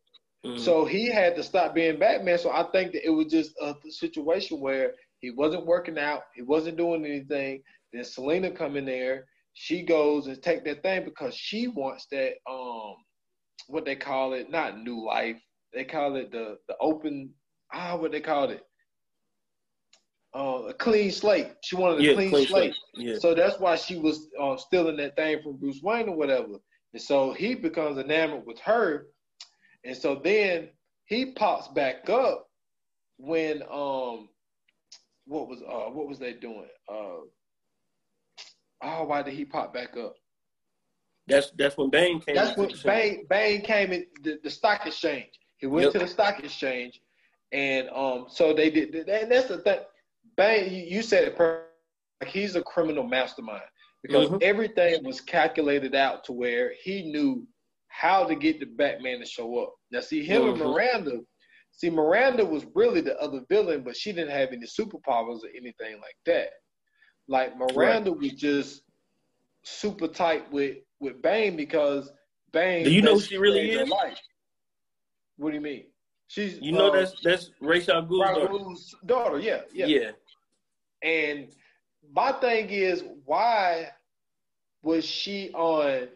Mm-hmm. 0.46 0.58
So 0.58 0.86
he 0.86 1.08
had 1.08 1.36
to 1.38 1.43
stop 1.43 1.74
being 1.74 1.98
Batman. 1.98 2.38
So 2.38 2.52
I 2.52 2.64
think 2.72 2.91
that 2.93 3.06
it 3.06 3.10
was 3.10 3.28
just 3.28 3.52
a 3.62 3.74
situation 3.89 4.60
where 4.60 4.93
he 5.20 5.32
wasn't 5.32 5.66
working 5.66 5.98
out, 5.98 6.22
he 6.36 6.43
wasn't 6.43 6.78
doing 6.78 7.06
anything. 7.06 7.64
Then 7.91 8.04
Selina 8.04 8.52
come 8.52 8.76
in 8.78 8.86
there, 8.86 9.26
she 9.54 9.84
goes 9.84 10.28
and 10.28 10.41
take 10.41 10.64
that 10.66 10.84
thing 10.84 11.04
because 11.04 11.34
she 11.34 11.68
wants 11.68 12.06
that 12.12 12.34
um 12.50 12.96
what 13.68 13.86
they 13.86 13.96
call 13.96 14.34
it, 14.34 14.52
not 14.52 14.80
new 14.80 15.04
life. 15.04 15.41
They 15.74 15.84
call 15.86 16.16
it 16.16 16.32
the 16.32 16.58
the 16.68 16.76
open 16.80 17.32
ah 17.74 17.96
what 17.96 18.12
they 18.12 18.22
called 18.22 18.52
it. 18.52 18.64
Uh, 20.36 20.66
a 20.68 20.74
clean 20.74 21.12
slate. 21.12 21.48
She 21.64 21.78
wanted 21.78 22.02
a 22.02 22.04
yeah, 22.04 22.14
clean, 22.14 22.30
clean, 22.30 22.48
slate. 22.48 22.76
slate. 22.93 23.08
Yeah. 23.08 23.18
So 23.20 23.34
that's 23.34 23.58
why 23.58 23.78
she 23.78 23.98
was 23.98 24.28
uh, 24.39 24.58
stealing 24.58 24.98
that 24.98 25.16
thing 25.16 25.41
from 25.41 25.56
Bruce 25.56 25.80
Wayne 25.82 26.10
or 26.10 26.16
whatever. 26.16 26.60
And 26.93 27.02
so 27.02 27.32
he 27.32 27.56
becomes 27.56 27.98
enamored 27.98 28.46
with 28.46 28.60
her. 28.60 29.08
And 29.86 29.96
so 29.96 30.16
then 30.16 30.70
he 31.06 31.28
pops 31.34 31.68
back 31.70 32.10
up 32.10 32.50
when 33.18 33.62
um 33.72 34.30
what 35.26 35.48
was 35.48 35.62
uh 35.62 35.92
what 35.92 36.08
was 36.08 36.20
they 36.20 36.34
doing? 36.34 36.68
Uh 36.90 37.22
oh 38.84 39.04
why 39.06 39.22
did 39.22 39.34
he 39.34 39.46
pop 39.46 39.74
back 39.74 39.96
up? 39.98 40.16
That's 41.28 41.52
that's 41.58 41.78
when 41.78 41.90
Bane 41.90 42.20
came. 42.20 42.36
That's 42.36 42.58
when 42.58 42.72
Bane 42.84 43.26
Bane 43.30 43.62
came 43.62 43.92
in 43.92 44.06
the, 44.24 44.40
the 44.44 44.50
stock 44.50 44.86
exchange. 44.86 45.32
He 45.58 45.68
went 45.68 45.86
yep. 45.86 45.94
to 45.94 46.00
the 46.00 46.08
stock 46.08 46.40
exchange, 46.44 47.02
and 47.52 47.90
um, 47.90 48.26
so 48.30 48.54
they 48.54 48.70
did. 48.70 48.94
And 49.08 49.32
that's 49.32 49.48
the 49.48 49.60
thing. 49.60 49.80
Bane, 50.38 50.88
you 50.88 51.02
said 51.02 51.24
it 51.24 51.36
perfect. 51.36 51.72
Like 52.22 52.30
he's 52.30 52.56
a 52.56 52.62
criminal 52.62 53.04
mastermind 53.04 53.64
because 54.02 54.28
mm-hmm. 54.28 54.38
everything 54.41 55.03
was 55.03 55.20
calculated 55.22 55.95
out 55.95 56.24
to 56.26 56.32
where 56.34 56.74
he 56.82 57.12
knew 57.12 57.45
how 57.99 58.26
to 58.26 58.35
get 58.35 58.59
the 58.59 58.65
Batman 58.65 59.19
to 59.19 59.26
show 59.26 59.57
up. 59.59 59.73
Now, 59.91 60.01
see 60.01 60.23
him 60.23 60.43
mm-hmm. 60.43 60.61
and 60.61 60.72
Miranda. 60.72 61.19
See, 61.72 61.89
Miranda 61.89 62.45
was 62.45 62.65
really 62.73 63.01
the 63.01 63.17
other 63.19 63.41
villain, 63.49 63.84
but 63.84 63.95
she 63.95 64.11
didn't 64.11 64.31
have 64.31 64.49
any 64.49 64.65
superpowers 64.65 65.39
or 65.43 65.49
anything 65.55 65.95
like 66.01 66.17
that. 66.26 66.49
Like 67.27 67.57
Miranda 67.57 68.11
right. 68.11 68.19
was 68.19 68.34
just 68.34 68.81
super 69.63 70.07
tight 70.07 70.51
with 70.51 70.77
with 70.99 71.22
Bane 71.22 71.55
because 71.55 72.11
Bane. 72.53 72.84
Do 72.84 72.91
you 72.91 73.01
know 73.01 73.15
who 73.15 73.22
she 73.22 73.38
really 73.38 73.72
is? 73.72 73.89
What 75.38 75.49
do 75.49 75.55
you 75.55 75.61
mean? 75.61 75.85
She's 76.27 76.59
you 76.61 76.72
know 76.72 76.89
uh, 76.89 76.99
that's 76.99 77.13
that's 77.23 77.51
Ghul's 77.61 78.07
daughter. 78.07 78.59
daughter. 79.05 79.39
Yeah, 79.39 79.61
yeah, 79.73 79.85
yeah. 79.85 80.11
And 81.01 81.49
my 82.13 82.31
thing 82.34 82.69
is, 82.69 83.03
why 83.26 83.89
was 84.81 85.03
she 85.05 85.51
on 85.53 86.07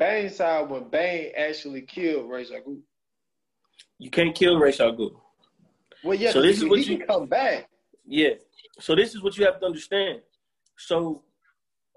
Bane's 0.00 0.36
side 0.36 0.70
when 0.70 0.88
Bane 0.88 1.30
actually 1.36 1.82
killed 1.82 2.30
Ra's 2.30 2.50
al 2.50 2.62
Ghul? 2.62 2.80
You 3.98 4.08
can't 4.08 4.34
kill 4.34 4.58
Ra's 4.58 4.80
al 4.80 4.96
Ghul. 4.96 5.12
Well, 6.02 6.16
yeah. 6.16 6.32
So 6.32 6.40
this 6.40 6.56
is 6.56 6.64
what 6.64 6.86
you 6.86 7.04
come 7.04 7.26
back. 7.26 7.68
Yeah. 8.06 8.30
So 8.80 8.96
this 8.96 9.14
is 9.14 9.22
what 9.22 9.36
you 9.36 9.44
have 9.44 9.60
to 9.60 9.66
understand. 9.66 10.20
So, 10.78 11.22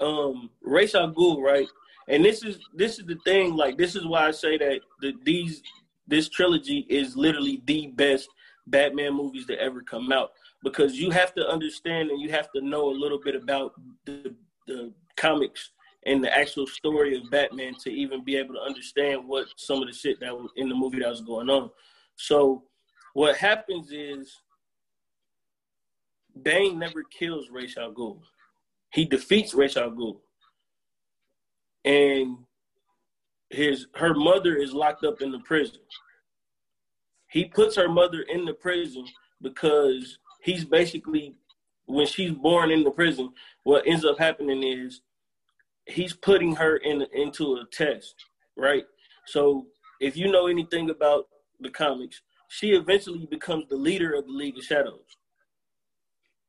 um, 0.02 0.50
Ra's 0.62 0.96
al 0.96 1.14
Ghul, 1.14 1.42
right? 1.42 1.68
And 2.10 2.26
this 2.26 2.44
is 2.44 2.60
this 2.76 3.00
is 3.00 3.06
the 3.06 3.16
thing. 3.24 3.56
Like 3.56 3.78
this 3.78 3.96
is 3.96 4.06
why 4.06 4.28
I 4.28 4.32
say 4.32 4.58
that 4.58 4.82
the, 5.00 5.14
these 5.24 5.64
this 6.06 6.28
trilogy 6.28 6.86
is 6.90 7.16
literally 7.16 7.62
the 7.66 7.88
best 7.88 8.28
Batman 8.68 9.14
movies 9.14 9.46
to 9.46 9.58
ever 9.62 9.82
come 9.82 10.12
out 10.12 10.32
because 10.62 11.00
you 11.00 11.10
have 11.12 11.34
to 11.36 11.48
understand 11.48 12.10
and 12.10 12.22
you 12.22 12.32
have 12.32 12.52
to 12.52 12.62
know 12.62 12.90
a 12.90 13.00
little 13.04 13.20
bit 13.24 13.36
about 13.36 13.72
the, 14.06 14.36
the 14.68 14.92
comics 15.16 15.70
and 16.06 16.24
the 16.24 16.36
actual 16.36 16.68
story 16.68 17.18
of 17.18 17.30
Batman 17.30 17.76
to 17.84 17.92
even 17.92 18.24
be 18.24 18.36
able 18.36 18.56
to 18.56 18.62
understand 18.62 19.28
what 19.28 19.48
some 19.56 19.82
of 19.82 19.88
the 19.88 19.94
shit 19.94 20.20
that 20.20 20.36
was 20.36 20.52
in 20.56 20.70
the 20.70 20.76
movie 20.76 21.00
that 21.00 21.10
was 21.10 21.22
going 21.22 21.50
on. 21.50 21.70
So 22.16 22.64
what 23.14 23.38
happens 23.38 23.92
is 23.92 24.42
Bane 26.42 26.80
never 26.80 27.04
kills 27.04 27.50
Ra's 27.50 27.78
al 27.78 27.94
Ghul. 27.94 28.20
He 28.92 29.06
defeats 29.06 29.54
Ra's 29.54 29.78
al 29.78 29.92
Ghul. 29.92 30.20
And 31.86 32.38
his 33.50 33.88
her 33.96 34.14
mother 34.14 34.56
is 34.56 34.74
locked 34.74 35.04
up 35.04 35.22
in 35.22 35.32
the 35.32 35.40
prison. 35.40 35.80
He 37.28 37.46
puts 37.46 37.76
her 37.76 37.90
mother 37.90 38.22
in 38.22 38.46
the 38.46 38.54
prison 38.54 39.06
because 39.42 40.18
he's 40.42 40.66
basically 40.66 41.36
when 41.86 42.08
she's 42.08 42.32
born 42.32 42.72
in 42.72 42.84
the 42.84 42.92
prison, 42.92 43.32
what 43.64 43.86
ends 43.86 44.06
up 44.06 44.18
happening 44.18 44.64
is 44.64 45.02
he's 45.86 46.14
putting 46.14 46.56
her 46.56 46.78
in 46.78 47.06
into 47.14 47.56
a 47.56 47.66
test, 47.72 48.16
right? 48.56 48.86
So 49.28 49.68
if 50.00 50.18
you 50.18 50.32
know 50.32 50.48
anything 50.48 50.90
about 50.90 51.28
the 51.60 51.70
comics, 51.70 52.22
she 52.50 52.72
eventually 52.72 53.26
becomes 53.26 53.66
the 53.70 53.76
leader 53.76 54.14
of 54.14 54.26
the 54.26 54.32
League 54.32 54.58
of 54.58 54.64
Shadows. 54.64 55.18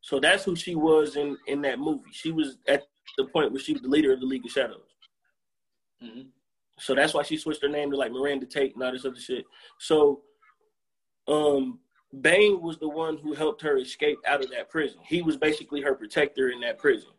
So 0.00 0.20
that's 0.20 0.44
who 0.44 0.54
she 0.54 0.74
was 0.74 1.16
in 1.16 1.36
in 1.46 1.62
that 1.62 1.78
movie. 1.78 2.10
She 2.12 2.30
was 2.30 2.58
at 2.68 2.84
the 3.16 3.24
point 3.24 3.52
where 3.52 3.60
she 3.60 3.72
was 3.72 3.82
the 3.82 3.88
leader 3.88 4.12
of 4.12 4.20
the 4.20 4.26
League 4.26 4.44
of 4.44 4.50
Shadows. 4.50 4.80
Mm-hmm. 6.02 6.28
So 6.78 6.94
that's 6.94 7.14
why 7.14 7.22
she 7.22 7.36
switched 7.36 7.62
her 7.62 7.68
name 7.68 7.90
to 7.90 7.96
like 7.96 8.12
Miranda 8.12 8.46
Tate 8.46 8.74
and 8.74 8.82
all 8.82 8.92
this 8.92 9.04
other 9.04 9.18
shit. 9.18 9.44
So, 9.78 10.22
um, 11.28 11.78
Bane 12.20 12.60
was 12.60 12.78
the 12.78 12.88
one 12.88 13.16
who 13.16 13.32
helped 13.32 13.62
her 13.62 13.78
escape 13.78 14.18
out 14.26 14.44
of 14.44 14.50
that 14.50 14.68
prison. 14.68 14.98
He 15.04 15.22
was 15.22 15.36
basically 15.36 15.80
her 15.80 15.94
protector 15.94 16.50
in 16.50 16.60
that 16.60 16.78
prison. 16.78 17.10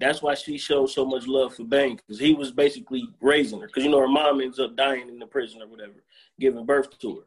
That's 0.00 0.22
why 0.22 0.34
she 0.34 0.58
showed 0.58 0.86
so 0.86 1.04
much 1.04 1.26
love 1.26 1.54
for 1.54 1.64
Bane 1.64 1.96
because 1.96 2.18
he 2.18 2.34
was 2.34 2.50
basically 2.50 3.08
raising 3.20 3.60
her. 3.60 3.66
Because 3.66 3.84
you 3.84 3.90
know 3.90 4.00
her 4.00 4.08
mom 4.08 4.40
ends 4.40 4.58
up 4.58 4.76
dying 4.76 5.08
in 5.08 5.18
the 5.18 5.26
prison 5.26 5.62
or 5.62 5.68
whatever, 5.68 6.02
giving 6.40 6.66
birth 6.66 6.98
to 6.98 7.16
her. 7.16 7.22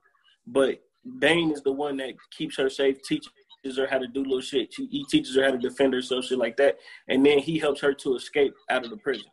But 0.45 0.81
Bane 1.19 1.51
is 1.51 1.61
the 1.61 1.71
one 1.71 1.97
that 1.97 2.13
keeps 2.31 2.57
her 2.57 2.69
safe, 2.69 3.01
teaches 3.03 3.31
her 3.77 3.87
how 3.87 3.99
to 3.99 4.07
do 4.07 4.21
little 4.21 4.41
shit. 4.41 4.73
She, 4.73 4.87
he 4.87 5.05
teaches 5.05 5.35
her 5.35 5.43
how 5.43 5.51
to 5.51 5.57
defend 5.57 5.93
herself, 5.93 6.25
shit 6.25 6.37
like 6.37 6.57
that, 6.57 6.77
and 7.07 7.25
then 7.25 7.39
he 7.39 7.57
helps 7.57 7.81
her 7.81 7.93
to 7.93 8.15
escape 8.15 8.53
out 8.69 8.83
of 8.83 8.89
the 8.89 8.97
prison. 8.97 9.27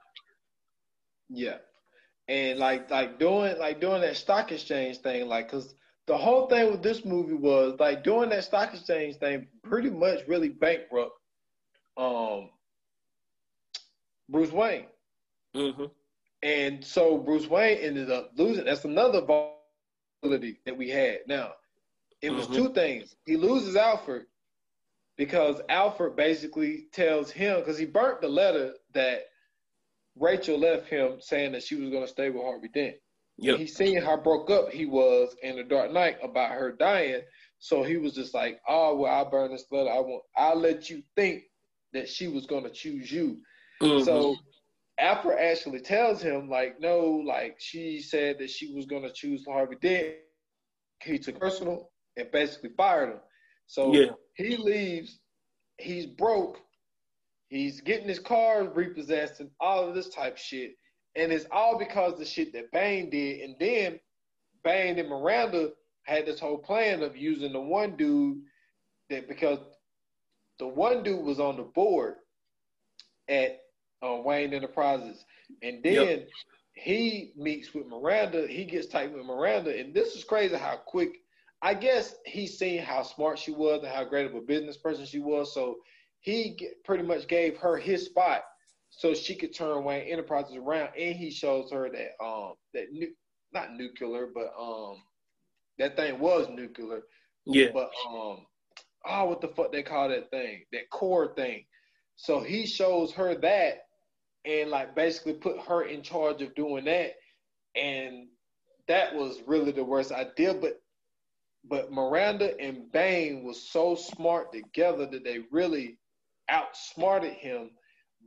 Yeah, 1.28 1.59
and 2.28 2.59
like 2.59 2.90
like 2.90 3.19
doing 3.19 3.59
like 3.59 3.81
doing 3.81 4.01
that 4.02 4.16
stock 4.16 4.52
exchange 4.52 4.98
thing, 4.98 5.27
like 5.27 5.51
because 5.51 5.74
the 6.06 6.16
whole 6.16 6.47
thing 6.47 6.70
with 6.70 6.82
this 6.82 7.05
movie 7.05 7.35
was 7.35 7.77
like 7.81 8.05
doing 8.05 8.28
that 8.31 8.44
stock 8.44 8.73
exchange 8.73 9.16
thing 9.16 9.47
pretty 9.62 9.90
much 9.90 10.20
really 10.28 10.51
bankrupt 10.51 11.12
um 11.97 12.51
Bruce 14.28 14.52
Wayne. 14.52 14.86
Mm-hmm. 15.55 15.84
And 16.42 16.84
so 16.84 17.18
Bruce 17.18 17.46
Wayne 17.46 17.78
ended 17.78 18.10
up 18.10 18.32
losing. 18.36 18.64
That's 18.64 18.84
another 18.84 19.20
vulnerability 19.22 20.60
that 20.66 20.76
we 20.76 20.90
had. 20.90 21.20
Now, 21.26 21.55
it 22.20 22.30
was 22.30 22.46
Mhm. 22.46 22.55
two 22.55 22.68
things. 22.74 23.16
He 23.26 23.36
loses 23.36 23.76
Alfred 23.76 24.26
because 25.16 25.60
Alfred 25.68 26.16
basically 26.16 26.86
tells 26.92 27.30
him 27.30 27.60
because 27.60 27.78
he 27.78 27.86
burnt 27.86 28.20
the 28.20 28.28
letter 28.28 28.74
that 28.92 29.30
Rachel 30.16 30.59
left 30.59 30.88
him 30.88 31.20
saying 31.20 31.52
that 31.52 31.62
she 31.62 31.76
was 31.76 31.90
going 31.90 32.05
to 32.05 32.09
stay 32.09 32.30
with 32.30 32.42
Harvey 32.42 32.68
Dent. 32.68 32.96
Yep. 33.38 33.59
He 33.59 33.66
seen 33.66 34.01
how 34.01 34.16
broke 34.16 34.51
up 34.51 34.70
he 34.70 34.86
was 34.86 35.34
in 35.42 35.56
the 35.56 35.64
Dark 35.64 35.90
Knight 35.90 36.18
about 36.22 36.52
her 36.52 36.70
dying, 36.72 37.22
so 37.59 37.82
he 37.82 37.96
was 37.96 38.14
just 38.14 38.32
like, 38.32 38.60
"Oh 38.68 38.96
well, 38.96 39.12
I'll 39.12 39.28
burn 39.28 39.51
this 39.51 39.70
letter. 39.72 39.90
I 39.90 39.98
won't. 39.98 40.22
I'll 40.36 40.55
let 40.56 40.88
you 40.88 41.02
think 41.16 41.51
that 41.92 42.09
she 42.09 42.28
was 42.28 42.46
going 42.46 42.62
to 42.62 42.70
choose 42.70 43.10
you." 43.10 43.42
Mhm. 43.80 44.05
So 44.05 44.36
Alfred 44.98 45.38
actually 45.38 45.80
tells 45.80 46.22
him, 46.22 46.48
like, 46.48 46.78
no, 46.80 47.01
like 47.01 47.56
she 47.59 48.01
said 48.01 48.38
that 48.38 48.51
she 48.51 48.72
was 48.72 48.86
gonna 48.86 49.12
choose 49.12 49.44
Harvey 49.44 49.76
Dent. 49.76 50.16
He 51.02 51.18
took 51.18 51.38
personal 51.38 51.92
and 52.16 52.30
basically 52.30 52.70
fired 52.76 53.10
him. 53.14 53.20
So 53.66 53.92
Yeah. 53.92 54.14
he 54.36 54.56
leaves, 54.56 55.20
he's 55.78 56.06
broke, 56.06 56.60
he's 57.48 57.80
getting 57.80 58.09
his 58.09 58.20
car 58.20 58.64
repossessed 58.64 59.40
and 59.40 59.51
all 59.60 59.88
of 59.88 59.94
this 59.94 60.09
type 60.10 60.38
shit. 60.38 60.76
And 61.16 61.32
it's 61.32 61.46
all 61.51 61.78
because 61.78 62.14
of 62.14 62.18
the 62.20 62.24
shit 62.24 62.52
that 62.52 62.70
Bane 62.72 63.10
did. 63.10 63.40
And 63.42 63.59
then 63.59 64.01
Bane 64.62 64.98
and 64.98 65.09
Miranda 65.09 65.72
had 66.05 66.26
this 66.26 66.40
whole 66.40 66.59
plan 66.59 67.02
of 67.02 67.16
using 67.16 67.52
the 67.52 67.60
one 67.60 67.96
dude 67.96 68.42
that 69.10 69.28
because 69.28 69.59
the 70.59 70.66
one 70.68 71.02
dude 71.02 71.24
was 71.24 71.40
on 71.40 71.56
the 71.56 71.62
board 71.64 72.16
at 73.28 73.64
uh, 74.05 74.20
Wayne 74.22 74.52
Enterprises, 74.52 75.24
and 75.62 75.82
then 75.82 76.26
he 76.74 77.32
meets 77.36 77.72
with 77.74 77.86
Miranda. 77.86 78.47
He 78.47 78.64
gets 78.64 78.89
tight 78.89 79.12
with 79.12 79.24
Miranda, 79.24 79.78
and 79.78 79.94
this 79.94 80.14
is 80.14 80.24
crazy 80.24 80.56
how 80.56 80.76
quick. 80.85 81.20
I 81.62 81.72
guess 81.72 82.16
he's 82.26 82.59
seen 82.59 82.82
how 82.82 83.02
smart 83.02 83.39
she 83.39 83.52
was 83.52 83.82
and 83.82 83.93
how 83.93 84.05
great 84.05 84.26
of 84.26 84.35
a 84.35 84.40
business 84.40 84.76
person 84.76 85.06
she 85.06 85.20
was, 85.20 85.55
so 85.55 85.76
he 86.20 86.59
pretty 86.85 87.05
much 87.05 87.26
gave 87.26 87.56
her 87.59 87.76
his 87.76 88.05
spot 88.06 88.43
so 88.90 89.14
she 89.14 89.35
could 89.35 89.55
turn 89.55 89.82
Wayne 89.85 90.09
Enterprises 90.09 90.56
around, 90.56 90.90
and 90.98 91.16
he 91.16 91.31
shows 91.31 91.70
her 91.72 91.90
that 91.90 92.24
um 92.24 92.55
that 92.74 92.93
nu- 92.93 93.14
not 93.52 93.74
nuclear, 93.74 94.28
but 94.32 94.52
um 94.60 94.97
that 95.78 95.97
thing 95.97 96.18
was 96.18 96.48
nuclear, 96.48 97.02
yeah. 97.47 97.68
but 97.72 97.90
um, 98.09 98.47
oh, 99.06 99.24
what 99.24 99.40
the 99.40 99.48
fuck 99.48 99.72
they 99.72 99.82
call 99.82 100.09
that 100.09 100.31
thing? 100.31 100.64
That 100.72 100.90
core 100.90 101.35
thing. 101.35 101.64
So 102.16 102.40
he 102.40 102.66
shows 102.66 103.12
her 103.12 103.35
that, 103.35 103.84
and 104.45 104.71
like 104.71 104.95
basically 104.95 105.35
put 105.35 105.59
her 105.61 105.83
in 105.83 106.03
charge 106.03 106.43
of 106.43 106.55
doing 106.55 106.85
that, 106.85 107.12
and 107.75 108.29
that 108.89 109.15
was 109.15 109.43
really 109.47 109.73
the 109.73 109.85
worst 109.85 110.12
idea. 110.12 110.55
But 110.55 110.81
but 111.69 111.91
Miranda 111.91 112.59
and 112.61 112.93
Bane 112.93 113.43
was 113.43 113.71
so 113.71 113.95
smart 113.95 114.53
together 114.53 115.07
that 115.07 115.25
they 115.25 115.41
really 115.51 115.99
outsmarted 116.51 117.33
him, 117.33 117.71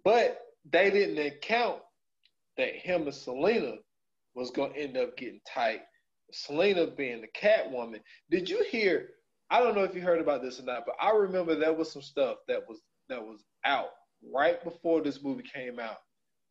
but 0.03 0.39
they 0.71 0.89
didn't 0.89 1.23
account 1.23 1.81
that 2.57 2.75
him 2.75 3.03
and 3.03 3.13
Selina 3.13 3.75
was 4.33 4.51
gonna 4.51 4.73
end 4.73 4.97
up 4.97 5.15
getting 5.17 5.41
tight. 5.47 5.81
Selina 6.31 6.87
being 6.87 7.21
the 7.21 7.27
Catwoman. 7.39 8.01
Did 8.29 8.49
you 8.49 8.63
hear? 8.69 9.09
I 9.49 9.59
don't 9.61 9.75
know 9.75 9.83
if 9.83 9.95
you 9.95 10.01
heard 10.01 10.19
about 10.19 10.41
this 10.41 10.59
or 10.59 10.63
not, 10.63 10.83
but 10.85 10.95
I 10.99 11.11
remember 11.11 11.55
there 11.55 11.73
was 11.73 11.91
some 11.91 12.01
stuff 12.01 12.37
that 12.47 12.67
was 12.67 12.81
that 13.09 13.21
was 13.21 13.43
out 13.63 13.89
right 14.33 14.61
before 14.63 15.01
this 15.01 15.23
movie 15.23 15.43
came 15.53 15.79
out. 15.79 15.97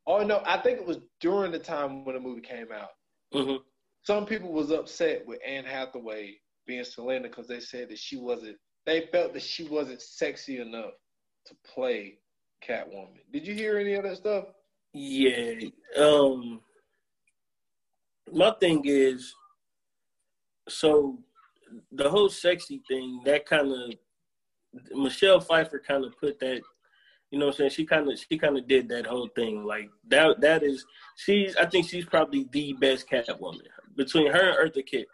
Oh 0.07 0.23
no, 0.25 0.43
I 0.45 0.59
think 0.59 0.79
it 0.79 0.87
was 0.87 0.99
during 1.21 1.53
the 1.53 1.59
time 1.59 2.05
when 2.05 2.15
the 2.15 2.21
movie 2.21 2.41
came 2.41 2.71
out. 2.73 2.91
Mhm. 3.35 3.59
Some 4.03 4.25
people 4.27 4.53
was 4.53 4.71
upset 4.71 5.27
with 5.27 5.41
Anne 5.45 5.65
Hathaway 5.65 6.41
being 6.67 6.85
Selina 6.85 7.29
because 7.29 7.49
they 7.49 7.61
said 7.61 7.89
that 7.89 7.99
she 7.99 8.17
wasn't. 8.17 8.59
They 8.85 9.07
felt 9.09 9.33
that 9.33 9.43
she 9.43 9.65
wasn't 9.65 10.01
sexy 10.01 10.61
enough 10.61 10.93
to 11.47 11.55
play 11.65 12.21
Catwoman. 12.63 13.21
Did 13.33 13.47
you 13.47 13.55
hear 13.55 13.79
any 13.79 13.95
of 13.95 14.05
that 14.05 14.17
stuff? 14.19 14.47
Yeah. 14.93 15.69
Um 15.97 16.63
my 18.33 18.53
thing 18.61 18.83
is 18.85 19.35
so 20.69 21.23
the 21.93 22.09
whole 22.09 22.29
sexy 22.29 22.83
thing, 22.89 23.23
that 23.25 23.47
kind 23.47 23.73
of 23.73 23.93
Michelle 24.93 25.41
Pfeiffer 25.41 25.79
kind 25.79 26.05
of 26.05 26.19
put 26.19 26.39
that 26.41 26.63
you 27.37 27.41
know 27.41 27.49
what 27.49 27.57
I'm 27.57 27.59
saying? 27.59 27.71
She 27.73 27.85
kind 27.85 28.11
of 28.11 28.19
she 28.19 28.39
kind 28.39 28.57
of 28.57 28.67
did 28.67 28.89
that 28.89 29.05
whole 29.05 29.29
thing. 29.37 29.63
Like 29.63 29.91
that 30.09 30.41
that 30.41 30.63
is 30.63 30.87
she's 31.17 31.55
I 31.57 31.67
think 31.67 31.87
she's 31.87 32.07
probably 32.07 32.49
the 32.51 32.73
best 32.73 33.11
Catwoman 33.11 33.61
between 33.95 34.33
her 34.33 34.59
and 34.59 34.73
Eartha 34.73 34.87
Kitt. 34.87 35.07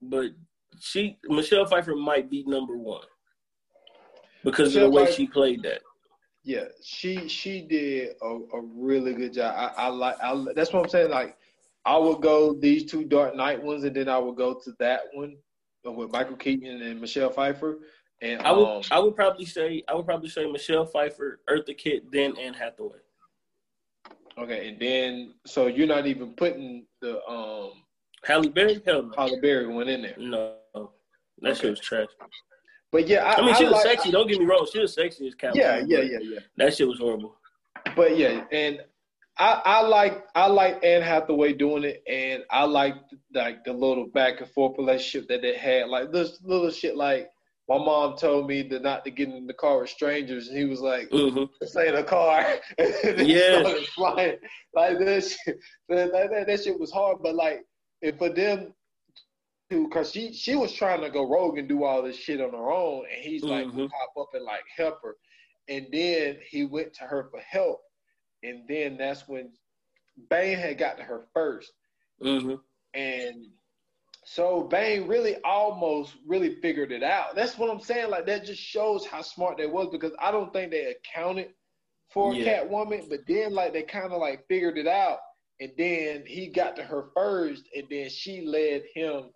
But 0.00 0.30
she 0.80 1.18
Michelle 1.24 1.66
Pfeiffer 1.66 1.94
might 1.94 2.30
be 2.30 2.44
number 2.46 2.78
1 2.78 3.02
because 4.42 4.70
Michelle 4.70 4.86
of 4.86 4.92
the 4.92 4.96
way 4.96 5.04
Pfeiffer- 5.04 5.16
she 5.16 5.26
played 5.26 5.62
that. 5.64 5.82
Yeah, 6.44 6.64
she 6.82 7.28
she 7.28 7.60
did 7.60 8.14
a, 8.22 8.26
a 8.26 8.62
really 8.62 9.12
good 9.12 9.34
job. 9.34 9.54
I, 9.54 9.82
I 9.84 9.88
like 9.88 10.16
I, 10.22 10.46
that's 10.54 10.72
what 10.72 10.82
I'm 10.82 10.88
saying. 10.88 11.10
Like 11.10 11.36
I 11.84 11.98
would 11.98 12.22
go 12.22 12.54
these 12.54 12.86
two 12.90 13.04
Dark 13.04 13.36
Knight 13.36 13.62
ones, 13.62 13.84
and 13.84 13.94
then 13.94 14.08
I 14.08 14.16
would 14.16 14.36
go 14.36 14.54
to 14.64 14.72
that 14.78 15.02
one 15.12 15.36
with 15.84 16.10
Michael 16.10 16.36
Keaton 16.36 16.80
and 16.80 17.02
Michelle 17.02 17.28
Pfeiffer. 17.28 17.80
And 18.22 18.40
I 18.42 18.52
would 18.52 18.66
um, 18.66 18.82
I 18.90 18.98
would 18.98 19.14
probably 19.16 19.44
say 19.44 19.82
I 19.88 19.94
would 19.94 20.06
probably 20.06 20.28
say 20.30 20.50
Michelle 20.50 20.86
Pfeiffer, 20.86 21.40
Eartha 21.50 21.76
Kitt, 21.76 22.10
then 22.10 22.36
Anne 22.38 22.54
Hathaway. 22.54 22.98
okay, 24.38 24.68
and 24.68 24.78
then 24.80 25.34
so 25.46 25.66
you're 25.66 25.86
not 25.86 26.06
even 26.06 26.32
putting 26.34 26.86
the 27.00 27.22
um 27.28 27.72
Halle 28.24 28.48
Berry, 28.48 28.80
hell 28.86 29.02
no, 29.02 29.12
Halle 29.16 29.40
Berry 29.40 29.66
one 29.66 29.88
in 29.88 30.02
there. 30.02 30.14
no, 30.18 30.54
that 30.74 30.88
Okay. 31.50 31.54
shit 31.60 31.70
was 31.70 31.80
trash. 31.80 32.08
But 32.90 33.08
yeah, 33.08 33.24
I, 33.24 33.42
I 33.42 33.44
mean, 33.44 33.54
she 33.56 33.64
was 33.64 33.72
like- 33.74 33.82
sexy. 33.82 34.10
Don't 34.10 34.28
get 34.28 34.38
me 34.38 34.46
wrong, 34.46 34.66
she 34.72 34.78
was 34.80 34.94
sexy 34.94 35.26
as 35.26 35.34
Catwoman. 35.34 35.56
Yeah, 35.56 35.82
yeah, 35.86 36.00
yeah, 36.00 36.18
yeah. 36.22 36.38
That 36.56 36.74
shit 36.74 36.88
was 36.88 36.98
horrible. 37.00 37.36
But 37.96 38.16
yeah, 38.16 38.44
and 38.52 38.80
I, 39.36 39.60
I 39.64 39.82
like 39.82 40.24
I 40.36 40.46
like 40.46 40.82
Anne 40.84 41.02
Hathaway 41.02 41.52
doing 41.52 41.84
it, 41.84 42.02
and 42.08 42.44
I 42.50 42.64
like 42.64 42.94
like 43.34 43.64
the 43.64 43.72
little 43.72 44.06
back 44.06 44.40
and 44.40 44.48
forth 44.50 44.78
relationship 44.78 45.28
that 45.28 45.42
they 45.42 45.56
had. 45.56 45.88
Like 45.88 46.12
this 46.12 46.38
little 46.42 46.70
shit, 46.70 46.96
like 46.96 47.30
my 47.68 47.78
mom 47.78 48.16
told 48.16 48.46
me 48.46 48.68
to 48.68 48.78
not 48.80 49.04
to 49.04 49.10
get 49.10 49.28
in 49.30 49.46
the 49.46 49.54
car 49.54 49.80
with 49.80 49.90
strangers, 49.90 50.48
and 50.48 50.58
he 50.58 50.64
was 50.66 50.80
like, 50.80 51.08
hmm 51.10 51.44
"This 51.60 51.76
ain't 51.76 51.94
a 51.96 52.04
car." 52.04 52.44
Yeah. 52.78 53.60
started 53.60 53.86
flying 53.88 54.36
like 54.74 54.98
this, 54.98 55.38
that, 55.88 56.12
that, 56.12 56.44
that 56.46 56.62
shit 56.62 56.78
was 56.78 56.92
hard, 56.92 57.18
but 57.22 57.34
like 57.34 57.64
and 58.02 58.18
for 58.18 58.28
them. 58.28 58.74
to 59.70 59.88
Cause 59.88 60.12
she 60.12 60.32
she 60.34 60.56
was 60.56 60.72
trying 60.72 61.00
to 61.00 61.08
go 61.10 61.26
rogue 61.28 61.56
and 61.58 61.68
do 61.68 61.84
all 61.84 62.02
this 62.02 62.16
shit 62.16 62.40
on 62.40 62.50
her 62.50 62.70
own, 62.70 63.04
and 63.12 63.22
he's 63.24 63.42
like 63.44 63.66
Mhm. 63.66 63.88
pop 63.88 64.12
up 64.20 64.28
and 64.34 64.44
like 64.44 64.64
help 64.76 65.00
her, 65.02 65.16
and 65.68 65.86
then 65.90 66.36
he 66.50 66.64
went 66.66 66.92
to 66.94 67.04
her 67.04 67.28
for 67.30 67.40
help, 67.40 67.80
and 68.42 68.68
then 68.68 68.98
that's 68.98 69.26
when 69.26 69.52
Bane 70.28 70.58
had 70.58 70.76
got 70.78 70.98
to 70.98 71.02
her 71.02 71.26
first, 71.32 71.72
hmm 72.20 72.56
and 72.92 73.46
so 74.24 74.62
Bane 74.62 75.06
really 75.06 75.36
almost 75.44 76.14
really 76.26 76.56
figured 76.60 76.92
it 76.92 77.02
out. 77.02 77.34
That's 77.34 77.58
what 77.58 77.70
I'm 77.70 77.80
saying. 77.80 78.10
Like 78.10 78.26
that 78.26 78.44
just 78.44 78.60
shows 78.60 79.06
how 79.06 79.22
smart 79.22 79.58
they 79.58 79.66
was 79.66 79.88
because 79.90 80.12
I 80.18 80.30
don't 80.30 80.52
think 80.52 80.70
they 80.70 80.94
accounted 80.96 81.54
for 82.10 82.34
Yeah. 82.34 82.64
Catwoman, 82.64 83.08
but 83.08 83.26
then 83.26 83.52
like 83.52 83.72
they 83.72 83.82
kind 83.82 84.12
of 84.12 84.20
like 84.20 84.46
figured 84.48 84.78
it 84.78 84.86
out, 84.86 85.18
and 85.60 85.72
then 85.76 86.24
he 86.26 86.48
got 86.48 86.76
to 86.76 86.82
her 86.82 87.10
first, 87.14 87.64
and 87.74 87.86
then 87.90 88.08
she 88.08 88.42
led 88.42 88.82
him 88.94 89.30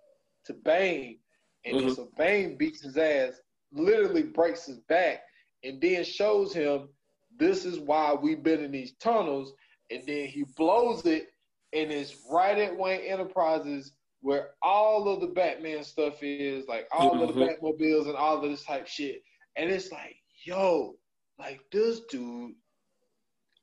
to 0.47 0.55
Bane, 0.55 1.19
and 1.65 1.77
Mhm. 1.77 1.94
so 1.97 2.10
Bane 2.16 2.56
beats 2.56 2.82
his 2.82 2.97
ass, 2.97 3.40
literally 3.73 4.23
breaks 4.23 4.66
his 4.66 4.78
back, 4.81 5.23
and 5.65 5.81
then 5.81 6.05
shows 6.05 6.55
him 6.55 6.89
this 7.36 7.65
is 7.65 7.78
why 7.78 8.15
we've 8.15 8.43
been 8.43 8.62
in 8.65 8.70
these 8.73 8.94
tunnels, 8.97 9.52
and 9.90 10.02
then 10.06 10.28
he 10.28 10.44
blows 10.56 11.05
it, 11.05 11.28
and 11.73 11.90
it's 11.93 12.16
right 12.31 12.56
at 12.59 12.77
Wayne 12.77 13.01
Enterprises 13.02 13.93
where 14.20 14.51
all 14.62 15.09
of 15.09 15.20
the 15.20 15.28
Batman 15.28 15.85
stuff 15.85 16.23
is, 16.23 16.66
like 16.66 16.89
all 16.93 17.12
mm-hmm. 17.12 17.23
of 17.23 17.35
the 17.35 17.40
mm-hmm. 17.40 17.66
Batmobiles 17.66 18.07
and 18.07 18.16
all 18.16 18.43
of 18.43 18.51
this 18.51 18.65
type 18.65 18.86
shit. 18.86 19.23
And 19.57 19.70
it's 19.70 19.93
like, 19.93 20.16
yo, 20.45 20.97
like 21.39 21.61
this 21.73 22.01
dude 22.11 22.53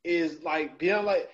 is 0.03 0.43
like 0.43 0.77
being 0.77 1.03
like 1.03 1.29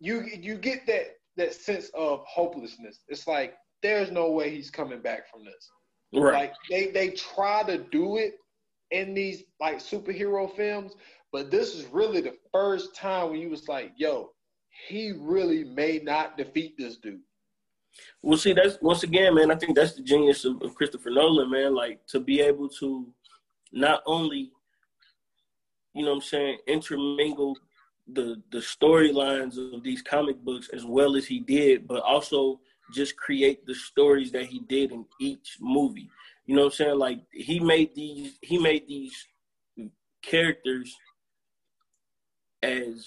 you 0.00 0.22
you 0.40 0.56
get 0.56 0.86
that 0.86 1.16
that 1.36 1.54
sense 1.54 1.90
of 1.94 2.24
hopelessness. 2.26 3.00
It's 3.08 3.26
like 3.26 3.54
there's 3.82 4.10
no 4.10 4.30
way 4.30 4.50
he's 4.50 4.70
coming 4.70 5.00
back 5.00 5.30
from 5.30 5.44
this. 5.44 5.70
Right. 6.14 6.34
Like 6.34 6.52
they 6.70 6.90
they 6.90 7.10
try 7.10 7.62
to 7.64 7.78
do 7.78 8.16
it 8.16 8.34
in 8.90 9.14
these 9.14 9.44
like 9.60 9.78
superhero 9.78 10.54
films, 10.54 10.94
but 11.32 11.50
this 11.50 11.74
is 11.74 11.86
really 11.86 12.20
the 12.20 12.36
first 12.52 12.94
time 12.94 13.30
when 13.30 13.40
you 13.40 13.50
was 13.50 13.68
like, 13.68 13.92
yo, 13.96 14.30
he 14.86 15.12
really 15.18 15.64
may 15.64 16.00
not 16.02 16.36
defeat 16.36 16.74
this 16.78 16.98
dude. 16.98 17.20
Well, 18.22 18.38
see, 18.38 18.52
that's 18.52 18.78
once 18.80 19.02
again, 19.02 19.34
man. 19.34 19.50
I 19.50 19.56
think 19.56 19.76
that's 19.76 19.94
the 19.94 20.02
genius 20.02 20.44
of, 20.44 20.60
of 20.62 20.74
Christopher 20.74 21.10
Nolan, 21.10 21.50
man. 21.50 21.74
Like 21.74 22.06
to 22.08 22.20
be 22.20 22.40
able 22.40 22.68
to 22.80 23.06
not 23.72 24.02
only, 24.06 24.50
you 25.94 26.04
know, 26.04 26.10
what 26.10 26.16
I'm 26.16 26.22
saying, 26.22 26.58
intermingle 26.66 27.56
the 28.12 28.42
the 28.50 28.58
storylines 28.58 29.56
of 29.74 29.82
these 29.82 30.02
comic 30.02 30.36
books 30.38 30.68
as 30.72 30.84
well 30.84 31.16
as 31.16 31.26
he 31.26 31.40
did, 31.40 31.86
but 31.86 32.02
also 32.02 32.60
just 32.92 33.16
create 33.16 33.64
the 33.66 33.74
stories 33.74 34.30
that 34.32 34.46
he 34.46 34.60
did 34.60 34.92
in 34.92 35.04
each 35.20 35.56
movie. 35.60 36.10
You 36.46 36.56
know 36.56 36.62
what 36.62 36.74
I'm 36.74 36.76
saying? 36.76 36.98
Like 36.98 37.20
he 37.32 37.60
made 37.60 37.94
these 37.94 38.38
he 38.42 38.58
made 38.58 38.86
these 38.86 39.26
characters 40.22 40.94
as 42.62 43.06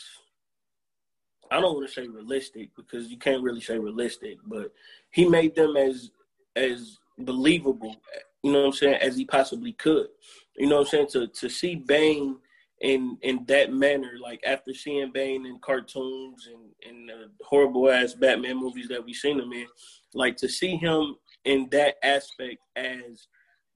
I 1.51 1.59
don't 1.59 1.75
want 1.75 1.87
to 1.87 1.93
say 1.93 2.07
realistic 2.07 2.69
because 2.75 3.09
you 3.09 3.17
can't 3.17 3.43
really 3.43 3.61
say 3.61 3.77
realistic, 3.77 4.37
but 4.45 4.73
he 5.11 5.27
made 5.27 5.55
them 5.55 5.77
as 5.77 6.11
as 6.55 6.97
believable, 7.19 7.95
you 8.43 8.51
know 8.51 8.59
what 8.59 8.67
I'm 8.67 8.73
saying, 8.73 8.95
as 8.95 9.15
he 9.15 9.25
possibly 9.25 9.73
could. 9.73 10.07
You 10.57 10.67
know 10.67 10.77
what 10.77 10.93
I'm 10.93 11.07
saying? 11.07 11.07
To 11.11 11.27
to 11.27 11.49
see 11.49 11.75
Bane 11.75 12.37
in 12.81 13.17
in 13.21 13.45
that 13.47 13.73
manner, 13.73 14.13
like 14.21 14.41
after 14.45 14.73
seeing 14.73 15.11
Bane 15.11 15.45
in 15.45 15.59
cartoons 15.59 16.47
and 16.47 16.69
in 16.89 17.07
the 17.07 17.29
horrible 17.45 17.89
ass 17.89 18.13
Batman 18.13 18.57
movies 18.57 18.87
that 18.89 19.03
we've 19.03 19.15
seen 19.15 19.39
him 19.39 19.53
in, 19.53 19.67
like 20.13 20.35
to 20.37 20.49
see 20.49 20.75
him 20.75 21.15
in 21.45 21.67
that 21.71 21.95
aspect 22.03 22.57
as 22.75 23.27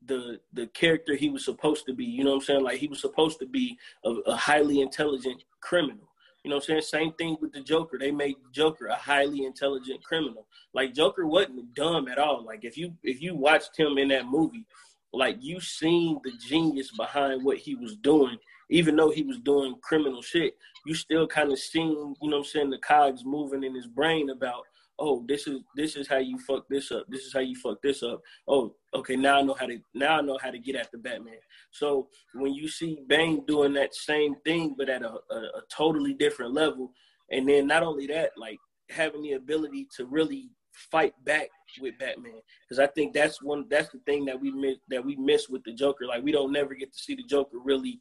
the 0.06 0.40
the 0.54 0.68
character 0.68 1.16
he 1.16 1.30
was 1.30 1.46
supposed 1.46 1.86
to 1.86 1.94
be. 1.94 2.06
You 2.06 2.24
know 2.24 2.32
what 2.32 2.38
I'm 2.38 2.42
saying? 2.42 2.64
Like 2.64 2.80
he 2.80 2.88
was 2.88 3.02
supposed 3.02 3.40
to 3.40 3.46
be 3.46 3.78
a, 4.06 4.10
a 4.10 4.36
highly 4.36 4.82
intelligent 4.82 5.44
criminal. 5.62 6.11
You 6.44 6.50
know 6.50 6.56
what 6.58 6.64
I'm 6.64 6.82
saying? 6.82 6.82
Same 6.82 7.14
thing 7.14 7.38
with 7.40 7.54
the 7.54 7.62
Joker. 7.62 7.98
They 8.00 8.12
made 8.12 8.36
Joker 8.52 8.88
a 8.88 8.96
highly 8.96 9.46
intelligent 9.46 10.04
criminal. 10.04 10.48
Like 10.74 10.94
Joker 10.94 11.28
wasn't 11.28 11.74
dumb 11.76 12.08
at 12.08 12.18
all. 12.18 12.44
Like 12.44 12.64
if 12.64 12.78
you 12.78 12.94
if 13.04 13.22
you 13.22 13.36
watched 13.36 13.78
him 13.78 13.98
in 13.98 14.08
that 14.10 14.26
movie, 14.26 14.66
like 15.14 15.38
you 15.40 15.60
seen 15.60 16.20
the 16.24 16.32
genius 16.48 16.92
behind 16.92 17.44
what 17.44 17.58
he 17.58 17.76
was 17.76 17.96
doing 17.96 18.38
even 18.72 18.96
though 18.96 19.12
he 19.12 19.22
was 19.22 19.38
doing 19.40 19.76
criminal 19.82 20.22
shit, 20.22 20.58
you 20.86 20.96
still 20.96 21.28
kind 21.28 21.52
of 21.52 21.60
seen, 21.60 22.16
you 22.22 22.30
know 22.30 22.38
I'm 22.38 22.44
saying, 22.46 22.70
the 22.70 22.78
cogs 22.80 23.24
moving 23.26 23.64
in 23.64 23.76
his 23.76 23.86
brain 23.86 24.30
about, 24.30 24.64
oh, 25.02 25.26
this 25.28 25.48
is 25.48 25.60
this 25.76 25.96
is 25.96 26.08
how 26.08 26.20
you 26.20 26.38
fuck 26.40 26.66
this 26.70 26.92
up. 26.92 27.06
This 27.10 27.26
is 27.26 27.34
how 27.34 27.40
you 27.40 27.56
fuck 27.56 27.82
this 27.82 28.04
up. 28.04 28.22
Oh, 28.48 28.76
okay, 28.94 29.16
now 29.16 29.40
I 29.40 29.42
know 29.42 29.56
how 29.60 29.66
to 29.66 29.80
now 29.96 30.20
I 30.20 30.22
know 30.22 30.38
how 30.42 30.52
to 30.52 30.60
get 30.60 30.76
at 30.76 30.92
the 30.92 31.00
Batman. 31.00 31.40
So 31.72 32.08
when 32.36 32.54
you 32.54 32.68
see 32.68 33.00
Bane 33.08 33.44
doing 33.46 33.74
that 33.74 33.96
same 33.96 34.36
thing 34.46 34.76
but 34.78 34.90
at 34.90 35.02
a, 35.02 35.14
a, 35.32 35.36
a 35.36 35.62
totally 35.76 36.14
different 36.14 36.54
level, 36.54 36.94
and 37.32 37.50
then 37.50 37.68
not 37.68 37.84
only 37.84 38.06
that, 38.08 38.32
like 38.38 38.60
having 38.90 39.24
the 39.24 39.34
ability 39.34 39.88
to 39.98 40.06
really 40.06 40.52
fight 40.92 41.14
back 41.26 41.50
with 41.82 41.98
Batman 42.00 42.40
because 42.64 42.80
I 42.80 42.88
think 42.88 43.14
that's 43.14 43.42
one 43.42 43.66
that's 43.70 43.90
the 43.90 44.00
thing 44.06 44.26
that 44.26 44.40
we 44.40 44.52
miss 44.52 44.78
that 44.90 45.04
we 45.04 45.16
miss 45.16 45.50
with 45.50 45.64
the 45.64 45.74
Joker. 45.74 46.06
Like 46.06 46.24
we 46.24 46.32
don't 46.32 46.54
never 46.54 46.76
get 46.76 46.94
to 46.94 47.00
see 47.00 47.16
the 47.16 47.24
Joker 47.24 47.58
really 47.64 48.00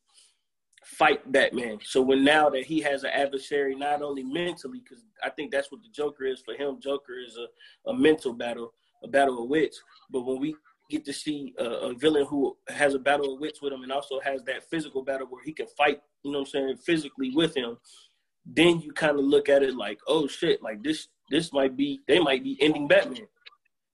fight 0.84 1.30
Batman. 1.30 1.78
So 1.84 2.00
when 2.00 2.24
now 2.24 2.48
that 2.50 2.64
he 2.64 2.80
has 2.80 3.04
an 3.04 3.10
adversary, 3.10 3.74
not 3.74 4.02
only 4.02 4.22
mentally, 4.22 4.80
because 4.82 5.04
I 5.22 5.30
think 5.30 5.50
that's 5.50 5.70
what 5.70 5.82
the 5.82 5.88
Joker 5.92 6.24
is 6.24 6.40
for 6.40 6.54
him. 6.54 6.80
Joker 6.80 7.14
is 7.18 7.36
a, 7.36 7.90
a 7.90 7.94
mental 7.94 8.32
battle, 8.32 8.72
a 9.04 9.08
battle 9.08 9.42
of 9.42 9.48
wits. 9.48 9.80
But 10.10 10.22
when 10.22 10.40
we 10.40 10.54
get 10.90 11.04
to 11.04 11.12
see 11.12 11.54
a, 11.58 11.64
a, 11.64 11.94
villain 11.94 12.26
who 12.26 12.56
has 12.68 12.94
a 12.94 12.98
battle 12.98 13.34
of 13.34 13.40
wits 13.40 13.62
with 13.62 13.72
him 13.72 13.82
and 13.82 13.92
also 13.92 14.20
has 14.20 14.42
that 14.44 14.68
physical 14.68 15.02
battle 15.02 15.26
where 15.28 15.44
he 15.44 15.52
can 15.52 15.66
fight, 15.76 16.00
you 16.24 16.32
know 16.32 16.40
what 16.40 16.48
I'm 16.48 16.50
saying, 16.50 16.76
physically 16.78 17.30
with 17.30 17.56
him, 17.56 17.78
then 18.44 18.80
you 18.80 18.92
kind 18.92 19.18
of 19.18 19.24
look 19.24 19.48
at 19.48 19.62
it 19.62 19.76
like, 19.76 19.98
oh 20.08 20.26
shit, 20.26 20.62
like 20.62 20.82
this 20.82 21.08
this 21.30 21.52
might 21.52 21.76
be 21.76 22.00
they 22.08 22.18
might 22.18 22.42
be 22.42 22.58
ending 22.60 22.88
Batman. 22.88 23.28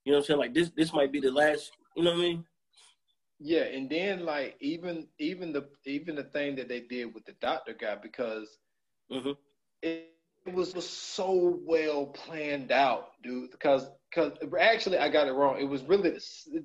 You 0.05 0.13
know 0.13 0.19
what 0.19 0.25
I'm 0.25 0.25
saying? 0.25 0.41
Like 0.41 0.55
this 0.55 0.71
this 0.77 0.93
might 0.93 1.13
be 1.13 1.21
the 1.21 1.31
last, 1.31 1.73
you 1.97 2.05
know 2.05 2.13
what 2.13 2.21
I 2.21 2.23
mean? 2.23 2.45
Yeah, 3.39 3.65
and 3.65 3.89
then 3.91 4.25
like 4.25 4.57
even 4.61 5.07
even 5.19 5.53
the 5.53 5.69
even 5.85 6.17
the 6.17 6.25
thing 6.25 6.57
that 6.57 6.69
they 6.69 6.81
did 6.81 7.15
with 7.15 7.27
the 7.27 7.35
doctor 7.41 7.75
guy 7.75 7.97
because 7.97 8.59
mm-hmm. 9.13 9.33
it, 9.83 10.11
it 10.47 10.55
was, 10.55 10.75
was 10.75 10.89
so 10.89 11.59
well 11.67 12.07
planned 12.07 12.73
out, 12.73 13.11
dude. 13.23 13.51
Because 13.51 13.89
because 14.11 14.33
actually 14.59 14.99
I 14.99 15.11
got 15.11 15.29
it 15.29 15.33
wrong. 15.33 15.61
It 15.61 15.69
was 15.69 15.83
really 15.83 16.19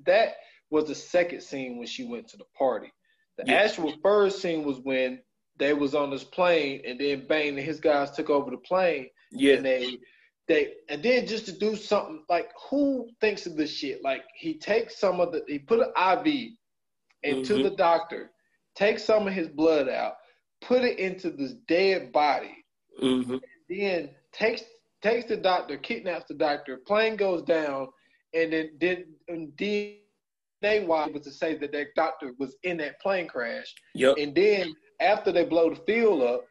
that 0.06 0.36
was 0.70 0.86
the 0.86 0.94
second 0.94 1.42
scene 1.42 1.76
when 1.76 1.86
she 1.86 2.04
went 2.04 2.28
to 2.28 2.38
the 2.38 2.46
party. 2.56 2.92
The 3.36 3.44
yeah. 3.46 3.56
actual 3.56 3.94
first 4.02 4.40
scene 4.40 4.64
was 4.64 4.78
when 4.78 5.20
they 5.58 5.74
was 5.74 5.94
on 5.94 6.10
this 6.10 6.24
plane 6.24 6.82
and 6.86 6.98
then 6.98 7.26
Bane 7.28 7.58
and 7.58 7.66
his 7.66 7.80
guys 7.80 8.10
took 8.12 8.30
over 8.30 8.50
the 8.50 8.56
plane. 8.56 9.08
Yeah. 9.30 9.54
And 9.54 9.66
they 9.66 9.98
they 10.48 10.72
and 10.88 11.02
then 11.02 11.26
just 11.26 11.44
to 11.46 11.52
do 11.52 11.76
something 11.76 12.24
like 12.30 12.50
who 12.70 13.08
thinks 13.20 13.46
of 13.46 13.56
this 13.56 13.70
shit? 13.70 14.02
Like 14.02 14.22
he 14.34 14.58
takes 14.58 14.98
some 14.98 15.20
of 15.20 15.32
the 15.32 15.42
he 15.46 15.58
put 15.58 15.80
an 15.80 16.18
IV 16.26 16.52
into 17.22 17.54
mm-hmm. 17.54 17.62
the 17.64 17.70
doctor, 17.70 18.30
take 18.74 18.98
some 18.98 19.26
of 19.26 19.32
his 19.32 19.48
blood 19.48 19.88
out, 19.88 20.14
put 20.60 20.82
it 20.82 20.98
into 20.98 21.30
this 21.30 21.54
dead 21.68 22.12
body, 22.12 22.64
mm-hmm. 23.02 23.36
then 23.68 24.10
takes 24.32 24.62
takes 25.02 25.26
the 25.26 25.36
doctor, 25.36 25.76
kidnaps 25.76 26.26
the 26.28 26.34
doctor, 26.34 26.78
plane 26.86 27.16
goes 27.16 27.42
down, 27.42 27.88
and 28.34 28.52
then 28.52 28.70
then 28.80 29.04
and 29.28 29.52
then 29.58 29.96
they 30.62 30.84
were 30.84 31.04
able 31.08 31.20
to 31.20 31.30
say 31.30 31.56
that 31.58 31.72
that 31.72 31.88
doctor 31.96 32.32
was 32.38 32.56
in 32.62 32.76
that 32.78 33.00
plane 33.00 33.26
crash. 33.26 33.74
Yep. 33.94 34.16
And 34.18 34.34
then 34.34 34.72
after 35.00 35.32
they 35.32 35.44
blow 35.44 35.70
the 35.70 35.80
field 35.84 36.22
up, 36.22 36.44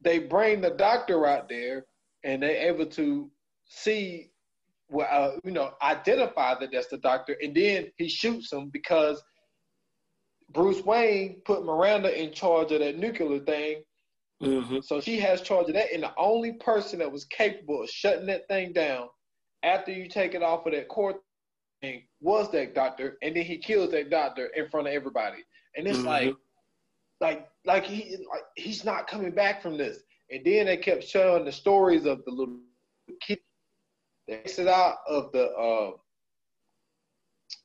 they 0.00 0.18
bring 0.18 0.60
the 0.60 0.70
doctor 0.70 1.24
out 1.26 1.48
there, 1.48 1.86
and 2.24 2.42
they're 2.42 2.68
able 2.68 2.86
to 2.86 3.30
see, 3.66 4.30
well, 4.90 5.08
uh, 5.10 5.38
you 5.44 5.52
know, 5.52 5.70
identify 5.80 6.58
that 6.58 6.70
that's 6.72 6.88
the 6.88 6.98
doctor, 6.98 7.36
and 7.40 7.54
then 7.54 7.86
he 7.96 8.08
shoots 8.08 8.52
him 8.52 8.68
because 8.70 9.22
Bruce 10.54 10.82
Wayne 10.84 11.42
put 11.44 11.64
Miranda 11.64 12.22
in 12.22 12.32
charge 12.32 12.72
of 12.72 12.78
that 12.78 12.96
nuclear 12.96 13.40
thing. 13.40 13.82
Mm-hmm. 14.42 14.80
So 14.82 15.00
she 15.00 15.18
has 15.18 15.40
charge 15.40 15.68
of 15.68 15.74
that. 15.74 15.92
And 15.92 16.04
the 16.04 16.12
only 16.16 16.52
person 16.52 17.00
that 17.00 17.10
was 17.10 17.24
capable 17.24 17.82
of 17.82 17.90
shutting 17.90 18.26
that 18.26 18.48
thing 18.48 18.72
down 18.72 19.08
after 19.62 19.92
you 19.92 20.08
take 20.08 20.34
it 20.34 20.42
off 20.42 20.64
of 20.64 20.72
that 20.72 20.88
court 20.88 21.16
thing 21.82 22.04
was 22.20 22.50
that 22.52 22.74
doctor. 22.74 23.18
And 23.22 23.36
then 23.36 23.44
he 23.44 23.58
kills 23.58 23.90
that 23.90 24.10
doctor 24.10 24.46
in 24.46 24.68
front 24.70 24.86
of 24.86 24.94
everybody. 24.94 25.44
And 25.76 25.86
it's 25.86 25.98
mm-hmm. 25.98 26.06
like, 26.06 26.34
like, 27.20 27.48
like 27.64 27.84
he, 27.84 28.16
like 28.30 28.44
he's 28.54 28.84
not 28.84 29.08
coming 29.08 29.32
back 29.32 29.60
from 29.60 29.76
this. 29.76 29.98
And 30.30 30.44
then 30.44 30.66
they 30.66 30.76
kept 30.76 31.04
showing 31.04 31.44
the 31.44 31.52
stories 31.52 32.06
of 32.06 32.24
the 32.24 32.30
little 32.30 32.58
kid 33.20 33.40
that 34.28 34.44
exit 34.44 34.68
out 34.68 34.98
of 35.08 35.32
the 35.32 35.50
uh, 35.50 35.90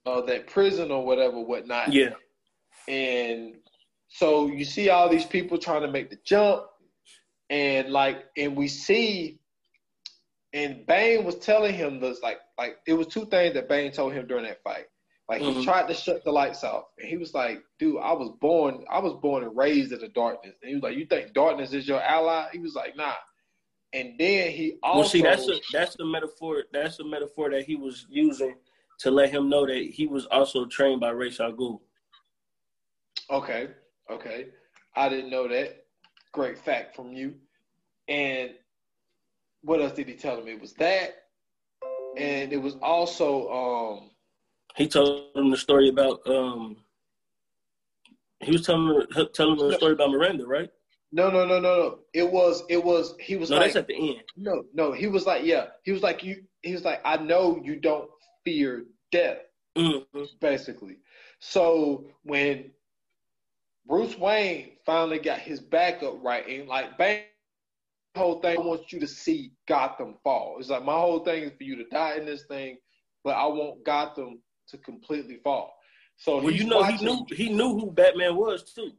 uh 0.05 0.21
that 0.21 0.47
prison 0.47 0.91
or 0.91 1.05
whatever, 1.05 1.39
whatnot. 1.39 1.93
Yeah. 1.93 2.09
And 2.89 3.55
so 4.07 4.47
you 4.47 4.65
see 4.65 4.89
all 4.89 5.07
these 5.07 5.25
people 5.25 5.57
trying 5.57 5.83
to 5.83 5.87
make 5.87 6.09
the 6.09 6.17
jump, 6.25 6.65
and 7.49 7.89
like, 7.89 8.25
and 8.35 8.55
we 8.55 8.67
see, 8.67 9.39
and 10.53 10.85
Bane 10.87 11.23
was 11.23 11.35
telling 11.35 11.75
him 11.75 11.99
this, 11.99 12.21
like, 12.21 12.39
like 12.57 12.77
it 12.87 12.93
was 12.93 13.07
two 13.07 13.27
things 13.27 13.53
that 13.53 13.69
Bane 13.69 13.91
told 13.91 14.13
him 14.13 14.27
during 14.27 14.45
that 14.45 14.63
fight. 14.63 14.85
Like 15.29 15.43
mm-hmm. 15.43 15.59
he 15.59 15.65
tried 15.65 15.87
to 15.87 15.93
shut 15.93 16.23
the 16.25 16.31
lights 16.31 16.63
off, 16.63 16.85
and 16.97 17.07
he 17.07 17.15
was 17.15 17.35
like, 17.35 17.61
"Dude, 17.77 17.97
I 18.01 18.13
was 18.13 18.31
born, 18.41 18.83
I 18.89 18.97
was 18.97 19.13
born 19.21 19.43
and 19.43 19.55
raised 19.55 19.91
in 19.91 19.99
the 19.99 20.07
darkness." 20.07 20.55
And 20.63 20.69
he 20.69 20.75
was 20.75 20.83
like, 20.83 20.97
"You 20.97 21.05
think 21.05 21.33
darkness 21.33 21.71
is 21.71 21.87
your 21.87 22.01
ally?" 22.01 22.47
He 22.51 22.57
was 22.57 22.73
like, 22.73 22.97
"Nah." 22.97 23.13
And 23.93 24.15
then 24.17 24.51
he 24.51 24.77
also 24.81 24.99
well, 24.99 25.09
see 25.09 25.21
that's 25.21 25.47
a 25.47 25.59
that's 25.71 25.95
the 25.95 26.05
metaphor. 26.05 26.63
That's 26.73 26.97
the 26.97 27.05
metaphor 27.05 27.51
that 27.51 27.65
he 27.65 27.75
was 27.75 28.07
using 28.09 28.55
to 28.99 29.11
let 29.11 29.29
him 29.29 29.49
know 29.49 29.67
that 29.67 29.89
he 29.93 30.07
was 30.07 30.25
also 30.25 30.65
trained 30.65 31.01
by 31.01 31.09
Ra's 31.09 31.39
al 31.39 31.53
Ghul. 31.53 31.79
Okay, 33.31 33.67
okay. 34.11 34.47
I 34.95 35.09
didn't 35.09 35.29
know 35.29 35.47
that. 35.47 35.85
Great 36.31 36.57
fact 36.57 36.95
from 36.95 37.13
you. 37.13 37.33
And 38.07 38.51
what 39.63 39.81
else 39.81 39.93
did 39.93 40.07
he 40.07 40.15
tell 40.15 40.39
him? 40.39 40.47
It 40.47 40.59
was 40.59 40.73
that, 40.73 41.15
and 42.17 42.51
it 42.51 42.57
was 42.61 42.75
also 42.81 43.49
um. 43.49 44.09
He 44.75 44.87
told 44.87 45.35
him 45.35 45.51
the 45.51 45.57
story 45.57 45.89
about 45.89 46.21
um. 46.27 46.77
He 48.41 48.51
was 48.51 48.65
telling 48.65 49.05
telling 49.33 49.59
him 49.59 49.67
the 49.69 49.75
story 49.75 49.93
about 49.93 50.11
Miranda, 50.11 50.45
right? 50.45 50.69
No, 51.11 51.29
no, 51.29 51.45
no, 51.45 51.59
no, 51.59 51.75
no. 51.75 51.99
It 52.13 52.31
was, 52.31 52.63
it 52.69 52.83
was. 52.83 53.15
He 53.19 53.35
was 53.35 53.49
No, 53.49 53.57
like, 53.57 53.65
that's 53.65 53.75
at 53.77 53.87
the 53.87 53.95
end. 53.95 54.23
no, 54.37 54.63
no. 54.73 54.91
He 54.91 55.07
was 55.07 55.25
like, 55.25 55.43
yeah. 55.43 55.67
He 55.83 55.91
was 55.91 56.03
like, 56.03 56.23
you. 56.23 56.43
He 56.61 56.73
was 56.73 56.83
like, 56.85 57.01
I 57.03 57.17
know 57.17 57.59
you 57.63 57.75
don't 57.75 58.09
fear 58.45 58.85
death, 59.11 59.39
Mm-hmm. 59.77 60.23
basically. 60.39 60.97
So 61.39 62.05
when 62.23 62.71
Bruce 63.89 64.17
Wayne 64.19 64.73
finally 64.85 65.17
got 65.17 65.39
his 65.39 65.59
back 65.59 66.03
up 66.03 66.23
right, 66.23 66.47
and 66.47 66.67
like 66.67 66.95
bang, 66.97 67.23
the 68.13 68.19
whole 68.21 68.39
thing, 68.39 68.57
I 68.57 68.61
want 68.61 68.93
you 68.93 68.99
to 68.99 69.07
see 69.07 69.51
Gotham 69.67 70.15
fall. 70.23 70.57
It's 70.59 70.69
like 70.69 70.85
my 70.85 70.93
whole 70.93 71.19
thing 71.25 71.43
is 71.43 71.51
for 71.57 71.63
you 71.63 71.75
to 71.77 71.85
die 71.89 72.15
in 72.17 72.25
this 72.25 72.43
thing, 72.45 72.77
but 73.23 73.31
I 73.31 73.45
want 73.47 73.83
Gotham 73.83 74.39
to 74.69 74.77
completely 74.77 75.39
fall. 75.43 75.73
So 76.17 76.39
Well, 76.39 76.51
you 76.51 76.65
know, 76.65 76.81
watching- 76.81 76.97
he 76.99 77.05
knew 77.05 77.25
he 77.31 77.49
knew 77.49 77.79
who 77.79 77.91
Batman 77.91 78.35
was 78.35 78.71
too. 78.73 78.91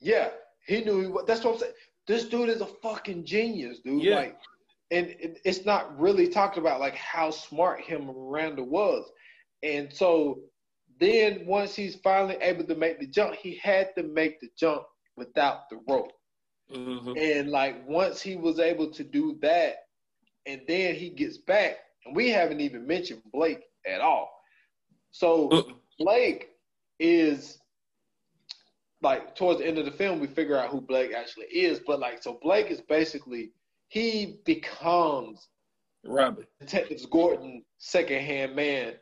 Yeah, 0.00 0.28
he 0.66 0.84
knew 0.84 1.00
he 1.00 1.06
was. 1.06 1.24
That's 1.26 1.42
what 1.42 1.54
I'm 1.54 1.58
saying. 1.60 1.72
This 2.06 2.24
dude 2.24 2.50
is 2.50 2.60
a 2.60 2.66
fucking 2.66 3.24
genius, 3.24 3.80
dude. 3.80 4.02
Yeah. 4.02 4.16
Like, 4.16 4.38
and 4.90 5.14
it's 5.44 5.64
not 5.64 5.98
really 5.98 6.28
talked 6.28 6.58
about 6.58 6.80
like 6.80 6.96
how 6.96 7.30
smart 7.30 7.80
him 7.80 8.08
and 8.08 8.18
Miranda 8.18 8.64
was. 8.64 9.10
And 9.62 9.92
so 9.92 10.40
then 11.00 11.46
once 11.46 11.74
he's 11.74 11.96
finally 11.96 12.36
able 12.40 12.64
to 12.64 12.74
make 12.74 13.00
the 13.00 13.06
jump, 13.06 13.34
he 13.34 13.56
had 13.56 13.94
to 13.96 14.02
make 14.02 14.40
the 14.40 14.48
jump 14.56 14.82
without 15.16 15.68
the 15.70 15.80
rope. 15.88 16.12
Mm-hmm. 16.72 17.12
And 17.16 17.50
like 17.50 17.86
once 17.88 18.20
he 18.20 18.36
was 18.36 18.60
able 18.60 18.90
to 18.90 19.02
do 19.02 19.38
that, 19.42 19.76
and 20.46 20.60
then 20.68 20.94
he 20.94 21.10
gets 21.10 21.38
back, 21.38 21.78
and 22.04 22.14
we 22.14 22.30
haven't 22.30 22.60
even 22.60 22.86
mentioned 22.86 23.22
Blake 23.32 23.62
at 23.86 24.00
all. 24.00 24.30
So 25.10 25.74
Blake 25.98 26.50
is 26.98 27.58
like 29.02 29.34
towards 29.34 29.60
the 29.60 29.66
end 29.66 29.78
of 29.78 29.86
the 29.86 29.90
film, 29.90 30.20
we 30.20 30.26
figure 30.26 30.58
out 30.58 30.70
who 30.70 30.80
Blake 30.80 31.12
actually 31.14 31.46
is. 31.46 31.80
But 31.84 31.98
like, 31.98 32.22
so 32.22 32.38
Blake 32.42 32.70
is 32.70 32.80
basically 32.82 33.52
he 33.88 34.38
becomes 34.44 35.48
Robin. 36.04 36.46
Detective 36.60 37.10
Gordon 37.10 37.64
second 37.78 38.20
hand 38.20 38.54
man 38.54 38.94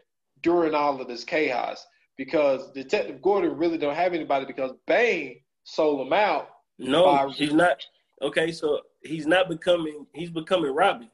during 0.43 0.75
all 0.75 1.01
of 1.01 1.09
this 1.09 1.25
chaos 1.25 1.85
because 2.17 2.71
Detective 2.73 3.23
Gordon 3.23 3.57
really 3.57 3.79
don't 3.79 3.95
have 3.95 4.13
anybody 4.15 4.45
because 4.45 4.73
Bane 4.87 5.41
sold 5.65 6.07
him 6.07 6.13
out. 6.13 6.49
No, 6.79 7.05
By- 7.05 7.29
he's 7.33 7.53
not. 7.53 7.85
Okay, 8.23 8.51
so 8.53 8.81
he's 9.03 9.27
not 9.27 9.49
becoming. 9.49 10.07
He's 10.15 10.31
becoming 10.31 10.75
Robin. 10.75 11.09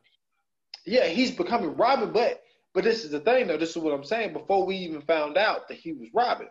Yeah, 0.86 1.06
he's 1.06 1.30
becoming 1.30 1.74
Robin, 1.76 2.12
but 2.12 2.42
but 2.74 2.84
this 2.84 3.04
is 3.04 3.10
the 3.10 3.20
thing 3.20 3.46
though. 3.46 3.56
This 3.58 3.70
is 3.70 3.76
what 3.78 3.94
I'm 3.94 4.04
saying. 4.04 4.32
Before 4.32 4.64
we 4.66 4.76
even 4.76 5.00
found 5.02 5.36
out 5.36 5.68
that 5.68 5.76
he 5.78 5.92
was 5.92 6.08
Robin, 6.14 6.48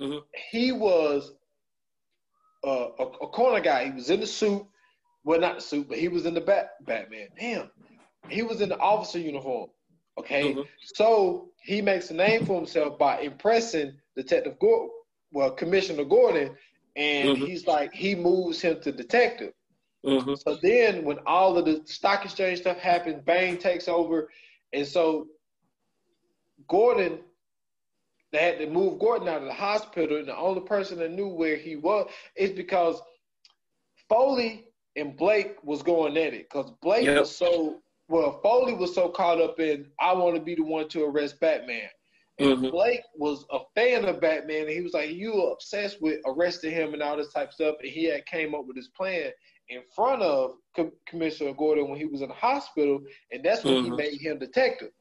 Mhm. 0.00 0.22
he 0.50 0.72
was 0.72 1.32
uh, 2.66 2.88
a, 2.98 3.02
a 3.02 3.28
corner 3.28 3.60
guy. 3.60 3.84
He 3.86 3.90
was 3.90 4.08
in 4.10 4.20
the 4.20 4.26
suit. 4.26 4.64
Well, 5.24 5.40
not 5.40 5.56
the 5.56 5.60
suit, 5.60 5.88
but 5.88 5.98
he 5.98 6.08
was 6.08 6.26
in 6.26 6.34
the 6.34 6.40
bat 6.40 6.70
Batman. 6.86 7.28
Damn, 7.38 7.70
he 8.28 8.42
was 8.42 8.60
in 8.60 8.68
the 8.70 8.78
officer 8.78 9.18
uniform. 9.18 9.70
Okay, 10.18 10.54
Mhm. 10.54 10.68
so 10.80 11.50
he 11.62 11.80
makes 11.80 12.10
a 12.10 12.14
name 12.14 12.44
for 12.44 12.56
himself 12.56 12.98
by 12.98 13.20
impressing 13.20 13.98
Detective 14.14 14.58
Gordon, 14.58 14.90
well, 15.32 15.50
Commissioner 15.52 16.04
Gordon, 16.04 16.56
and 16.96 17.36
Mhm. 17.38 17.46
he's 17.46 17.66
like 17.66 17.94
he 17.94 18.14
moves 18.14 18.60
him 18.60 18.80
to 18.82 18.92
detective. 18.92 19.54
Mm-hmm. 20.04 20.34
So 20.34 20.56
then, 20.56 21.04
when 21.04 21.18
all 21.26 21.56
of 21.56 21.64
the 21.64 21.82
stock 21.86 22.24
exchange 22.24 22.60
stuff 22.60 22.76
happens, 22.78 23.22
Bane 23.24 23.56
takes 23.56 23.88
over, 23.88 24.30
and 24.72 24.86
so 24.86 25.28
Gordon, 26.68 27.24
they 28.32 28.38
had 28.38 28.58
to 28.58 28.66
move 28.66 28.98
Gordon 28.98 29.28
out 29.28 29.40
of 29.42 29.46
the 29.46 29.54
hospital, 29.54 30.18
and 30.18 30.28
the 30.28 30.36
only 30.36 30.60
person 30.62 30.98
that 30.98 31.12
knew 31.12 31.28
where 31.28 31.56
he 31.56 31.76
was 31.76 32.10
is 32.36 32.50
because 32.50 33.00
Foley 34.08 34.66
and 34.96 35.16
Blake 35.16 35.62
was 35.64 35.82
going 35.82 36.16
at 36.18 36.34
it 36.34 36.50
because 36.50 36.70
Blake 36.82 37.06
Yep. 37.06 37.20
was 37.20 37.34
so 37.34 37.80
well. 38.12 38.40
Foley 38.42 38.74
was 38.74 38.94
so 38.94 39.08
caught 39.08 39.40
up 39.40 39.58
in 39.58 39.90
I 40.00 40.12
want 40.12 40.36
to 40.36 40.42
be 40.42 40.54
the 40.54 40.62
one 40.62 40.88
to 40.90 41.04
arrest 41.04 41.40
Batman. 41.40 41.88
And 42.38 42.58
Mhm. 42.58 42.70
Blake 42.70 43.02
was 43.16 43.44
a 43.50 43.60
fan 43.74 44.04
of 44.06 44.20
Batman, 44.20 44.62
and 44.62 44.70
he 44.70 44.80
was 44.80 44.94
like, 44.94 45.10
"You 45.10 45.34
were 45.34 45.52
obsessed 45.52 46.00
with 46.00 46.20
arresting 46.24 46.70
him 46.70 46.94
and 46.94 47.02
all 47.02 47.16
this 47.16 47.32
type 47.32 47.48
of 47.48 47.54
stuff." 47.54 47.76
And 47.80 47.90
he 47.90 48.04
had 48.04 48.24
came 48.26 48.54
up 48.54 48.64
with 48.66 48.76
his 48.76 48.88
plan 48.88 49.32
in 49.68 49.82
front 49.94 50.22
of 50.22 50.56
Com- 50.74 50.92
Commissioner 51.06 51.52
Gordon 51.52 51.88
when 51.88 51.98
he 51.98 52.06
was 52.06 52.22
in 52.22 52.28
the 52.28 52.34
hospital, 52.34 53.00
and 53.30 53.44
that's 53.44 53.64
when 53.64 53.84
he 53.84 53.90
Mhm. 53.90 53.96
made 53.98 54.20
him 54.20 54.38
detective. 54.38 54.92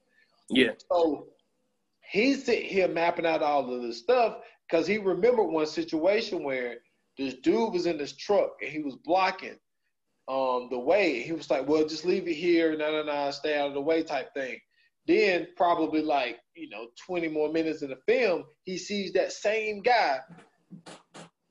Yeah. 0.50 0.74
So 0.92 1.28
he's 2.12 2.44
sitting 2.46 2.70
here 2.70 2.88
mapping 2.90 3.26
out 3.26 3.42
all 3.42 3.74
of 3.74 3.82
this 3.82 4.00
stuff 4.00 4.44
because 4.68 4.86
he 4.86 4.98
remembered 4.98 5.46
one 5.46 5.66
situation 5.66 6.44
where 6.44 6.84
this 7.18 7.36
dude 7.36 7.74
was 7.74 7.86
in 7.86 7.98
this 7.98 8.16
truck 8.16 8.58
and 8.62 8.70
he 8.70 8.80
was 8.80 8.96
blocking 8.98 9.58
um, 10.32 10.70
the 10.72 10.80
way. 10.80 11.22
He 11.22 11.34
was 11.34 11.50
like, 11.50 11.68
"Well, 11.68 11.86
just 11.86 12.06
leave 12.06 12.28
it 12.28 12.36
here, 12.36 12.76
no, 12.78 12.92
no, 12.92 13.04
no, 13.04 13.32
stay 13.32 13.58
out 13.58 13.68
of 13.68 13.74
the 13.74 13.82
way," 13.82 14.02
type 14.02 14.34
thing. 14.34 14.58
Then 15.06 15.48
probably 15.58 16.02
like 16.02 16.40
you 16.56 16.70
know 16.70 16.88
20 17.06 17.28
more 17.28 17.52
minutes 17.52 17.82
in 17.82 17.90
the 17.90 17.98
film, 18.08 18.46
he 18.64 18.78
sees 18.78 19.12
that 19.14 19.34
same 19.34 19.82
guy 19.82 20.20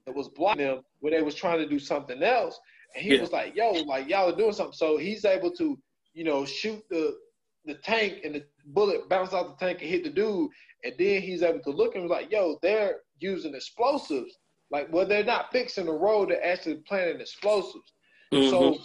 that 0.06 0.14
was 0.14 0.28
blocking 0.30 0.66
them 0.66 0.80
when 1.00 1.12
they 1.12 1.20
was 1.20 1.34
trying 1.34 1.58
to 1.58 1.68
do 1.68 1.78
something 1.78 2.22
else, 2.22 2.58
and 2.94 3.04
he 3.04 3.12
Yeah. 3.12 3.20
was 3.20 3.32
like, 3.32 3.54
"Yo, 3.54 3.72
like 3.72 4.08
y'all 4.08 4.32
are 4.32 4.36
doing 4.36 4.52
something." 4.52 4.72
So 4.72 4.96
he's 4.96 5.26
able 5.26 5.50
to 5.52 5.78
you 6.14 6.24
know 6.24 6.46
shoot 6.46 6.82
the 6.88 7.18
the 7.66 7.74
tank 7.74 8.24
and 8.24 8.34
the 8.34 8.46
bullet 8.68 9.06
bounce 9.10 9.34
off 9.34 9.58
the 9.58 9.66
tank 9.66 9.82
and 9.82 9.90
hit 9.90 10.04
the 10.04 10.10
dude, 10.10 10.50
and 10.84 10.94
then 10.98 11.20
he's 11.20 11.42
able 11.42 11.60
to 11.60 11.70
look 11.70 11.94
and 11.96 12.02
was 12.04 12.10
like, 12.10 12.30
"Yo, 12.32 12.58
they're 12.62 13.02
using 13.18 13.54
explosives." 13.54 14.38
Like, 14.70 14.90
well, 14.90 15.04
they're 15.04 15.24
not 15.24 15.52
fixing 15.52 15.84
the 15.86 15.92
road; 15.92 16.30
they're 16.30 16.42
actually 16.42 16.76
planting 16.88 17.20
explosives. 17.20 17.92
Mhm. 18.32 18.74
So 18.74 18.80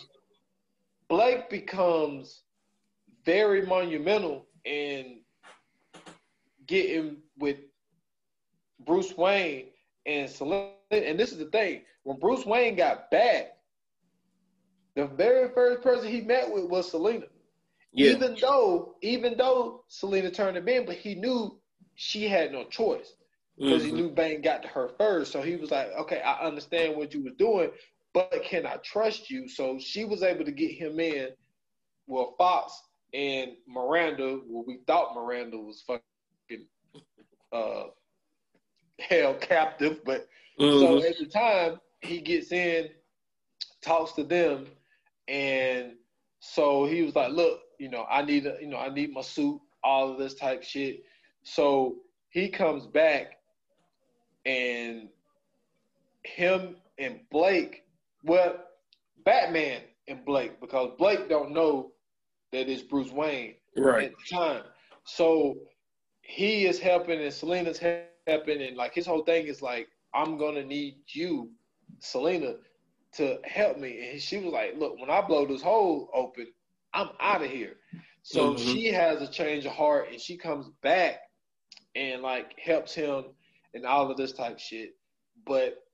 Blake 1.09 1.49
becomes 1.49 2.43
very 3.25 3.65
monumental 3.65 4.45
in 4.65 5.21
getting 6.67 7.17
with 7.37 7.57
Bruce 8.85 9.15
Wayne 9.17 9.67
and 10.05 10.29
Selina. 10.29 10.67
And 10.67 11.17
this 11.19 11.31
is 11.31 11.37
the 11.39 11.45
thing: 11.45 11.81
when 12.03 12.17
Bruce 12.19 12.45
Wayne 12.45 12.75
got 12.75 13.09
back, 13.11 13.57
the 14.95 15.05
very 15.07 15.49
first 15.49 15.81
person 15.81 16.09
he 16.09 16.21
met 16.21 16.51
with 16.51 16.65
was 16.65 16.89
Selina. 16.91 17.25
yeah. 17.93 18.15
Even 18.15 18.37
though, 18.41 18.95
even 19.01 19.37
though 19.37 19.83
Selina 19.87 20.29
turned 20.31 20.57
him 20.57 20.67
in, 20.67 20.85
but 20.85 20.95
he 20.95 21.15
knew 21.15 21.59
she 21.95 22.27
had 22.27 22.51
no 22.51 22.65
choice 22.65 23.15
because 23.65 23.83
he 23.83 23.91
Mhm. 23.91 23.93
knew 23.93 24.09
Bane 24.09 24.41
got 24.41 24.63
to 24.63 24.67
her 24.69 24.89
first. 24.97 25.31
So 25.31 25.41
he 25.41 25.55
was 25.55 25.71
like, 25.71 25.87
okay, 25.99 26.21
I 26.21 26.45
understand 26.45 26.97
what 26.97 27.13
you 27.13 27.23
were 27.23 27.31
doing, 27.37 27.69
but 28.15 28.41
can 28.45 28.65
I 28.65 28.77
trust 28.77 29.29
you? 29.29 29.49
So 29.49 29.77
she 29.77 30.05
was 30.05 30.23
able 30.23 30.45
to 30.45 30.51
get 30.51 30.71
him 30.71 31.01
in. 31.01 31.29
Well, 32.07 32.33
Fox 32.37 32.81
and 33.13 33.51
Miranda, 33.67 34.39
well, 34.47 34.63
we 34.65 34.79
thought 34.87 35.13
Miranda 35.13 35.57
was 35.57 35.83
fucking 35.85 36.65
uh, 37.51 37.87
held 38.99 39.41
captive, 39.41 39.99
but 40.05 40.29
so 40.57 40.99
Mhm. 40.99 41.09
at 41.09 41.17
the 41.19 41.25
time 41.25 41.81
he 42.01 42.21
gets 42.21 42.53
in, 42.53 42.89
talks 43.81 44.13
to 44.13 44.23
them, 44.23 44.67
and 45.27 45.97
so 46.39 46.85
he 46.85 47.01
was 47.01 47.15
like, 47.15 47.33
"Look, 47.33 47.63
you 47.79 47.89
know, 47.89 48.05
I 48.09 48.21
need 48.21 48.45
a, 48.45 48.57
you 48.61 48.67
know, 48.67 48.77
I 48.77 48.89
need 48.93 49.11
my 49.11 49.21
suit, 49.21 49.59
all 49.83 50.09
of 50.09 50.17
this 50.17 50.35
type 50.35 50.63
shit." 50.63 51.03
So 51.43 52.01
he 52.29 52.47
comes 52.49 52.87
back, 52.87 53.41
and 54.45 55.09
him 56.23 56.77
and 56.97 57.19
Blake, 57.29 57.84
well, 58.25 58.55
Batman 59.25 59.81
and 60.07 60.25
Blake, 60.25 60.59
because 60.61 60.91
Blake 60.97 61.29
don't 61.29 61.53
know 61.53 61.91
that 62.51 62.69
it's 62.69 62.83
Bruce 62.83 63.11
Wayne 63.11 63.55
Right. 63.75 64.03
at 64.03 64.11
the 64.17 64.35
time. 64.35 64.63
So 65.05 65.55
he 66.21 66.65
is 66.65 66.79
helping 66.79 67.21
and 67.21 67.33
Selina's 67.33 67.79
helping 67.79 68.17
and 68.27 68.37
like 68.37 68.59
his 68.59 68.69
whole 68.69 68.85
thing 68.87 69.07
is 69.07 69.25
like, 69.25 69.55
I'm 69.85 70.05
gonna 70.05 70.35
need 70.35 70.69
you, 70.81 71.33
Selina, 71.77 72.37
to 73.13 73.37
help 73.43 73.77
me. 73.77 74.09
And 74.11 74.21
she 74.21 74.37
was 74.37 74.51
like, 74.53 74.75
Look, 74.77 74.99
when 74.99 75.09
I 75.09 75.21
blow 75.21 75.45
this 75.45 75.61
hole 75.61 76.09
open, 76.13 76.47
I'm 76.93 77.09
out 77.19 77.43
of 77.43 77.49
here. 77.51 77.75
So 78.23 78.55
Mhm. 78.55 78.57
she 78.57 78.87
has 78.87 79.21
a 79.21 79.27
change 79.31 79.65
of 79.65 79.73
heart 79.73 80.09
and 80.11 80.19
she 80.21 80.37
comes 80.37 80.69
back 80.81 81.19
and 81.95 82.21
like 82.21 82.57
helps 82.59 82.93
him 82.93 83.25
and 83.73 83.85
all 83.85 84.09
of 84.11 84.17
this 84.17 84.33
type 84.33 84.59
shit. 84.59 84.91
But 85.45 85.84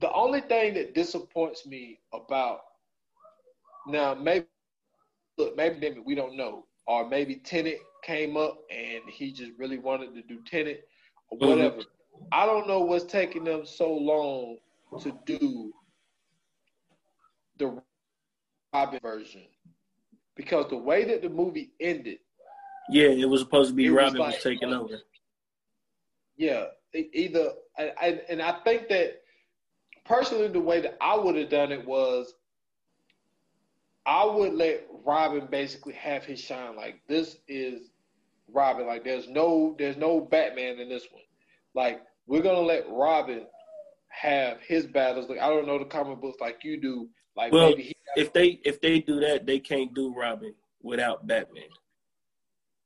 the 0.00 0.12
only 0.12 0.40
thing 0.40 0.74
that 0.74 0.94
disappoints 0.94 1.66
me 1.66 2.00
about 2.12 2.60
now 3.86 4.14
maybe 4.14 4.46
look, 5.38 5.56
maybe 5.56 5.96
we 6.04 6.14
don't 6.14 6.36
know, 6.36 6.66
or 6.86 7.08
maybe 7.08 7.36
Tenet 7.36 7.80
came 8.02 8.36
up 8.36 8.58
and 8.70 9.02
he 9.08 9.32
just 9.32 9.52
really 9.58 9.78
wanted 9.78 10.14
to 10.14 10.22
do 10.22 10.40
Tenet 10.46 10.86
or 11.30 11.38
Mhm. 11.38 11.48
whatever. 11.48 11.82
I 12.32 12.44
don't 12.46 12.66
know 12.68 12.80
what's 12.80 13.04
taking 13.04 13.44
them 13.44 13.64
so 13.64 13.92
long 13.92 14.58
to 15.00 15.12
do 15.24 15.72
the 17.56 17.82
Robin 18.74 19.00
version 19.00 19.46
because 20.34 20.68
the 20.68 20.76
way 20.76 21.04
that 21.04 21.22
the 21.22 21.28
movie 21.28 21.72
ended, 21.80 22.18
Yeah, 22.90 23.08
it 23.08 23.26
was 23.26 23.40
supposed 23.42 23.70
to 23.70 23.74
be 23.74 23.86
It 23.86 23.90
was 23.90 24.04
Robin 24.04 24.18
like- 24.20 24.34
was 24.34 24.42
taking 24.42 24.72
over. 24.72 25.00
yeah, 26.36 26.66
either 26.92 27.54
I, 27.78 28.20
and 28.28 28.42
I 28.42 28.60
think 28.64 28.88
that 28.88 29.19
personally, 30.04 30.48
the 30.48 30.60
way 30.60 30.80
that 30.80 30.96
I 31.00 31.16
would 31.16 31.36
have 31.36 31.48
done 31.50 31.72
it 31.72 31.86
was 31.86 32.34
I 34.06 34.24
would 34.24 34.54
let 34.54 34.86
Robin 35.04 35.46
basically 35.50 35.94
have 35.94 36.24
his 36.24 36.40
shine. 36.40 36.76
Like 36.76 37.00
this 37.08 37.36
is 37.48 37.90
Robin. 38.52 38.86
Like 38.86 39.04
there's 39.04 39.28
no 39.28 39.74
there's 39.78 39.96
no 39.96 40.20
Batman 40.20 40.78
in 40.78 40.88
this 40.88 41.06
one. 41.10 41.22
Like 41.74 42.02
we're 42.26 42.42
gonna 42.42 42.60
let 42.60 42.88
Robin 42.88 43.46
have 44.08 44.58
his 44.60 44.86
battles. 44.86 45.28
Like 45.28 45.38
I 45.38 45.48
don't 45.48 45.66
know 45.66 45.78
the 45.78 45.84
comic 45.84 46.20
books 46.20 46.40
like 46.40 46.64
you 46.64 46.80
do. 46.80 47.08
Like 47.36 47.52
well, 47.52 47.74
if 48.16 48.32
they 48.32 48.60
if 48.64 48.80
they 48.80 49.00
do 49.00 49.20
that, 49.20 49.46
they 49.46 49.58
can't 49.58 49.94
do 49.94 50.14
Robin 50.14 50.54
without 50.82 51.26
Batman. 51.26 51.64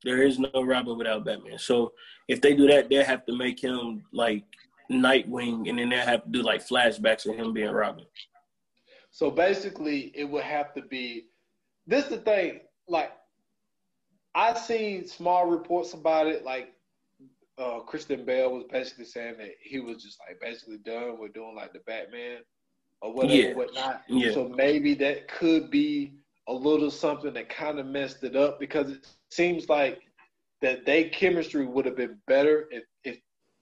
There 0.05 0.23
is 0.23 0.39
no 0.39 0.62
Robin 0.62 0.99
without 0.99 1.24
Batman. 1.24 1.59
So 1.59 1.93
if 2.28 2.41
they 2.41 2.55
do 2.55 2.66
that, 2.69 2.91
they 2.91 3.03
have 3.03 3.24
to 3.27 3.36
make 3.36 3.62
him 3.62 4.05
like 4.12 4.45
Nightwing, 4.90 5.69
and 5.69 5.78
then 5.78 5.89
they 5.89 5.97
have 5.97 6.24
to 6.24 6.31
do 6.31 6.43
like 6.43 6.66
flashbacks 6.66 7.27
of 7.27 7.36
him 7.36 7.52
being 7.52 7.70
Robin. 7.70 8.05
So 9.11 9.31
basically, 9.31 10.12
it 10.15 10.24
would 10.24 10.44
have 10.44 10.74
to 10.74 10.82
be. 10.82 11.27
This 11.86 12.06
the 12.06 12.19
thing. 12.19 12.61
Like 12.86 13.12
I 14.35 14.55
seen 14.55 15.06
small 15.06 15.47
reports 15.47 15.94
about 15.94 16.27
it. 16.27 16.44
Like 16.44 16.74
uh, 17.59 17.81
Christian 17.81 18.24
Bale 18.24 18.52
was 18.52 18.65
basically 18.70 19.05
saying 19.05 19.36
that 19.39 19.52
he 19.61 19.81
was 19.81 20.02
just 20.02 20.19
like 20.27 20.40
basically 20.40 20.78
done 20.78 21.19
with 21.19 21.32
doing 21.32 21.55
like 21.55 21.73
the 21.73 21.81
Batman 21.86 22.39
or 23.01 23.15
whatever, 23.15 23.35
yeah. 23.35 23.55
whatnot. 23.55 24.02
Yeah. 24.09 24.32
So 24.32 24.48
maybe 24.48 24.94
that 24.94 25.28
could 25.28 25.70
be 25.70 26.15
a 26.48 26.52
little 26.52 26.90
something 26.90 27.32
that 27.35 27.48
kind 27.48 27.78
of 27.78 27.86
messed 27.86 28.24
it 28.24 28.36
up 28.36 28.59
because 28.59 28.90
it 28.90 29.06
seems 29.31 29.69
like 29.69 30.01
that 30.62 30.85
they 30.85 31.05
chemistry 31.05 31.66
would 31.66 31.86
have 31.86 31.97
been 31.97 32.19
better 32.27 32.66
if 32.70 32.85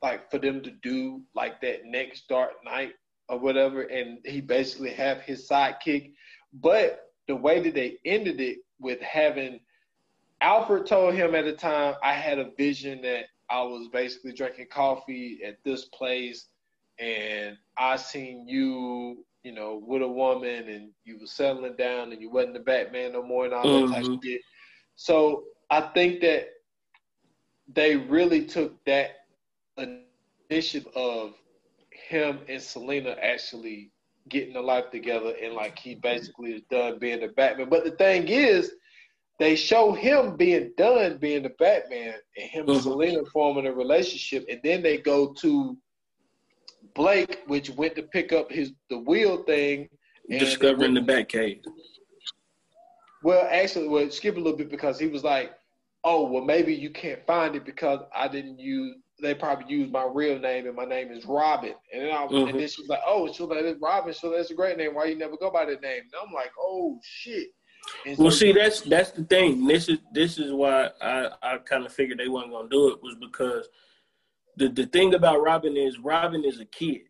like 0.03 0.31
for 0.31 0.39
them 0.39 0.62
to 0.62 0.70
do 0.83 1.23
like 1.35 1.61
that 1.61 1.85
next 1.85 2.29
Dark 2.29 2.53
Knight 2.65 2.93
or 3.29 3.39
whatever, 3.39 3.83
and 3.83 4.19
he 4.24 4.41
basically 4.41 4.91
have 4.91 5.20
his 5.20 5.49
sidekick. 5.49 6.12
But 6.53 7.01
the 7.29 7.37
way 7.37 7.61
that 7.61 7.74
they 7.74 7.99
ended 8.05 8.41
it 8.41 8.59
with 8.81 9.01
having 9.01 9.61
Alfred 10.41 10.87
told 10.87 11.15
him 11.15 11.35
at 11.37 11.45
the 11.45 11.53
time, 11.53 11.95
I 12.03 12.12
had 12.12 12.39
a 12.39 12.51
vision 12.59 13.01
that 13.03 13.27
I 13.49 13.62
was 13.62 13.89
basically 13.93 14.33
drinking 14.33 14.66
coffee 14.70 15.41
at 15.47 15.57
this 15.65 15.85
place, 15.87 16.47
and 16.99 17.57
I 17.79 17.97
seen 17.97 18.49
you, 18.49 19.24
you 19.45 19.53
know, 19.53 19.81
with 19.87 20.03
a 20.03 20.09
woman, 20.09 20.69
and 20.69 20.91
you 21.05 21.20
were 21.20 21.27
settling 21.27 21.77
down, 21.77 22.12
and 22.12 22.20
you 22.20 22.29
wasn't 22.29 22.55
the 22.55 22.61
Batman 22.61 23.12
no 23.12 23.23
more, 23.23 23.45
and 23.45 23.55
all 23.55 23.65
mm-hmm. 23.65 23.87
that 23.87 23.95
type 23.95 24.05
of 24.05 24.11
mm-hmm. 24.11 24.29
shit. 24.29 24.41
So 24.97 25.45
I 25.70 25.81
think 25.81 26.20
that 26.23 26.49
they 27.73 27.97
really 27.97 28.45
took 28.45 28.85
that 28.85 29.11
of 30.95 31.35
him 31.91 32.41
and 32.49 32.61
Selina 32.61 33.16
actually 33.20 33.91
getting 34.29 34.57
a 34.57 34.61
life 34.61 34.91
together, 34.91 35.35
and 35.43 35.55
like 35.55 35.79
he 35.79 35.95
basically 35.95 36.53
is 36.53 36.62
done 36.70 36.99
being 36.99 37.20
the 37.20 37.29
Batman. 37.29 37.69
But 37.69 37.85
the 37.85 37.93
thing 37.93 38.29
is, 38.29 38.73
they 39.39 39.57
show 39.57 39.93
him 39.93 40.37
being 40.37 40.73
done 40.77 41.19
being 41.19 41.43
the 41.43 41.53
Batman 41.59 42.15
and 42.37 42.51
him 42.51 42.66
mm-hmm. 42.66 42.73
and 42.73 42.83
Selina 42.83 43.24
forming 43.33 43.66
a 43.66 43.73
relationship, 43.73 44.47
and 44.49 44.61
then 44.62 44.83
they 44.83 44.99
go 44.99 45.33
to 45.41 45.77
Blake, 46.95 47.41
which 47.47 47.70
went 47.70 47.97
to 47.97 48.03
pick 48.03 48.33
up 48.33 48.51
his 48.51 48.73
the 48.91 48.99
wheel 48.99 49.43
thing, 49.45 49.89
discovering 50.29 50.95
the 50.95 51.01
Batcave. 51.01 51.65
Well, 53.24 53.47
actually, 53.51 53.89
well, 53.89 54.11
skip 54.11 54.37
a 54.37 54.41
little 54.41 54.59
bit 54.59 54.70
because 54.70 54.99
he 54.99 55.07
was 55.07 55.24
like, 55.24 55.53
"Oh, 56.05 56.27
well, 56.27 56.45
maybe 56.45 56.74
you 56.74 56.91
can't 56.91 57.24
find 57.27 57.55
it 57.55 57.65
because 57.65 58.01
I 58.15 58.29
didn't 58.29 58.59
use 58.59 58.97
they 59.23 59.35
probably 59.35 59.73
use 59.73 59.90
my 59.90 60.07
real 60.12 60.39
name 60.39 60.66
and 60.66 60.77
my 60.77 60.85
name 60.85 61.11
is 61.12 61.24
Robin. 61.24 61.74
And 61.93 62.03
then, 62.03 62.11
I, 62.11 62.27
mm-hmm. 62.27 62.49
and 62.49 62.61
then 62.61 62.69
she 62.69 62.82
was 62.82 62.89
like, 62.89 63.01
oh, 63.07 63.32
so 63.32 63.47
that 63.47 63.65
is 63.65 63.78
Robin. 63.81 64.12
So 64.12 64.31
that's 64.31 64.51
a 64.51 64.55
great 64.55 64.77
name. 64.77 64.94
Why 64.94 65.07
you 65.07 65.16
never 65.16 65.36
go 65.36 65.51
by 65.51 65.65
that 65.65 65.81
name? 65.81 66.03
And 66.03 66.12
I'm 66.23 66.35
like, 66.35 66.51
oh 66.59 66.99
shit. 67.03 67.49
And 68.07 68.19
well, 68.19 68.31
see, 68.31 68.53
that's 68.53 68.81
that's 68.82 69.12
the 69.12 69.24
thing. 69.24 69.66
This 69.66 69.89
is 69.89 69.99
this 70.12 70.39
is 70.39 70.53
why 70.53 70.90
I 71.01 71.28
I 71.43 71.59
kind 71.59 71.86
of 71.86 71.93
figured 71.93 72.19
they 72.19 72.28
weren't 72.28 72.51
gonna 72.51 72.69
do 72.69 72.89
it 72.90 73.03
was 73.03 73.16
because 73.20 73.69
the 74.57 74.69
the 74.69 74.86
thing 74.86 75.15
about 75.15 75.43
Robin 75.43 75.77
is 75.77 75.99
Robin 75.99 76.44
is 76.44 76.61
a 76.61 76.65
kid. 76.65 77.03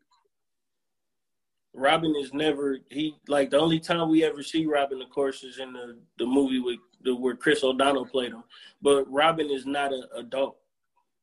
Robin 1.75 2.15
is 2.19 2.33
never 2.35 2.79
he 2.91 3.17
like 3.29 3.51
the 3.51 3.59
only 3.59 3.81
time 3.81 4.11
we 4.11 4.25
ever 4.25 4.43
see 4.43 4.67
Robin, 4.67 5.01
of 5.03 5.11
course, 5.11 5.43
is 5.43 5.59
in 5.59 5.73
the 5.73 5.99
the 6.19 6.27
movie 6.27 6.61
with 6.61 6.79
the, 7.03 7.15
where 7.15 7.37
Chris 7.37 7.65
O'Donnell 7.65 8.07
played 8.07 8.33
him. 8.33 8.45
But 8.81 9.11
Robin 9.11 9.51
is 9.51 9.67
not 9.67 9.93
an 9.93 10.05
adult 10.17 10.57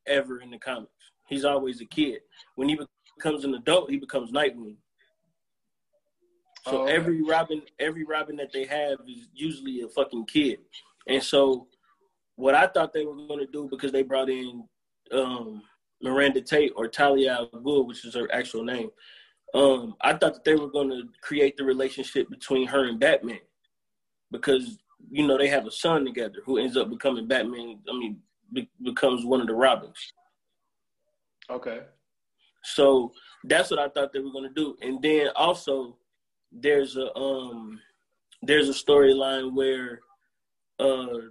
ever 0.08 0.42
in 0.42 0.52
the 0.52 0.58
comics. 0.58 0.92
He's 1.28 1.46
always 1.46 1.82
a 1.82 1.86
kid. 1.86 2.22
When 2.56 2.70
he 2.70 2.80
becomes 3.18 3.44
an 3.44 3.54
adult, 3.54 3.90
he 3.90 3.98
becomes 3.98 4.32
Nightwing. 4.32 4.76
So 6.66 6.82
oh, 6.82 6.86
every 6.86 7.22
Robin, 7.22 7.62
every 7.80 8.04
Robin 8.04 8.36
that 8.38 8.52
they 8.52 8.66
have 8.66 9.00
is 9.08 9.28
usually 9.34 9.82
a 9.82 9.88
fucking 9.88 10.26
kid. 10.26 10.60
And 11.08 11.24
so, 11.24 11.68
what 12.36 12.56
I 12.56 12.68
thought 12.68 12.94
they 12.94 13.06
were 13.06 13.16
going 13.16 13.40
to 13.40 13.48
do 13.48 13.68
because 13.70 13.92
they 13.92 14.04
brought 14.04 14.30
in 14.30 14.64
um, 15.12 15.62
Miranda 16.02 16.42
Tate 16.42 16.74
or 16.76 16.88
Talia 16.88 17.34
al 17.34 17.50
Ghul, 17.50 17.88
which 17.88 18.06
is 18.06 18.16
her 18.16 18.30
actual 18.34 18.64
name. 18.64 18.90
Um, 19.54 19.96
I 20.02 20.12
thought 20.14 20.36
that 20.36 20.44
they 20.46 20.56
were 20.56 20.70
going 20.70 20.90
to 20.90 21.04
create 21.22 21.58
the 21.58 21.64
relationship 21.64 22.30
between 22.30 22.68
her 22.68 22.88
and 22.88 23.00
Batman 23.00 23.40
because 24.32 24.78
you 25.10 25.26
know 25.26 25.38
they 25.38 25.48
have 25.48 25.66
a 25.66 25.72
son 25.72 26.06
together 26.06 26.40
who 26.46 26.58
ends 26.58 26.78
up 26.78 26.90
becoming 26.90 27.28
Batman. 27.28 27.80
I 27.90 27.98
mean, 27.98 28.20
be- 28.54 28.70
becomes 28.82 29.26
one 29.26 29.42
of 29.42 29.48
the 29.48 29.54
Robins. 29.54 30.14
Okay. 31.50 31.82
So 32.64 33.12
that's 33.44 33.72
what 33.72 33.80
I 33.80 33.90
thought 33.90 34.14
they 34.14 34.20
were 34.20 34.32
gonna 34.32 34.50
do, 34.54 34.76
and 34.82 35.02
then 35.02 35.30
also 35.36 35.98
there's 36.52 36.98
a 36.98 37.16
um 37.16 37.80
there's 38.42 38.70
a 38.70 38.74
storyline 38.74 39.54
where 39.54 40.00
uh 40.80 41.30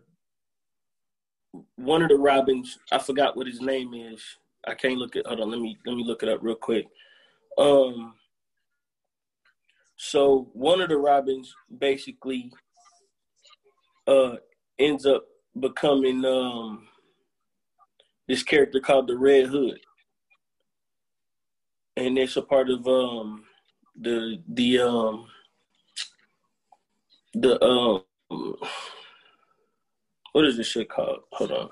one 1.76 2.02
of 2.02 2.08
the 2.08 2.16
Robins 2.16 2.78
I 2.92 2.98
forgot 2.98 3.36
what 3.36 3.46
his 3.46 3.60
name 3.60 3.94
is. 3.94 4.22
I 4.66 4.74
can't 4.74 4.98
look 4.98 5.16
it. 5.16 5.26
Hold 5.26 5.40
on, 5.40 5.50
let 5.50 5.60
me 5.60 5.76
let 5.86 5.96
me 5.96 6.04
look 6.04 6.22
it 6.22 6.28
up 6.28 6.40
real 6.42 6.54
quick. 6.54 6.86
Um. 7.56 8.14
So 9.96 10.48
one 10.52 10.80
of 10.80 10.88
the 10.88 10.96
Robins 10.96 11.54
basically 11.76 12.52
uh 14.06 14.36
ends 14.78 15.04
up 15.06 15.24
becoming 15.58 16.24
um 16.24 16.86
this 18.28 18.42
character 18.42 18.80
called 18.80 19.08
the 19.08 19.16
Red 19.16 19.46
Hood, 19.46 19.80
and 21.96 22.18
it's 22.18 22.36
a 22.36 22.42
part 22.42 22.70
of 22.70 22.86
um 22.86 23.44
the 24.00 24.42
the 24.48 24.80
um 24.80 25.26
the 27.34 27.62
um 27.64 28.04
what 30.32 30.44
is 30.44 30.56
this 30.56 30.68
shit 30.68 30.88
called? 30.88 31.20
Hold 31.32 31.52
on, 31.52 31.70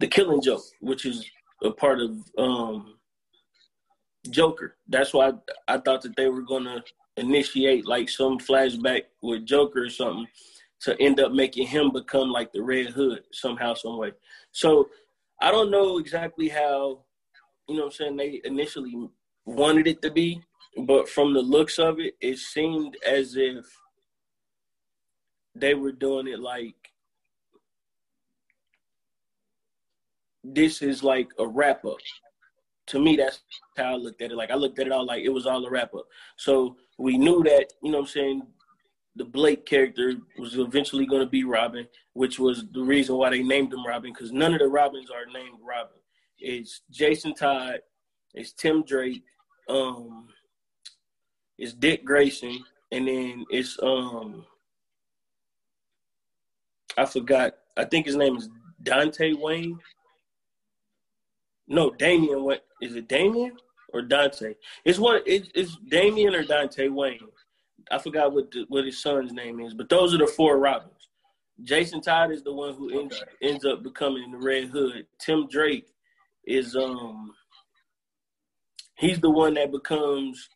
the 0.00 0.06
Killing 0.08 0.42
Joke, 0.42 0.62
which 0.80 1.04
is 1.04 1.24
a 1.62 1.70
part 1.70 2.00
of 2.00 2.16
um 2.38 2.94
Joker. 4.30 4.76
That's 4.88 5.14
why 5.14 5.28
I, 5.68 5.74
I 5.74 5.78
thought 5.78 6.02
that 6.02 6.16
they 6.16 6.28
were 6.28 6.42
gonna 6.42 6.82
initiate 7.16 7.86
like 7.86 8.08
some 8.08 8.38
flashback 8.38 9.02
with 9.22 9.46
Joker 9.46 9.84
or 9.84 9.90
something 9.90 10.26
to 10.80 11.00
end 11.00 11.20
up 11.20 11.32
making 11.32 11.66
him 11.66 11.90
become 11.92 12.30
like 12.30 12.52
the 12.52 12.62
Red 12.62 12.86
Hood 12.86 13.22
somehow, 13.32 13.74
some 13.74 13.98
way. 13.98 14.12
So 14.52 14.88
I 15.40 15.50
don't 15.50 15.70
know 15.70 15.98
exactly 15.98 16.48
how, 16.48 17.04
you 17.68 17.76
know 17.76 17.86
I'm 17.86 17.90
saying, 17.92 18.16
they 18.16 18.40
initially 18.44 18.94
wanted 19.46 19.86
it 19.86 20.02
to 20.02 20.10
be, 20.10 20.42
but 20.84 21.08
from 21.08 21.32
the 21.32 21.40
looks 21.40 21.78
of 21.78 21.98
it, 21.98 22.14
it 22.20 22.38
seemed 22.38 22.96
as 23.06 23.36
if 23.36 23.64
they 25.54 25.74
were 25.74 25.92
doing 25.92 26.28
it 26.28 26.38
like 26.38 26.74
this 30.44 30.82
is 30.82 31.02
like 31.02 31.28
a 31.38 31.46
wrap 31.46 31.84
up. 31.84 31.98
To 32.88 32.98
me, 32.98 33.16
that's 33.16 33.42
how 33.76 33.94
I 33.94 33.96
looked 33.96 34.22
at 34.22 34.32
it. 34.32 34.36
Like 34.36 34.50
I 34.50 34.54
looked 34.54 34.78
at 34.78 34.86
it 34.86 34.92
all 34.92 35.06
like 35.06 35.24
it 35.24 35.28
was 35.28 35.46
all 35.46 35.64
a 35.64 35.70
wrap 35.70 35.94
up. 35.94 36.06
So 36.36 36.76
we 36.98 37.18
knew 37.18 37.42
that, 37.44 37.72
you 37.82 37.90
know 37.90 37.98
what 37.98 38.08
I'm 38.08 38.12
saying, 38.12 38.42
the 39.16 39.24
Blake 39.24 39.66
character 39.66 40.14
was 40.38 40.56
eventually 40.56 41.06
going 41.06 41.22
to 41.22 41.28
be 41.28 41.44
Robin, 41.44 41.86
which 42.12 42.38
was 42.38 42.64
the 42.72 42.82
reason 42.82 43.16
why 43.16 43.30
they 43.30 43.42
named 43.42 43.72
him 43.72 43.86
Robin, 43.86 44.12
because 44.12 44.32
none 44.32 44.52
of 44.52 44.60
the 44.60 44.68
Robins 44.68 45.10
are 45.10 45.26
named 45.26 45.58
Robin. 45.66 45.98
It's 46.38 46.82
Jason 46.90 47.34
Todd, 47.34 47.80
it's 48.34 48.52
Tim 48.52 48.84
Drake, 48.84 49.24
um, 49.68 50.28
it's 51.58 51.72
Dick 51.74 52.04
Grayson, 52.04 52.64
and 52.92 53.06
then 53.06 53.44
it's 53.50 53.78
um, 53.82 54.46
I 56.96 57.04
forgot. 57.04 57.54
I 57.76 57.84
think 57.84 58.06
his 58.06 58.16
name 58.16 58.36
is 58.36 58.48
Dante 58.82 59.32
Wayne. 59.34 59.78
No, 61.68 61.90
Damian. 61.90 62.42
What 62.44 62.64
is 62.80 62.96
it? 62.96 63.08
Damian 63.08 63.56
or 63.92 64.02
Dante? 64.02 64.54
It's 64.84 64.98
one. 64.98 65.20
It, 65.26 65.50
it's 65.54 65.76
Damian 65.88 66.34
or 66.34 66.44
Dante 66.44 66.88
Wayne. 66.88 67.20
I 67.90 67.98
forgot 67.98 68.32
what 68.32 68.50
the, 68.50 68.64
what 68.68 68.84
his 68.84 69.02
son's 69.02 69.32
name 69.32 69.60
is, 69.60 69.74
but 69.74 69.88
those 69.88 70.14
are 70.14 70.18
the 70.18 70.26
four 70.26 70.58
Robins. 70.58 71.08
Jason 71.62 72.00
Todd 72.00 72.30
is 72.30 72.42
the 72.42 72.52
one 72.52 72.74
who 72.74 73.00
ends, 73.00 73.22
ends 73.42 73.64
up 73.64 73.82
becoming 73.82 74.30
the 74.30 74.38
Red 74.38 74.68
Hood. 74.68 75.06
Tim 75.18 75.46
Drake 75.48 75.88
is 76.46 76.74
um 76.74 77.32
he's 78.96 79.20
the 79.20 79.30
one 79.30 79.54
that 79.54 79.70
becomes 79.70 80.48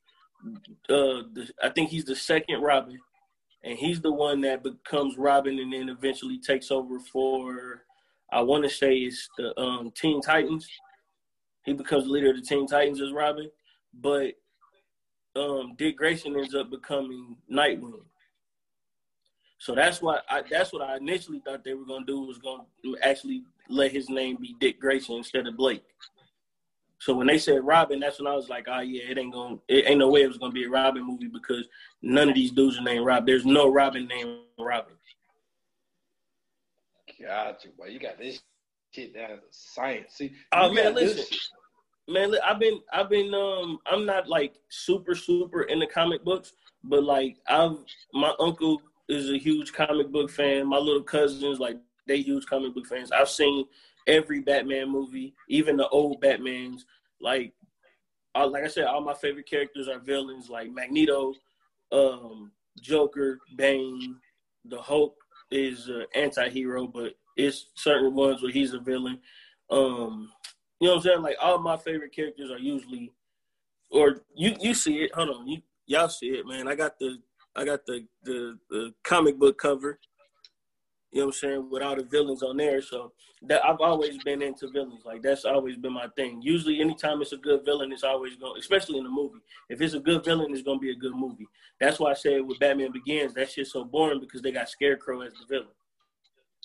uh, 0.89 1.25
the, 1.33 1.49
I 1.63 1.71
think 1.71 1.91
he's 1.91 2.05
the 2.05 2.17
second 2.17 2.61
Robin, 2.61 2.99
and 3.63 3.79
he's 3.79 4.01
the 4.01 4.13
one 4.13 4.41
that 4.43 4.63
becomes 4.63 5.17
Robin 5.17 5.59
and 5.59 5.73
then 5.73 5.89
eventually 5.89 6.39
takes 6.39 6.71
over 6.71 7.01
for 7.13 7.83
I 8.33 8.43
want 8.43 8.65
to 8.65 8.71
say 8.71 8.97
it's 8.97 9.29
the 9.39 9.59
um, 9.61 9.93
Teen 9.95 10.21
Titans. 10.21 10.69
He 11.65 11.73
becomes 11.73 12.05
the 12.05 12.11
leader 12.11 12.31
of 12.31 12.37
the 12.37 12.43
Teen 12.43 12.67
Titans 12.67 13.01
as 13.01 13.13
Robin, 13.13 13.51
but 13.95 14.33
um, 15.37 15.75
Dick 15.77 15.97
Grayson 15.97 16.37
ends 16.37 16.55
up 16.55 16.71
becoming 16.71 17.37
Nightwing. 17.51 18.03
So 19.59 19.75
that's 19.75 20.03
what 20.03 20.25
I 20.29 20.43
that's 20.49 20.73
what 20.73 20.83
I 20.83 20.97
initially 20.97 21.41
thought 21.45 21.65
they 21.65 21.75
were 21.75 21.87
gonna 21.87 22.05
do 22.05 22.21
was 22.21 22.39
gonna 22.39 22.65
actually 23.03 23.45
let 23.69 23.93
his 23.93 24.11
name 24.11 24.37
be 24.41 24.55
Dick 24.61 24.81
Grayson 24.81 25.17
instead 25.17 25.47
of 25.47 25.57
Blake. 25.57 25.85
So 26.99 27.15
when 27.15 27.27
they 27.27 27.39
said 27.39 27.65
Robin, 27.65 28.01
that's 28.01 28.19
when 28.19 28.27
I 28.27 28.35
was 28.35 28.49
like, 28.49 28.67
oh 28.69 28.81
yeah, 28.81 29.03
it 29.11 29.19
ain't 29.19 29.33
gonna 29.33 29.57
it 29.69 29.89
ain't 29.89 29.99
no 29.99 30.11
way 30.11 30.23
it 30.23 30.29
was 30.29 30.39
gonna 30.39 30.53
be 30.53 30.65
a 30.65 30.71
Robin 30.71 31.07
movie 31.07 31.29
because 31.29 31.67
none 32.03 32.29
of 32.29 32.35
these 32.35 32.51
dudes 32.51 32.79
are 32.79 32.83
named 32.83 33.07
Rob. 33.07 33.27
There's 33.27 33.47
no 33.47 33.71
Robin 33.71 34.07
named 34.07 34.39
Robin. 34.59 34.95
Gotcha, 37.21 37.69
boy. 37.77 37.87
You 37.87 37.99
got 37.99 38.19
this 38.19 38.43
shit 38.93 39.15
down 39.15 39.31
to 39.31 39.39
science. 39.51 40.15
See, 40.15 40.35
oh 40.53 40.73
man, 40.73 40.95
listen. 40.95 41.25
Man, 42.07 42.35
I've 42.45 42.59
been, 42.59 42.81
I've 42.93 43.09
been, 43.09 43.33
um, 43.35 43.79
I'm 43.87 44.05
not 44.05 44.29
like 44.29 44.57
super, 44.69 45.15
super 45.15 45.63
into 45.63 45.87
comic 45.87 46.23
books, 46.23 46.53
but 46.83 47.03
like 47.03 47.39
I've, 47.49 47.79
my 48.13 48.35
uncle 48.39 48.81
is 49.09 49.31
a 49.31 49.39
huge 49.39 49.73
comic 49.73 50.11
book 50.11 50.31
fan. 50.31 50.67
My 50.67 50.79
little 50.79 51.03
cousins, 51.03 51.59
like 51.59 51.79
they 52.07 52.19
huge 52.21 52.47
comic 52.47 52.75
book 52.75 52.87
fans. 52.87 53.11
I've 53.11 53.31
seen 53.31 53.67
every 54.07 54.41
Batman 54.41 54.91
movie, 54.91 55.35
even 55.49 55.77
the 55.77 55.89
old 55.89 56.21
Batmans. 56.21 56.83
Like, 57.21 57.55
uh, 58.35 58.47
like 58.47 58.65
I 58.65 58.69
said, 58.69 58.85
all 58.85 59.01
my 59.01 59.15
favorite 59.15 59.49
characters 59.49 59.89
are 59.89 59.99
villains, 59.99 60.51
like 60.51 60.71
Magneto, 60.71 61.33
um, 61.93 62.53
Joker, 62.81 63.39
Bane, 63.57 64.17
the 64.67 64.81
Hulk, 64.81 65.15
is 65.51 65.89
an 65.89 66.05
anti-hero, 66.15 66.87
but 66.87 67.15
it's 67.37 67.71
certain 67.77 68.15
ones 68.15 68.43
where 68.43 68.51
he's 68.53 68.75
a 68.75 68.79
villain. 68.79 69.21
Um, 69.71 70.31
you 70.81 70.89
know 70.89 70.95
what 70.95 70.97
I'm 70.99 71.03
saying? 71.03 71.23
Like 71.23 71.37
all 71.41 71.59
my 71.59 71.77
favorite 71.77 72.15
characters 72.15 72.51
are 72.51 72.59
usually, 72.59 73.13
or 73.91 74.23
you 74.35 74.55
you 74.61 74.75
see 74.75 75.03
it. 75.03 75.15
Hold 75.15 75.31
on, 75.31 75.49
you 75.49 75.63
y'all 75.87 76.09
see 76.09 76.29
it, 76.29 76.47
man. 76.47 76.69
I 76.69 76.75
got 76.75 76.99
the 76.99 77.19
I 77.57 77.65
got 77.65 77.87
the 77.87 78.07
the, 78.25 78.59
the 78.71 78.95
comic 79.05 79.39
book 79.39 79.59
cover. 79.59 79.99
You 81.13 81.21
know 81.21 81.27
what 81.27 81.37
I'm 81.37 81.39
saying? 81.39 81.71
With 81.71 81.83
all 81.83 81.95
the 81.95 82.03
villains 82.03 82.43
on 82.43 82.57
there. 82.57 82.83
So 82.83 83.13
that 83.47 83.65
I've 83.65 83.81
always 83.81 84.19
been 84.25 84.43
into 84.43 84.69
villains. 84.69 85.05
Like 85.05 85.23
that's 85.23 85.45
always 85.45 85.77
been 85.77 85.93
my 85.93 86.09
thing. 86.17 86.41
Usually 86.43 86.81
anytime 86.81 87.23
it's 87.23 87.33
a 87.33 87.37
good 87.37 87.65
villain, 87.65 87.93
it's 87.93 88.03
always 88.03 88.37
going 88.37 88.59
especially 88.59 88.99
in 88.99 89.07
a 89.07 89.11
movie. 89.11 89.39
If 89.69 89.81
it's 89.81 89.95
a 89.95 90.01
good 90.01 90.25
villain, 90.25 90.53
it's 90.53 90.63
gonna 90.63 90.79
be 90.79 90.91
a 90.91 90.97
good 90.97 91.15
movie. 91.15 91.47
That's 91.81 92.01
why 92.01 92.11
I 92.11 92.15
said 92.15 92.41
with 92.45 92.59
Batman 92.59 92.93
Begins, 92.93 93.35
that 93.35 93.51
shit's 93.51 93.73
so 93.73 93.85
boring 93.85 94.21
because 94.21 94.43
they 94.43 94.53
got 94.53 94.69
Scarecrow 94.69 95.21
as 95.21 95.33
the 95.35 95.47
villain. 95.49 95.69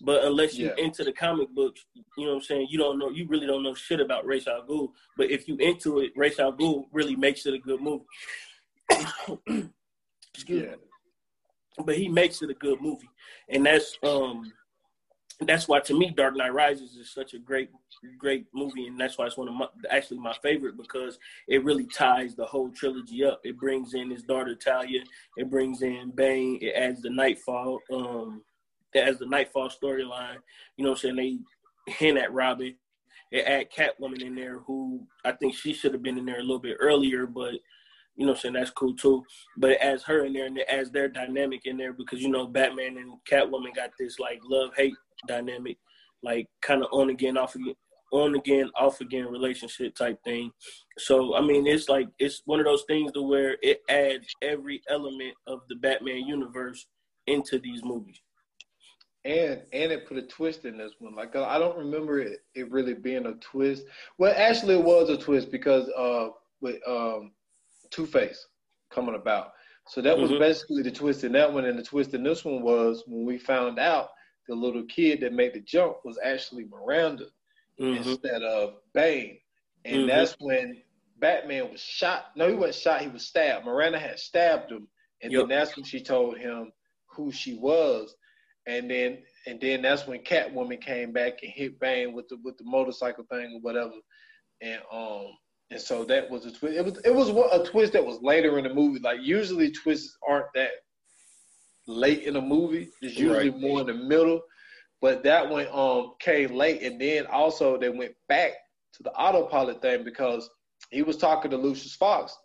But 0.02 0.24
unless 0.24 0.56
you 0.56 0.68
yeah. 0.68 0.84
into 0.84 1.04
the 1.04 1.12
comic 1.12 1.50
books, 1.54 1.86
you 2.18 2.26
know 2.26 2.32
what 2.32 2.38
I'm 2.38 2.44
saying, 2.44 2.68
you 2.70 2.78
don't 2.78 3.00
know 3.00 3.10
you 3.10 3.28
really 3.28 3.48
don't 3.48 3.64
know 3.64 3.74
shit 3.74 4.00
about 4.00 4.26
Ra's 4.26 4.48
al 4.48 4.64
Ghul. 4.64 4.90
But 5.18 5.30
if 5.30 5.48
you 5.48 5.58
into 5.58 6.00
it, 6.00 6.14
Ra's 6.16 6.40
al 6.40 6.54
Ghul 6.54 6.86
really 6.92 7.16
makes 7.16 7.46
it 7.46 7.54
a 7.54 7.60
good 7.60 7.82
movie. 7.82 8.06
Excuse 10.34 10.64
yeah. 10.64 10.72
me 10.72 10.90
but 11.86 11.98
he 11.98 12.08
makes 12.08 12.42
it 12.42 12.50
a 12.50 12.56
good 12.56 12.82
movie, 12.82 13.10
and 13.50 13.66
that's 13.66 13.98
um 14.04 14.52
that's 15.42 15.70
why 15.70 15.80
to 15.80 15.98
me 15.98 16.12
Dark 16.12 16.36
Knight 16.36 16.54
Rises 16.54 16.96
is 16.96 17.14
such 17.14 17.34
a 17.34 17.40
great 17.40 17.70
great 18.18 18.46
movie, 18.54 18.88
and 18.88 19.00
that's 19.00 19.18
why 19.18 19.26
it's 19.26 19.38
one 19.38 19.48
of 19.48 19.54
my 19.54 19.68
actually 19.90 20.20
my 20.20 20.36
favorite 20.42 20.78
because 20.78 21.18
it 21.48 21.64
really 21.64 21.86
ties 21.88 22.36
the 22.36 22.46
whole 22.46 22.70
trilogy 22.70 23.24
up. 23.24 23.40
It 23.44 23.58
brings 23.58 23.94
in 23.94 24.10
his 24.10 24.24
daughter 24.24 24.56
Talia, 24.56 25.02
it 25.38 25.50
brings 25.50 25.82
in 25.82 26.12
Bane, 26.12 26.60
it 26.62 26.74
adds 26.76 27.02
the 27.02 27.10
Knightfall. 27.10 27.80
um 27.92 28.44
it 28.94 29.00
adds 29.00 29.20
the 29.20 29.26
Knightfall 29.26 29.70
storyline. 29.70 30.38
You 30.78 30.84
know, 30.84 30.92
what 30.92 31.04
I'm 31.04 31.16
saying 31.16 31.44
they 31.86 31.94
hint 31.94 32.18
at 32.18 32.34
Robin. 32.34 32.76
It 33.32 33.46
add 33.46 33.72
Catwoman 33.72 34.24
in 34.24 34.34
there, 34.34 34.60
who 34.60 35.06
I 35.24 35.34
think 35.34 35.54
she 35.54 35.74
should 35.74 35.94
have 35.94 36.02
been 36.02 36.18
in 36.18 36.26
there 36.26 36.40
a 36.40 36.44
little 36.44 36.60
bit 36.60 36.78
earlier, 36.80 37.28
but 37.28 37.54
you 38.16 38.26
know, 38.26 38.34
saying 38.34 38.56
that's 38.56 38.72
cool 38.72 38.96
too. 38.96 39.24
But 39.58 39.74
as 39.74 40.04
her 40.04 40.26
in 40.26 40.34
there 40.34 40.46
and 40.46 40.60
as 40.60 40.92
their 40.92 41.08
dynamic 41.08 41.62
in 41.66 41.78
there, 41.78 41.94
because 41.94 42.22
you 42.22 42.30
know, 42.30 42.48
Batman 42.48 42.98
and 42.98 43.14
Catwoman 43.30 43.76
got 43.76 43.92
this 44.00 44.20
like 44.20 44.40
love 44.44 44.72
hate 44.76 44.96
dynamic, 45.28 45.78
like 46.24 46.48
kind 46.62 46.84
of 46.84 46.90
on 46.92 47.12
again, 47.12 47.38
off 47.38 47.56
again, 47.56 47.76
on 48.12 48.36
again, 48.36 48.70
off 48.76 49.00
again 49.00 49.26
relationship 49.28 49.96
type 49.96 50.18
thing. 50.24 50.52
So 50.98 51.36
I 51.36 51.42
mean, 51.42 51.68
it's 51.68 51.88
like 51.88 52.08
it's 52.18 52.42
one 52.46 52.60
of 52.60 52.66
those 52.66 52.84
things 52.88 53.12
to 53.14 53.22
where 53.22 53.58
it 53.62 53.82
adds 53.90 54.28
every 54.42 54.82
element 54.90 55.36
of 55.48 55.62
the 55.70 55.76
Batman 55.76 56.28
universe 56.28 56.88
into 57.28 57.60
these 57.60 57.84
movies. 57.84 58.20
And 59.26 59.62
and 59.74 59.92
it 59.92 60.08
put 60.08 60.18
a 60.18 60.22
twist 60.22 60.66
in 60.66 60.78
this 60.78 60.94
one. 61.00 61.16
Like 61.16 61.36
I 61.36 61.60
don't 61.60 61.78
remember 61.78 62.20
it, 62.20 62.40
it 62.56 62.72
really 62.72 62.94
being 62.94 63.26
a 63.26 63.34
twist. 63.34 63.84
Well, 64.18 64.34
actually, 64.36 64.76
it 64.76 64.84
was 64.84 65.10
a 65.10 65.18
twist 65.18 65.52
because 65.52 65.90
uh, 65.90 66.30
with 66.62 66.78
um, 66.88 67.32
Two 67.90 68.06
Face 68.06 68.48
coming 68.90 69.16
about. 69.16 69.54
So 69.88 70.02
that 70.02 70.18
was 70.18 70.30
mm-hmm. 70.30 70.40
basically 70.40 70.84
the 70.84 70.92
twist 70.92 71.24
in 71.24 71.32
that 71.34 71.52
one, 71.52 71.66
and 71.66 71.78
the 71.78 71.84
twist 71.84 72.14
in 72.14 72.24
this 72.24 72.46
one 72.46 72.62
was 72.62 73.04
when 73.08 73.26
we 73.26 73.38
found 73.38 73.80
out 73.80 74.10
the 74.48 74.56
little 74.56 74.84
kid 74.84 75.22
that 75.22 75.34
made 75.34 75.54
the 75.54 75.62
jump 75.62 75.98
was 76.06 76.20
actually 76.24 76.66
Miranda 76.66 77.26
mm-hmm. 77.80 77.98
instead 77.98 78.44
of 78.44 78.76
Bane, 78.94 79.40
and 79.86 79.98
mm-hmm. 79.98 80.08
that's 80.08 80.36
when 80.40 80.82
Batman 81.20 81.72
was 81.72 81.82
shot. 81.82 82.26
No, 82.36 82.48
he 82.48 82.54
wasn't 82.54 82.76
shot. 82.76 83.02
He 83.02 83.08
was 83.08 83.26
stabbed. 83.26 83.66
Miranda 83.66 84.00
had 84.00 84.20
stabbed 84.20 84.72
him, 84.72 84.88
and 85.22 85.32
yep. 85.32 85.42
then 85.42 85.50
that's 85.50 85.76
when 85.76 85.86
she 85.86 86.02
told 86.02 86.38
him 86.38 86.72
who 87.08 87.32
she 87.32 87.56
was, 87.56 88.16
and 88.70 88.90
then 88.90 89.18
and 89.48 89.60
then 89.60 89.82
that's 89.82 90.06
when 90.06 90.20
Catwoman 90.20 90.80
came 90.80 91.12
back 91.12 91.40
and 91.42 91.52
hit 91.52 91.80
Bane 91.80 92.14
with 92.14 92.28
the 92.30 92.38
with 92.44 92.58
the 92.58 92.64
motorcycle 92.66 93.26
thing 93.30 93.56
or 93.56 93.62
whatever, 93.62 93.94
and 94.62 94.80
um 94.92 95.28
and 95.72 95.82
so 95.82 96.04
that 96.06 96.30
was 96.30 96.46
a 96.46 96.52
twist. 96.52 96.78
It 96.78 96.86
was 96.86 96.98
it 97.00 97.14
was 97.14 97.30
a 97.30 97.64
twist 97.66 97.94
that 97.94 98.06
was 98.06 98.20
later 98.22 98.58
in 98.58 98.66
the 98.66 98.74
movie. 98.74 99.00
Like 99.00 99.20
usually 99.22 99.72
twists 99.72 100.16
aren't 100.28 100.54
that 100.56 100.72
late 101.88 102.24
in 102.24 102.36
a 102.36 102.42
movie. 102.42 102.90
It's 103.02 103.18
usually 103.18 103.50
right. 103.50 103.60
more 103.60 103.82
in 103.82 103.88
the 103.88 103.94
middle. 103.94 104.42
But 105.02 105.24
that 105.24 105.50
one 105.50 105.68
um 105.72 106.14
came 106.20 106.54
late, 106.54 106.84
and 106.84 107.02
then 107.02 107.26
also 107.28 107.78
they 107.78 107.90
went 107.90 108.14
back 108.28 108.52
to 108.94 109.04
the 109.04 109.12
autopilot 109.12 109.82
thing 109.82 110.04
because 110.04 110.50
he 110.92 111.02
was 111.02 111.18
talking 111.18 111.52
to 111.52 111.58
Lucius 111.58 111.96
Fox 111.96 112.38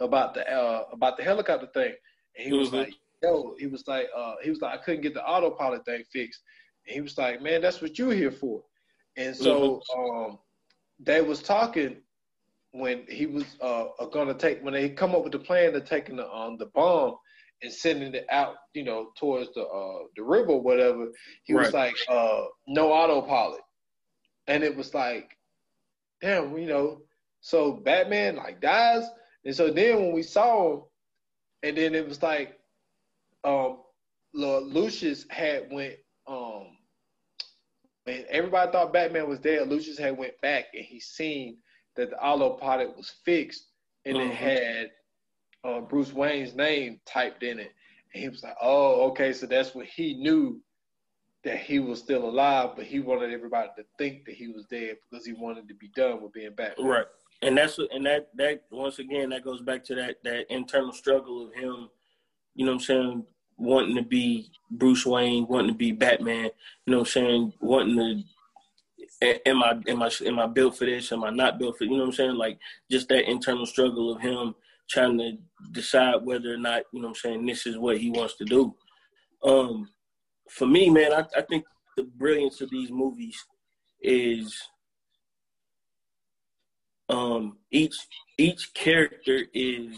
about 0.00 0.34
the 0.34 0.48
uh, 0.48 0.84
about 0.92 1.16
the 1.16 1.24
helicopter 1.24 1.68
thing, 1.74 1.94
and 2.36 2.44
he 2.44 2.50
mm-hmm. 2.50 2.58
was 2.58 2.72
like, 2.72 2.92
"Yo," 3.22 3.54
he 3.58 3.66
was 3.66 3.86
like, 3.86 4.08
uh, 4.16 4.34
he 4.42 4.50
was 4.50 4.60
like, 4.60 4.78
"I 4.78 4.82
couldn't 4.82 5.02
get 5.02 5.14
the 5.14 5.24
autopilot 5.24 5.84
thing 5.84 6.04
fixed," 6.12 6.42
and 6.86 6.94
he 6.94 7.00
was 7.00 7.18
like, 7.18 7.42
"Man, 7.42 7.60
that's 7.60 7.80
what 7.80 7.98
you're 7.98 8.12
here 8.12 8.32
for," 8.32 8.62
and 9.16 9.34
so 9.34 9.82
mm-hmm. 9.94 10.32
um, 10.32 10.38
they 11.00 11.20
was 11.20 11.42
talking 11.42 11.96
when 12.72 13.04
he 13.08 13.26
was 13.26 13.44
uh, 13.60 13.86
going 14.12 14.28
to 14.28 14.34
take 14.34 14.62
when 14.62 14.74
they 14.74 14.90
come 14.90 15.14
up 15.14 15.22
with 15.22 15.32
the 15.32 15.38
plan 15.38 15.74
of 15.74 15.84
taking 15.84 16.16
the 16.16 16.30
um, 16.30 16.56
the 16.58 16.66
bomb 16.66 17.16
and 17.62 17.72
sending 17.72 18.14
it 18.14 18.26
out, 18.30 18.54
you 18.74 18.84
know, 18.84 19.10
towards 19.16 19.52
the 19.54 19.62
uh, 19.62 20.04
the 20.16 20.22
river, 20.22 20.52
or 20.52 20.62
whatever. 20.62 21.08
He 21.44 21.54
right. 21.54 21.64
was 21.64 21.74
like, 21.74 21.96
uh, 22.08 22.44
"No 22.66 22.92
autopilot," 22.92 23.62
and 24.46 24.62
it 24.62 24.76
was 24.76 24.94
like, 24.94 25.36
damn, 26.20 26.56
you 26.58 26.66
know. 26.66 27.02
So 27.40 27.72
Batman 27.72 28.36
like 28.36 28.60
dies, 28.60 29.04
and 29.44 29.54
so 29.54 29.70
then 29.70 29.96
when 29.96 30.12
we 30.12 30.22
saw 30.22 30.74
him, 30.74 30.82
and 31.62 31.76
then 31.76 31.94
it 31.94 32.08
was 32.08 32.22
like, 32.22 32.57
um, 33.48 33.78
Lucius 34.34 35.26
had 35.30 35.70
went 35.70 35.94
um. 36.26 36.66
And 38.06 38.24
everybody 38.30 38.72
thought 38.72 38.92
Batman 38.92 39.28
was 39.28 39.38
dead. 39.38 39.68
Lucius 39.68 39.98
had 39.98 40.16
went 40.16 40.40
back 40.40 40.66
and 40.72 40.82
he 40.82 40.98
seen 40.98 41.58
that 41.96 42.08
the 42.08 42.16
autopilot 42.16 42.96
was 42.96 43.12
fixed 43.22 43.66
and 44.06 44.16
mm-hmm. 44.16 44.30
it 44.30 44.34
had 44.34 44.90
uh, 45.64 45.80
Bruce 45.80 46.12
Wayne's 46.12 46.54
name 46.54 47.00
typed 47.04 47.42
in 47.42 47.58
it. 47.58 47.72
And 48.14 48.22
he 48.22 48.28
was 48.30 48.42
like, 48.42 48.56
oh, 48.62 49.10
okay, 49.10 49.34
so 49.34 49.44
that's 49.44 49.74
what 49.74 49.86
he 49.86 50.14
knew 50.14 50.58
that 51.44 51.58
he 51.58 51.78
was 51.78 51.98
still 51.98 52.28
alive, 52.28 52.70
but 52.76 52.84
he 52.84 53.00
wanted 53.00 53.32
everybody 53.32 53.68
to 53.76 53.84
think 53.98 54.24
that 54.24 54.34
he 54.34 54.48
was 54.48 54.64
dead 54.66 54.96
because 55.10 55.24
he 55.24 55.32
wanted 55.32 55.68
to 55.68 55.74
be 55.74 55.88
done 55.94 56.22
with 56.22 56.32
being 56.32 56.54
Batman. 56.54 56.86
Right. 56.86 57.06
And 57.42 57.56
that's 57.56 57.78
what 57.78 57.92
and 57.92 58.04
that 58.06 58.30
that 58.36 58.64
once 58.70 58.98
again 58.98 59.30
that 59.30 59.44
goes 59.44 59.62
back 59.62 59.84
to 59.84 59.94
that 59.94 60.16
that 60.24 60.52
internal 60.52 60.92
struggle 60.92 61.46
of 61.46 61.54
him, 61.54 61.88
you 62.54 62.66
know 62.66 62.72
what 62.72 62.78
I'm 62.78 62.80
saying, 62.80 63.24
wanting 63.58 63.96
to 63.96 64.02
be 64.02 64.50
Bruce 64.70 65.04
Wayne, 65.04 65.46
wanting 65.46 65.72
to 65.72 65.76
be 65.76 65.92
Batman, 65.92 66.50
you 66.86 66.92
know 66.92 66.98
what 66.98 67.08
I'm 67.08 67.12
saying, 67.12 67.52
wanting 67.60 67.96
to 67.96 68.22
am 69.20 69.62
I 69.62 69.78
am 69.88 70.02
I 70.02 70.10
am 70.26 70.38
I 70.38 70.46
built 70.46 70.76
for 70.76 70.84
this? 70.84 71.12
Am 71.12 71.24
I 71.24 71.30
not 71.30 71.58
built 71.58 71.78
for? 71.78 71.84
You 71.84 71.92
know 71.92 71.98
what 71.98 72.06
I'm 72.06 72.12
saying? 72.12 72.36
Like 72.36 72.58
just 72.90 73.08
that 73.08 73.28
internal 73.28 73.66
struggle 73.66 74.14
of 74.14 74.20
him 74.20 74.54
trying 74.88 75.18
to 75.18 75.32
decide 75.72 76.22
whether 76.22 76.52
or 76.54 76.58
not 76.58 76.82
you 76.92 77.00
know 77.00 77.08
what 77.08 77.16
I'm 77.18 77.20
saying 77.20 77.46
this 77.46 77.66
is 77.66 77.76
what 77.78 77.98
he 77.98 78.10
wants 78.10 78.36
to 78.36 78.44
do. 78.44 78.74
Um, 79.44 79.88
for 80.48 80.66
me, 80.66 80.88
man, 80.90 81.12
I, 81.12 81.24
I 81.36 81.42
think 81.42 81.64
the 81.96 82.04
brilliance 82.04 82.60
of 82.60 82.70
these 82.70 82.90
movies 82.90 83.36
is 84.00 84.56
um, 87.08 87.58
each 87.70 87.96
each 88.36 88.72
character 88.74 89.44
is 89.52 89.96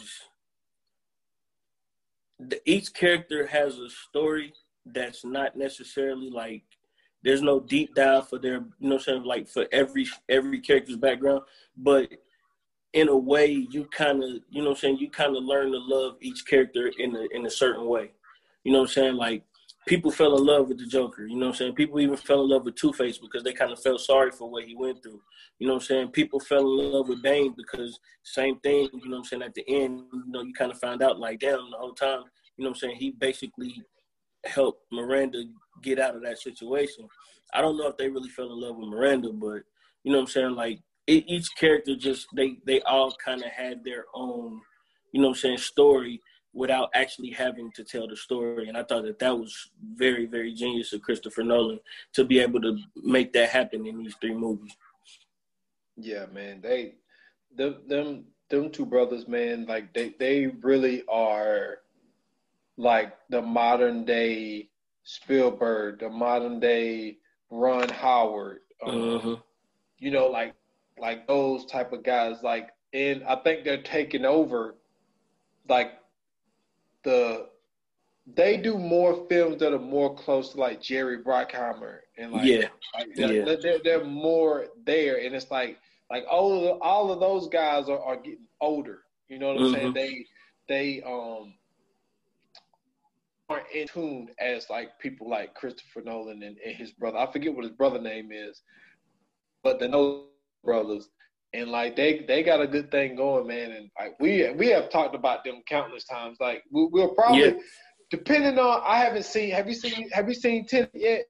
the, 2.49 2.61
each 2.65 2.93
character 2.95 3.47
has 3.47 3.79
a 3.79 3.91
story 3.91 4.53
that's 4.87 5.25
not 5.25 5.57
necessarily 5.57 6.31
like 6.31 6.63
there's 7.23 7.43
no 7.43 7.61
deep 7.61 7.95
dive 7.95 8.29
for 8.29 8.39
their 8.39 8.65
you 8.79 8.89
know 8.89 8.99
saying 8.99 9.25
like 9.25 9.47
for 9.47 9.67
every 9.73 10.07
every 10.29 10.61
character's 10.61 10.97
background, 10.97 11.43
but 11.77 12.11
in 12.93 13.09
a 13.09 13.17
way 13.17 13.47
you 13.47 13.85
kind 13.87 14.25
of 14.25 14.31
you 14.51 14.63
know 14.63 14.71
I'm 14.71 14.77
saying 14.77 14.99
you 14.99 15.11
kind 15.11 15.37
of 15.37 15.45
learn 15.45 15.73
to 15.73 15.79
love 15.79 16.17
each 16.21 16.47
character 16.47 16.91
in 16.99 17.15
a 17.15 17.27
in 17.33 17.47
a 17.47 17.51
certain 17.51 17.87
way. 17.87 18.13
You 18.65 18.73
know 18.73 18.81
what 18.81 18.91
I'm 18.91 18.95
saying 18.95 19.15
like 19.17 19.45
people 19.87 20.11
fell 20.11 20.37
in 20.37 20.45
love 20.45 20.69
with 20.69 20.79
the 20.79 20.87
Joker. 20.87 21.27
You 21.27 21.37
know 21.37 21.47
what 21.47 21.53
I'm 21.53 21.59
saying? 21.59 21.75
People 21.75 22.01
even 22.01 22.17
fell 22.17 22.43
in 22.43 22.51
love 22.51 22.65
with 22.65 22.77
Two 22.77 22.93
Face 22.93 23.19
because 23.19 23.43
they 23.43 23.53
kind 23.53 23.73
of 23.73 23.81
felt 23.81 24.01
sorry 24.01 24.31
for 24.31 24.51
what 24.51 24.65
he 24.65 24.75
went 24.75 25.03
through. 25.03 25.21
You 25.59 25.67
know 25.67 25.75
what 25.75 25.83
I'm 25.83 25.87
saying? 25.87 26.09
People 26.09 26.41
fell 26.41 26.61
in 26.61 26.93
love 26.93 27.09
with 27.09 27.23
Bane 27.23 27.55
because 27.57 27.99
same 28.23 28.59
thing, 28.61 28.89
you 28.93 29.09
know 29.09 29.17
what 29.17 29.19
I'm 29.19 29.25
saying, 29.25 29.43
at 29.43 29.55
the 29.55 29.65
end, 29.69 30.03
you 30.13 30.25
know, 30.27 30.43
you 30.43 30.53
kind 30.53 30.71
of 30.71 30.79
found 30.79 31.03
out 31.03 31.19
like, 31.19 31.41
damn, 31.41 31.71
the 31.71 31.77
whole 31.77 31.95
time, 31.95 32.25
you 32.57 32.65
know 32.65 32.71
what 32.71 32.77
I'm 32.77 32.81
saying, 32.81 32.97
he 32.97 33.11
basically 33.13 33.83
helped 34.45 34.85
Miranda 34.93 35.45
get 35.83 35.99
out 35.99 36.17
of 36.17 36.23
that 36.23 36.39
situation. 36.39 37.09
I 37.55 37.61
don't 37.61 37.77
know 37.77 37.89
if 37.89 37.97
they 37.97 38.09
really 38.09 38.29
fell 38.29 38.53
in 38.53 38.61
love 38.61 38.77
with 38.77 38.89
Miranda, 38.89 39.33
but 39.33 39.63
you 40.05 40.13
know 40.13 40.19
what 40.19 40.23
I'm 40.23 40.27
saying, 40.29 40.55
like 40.55 40.81
it, 41.07 41.25
each 41.27 41.49
character 41.57 41.97
just 41.97 42.27
they 42.35 42.59
they 42.67 42.81
all 42.83 43.15
kind 43.25 43.43
of 43.43 43.51
had 43.51 43.83
their 43.85 44.05
own, 44.15 44.61
you 45.13 45.21
know 45.21 45.29
what 45.29 45.37
I'm 45.37 45.41
saying, 45.41 45.59
story 45.59 46.21
without 46.53 46.91
actually 46.95 47.31
having 47.31 47.71
to 47.73 47.85
tell 47.85 48.09
the 48.09 48.17
story. 48.17 48.69
And 48.69 48.77
I 48.77 48.83
thought 48.83 49.05
that 49.05 49.19
that 49.21 49.39
was 49.39 49.71
very, 49.95 50.27
very 50.27 50.53
genius 50.53 50.93
of 50.93 51.03
Christopher 51.03 51.43
Nolan 51.43 51.81
to 52.15 52.25
be 52.25 52.41
able 52.41 52.61
to 52.63 52.79
make 52.97 53.33
that 53.35 53.51
happen 53.51 53.87
in 53.87 54.03
these 54.03 54.17
three 54.21 54.35
movies. 54.35 54.77
Yeah, 55.97 56.27
man. 56.33 56.61
They, 56.61 56.95
them, 57.57 57.77
them, 57.87 58.25
them 58.49 58.71
two 58.71 58.87
brothers, 58.87 59.29
man. 59.29 59.67
Like 59.67 59.93
they, 59.95 60.15
they 60.19 60.47
really 60.47 61.05
are 61.09 61.79
like 62.77 63.13
the 63.29 63.43
modern 63.43 64.05
day 64.05 64.71
Spielberg, 65.05 66.01
the 66.01 66.09
modern 66.09 66.61
day 66.61 67.19
Ron 67.51 67.89
Howard. 67.89 68.61
Um, 68.85 69.15
uh-huh. 69.17 69.37
You 69.99 70.11
know, 70.11 70.29
like 70.29 70.55
like 70.99 71.27
those 71.27 71.65
type 71.67 71.93
of 71.93 72.03
guys. 72.03 72.43
Like, 72.43 72.71
and 72.93 73.23
I 73.25 73.37
think 73.37 73.65
they're 73.65 73.83
taking 73.83 74.25
over 74.25 74.77
like 75.69 75.93
the 77.05 77.49
they 78.37 78.57
do 78.57 78.79
more 78.79 79.27
films 79.29 79.59
that 79.59 79.73
are 79.73 79.79
more 79.79 80.15
close 80.15 80.51
to 80.51 80.61
like 80.61 80.81
Jerry 80.81 81.23
Bruckheimer 81.23 81.99
and 82.19 82.33
like 82.33 82.47
yeah, 82.47 82.69
like 82.95 83.09
they're, 83.17 83.33
yeah. 83.33 83.57
They're, 83.61 83.79
they're 83.83 84.05
more 84.05 84.67
there, 84.85 85.25
and 85.25 85.35
it's 85.35 85.51
like 85.51 85.79
like 86.11 86.25
all 86.31 86.73
of 86.73 86.79
all 86.83 87.13
of 87.13 87.21
those 87.21 87.49
guys 87.49 87.89
are, 87.89 88.01
are 88.01 88.17
getting 88.17 88.47
older. 88.61 89.01
You 89.29 89.39
know 89.39 89.49
what 89.49 89.57
I'm 89.57 89.63
mm-hmm. 89.63 89.75
saying? 89.75 89.95
They 89.95 90.27
they 90.69 91.03
um 91.03 91.55
aren't 93.49 93.71
in 93.75 93.89
tune 93.89 94.29
as 94.39 94.71
like 94.71 94.99
people 95.01 95.29
like 95.29 95.55
Christopher 95.55 96.03
Nolan 96.03 96.43
and, 96.43 96.57
and 96.65 96.77
his 96.77 96.93
brother. 96.93 97.19
I 97.19 97.31
forget 97.33 97.55
what 97.55 97.65
his 97.65 97.73
brother 97.73 98.01
name 98.01 98.31
is, 98.33 98.63
but 99.63 99.79
the 99.81 99.89
Nolan 99.89 100.27
brothers 100.65 101.09
and 101.53 101.71
like 101.71 101.97
they 101.97 102.25
they 102.27 102.43
got 102.43 102.61
a 102.61 102.67
good 102.67 102.91
thing 102.91 103.17
going, 103.17 103.47
man. 103.47 103.73
And 103.73 103.91
like 103.99 104.19
we 104.21 104.51
we 104.53 104.69
have 104.69 104.91
talked 104.91 105.15
about 105.15 105.45
them 105.45 105.63
countless 105.69 106.05
times. 106.05 106.39
Like 106.41 106.63
we, 106.71 106.87
will 106.87 107.15
probably, 107.15 107.45
yeah. 107.45 107.53
depending 108.11 108.59
on, 108.59 108.83
I 108.87 108.99
haven't 108.99 109.25
seen. 109.25 109.51
Have 109.51 109.69
you 109.69 109.75
seen 109.75 110.09
Have 110.11 110.29
you 110.29 110.35
seen 110.35 110.67
Tenet 110.67 110.91
yet? 110.95 111.25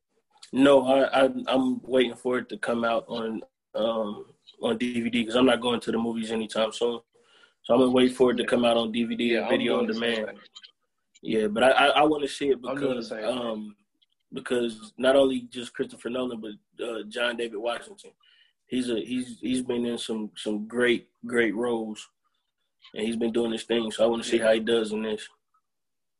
No, 0.53 0.87
I, 0.87 1.25
I 1.25 1.55
am 1.55 1.81
waiting 1.85 2.17
for 2.17 2.39
it 2.39 2.49
to 2.51 2.59
come 2.59 2.85
out 2.85 3.05
on 3.09 3.43
um 3.75 4.27
on 4.63 4.79
DVD 4.79 5.13
because 5.13 5.37
I'm 5.37 5.47
not 5.47 5.61
going 5.61 5.81
to 5.81 5.93
the 5.93 5.99
movies 5.99 6.33
anytime 6.33 6.73
soon. 6.73 7.01
So 7.63 7.75
I'm 7.75 7.81
gonna 7.81 7.93
wait 7.93 8.15
for 8.15 8.33
it 8.33 8.37
to 8.37 8.45
come 8.45 8.65
out 8.65 8.77
on 8.77 8.93
DVD 8.93 9.31
yeah, 9.31 9.41
and 9.41 9.51
video 9.51 9.79
on 9.79 9.87
demand. 9.87 10.33
Yeah, 11.23 11.47
but 11.47 11.63
I 11.63 11.71
I, 11.71 11.87
I 11.87 12.03
want 12.03 12.23
to 12.23 12.29
see 12.29 12.49
it 12.51 12.61
because 12.61 13.13
um 13.13 13.75
because 14.33 14.93
not 14.99 15.17
only 15.17 15.43
just 15.51 15.73
Christopher 15.73 16.11
Nolan 16.11 16.41
but 16.41 16.85
uh, 16.85 17.03
John 17.09 17.37
David 17.37 17.59
Washington 17.59 18.11
he's 18.71 18.89
a 18.89 19.01
he's 19.01 19.39
he's 19.41 19.63
been 19.63 19.85
in 19.85 19.99
some 19.99 20.31
some 20.37 20.67
great 20.67 21.09
great 21.27 21.55
roles, 21.55 22.09
and 22.95 23.07
he's 23.07 23.17
been 23.17 23.33
doing 23.33 23.51
this 23.51 23.65
thing. 23.65 23.91
So 23.91 24.05
I 24.05 24.07
want 24.07 24.23
to 24.23 24.29
see 24.29 24.39
how 24.39 24.55
he 24.55 24.61
does 24.61 24.93
in 24.93 25.03
this. 25.03 25.29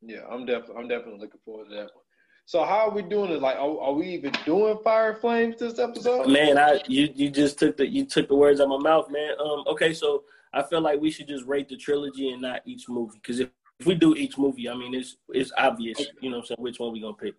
Yeah, 0.03 0.25
I'm 0.31 0.45
definitely 0.45 0.77
I'm 0.77 0.89
definitely 0.89 1.21
looking 1.21 1.41
forward 1.45 1.69
to 1.71 1.75
that 1.77 1.95
one. 1.95 2.05
So 2.45 2.65
how 2.65 2.89
are 2.89 2.91
we 2.91 3.03
doing 3.03 3.31
it? 3.31 3.41
Like, 3.41 3.55
are, 3.57 3.81
are, 3.81 3.93
we 3.93 4.09
even 4.09 4.33
doing 4.45 4.77
Fire 4.83 5.15
Flames 5.15 5.57
this 5.61 5.79
episode? 5.79 6.27
Man, 6.27 6.59
I 6.59 6.83
you 6.89 7.09
you 7.15 7.31
just 7.31 7.59
took 7.59 7.77
the 7.77 7.87
you 7.87 8.05
took 8.05 8.27
the 8.29 8.35
words 8.35 8.61
out 8.61 8.65
of 8.65 8.81
my 8.81 8.91
mouth, 8.91 9.09
man. 9.09 9.33
Um, 9.39 9.63
okay, 9.69 9.95
so 9.95 10.25
I 10.53 10.65
feel 10.65 10.81
like 10.81 11.01
we 11.01 11.13
should 11.13 11.29
just 11.29 11.47
rate 11.47 11.69
the 11.69 11.77
trilogy 11.77 12.31
and 12.31 12.43
not 12.43 12.63
each 12.65 12.89
movie 12.89 13.21
because 13.23 13.39
if, 13.39 13.51
if 13.79 13.87
we 13.87 13.95
do 13.95 14.17
each 14.17 14.37
movie, 14.37 14.69
I 14.69 14.75
mean 14.75 14.95
it's 14.95 15.17
it's 15.29 15.53
obvious, 15.57 16.01
you 16.21 16.31
know, 16.31 16.39
what 16.39 16.43
I'm 16.43 16.47
saying 16.47 16.57
which 16.59 16.81
one 16.81 16.93
we 16.93 17.01
gonna 17.01 17.15
pick. 17.15 17.35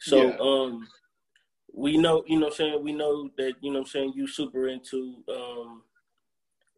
So 0.00 0.30
yeah. 0.30 0.36
um, 0.40 0.88
we 1.76 1.98
know, 1.98 2.24
you 2.26 2.40
know 2.40 2.46
I'm 2.46 2.52
saying, 2.54 2.82
we 2.82 2.92
know 2.92 3.30
that, 3.36 3.52
you 3.60 3.70
know 3.70 3.80
I'm 3.80 3.86
saying, 3.86 4.14
you 4.16 4.26
super 4.26 4.66
into 4.68 5.16
um 5.28 5.82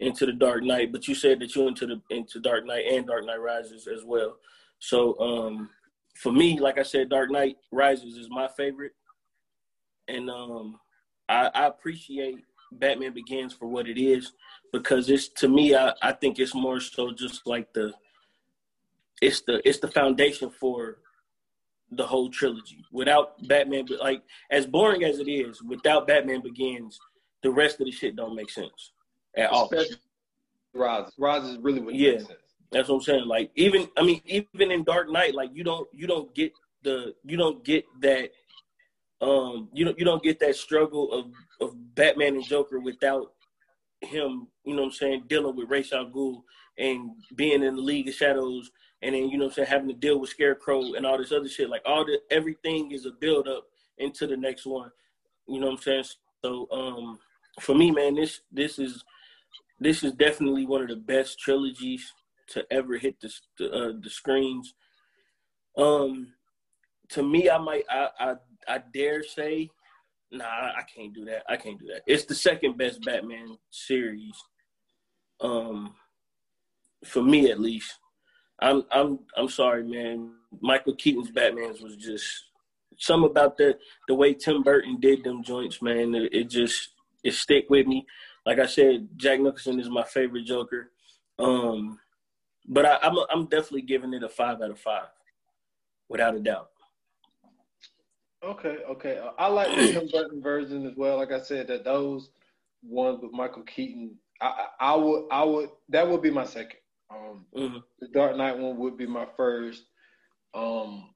into 0.00 0.26
the 0.26 0.32
Dark 0.32 0.62
Knight, 0.62 0.92
but 0.92 1.08
you 1.08 1.14
said 1.14 1.40
that 1.40 1.54
you 1.54 1.66
into 1.68 1.86
the 1.86 2.02
into 2.10 2.40
Dark 2.40 2.66
Knight 2.66 2.84
and 2.90 3.06
Dark 3.06 3.24
Knight 3.24 3.40
Rises 3.40 3.86
as 3.86 4.04
well. 4.04 4.36
So 4.80 5.18
um 5.20 5.70
for 6.16 6.32
me, 6.32 6.58
like 6.58 6.78
I 6.78 6.82
said, 6.82 7.08
Dark 7.08 7.30
Knight 7.30 7.56
Rises 7.70 8.16
is 8.16 8.28
my 8.28 8.48
favorite. 8.56 8.92
And 10.08 10.28
um 10.28 10.80
I, 11.28 11.50
I 11.54 11.66
appreciate 11.66 12.38
Batman 12.72 13.12
Begins 13.14 13.52
for 13.52 13.68
what 13.68 13.88
it 13.88 14.00
is 14.02 14.32
because 14.72 15.08
it's 15.10 15.28
to 15.28 15.48
me 15.48 15.76
I, 15.76 15.92
I 16.02 16.12
think 16.12 16.40
it's 16.40 16.56
more 16.56 16.80
so 16.80 17.12
just 17.12 17.46
like 17.46 17.72
the 17.72 17.92
it's 19.22 19.42
the 19.42 19.66
it's 19.66 19.78
the 19.78 19.88
foundation 19.88 20.50
for 20.50 20.98
the 21.92 22.06
whole 22.06 22.30
trilogy. 22.30 22.84
Without 22.92 23.46
Batman, 23.48 23.86
like 24.00 24.22
as 24.50 24.66
boring 24.66 25.04
as 25.04 25.18
it 25.18 25.28
is, 25.28 25.62
without 25.62 26.06
Batman 26.06 26.42
Begins, 26.42 26.98
the 27.42 27.50
rest 27.50 27.80
of 27.80 27.86
the 27.86 27.92
shit 27.92 28.16
don't 28.16 28.34
make 28.34 28.50
sense 28.50 28.92
at 29.36 29.50
all. 29.50 29.70
Ra's, 30.74 31.12
Ra's 31.18 31.44
is 31.44 31.58
really 31.58 31.80
what 31.80 31.94
yeah. 31.94 32.18
That's 32.70 32.88
what 32.88 32.96
I'm 32.96 33.02
saying. 33.02 33.26
Like 33.26 33.50
even 33.54 33.88
I 33.96 34.02
mean 34.02 34.20
even 34.26 34.70
in 34.70 34.84
Dark 34.84 35.10
Knight, 35.10 35.34
like 35.34 35.50
you 35.54 35.64
don't 35.64 35.88
you 35.92 36.06
don't 36.06 36.34
get 36.34 36.52
the 36.82 37.14
you 37.24 37.36
don't 37.36 37.64
get 37.64 37.84
that 38.00 38.30
um 39.20 39.68
you 39.72 39.84
don't 39.84 39.98
you 39.98 40.04
don't 40.04 40.22
get 40.22 40.38
that 40.40 40.56
struggle 40.56 41.10
of 41.12 41.32
of 41.60 41.94
Batman 41.94 42.34
and 42.34 42.44
Joker 42.44 42.78
without 42.78 43.32
him, 44.00 44.48
you 44.64 44.74
know 44.74 44.82
what 44.82 44.88
I'm 44.88 44.92
saying, 44.92 45.24
dealing 45.28 45.56
with 45.56 45.70
Ra's 45.70 45.92
al 45.92 46.06
Ghul 46.06 46.42
and 46.76 47.10
being 47.34 47.62
in 47.62 47.74
the 47.74 47.82
League 47.82 48.08
of 48.08 48.14
Shadows 48.14 48.70
and 49.02 49.14
then 49.14 49.28
you 49.28 49.38
know 49.38 49.46
I'm 49.46 49.52
saying 49.52 49.68
having 49.68 49.88
to 49.88 49.94
deal 49.94 50.18
with 50.18 50.30
Scarecrow 50.30 50.94
and 50.94 51.06
all 51.06 51.18
this 51.18 51.32
other 51.32 51.48
shit. 51.48 51.70
Like 51.70 51.82
all 51.86 52.04
the 52.04 52.20
everything 52.30 52.92
is 52.92 53.06
a 53.06 53.10
build 53.10 53.48
up 53.48 53.64
into 53.98 54.26
the 54.26 54.36
next 54.36 54.66
one. 54.66 54.90
You 55.46 55.60
know 55.60 55.66
what 55.66 55.72
I'm 55.72 55.78
saying? 55.78 56.04
So 56.44 56.68
um 56.70 57.18
for 57.60 57.74
me, 57.74 57.90
man, 57.90 58.14
this 58.14 58.40
this 58.52 58.78
is 58.78 59.04
this 59.80 60.02
is 60.02 60.12
definitely 60.12 60.66
one 60.66 60.82
of 60.82 60.88
the 60.88 60.96
best 60.96 61.38
trilogies 61.38 62.12
to 62.48 62.64
ever 62.72 62.96
hit 62.96 63.16
the 63.20 63.28
uh, 63.70 63.92
the 64.00 64.10
screens. 64.10 64.74
Um, 65.76 66.32
to 67.10 67.22
me, 67.22 67.48
I 67.48 67.58
might 67.58 67.84
I 67.88 68.08
I, 68.18 68.34
I 68.66 68.82
dare 68.92 69.22
say, 69.22 69.70
nah, 70.32 70.44
I 70.44 70.82
can't 70.94 71.14
do 71.14 71.24
that. 71.26 71.44
I 71.48 71.56
can't 71.56 71.78
do 71.78 71.86
that. 71.86 72.02
It's 72.06 72.24
the 72.24 72.34
second 72.34 72.76
best 72.76 73.04
Batman 73.04 73.58
series. 73.70 74.34
Um, 75.40 75.94
for 77.04 77.22
me 77.22 77.50
at 77.50 77.60
least. 77.60 77.98
I'm 78.60 78.84
I'm 78.90 79.20
I'm 79.36 79.48
sorry, 79.48 79.84
man. 79.84 80.32
Michael 80.60 80.94
Keaton's 80.94 81.30
Batman's 81.30 81.80
was 81.80 81.96
just 81.96 82.44
some 82.98 83.24
about 83.24 83.56
the 83.56 83.78
the 84.08 84.14
way 84.14 84.34
Tim 84.34 84.62
Burton 84.62 84.98
did 85.00 85.24
them 85.24 85.42
joints, 85.42 85.80
man. 85.80 86.14
It, 86.14 86.34
it 86.34 86.50
just 86.50 86.90
it 87.22 87.34
stick 87.34 87.66
with 87.70 87.86
me. 87.86 88.06
Like 88.44 88.58
I 88.58 88.66
said, 88.66 89.08
Jack 89.16 89.40
Nicholson 89.40 89.80
is 89.80 89.90
my 89.90 90.04
favorite 90.04 90.46
Joker. 90.46 90.90
Um, 91.38 91.98
but 92.66 92.84
I, 92.84 92.98
I'm 93.02 93.16
I'm 93.30 93.44
definitely 93.46 93.82
giving 93.82 94.12
it 94.12 94.22
a 94.22 94.28
five 94.28 94.60
out 94.60 94.70
of 94.70 94.78
five, 94.78 95.08
without 96.08 96.34
a 96.34 96.40
doubt. 96.40 96.70
Okay, 98.42 98.78
okay. 98.88 99.20
I 99.38 99.48
like 99.48 99.74
the 99.76 99.92
Tim 99.92 100.08
Burton 100.12 100.42
version 100.42 100.86
as 100.86 100.96
well. 100.96 101.16
Like 101.16 101.32
I 101.32 101.40
said, 101.40 101.68
that 101.68 101.84
those 101.84 102.30
ones 102.82 103.20
with 103.22 103.32
Michael 103.32 103.62
Keaton, 103.62 104.16
I, 104.40 104.66
I 104.80 104.94
would 104.94 105.24
I 105.30 105.44
would 105.44 105.70
that 105.88 106.08
would 106.08 106.22
be 106.22 106.30
my 106.30 106.44
second. 106.44 106.80
Um, 107.10 107.46
mm-hmm. 107.56 107.78
The 108.00 108.08
Dark 108.08 108.36
Knight 108.36 108.58
one 108.58 108.78
would 108.78 108.96
be 108.96 109.06
my 109.06 109.26
first. 109.36 109.84
Um, 110.54 111.10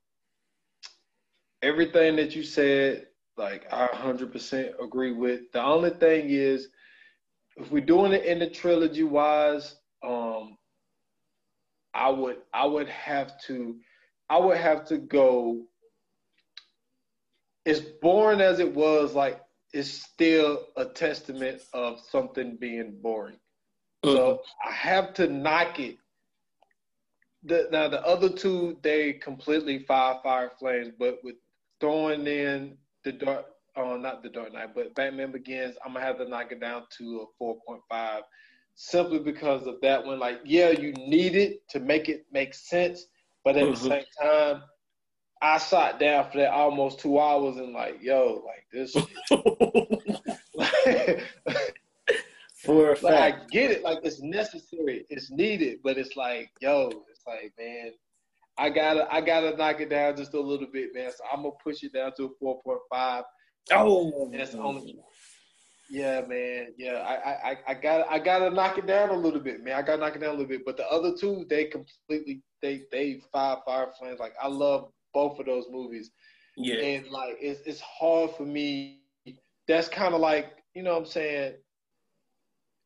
everything 1.62 2.16
that 2.16 2.34
you 2.34 2.42
said, 2.42 3.06
like 3.36 3.66
I 3.72 3.88
100% 3.88 4.82
agree 4.82 5.12
with. 5.12 5.52
The 5.52 5.62
only 5.62 5.90
thing 5.90 6.26
is, 6.28 6.68
if 7.56 7.70
we're 7.70 7.84
doing 7.84 8.12
it 8.12 8.24
in 8.24 8.38
the 8.38 8.48
trilogy 8.48 9.04
wise, 9.04 9.76
um, 10.02 10.56
I 11.94 12.08
would 12.08 12.38
I 12.54 12.64
would 12.66 12.88
have 12.88 13.38
to 13.42 13.76
I 14.28 14.38
would 14.38 14.56
have 14.56 14.84
to 14.86 14.98
go. 14.98 15.64
As 17.64 17.80
boring 17.80 18.40
as 18.40 18.58
it 18.58 18.74
was, 18.74 19.14
like 19.14 19.40
it's 19.72 19.88
still 19.88 20.66
a 20.76 20.84
testament 20.84 21.62
of 21.72 22.00
something 22.10 22.56
being 22.56 22.98
boring. 23.00 23.36
So 24.04 24.16
mm-hmm. 24.16 24.68
I 24.68 24.72
have 24.72 25.14
to 25.14 25.28
knock 25.28 25.78
it 25.78 25.98
the 27.44 27.68
now 27.72 27.88
the 27.88 28.04
other 28.06 28.28
two 28.28 28.78
they 28.82 29.14
completely 29.14 29.80
fire 29.80 30.18
fire 30.22 30.52
flames, 30.58 30.92
but 30.98 31.18
with 31.24 31.36
throwing 31.80 32.26
in 32.26 32.76
the 33.04 33.12
dark, 33.12 33.46
oh 33.76 33.96
not 33.96 34.22
the 34.22 34.28
Dark 34.28 34.52
Knight, 34.52 34.74
but 34.74 34.94
Batman 34.94 35.32
Begins, 35.32 35.76
I'm 35.84 35.94
gonna 35.94 36.04
have 36.04 36.18
to 36.18 36.28
knock 36.28 36.52
it 36.52 36.60
down 36.60 36.84
to 36.98 37.20
a 37.22 37.24
four 37.38 37.58
point 37.66 37.82
five, 37.88 38.22
simply 38.74 39.18
because 39.18 39.66
of 39.66 39.80
that 39.82 40.04
one. 40.04 40.18
Like, 40.20 40.40
yeah, 40.44 40.70
you 40.70 40.92
need 40.92 41.34
it 41.34 41.68
to 41.70 41.80
make 41.80 42.08
it 42.08 42.26
make 42.32 42.54
sense, 42.54 43.06
but 43.44 43.56
at 43.56 43.64
mm-hmm. 43.64 43.72
the 43.72 43.88
same 43.88 44.04
time, 44.20 44.62
I 45.40 45.58
sat 45.58 45.98
down 45.98 46.30
for 46.30 46.38
that 46.38 46.52
almost 46.52 47.00
two 47.00 47.18
hours 47.18 47.56
and 47.56 47.72
like, 47.72 48.00
yo, 48.00 48.44
like 48.46 48.66
this. 48.72 48.96
For 52.64 52.92
a 52.92 52.96
fact. 52.96 53.02
Like, 53.02 53.34
I 53.34 53.46
get 53.50 53.70
it, 53.72 53.82
like 53.82 53.98
it's 54.04 54.22
necessary, 54.22 55.04
it's 55.10 55.30
needed, 55.30 55.78
but 55.82 55.98
it's 55.98 56.16
like, 56.16 56.50
yo, 56.60 56.90
it's 57.10 57.22
like, 57.26 57.52
man, 57.58 57.90
I 58.56 58.70
gotta, 58.70 59.12
I 59.12 59.20
gotta 59.20 59.56
knock 59.56 59.80
it 59.80 59.90
down 59.90 60.16
just 60.16 60.34
a 60.34 60.40
little 60.40 60.68
bit, 60.72 60.94
man. 60.94 61.10
So 61.10 61.24
I'm 61.32 61.42
gonna 61.42 61.54
push 61.62 61.82
it 61.82 61.92
down 61.92 62.12
to 62.18 62.24
a 62.26 62.28
four 62.38 62.62
point 62.62 62.78
five. 62.90 63.24
Oh, 63.72 64.30
that's 64.32 64.54
only. 64.54 65.00
Yeah, 65.90 66.22
man. 66.22 66.68
Yeah, 66.78 66.98
I, 66.98 67.50
I, 67.50 67.58
I 67.68 67.74
got, 67.74 68.08
I 68.08 68.18
gotta 68.18 68.50
knock 68.50 68.78
it 68.78 68.86
down 68.86 69.10
a 69.10 69.16
little 69.16 69.40
bit, 69.40 69.64
man. 69.64 69.74
I 69.74 69.82
gotta 69.82 70.00
knock 70.00 70.14
it 70.14 70.20
down 70.20 70.30
a 70.30 70.38
little 70.38 70.46
bit. 70.46 70.64
But 70.64 70.76
the 70.76 70.88
other 70.88 71.14
two, 71.18 71.44
they 71.50 71.64
completely, 71.64 72.42
they, 72.62 72.82
they 72.92 73.20
fire 73.32 73.56
fire 73.66 73.88
flames. 73.98 74.20
Like 74.20 74.34
I 74.40 74.46
love 74.46 74.90
both 75.12 75.38
of 75.40 75.46
those 75.46 75.66
movies. 75.70 76.12
Yeah. 76.56 76.76
And 76.76 77.08
like, 77.08 77.36
it's, 77.40 77.60
it's 77.66 77.80
hard 77.80 78.30
for 78.36 78.44
me. 78.44 79.00
That's 79.66 79.88
kind 79.88 80.14
of 80.14 80.20
like, 80.20 80.62
you 80.74 80.82
know, 80.82 80.92
what 80.92 81.00
I'm 81.00 81.06
saying 81.06 81.54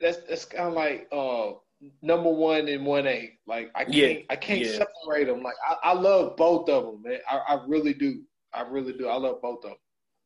that's 0.01 0.19
that's 0.29 0.45
kind 0.45 0.69
of 0.69 0.75
like 0.75 1.09
uh 1.13 1.53
number 2.03 2.31
one 2.31 2.69
and 2.69 2.85
one 2.85 3.07
A. 3.07 3.33
Like 3.47 3.71
I 3.75 3.85
can't 3.85 3.95
yeah. 3.95 4.15
I 4.31 4.37
can't 4.37 4.61
yeah. 4.61 4.73
separate 4.73 5.27
them. 5.27 5.43
Like 5.43 5.57
I, 5.67 5.91
I 5.91 5.93
love 5.93 6.37
both 6.37 6.69
of 6.69 6.85
them, 6.85 7.03
man. 7.03 7.19
I, 7.31 7.37
I 7.37 7.65
really 7.67 7.95
do. 7.95 8.23
I 8.53 8.63
really 8.63 8.93
do. 8.93 9.09
I 9.09 9.17
love 9.17 9.43
both 9.43 9.65
of 9.65 9.73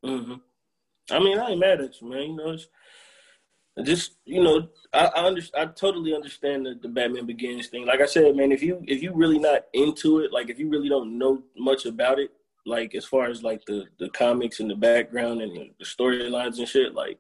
them. 0.03 0.21
Mm-hmm. 0.21 1.15
I 1.15 1.19
mean, 1.19 1.39
I 1.39 1.51
ain't 1.51 1.61
mad 1.61 1.81
at 1.81 2.01
you, 2.01 2.09
man. 2.09 2.23
You 2.23 2.37
know, 2.37 2.51
it's 2.51 2.69
just 3.85 4.17
you 4.25 4.43
know, 4.43 4.69
I 4.93 5.07
I, 5.07 5.25
under, 5.25 5.43
I 5.57 5.67
totally 5.67 6.15
understand 6.15 6.67
the, 6.67 6.79
the 6.81 6.89
Batman 6.89 7.27
Begins 7.27 7.69
thing. 7.69 7.87
Like 7.87 8.01
I 8.01 8.07
said, 8.07 8.37
man, 8.37 8.53
if 8.53 8.63
you 8.63 8.83
if 8.87 9.03
you 9.03 9.13
really 9.15 9.39
not 9.39 9.63
into 9.75 10.21
it, 10.21 10.33
like 10.33 10.51
if 10.51 10.59
you 10.59 10.69
really 10.69 10.89
don't 10.89 11.19
know 11.19 11.43
much 11.57 11.87
about 11.87 12.19
it, 12.19 12.31
like 12.67 12.95
as 12.95 13.05
far 13.05 13.27
as 13.27 13.43
like 13.43 13.65
the 13.67 13.85
the 13.99 14.09
comics 14.11 14.61
and 14.61 14.71
the 14.71 14.77
background 14.77 15.41
and 15.41 15.57
the, 15.57 15.71
the 15.79 15.85
storylines 15.85 16.59
and 16.59 16.69
shit, 16.69 16.95
like 16.95 17.19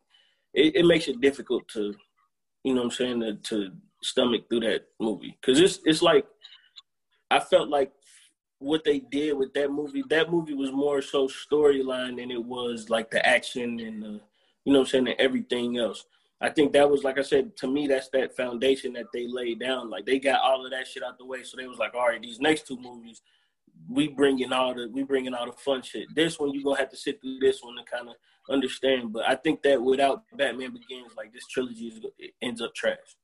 it, 0.55 0.77
it 0.77 0.87
makes 0.87 1.09
it 1.09 1.21
difficult 1.21 1.67
to 1.69 1.95
you 2.65 2.75
know 2.75 2.83
what 2.83 2.87
I'm 2.87 2.91
saying, 2.91 3.21
to, 3.21 3.35
to 3.35 3.73
stomach 4.03 4.49
through 4.49 4.61
that 4.61 4.87
movie. 4.99 5.37
Cause 5.43 5.61
it's 5.61 5.81
it's 5.85 6.03
like 6.03 6.27
I 7.31 7.41
felt 7.41 7.69
like 7.69 7.93
what 8.59 8.85
they 8.85 9.01
did 9.01 9.37
with 9.37 9.55
that 9.55 9.71
movie, 9.71 10.05
that 10.11 10.31
movie 10.31 10.55
was 10.55 10.71
more 10.71 11.01
so 11.01 11.29
storyline 11.29 12.17
than 12.17 12.31
it 12.31 12.45
was 12.45 12.91
like 12.91 13.11
the 13.11 13.27
action 13.27 13.81
and 13.81 14.03
the 14.03 14.21
you 14.65 14.75
know 14.75 14.81
what 14.81 14.89
I'm 14.89 14.91
saying, 14.91 15.09
and 15.09 15.21
everything 15.21 15.79
else. 15.79 16.05
I 16.43 16.51
think 16.51 16.73
that 16.73 16.91
was 16.91 17.05
like 17.05 17.19
I 17.19 17.23
said, 17.23 17.57
to 17.59 17.67
me 17.67 17.87
that's 17.87 18.09
that 18.11 18.37
foundation 18.37 18.93
that 18.95 19.07
they 19.13 19.27
laid 19.27 19.61
down. 19.61 19.91
Like 19.91 20.07
they 20.07 20.19
got 20.19 20.41
all 20.41 20.65
of 20.65 20.71
that 20.71 20.87
shit 20.87 21.03
out 21.03 21.19
the 21.19 21.25
way. 21.25 21.43
So 21.43 21.57
they 21.57 21.67
was 21.67 21.79
like, 21.79 21.95
all 21.95 22.09
right, 22.09 22.21
these 22.21 22.41
next 22.41 22.67
two 22.67 22.79
movies, 22.79 23.23
we 23.89 24.09
bringing 24.09 24.53
all 24.53 24.75
the 24.75 24.89
we 24.89 25.03
bringing 25.03 25.35
all 25.35 25.47
the 25.47 25.53
fun 25.53 25.83
shit. 25.83 26.15
This 26.15 26.39
one 26.39 26.53
you 26.53 26.63
gonna 26.63 26.79
have 26.79 26.91
to 26.91 26.97
sit 26.97 27.21
through 27.21 27.39
this 27.41 27.63
one 27.63 27.77
to 27.77 27.83
kind 27.85 28.09
of 28.09 28.17
understand. 28.51 29.13
But 29.13 29.29
I 29.29 29.37
think 29.37 29.63
that 29.63 29.81
without 29.83 30.25
Batman 30.37 30.73
Begins, 30.73 31.13
like 31.17 31.33
this 31.33 31.47
trilogy 31.47 31.89
is, 31.89 32.31
ends 32.43 32.61
up 32.61 32.75
trash. 32.75 33.17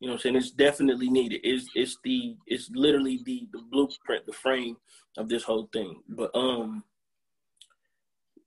You 0.00 0.08
know 0.08 0.14
what 0.14 0.18
I'm 0.18 0.22
saying? 0.22 0.36
It's 0.36 0.50
definitely 0.50 1.08
needed. 1.08 1.40
It's 1.42 1.66
it's 1.74 1.96
the 2.04 2.36
it's 2.46 2.70
literally 2.70 3.22
the 3.24 3.48
the 3.52 3.62
blueprint, 3.70 4.26
the 4.26 4.32
frame 4.32 4.76
of 5.16 5.28
this 5.28 5.42
whole 5.42 5.68
thing. 5.72 6.02
But 6.08 6.30
um 6.34 6.84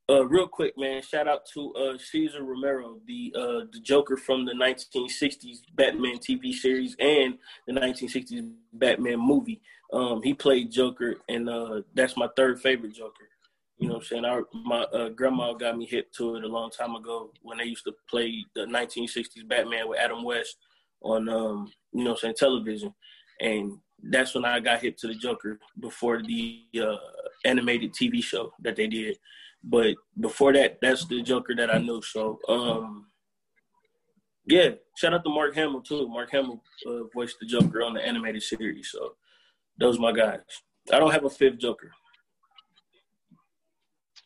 uh 0.07 0.27
real 0.27 0.47
quick, 0.47 0.77
man, 0.77 1.01
shout 1.01 1.27
out 1.27 1.47
to 1.53 1.73
uh 1.73 1.97
Cesar 1.97 2.43
Romero, 2.43 2.99
the 3.07 3.33
uh 3.35 3.65
the 3.71 3.79
Joker 3.81 4.15
from 4.15 4.45
the 4.45 4.53
1960s 4.53 5.61
Batman 5.73 6.19
TV 6.19 6.53
series 6.53 6.95
and 6.99 7.39
the 7.65 7.73
1960s 7.73 8.51
Batman 8.73 9.19
movie. 9.19 9.59
Um 9.91 10.21
he 10.21 10.35
played 10.35 10.71
Joker 10.71 11.15
and 11.29 11.49
uh 11.49 11.81
that's 11.95 12.15
my 12.15 12.27
third 12.35 12.61
favorite 12.61 12.93
Joker. 12.93 13.27
You 13.79 13.87
know 13.87 13.95
what 13.95 14.01
I'm 14.01 14.05
saying? 14.07 14.25
Our, 14.25 14.43
my 14.53 14.81
uh, 14.81 15.09
grandma 15.09 15.53
got 15.53 15.77
me 15.77 15.85
hip 15.85 16.11
to 16.17 16.35
it 16.35 16.43
a 16.43 16.47
long 16.47 16.69
time 16.69 16.95
ago 16.95 17.31
when 17.41 17.57
they 17.57 17.63
used 17.63 17.85
to 17.85 17.93
play 18.09 18.45
the 18.53 18.65
1960s 18.65 19.47
Batman 19.47 19.87
with 19.87 19.99
Adam 19.99 20.23
West 20.23 20.57
on, 21.01 21.29
um, 21.29 21.71
you 21.93 22.03
know 22.03 22.11
what 22.11 22.17
I'm 22.17 22.21
saying, 22.21 22.35
television. 22.37 22.93
And 23.39 23.77
that's 24.03 24.35
when 24.35 24.43
I 24.43 24.59
got 24.59 24.81
hip 24.81 24.97
to 24.97 25.07
the 25.07 25.15
Joker 25.15 25.59
before 25.79 26.21
the 26.21 26.61
uh, 26.81 26.97
animated 27.45 27.93
TV 27.93 28.21
show 28.21 28.51
that 28.59 28.75
they 28.75 28.87
did. 28.87 29.17
But 29.63 29.95
before 30.19 30.51
that, 30.53 30.79
that's 30.81 31.05
the 31.05 31.21
Joker 31.21 31.55
that 31.55 31.73
I 31.73 31.77
knew. 31.77 32.01
So, 32.01 32.39
um, 32.49 33.07
yeah, 34.45 34.71
shout 34.97 35.13
out 35.13 35.23
to 35.23 35.29
Mark 35.29 35.55
Hamill 35.55 35.81
too. 35.81 36.07
Mark 36.09 36.31
Hamill 36.31 36.61
uh, 36.85 37.03
voiced 37.13 37.37
the 37.39 37.45
Joker 37.45 37.83
on 37.83 37.93
the 37.93 38.05
animated 38.05 38.43
series. 38.43 38.89
So, 38.91 39.15
those 39.77 39.99
my 39.99 40.11
guys. 40.11 40.39
I 40.91 40.99
don't 40.99 41.11
have 41.11 41.25
a 41.25 41.29
fifth 41.29 41.59
Joker. 41.59 41.91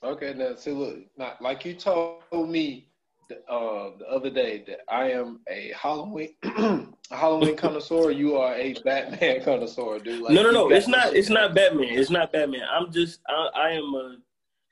Okay, 0.04 0.34
now 0.34 0.54
see, 0.56 0.72
look, 0.72 0.98
not 1.18 1.42
like 1.42 1.64
you 1.64 1.76
told 1.76 2.24
me 2.50 2.90
the, 3.30 3.38
uh, 3.50 3.92
the 3.98 4.06
other 4.06 4.30
day 4.30 4.64
that 4.68 4.80
I 4.90 5.12
am 5.12 5.40
a 5.50 5.72
Halloween 5.80 6.36
a 6.44 6.88
Halloween 7.10 7.56
connoisseur. 7.56 8.12
You 8.12 8.36
are 8.36 8.54
a 8.54 8.74
Batman 8.84 9.42
connoisseur, 9.46 10.00
dude. 10.00 10.22
Like, 10.22 10.34
no, 10.34 10.44
no, 10.44 10.52
no. 10.52 10.72
It's 10.72 10.90
not. 10.90 11.16
It's 11.16 11.30
not 11.30 11.56
Batman. 11.56 11.88
It's 11.90 12.10
not 12.10 12.34
Batman. 12.34 12.64
I'm 12.70 12.92
just. 12.92 13.22
I, 13.30 13.50
I 13.56 13.70
am 13.72 13.94
a. 13.96 14.18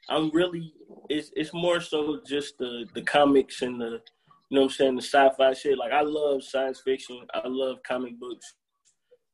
I'm 0.10 0.30
really. 0.32 0.74
It's 1.10 1.32
it's 1.36 1.53
more 1.53 1.80
so 1.80 2.20
just 2.28 2.58
the 2.58 2.86
the 2.94 3.02
comics 3.02 3.62
and 3.62 3.80
the. 3.80 4.02
You 4.49 4.58
know 4.58 4.64
what 4.64 4.72
I'm 4.72 4.76
saying? 4.76 4.95
The 4.95 5.02
sci-fi 5.02 5.53
shit. 5.53 5.78
Like 5.78 5.94
I 5.94 6.02
love 6.02 6.44
science 6.44 6.82
fiction. 6.84 7.26
I 7.34 7.41
love 7.45 7.78
comic 7.88 8.20
books. 8.20 8.53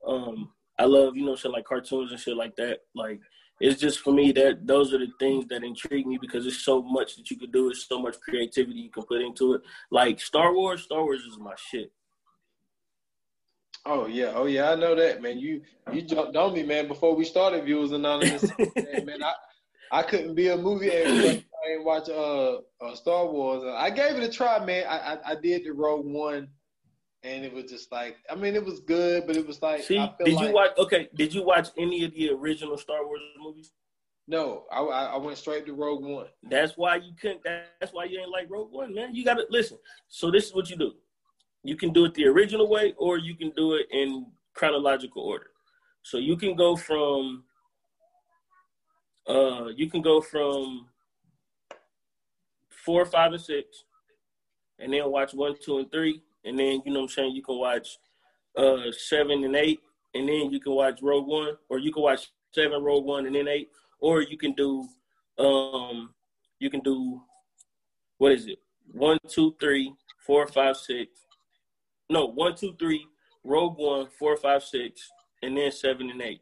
Um, 0.08 0.52
I 0.78 0.86
love 0.86 1.16
you 1.16 1.26
know 1.26 1.36
shit 1.36 1.50
like 1.50 1.66
cartoons 1.66 2.12
and 2.12 2.20
shit 2.20 2.38
like 2.38 2.56
that. 2.58 2.82
Like 2.94 3.20
it's 3.60 3.80
just 3.80 4.00
for 4.00 4.14
me 4.14 4.32
that 4.34 4.66
those 4.68 4.94
are 4.94 5.00
the 5.00 5.12
things 5.20 5.46
that 5.48 5.64
intrigue 5.64 6.06
me 6.06 6.18
because 6.20 6.46
it's 6.46 6.64
so 6.64 6.82
much 6.82 7.16
that 7.16 7.30
you 7.32 7.38
could 7.38 7.52
do. 7.52 7.66
There's 7.66 7.88
so 7.88 8.00
much 8.00 8.20
creativity 8.20 8.80
you 8.80 8.92
can 8.92 9.04
put 9.04 9.22
into 9.22 9.54
it. 9.56 9.62
Like 9.90 10.20
Star 10.20 10.54
Wars, 10.54 10.84
Star 10.84 11.04
Wars 11.04 11.22
is 11.22 11.40
my 11.40 11.56
shit. 11.56 11.92
Oh 13.86 14.06
yeah, 14.06 14.34
oh 14.36 14.46
yeah, 14.46 14.72
I 14.72 14.76
know 14.76 14.96
that, 14.96 15.22
man. 15.22 15.40
You 15.40 15.62
you 15.94 16.02
jumped 16.02 16.36
on 16.36 16.54
me, 16.54 16.64
man. 16.64 16.88
Before 16.88 17.16
we 17.16 17.24
started, 17.24 17.64
Viewers 17.64 17.92
Anonymous, 17.94 18.44
man, 18.76 19.24
I 19.24 19.34
I 19.92 20.04
couldn't 20.04 20.36
be 20.36 20.50
a 20.50 20.58
movie 20.58 20.92
I 20.92 21.04
didn't 21.06 21.86
watch 21.86 22.10
uh, 22.10 22.58
uh, 22.82 22.96
Star 22.96 23.28
Wars. 23.28 23.64
I 23.76 23.90
gave 23.90 24.18
it 24.18 24.24
a 24.24 24.30
try, 24.30 24.64
man. 24.64 24.86
I, 24.88 25.14
I 25.14 25.32
I 25.32 25.36
did 25.36 25.64
the 25.66 25.72
Rogue 25.72 26.06
One 26.06 26.50
and 27.24 27.44
it 27.44 27.54
was 27.54 27.66
just 27.66 27.92
like 27.92 28.18
I 28.30 28.36
mean 28.36 28.56
it 28.56 28.64
was 28.64 28.80
good, 28.80 29.26
but 29.28 29.36
it 29.36 29.46
was 29.46 29.62
like 29.62 29.84
See, 29.84 29.98
did 30.24 30.36
like, 30.36 30.48
you 30.48 30.54
watch 30.54 30.72
okay, 30.78 31.10
did 31.16 31.34
you 31.34 31.44
watch 31.44 31.70
any 31.78 32.04
of 32.06 32.14
the 32.14 32.32
original 32.32 32.78
Star 32.78 33.06
Wars 33.06 33.22
movies? 33.40 33.72
No, 34.28 34.66
I 34.72 34.82
I 34.82 35.18
went 35.18 35.38
straight 35.38 35.66
to 35.66 35.74
Rogue 35.74 36.04
One. 36.04 36.28
That's 36.44 36.78
why 36.78 36.98
you 36.98 37.14
couldn't 37.20 37.42
that's 37.44 37.94
why 37.94 38.06
you 38.06 38.20
ain't 38.20 38.30
like 38.30 38.50
Rogue 38.50 38.72
One, 38.72 38.94
man. 38.94 39.16
You 39.16 39.24
gotta 39.24 39.46
listen. 39.50 39.78
So 40.08 40.32
this 40.32 40.46
is 40.46 40.54
what 40.54 40.70
you 40.70 40.76
do. 40.76 40.94
You 41.64 41.76
can 41.76 41.92
do 41.92 42.06
it 42.06 42.14
the 42.14 42.26
original 42.26 42.70
way 42.70 42.94
or 42.98 43.18
you 43.18 43.36
can 43.36 43.52
do 43.56 43.74
it 43.74 43.88
in 43.92 44.28
chronological 44.54 45.24
order. 45.24 45.48
So 46.04 46.18
you 46.18 46.38
can 46.38 46.56
go 46.56 46.76
from 46.76 47.44
uh 49.28 49.68
you 49.76 49.90
can 49.90 50.02
go 50.02 50.22
from 50.22 50.88
four, 52.88 53.06
five, 53.06 53.34
and 53.34 53.42
six, 53.42 53.84
and 54.80 54.94
then 54.94 55.12
watch 55.12 55.34
one, 55.34 55.56
two, 55.62 55.80
and 55.80 55.92
three, 55.92 56.22
and 56.48 56.58
then 56.58 56.82
you 56.86 56.94
know 56.94 57.02
what 57.02 57.06
I'm 57.06 57.10
saying 57.10 57.36
you 57.36 57.44
can 57.44 57.58
watch 57.58 57.98
uh 58.56 58.92
seven 58.92 59.44
and 59.44 59.56
eight, 59.56 59.80
and 60.14 60.28
then 60.28 60.52
you 60.52 60.60
can 60.60 60.74
watch 60.74 61.00
Rogue 61.02 61.28
One, 61.28 61.54
or 61.70 61.80
you 61.80 61.92
can 61.92 62.04
watch 62.04 62.32
seven, 62.54 62.84
Rogue 62.84 63.06
One, 63.06 63.26
and 63.26 63.36
then 63.36 63.48
eight, 63.48 63.70
or 64.00 64.22
you 64.22 64.38
can 64.38 64.54
do 64.54 64.88
um 65.38 66.14
you 66.60 66.70
can 66.70 66.80
do 66.82 67.22
what 68.18 68.32
is 68.32 68.48
it? 68.48 68.60
One, 68.92 69.20
two, 69.28 69.56
three, 69.60 69.94
four, 70.26 70.48
five, 70.48 70.78
six. 70.78 71.12
No, 72.10 72.26
one, 72.26 72.56
two, 72.56 72.76
three, 72.80 73.06
Rogue 73.44 73.78
One, 73.78 74.08
four, 74.18 74.38
five, 74.38 74.64
six, 74.64 75.10
and 75.44 75.58
then 75.58 75.72
seven 75.72 76.10
and 76.10 76.22
eight. 76.22 76.42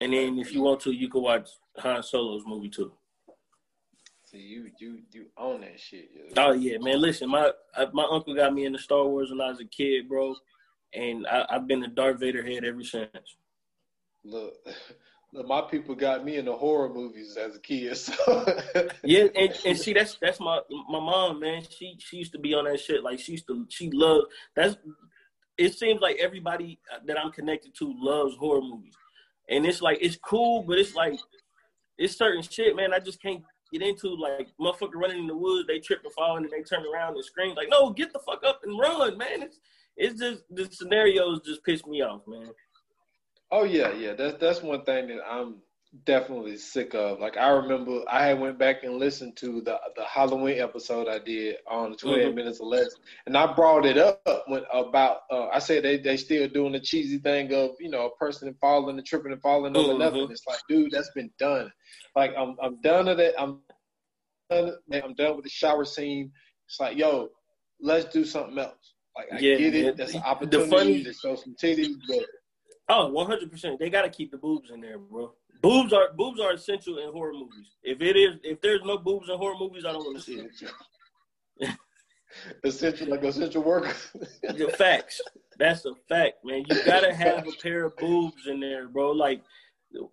And 0.00 0.12
then 0.12 0.38
if 0.38 0.52
you 0.52 0.62
want 0.62 0.80
to, 0.80 0.92
you 0.92 1.08
can 1.08 1.22
watch 1.22 1.48
Han 1.78 2.02
Solo's 2.02 2.44
movie 2.46 2.68
too. 2.68 2.92
See, 4.30 4.38
you 4.38 4.70
you 4.78 4.98
you 5.10 5.26
own 5.38 5.62
that 5.62 5.80
shit. 5.80 6.10
Yo. 6.14 6.22
Oh 6.36 6.52
yeah, 6.52 6.76
man. 6.78 7.00
Listen, 7.00 7.30
my 7.30 7.50
my 7.94 8.06
uncle 8.10 8.34
got 8.34 8.52
me 8.52 8.66
into 8.66 8.78
Star 8.78 9.06
Wars 9.06 9.30
when 9.30 9.40
I 9.40 9.48
was 9.48 9.60
a 9.60 9.64
kid, 9.64 10.06
bro, 10.06 10.34
and 10.92 11.26
I, 11.26 11.46
have 11.48 11.66
been 11.66 11.82
a 11.82 11.88
Darth 11.88 12.20
Vader 12.20 12.42
head 12.42 12.62
ever 12.62 12.82
since. 12.82 13.08
Look, 14.24 14.54
look, 15.32 15.46
my 15.46 15.62
people 15.62 15.94
got 15.94 16.26
me 16.26 16.36
into 16.36 16.52
horror 16.52 16.92
movies 16.92 17.38
as 17.38 17.56
a 17.56 17.60
kid. 17.60 17.96
So. 17.96 18.46
yeah, 19.02 19.28
and, 19.34 19.58
and 19.64 19.78
see, 19.78 19.94
that's 19.94 20.18
that's 20.20 20.40
my 20.40 20.60
my 20.68 21.00
mom, 21.00 21.40
man. 21.40 21.62
She 21.62 21.96
she 21.98 22.18
used 22.18 22.32
to 22.32 22.38
be 22.38 22.52
on 22.52 22.66
that 22.66 22.80
shit. 22.80 23.02
Like 23.02 23.20
she 23.20 23.32
used 23.32 23.46
to, 23.46 23.64
she 23.70 23.90
loved 23.90 24.26
that's 24.54 24.76
it 25.56 25.74
seems 25.74 26.02
like 26.02 26.16
everybody 26.20 26.78
that 27.06 27.18
I'm 27.18 27.32
connected 27.32 27.74
to 27.76 27.94
loves 27.98 28.36
horror 28.36 28.60
movies, 28.60 28.94
and 29.48 29.64
it's 29.64 29.80
like 29.80 29.98
it's 30.02 30.16
cool, 30.16 30.64
but 30.64 30.78
it's 30.78 30.94
like 30.94 31.18
it's 31.96 32.16
certain 32.16 32.42
shit, 32.42 32.76
man. 32.76 32.92
I 32.92 32.98
just 32.98 33.22
can't 33.22 33.42
get 33.72 33.82
into 33.82 34.08
like 34.14 34.48
motherfucker 34.60 34.94
running 34.94 35.20
in 35.20 35.26
the 35.26 35.36
woods, 35.36 35.66
they 35.66 35.78
trip 35.78 36.00
and 36.04 36.12
fall, 36.12 36.36
and 36.36 36.48
they 36.50 36.62
turn 36.62 36.84
around 36.92 37.14
and 37.14 37.24
scream 37.24 37.54
like, 37.54 37.68
"No, 37.70 37.90
get 37.90 38.12
the 38.12 38.20
fuck 38.20 38.42
up 38.44 38.60
and 38.64 38.78
run, 38.78 39.16
man!" 39.18 39.42
It's 39.42 39.58
it's 39.96 40.20
just 40.20 40.42
the 40.50 40.68
scenarios 40.70 41.40
just 41.44 41.64
piss 41.64 41.84
me 41.86 42.02
off, 42.02 42.22
man. 42.26 42.50
Oh 43.50 43.64
yeah, 43.64 43.92
yeah. 43.92 44.12
That's 44.12 44.38
that's 44.38 44.62
one 44.62 44.84
thing 44.84 45.08
that 45.08 45.20
I'm 45.28 45.56
definitely 46.04 46.56
sick 46.56 46.94
of. 46.94 47.20
Like 47.20 47.36
I 47.36 47.48
remember 47.50 48.02
I 48.08 48.26
had 48.26 48.40
went 48.40 48.58
back 48.58 48.84
and 48.84 48.98
listened 48.98 49.36
to 49.38 49.60
the 49.62 49.78
the 49.96 50.04
Halloween 50.04 50.60
episode 50.60 51.08
I 51.08 51.18
did 51.18 51.56
on 51.66 51.96
28 51.96 52.26
mm-hmm. 52.26 52.34
minutes 52.36 52.60
or 52.60 52.68
less, 52.68 52.94
and 53.26 53.36
I 53.36 53.52
brought 53.52 53.86
it 53.86 53.96
up 53.96 54.20
when 54.46 54.62
about 54.72 55.18
uh, 55.30 55.48
I 55.48 55.58
said 55.58 55.84
they 55.84 55.98
they 55.98 56.16
still 56.16 56.48
doing 56.48 56.72
the 56.72 56.80
cheesy 56.80 57.18
thing 57.18 57.52
of 57.54 57.70
you 57.80 57.90
know 57.90 58.06
a 58.06 58.16
person 58.16 58.54
falling 58.60 58.98
and 58.98 59.06
tripping 59.06 59.32
and 59.32 59.42
falling 59.42 59.76
over 59.76 59.90
mm-hmm. 59.90 60.00
nothing. 60.00 60.28
It's 60.30 60.46
like, 60.46 60.60
dude, 60.68 60.90
that's 60.92 61.10
been 61.14 61.30
done. 61.38 61.70
Like 62.14 62.32
I'm 62.36 62.56
I'm 62.62 62.80
done 62.82 63.06
with 63.06 63.20
it. 63.20 63.34
I'm 63.38 63.60
done. 64.50 64.74
I'm 64.92 65.14
done 65.14 65.36
with 65.36 65.44
the 65.44 65.50
shower 65.50 65.84
scene. 65.84 66.32
It's 66.66 66.80
like, 66.80 66.96
yo, 66.96 67.30
let's 67.80 68.12
do 68.12 68.24
something 68.24 68.58
else. 68.58 68.94
Like 69.16 69.32
I 69.32 69.38
yeah, 69.38 69.56
get 69.56 69.74
it. 69.74 69.96
That's 69.96 70.14
an 70.14 70.22
opportunity 70.22 70.70
funny, 70.70 71.04
to 71.04 71.12
show 71.12 71.34
some 71.34 71.56
titties, 71.62 71.94
but. 72.08 72.24
Oh, 72.90 73.12
100%. 73.14 73.78
They 73.78 73.90
got 73.90 74.02
to 74.02 74.08
keep 74.08 74.30
the 74.30 74.38
boobs 74.38 74.70
in 74.70 74.80
there, 74.80 74.98
bro. 74.98 75.34
Boobs 75.60 75.92
are 75.92 76.12
boobs 76.16 76.40
are 76.40 76.52
essential 76.52 76.98
in 76.98 77.10
horror 77.10 77.32
movies. 77.32 77.76
If 77.82 78.00
it 78.00 78.16
is, 78.16 78.38
if 78.44 78.60
there's 78.60 78.82
no 78.84 78.98
boobs 78.98 79.28
in 79.28 79.36
horror 79.36 79.56
movies, 79.58 79.84
I 79.84 79.92
don't 79.92 80.04
want 80.04 80.18
to 80.18 80.22
see 80.22 80.40
it. 81.60 81.76
essential, 82.64 83.08
like 83.08 83.24
essential 83.24 83.62
worker. 83.62 83.94
the 84.42 84.72
facts. 84.76 85.20
That's 85.58 85.84
a 85.84 85.94
fact, 86.08 86.44
man. 86.44 86.64
You 86.68 86.84
gotta 86.84 87.12
have 87.12 87.46
a 87.46 87.52
pair 87.62 87.86
of 87.86 87.96
boobs 87.96 88.46
in 88.46 88.60
there, 88.60 88.88
bro. 88.88 89.10
Like, 89.10 89.42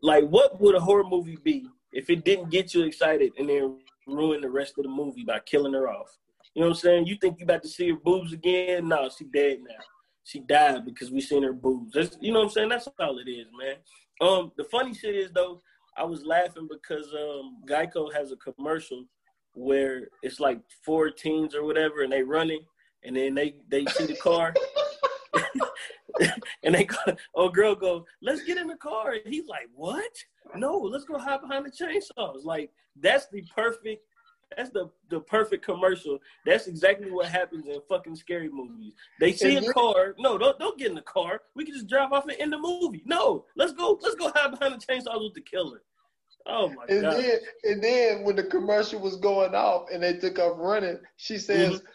like 0.02 0.26
what 0.26 0.60
would 0.60 0.76
a 0.76 0.80
horror 0.80 1.04
movie 1.04 1.38
be 1.44 1.68
if 1.92 2.10
it 2.10 2.26
didn't 2.26 2.50
get 2.50 2.74
you 2.74 2.84
excited 2.84 3.34
and 3.38 3.48
then 3.48 3.80
ruin 4.08 4.42
the 4.42 4.50
rest 4.50 4.78
of 4.78 4.84
the 4.84 4.90
movie 4.90 5.24
by 5.24 5.40
killing 5.40 5.74
her 5.74 5.88
off? 5.88 6.18
You 6.56 6.62
know 6.62 6.70
what 6.70 6.78
I'm 6.78 6.80
saying? 6.80 7.08
You 7.08 7.18
think 7.18 7.40
you 7.40 7.44
about 7.44 7.62
to 7.64 7.70
see 7.70 7.90
her 7.90 7.98
boobs 7.98 8.34
again? 8.34 8.88
No, 8.88 9.10
she 9.16 9.26
dead 9.26 9.60
now. 9.60 9.84
She 10.24 10.40
died 10.40 10.86
because 10.86 11.12
we 11.12 11.22
seen 11.22 11.44
her 11.44 11.54
boobs. 11.54 11.94
That's, 11.94 12.18
you 12.20 12.32
know 12.32 12.40
what 12.40 12.46
I'm 12.46 12.52
saying? 12.52 12.70
That's 12.70 12.88
all 13.00 13.20
it 13.20 13.30
is, 13.30 13.46
man. 13.56 13.76
Um, 14.22 14.52
the 14.58 14.64
funny 14.66 14.94
shit 14.94 15.16
is 15.16 15.32
though, 15.32 15.62
I 15.98 16.04
was 16.04 16.26
laughing 16.26 16.68
because 16.70 17.14
um, 17.14 17.58
Geico 17.68 18.14
has 18.14 18.32
a 18.32 18.38
commercial 18.38 19.06
where 19.54 20.10
it's 20.22 20.40
like 20.40 20.60
four 20.84 21.10
teens 21.10 21.56
or 21.56 21.64
whatever, 21.64 22.02
and 22.02 22.12
they 22.12 22.24
running, 22.24 22.62
and 23.04 23.16
then 23.16 23.34
they 23.36 23.56
they 23.70 23.86
see 23.86 24.06
the 24.06 24.16
car, 24.16 24.54
and 26.64 26.76
they 26.76 26.84
go, 26.84 26.98
oh 27.36 27.50
girl 27.50 27.76
go, 27.76 28.06
let's 28.22 28.44
get 28.44 28.58
in 28.58 28.68
the 28.68 28.76
car, 28.76 29.14
and 29.14 29.34
he's 29.34 29.48
like, 29.48 29.70
what? 29.74 30.12
No, 30.56 30.78
let's 30.78 31.06
go 31.06 31.18
hide 31.18 31.42
behind 31.42 31.66
the 31.66 31.72
chainsaws. 31.72 32.44
Like 32.44 32.72
that's 33.00 33.28
the 33.30 33.44
perfect 33.56 34.04
that's 34.56 34.70
the 34.70 34.90
the 35.10 35.20
perfect 35.20 35.66
commercial. 35.66 36.20
That's 36.46 36.68
exactly 36.68 37.12
what 37.12 37.28
happens 37.28 37.66
in 37.66 37.80
fucking 37.90 38.16
scary 38.16 38.50
movies. 38.50 38.94
They 39.20 39.34
see 39.34 39.56
a 39.56 39.74
car. 39.74 40.16
No, 40.20 40.38
don't 40.38 40.58
don't 40.60 40.78
get 40.78 40.90
in 40.90 40.96
the 40.96 41.02
car. 41.02 41.42
We 41.56 41.66
can 41.66 41.74
just 41.74 41.88
drive 41.88 42.12
off 42.14 42.26
and 42.28 42.40
end 42.40 42.54
the 42.54 42.58
movie. 42.58 43.04
No, 43.06 43.46
let's 43.56 43.74
go. 43.74 44.00
Let's 44.02 44.16
go 44.16 44.32
hide 44.34 44.52
behind 44.52 44.74
the 44.74 44.86
chainsaws 44.86 45.24
with 45.24 45.34
the 45.34 45.42
killer. 45.42 45.82
Oh 46.48 46.70
my 46.70 46.86
and 46.90 47.02
god! 47.02 47.18
Then, 47.18 47.40
and 47.64 47.84
then 47.84 48.24
when 48.24 48.36
the 48.36 48.44
commercial 48.44 49.00
was 49.00 49.16
going 49.18 49.56
off 49.56 49.88
and 49.92 50.04
they 50.04 50.14
took 50.14 50.38
off 50.38 50.58
running, 50.58 51.00
she 51.18 51.40
says, 51.40 51.78
mm-hmm. 51.78 51.86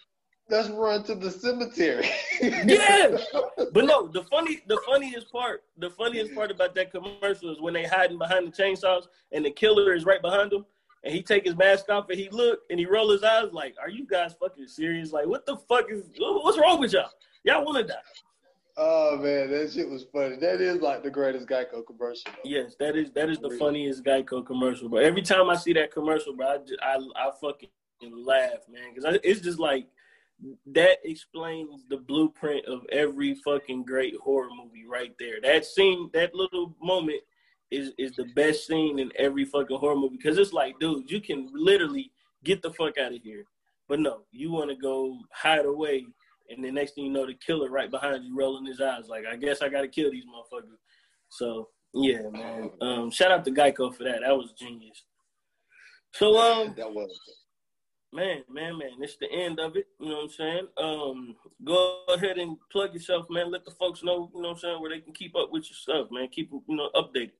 "Let's 0.48 0.68
run 0.70 1.04
to 1.04 1.14
the 1.14 1.30
cemetery." 1.30 2.10
yeah, 2.42 3.16
but 3.72 3.84
no. 3.84 4.08
The 4.08 4.24
funny, 4.24 4.60
the 4.66 4.80
funniest 4.86 5.30
part, 5.30 5.62
the 5.78 5.90
funniest 5.90 6.34
part 6.34 6.50
about 6.50 6.74
that 6.74 6.90
commercial 6.90 7.52
is 7.52 7.60
when 7.60 7.74
they 7.74 7.84
hiding 7.84 8.18
behind 8.18 8.48
the 8.48 8.62
chainsaws 8.62 9.04
and 9.30 9.44
the 9.44 9.52
killer 9.52 9.94
is 9.94 10.04
right 10.04 10.20
behind 10.20 10.50
them 10.50 10.66
and 11.02 11.14
he 11.14 11.22
take 11.22 11.44
his 11.44 11.56
mask 11.56 11.88
off 11.88 12.10
and 12.10 12.18
he 12.18 12.28
look 12.30 12.60
and 12.70 12.78
he 12.78 12.86
roll 12.86 13.10
his 13.10 13.22
eyes 13.22 13.52
like, 13.52 13.74
"Are 13.80 13.90
you 13.90 14.06
guys 14.06 14.34
fucking 14.40 14.68
serious? 14.68 15.12
Like, 15.12 15.26
what 15.26 15.46
the 15.46 15.56
fuck 15.56 15.90
is 15.90 16.04
what's 16.18 16.58
wrong 16.58 16.80
with 16.80 16.92
y'all? 16.92 17.10
Y'all 17.44 17.64
want 17.64 17.86
to 17.86 17.92
die?" 17.92 18.00
Oh 18.76 19.18
man, 19.18 19.50
that 19.50 19.72
shit 19.72 19.88
was 19.88 20.06
funny. 20.12 20.36
That 20.36 20.60
is 20.60 20.80
like 20.80 21.02
the 21.02 21.10
greatest 21.10 21.46
Geico 21.46 21.84
commercial. 21.86 22.32
Bro. 22.32 22.40
Yes, 22.44 22.76
that 22.78 22.96
is 22.96 23.10
that 23.12 23.28
is 23.28 23.38
the 23.38 23.50
funniest 23.58 24.04
Geico 24.04 24.44
commercial. 24.44 24.88
But 24.88 25.02
every 25.02 25.22
time 25.22 25.50
I 25.50 25.56
see 25.56 25.72
that 25.74 25.92
commercial, 25.92 26.34
bro, 26.34 26.48
I 26.48 26.58
just, 26.58 26.80
I, 26.82 26.96
I 27.16 27.30
fucking 27.40 27.68
laugh, 28.24 28.68
man, 28.70 28.94
because 28.94 29.18
it's 29.22 29.40
just 29.40 29.58
like 29.58 29.86
that 30.66 30.98
explains 31.04 31.84
the 31.88 31.98
blueprint 31.98 32.64
of 32.66 32.86
every 32.90 33.34
fucking 33.34 33.84
great 33.84 34.14
horror 34.16 34.48
movie 34.50 34.86
right 34.86 35.14
there. 35.18 35.40
That 35.42 35.64
scene, 35.64 36.08
that 36.14 36.34
little 36.34 36.74
moment 36.80 37.20
is 37.70 37.92
is 37.98 38.12
the 38.12 38.24
best 38.34 38.66
scene 38.66 38.98
in 38.98 39.10
every 39.16 39.44
fucking 39.44 39.78
horror 39.78 39.96
movie 39.96 40.16
because 40.16 40.38
it's 40.38 40.52
like, 40.52 40.78
dude, 40.80 41.10
you 41.10 41.20
can 41.20 41.48
literally 41.52 42.10
get 42.44 42.62
the 42.62 42.72
fuck 42.72 42.98
out 42.98 43.12
of 43.12 43.22
here. 43.22 43.44
But 43.88 44.00
no, 44.00 44.22
you 44.30 44.50
want 44.52 44.70
to 44.70 44.76
go 44.76 45.18
hide 45.32 45.66
away, 45.66 46.06
and 46.48 46.64
the 46.64 46.70
next 46.70 46.94
thing 46.94 47.04
you 47.04 47.10
know, 47.10 47.26
the 47.26 47.34
killer 47.34 47.70
right 47.70 47.90
behind 47.90 48.24
you, 48.24 48.36
rolling 48.36 48.66
his 48.66 48.80
eyes 48.80 49.08
like, 49.08 49.24
I 49.30 49.36
guess 49.36 49.62
I 49.62 49.68
got 49.68 49.82
to 49.82 49.88
kill 49.88 50.10
these 50.10 50.24
motherfuckers. 50.24 50.78
So 51.28 51.68
yeah, 51.94 52.28
man. 52.30 52.70
Um, 52.80 53.10
shout 53.10 53.32
out 53.32 53.44
to 53.44 53.50
Geico 53.50 53.94
for 53.94 54.04
that. 54.04 54.20
That 54.24 54.36
was 54.36 54.52
genius. 54.52 55.02
So 56.12 56.38
um, 56.38 56.74
that 56.76 56.92
was. 56.92 57.18
Man, 58.12 58.42
man, 58.50 58.76
man, 58.76 58.90
it's 58.98 59.16
the 59.18 59.30
end 59.30 59.60
of 59.60 59.76
it. 59.76 59.86
You 60.00 60.08
know 60.08 60.16
what 60.16 60.22
I'm 60.24 60.30
saying? 60.30 60.66
Um, 60.78 61.36
go 61.64 62.00
ahead 62.12 62.38
and 62.38 62.56
plug 62.72 62.92
yourself, 62.92 63.26
man. 63.30 63.52
Let 63.52 63.64
the 63.64 63.70
folks 63.70 64.02
know, 64.02 64.28
you 64.34 64.42
know 64.42 64.48
what 64.48 64.54
I'm 64.54 64.60
saying, 64.60 64.80
where 64.80 64.90
they 64.90 64.98
can 64.98 65.12
keep 65.12 65.36
up 65.36 65.52
with 65.52 65.70
your 65.70 65.76
stuff, 65.76 66.10
man. 66.10 66.26
Keep 66.26 66.50
you 66.50 66.76
know 66.76 66.90
updated. 66.96 67.30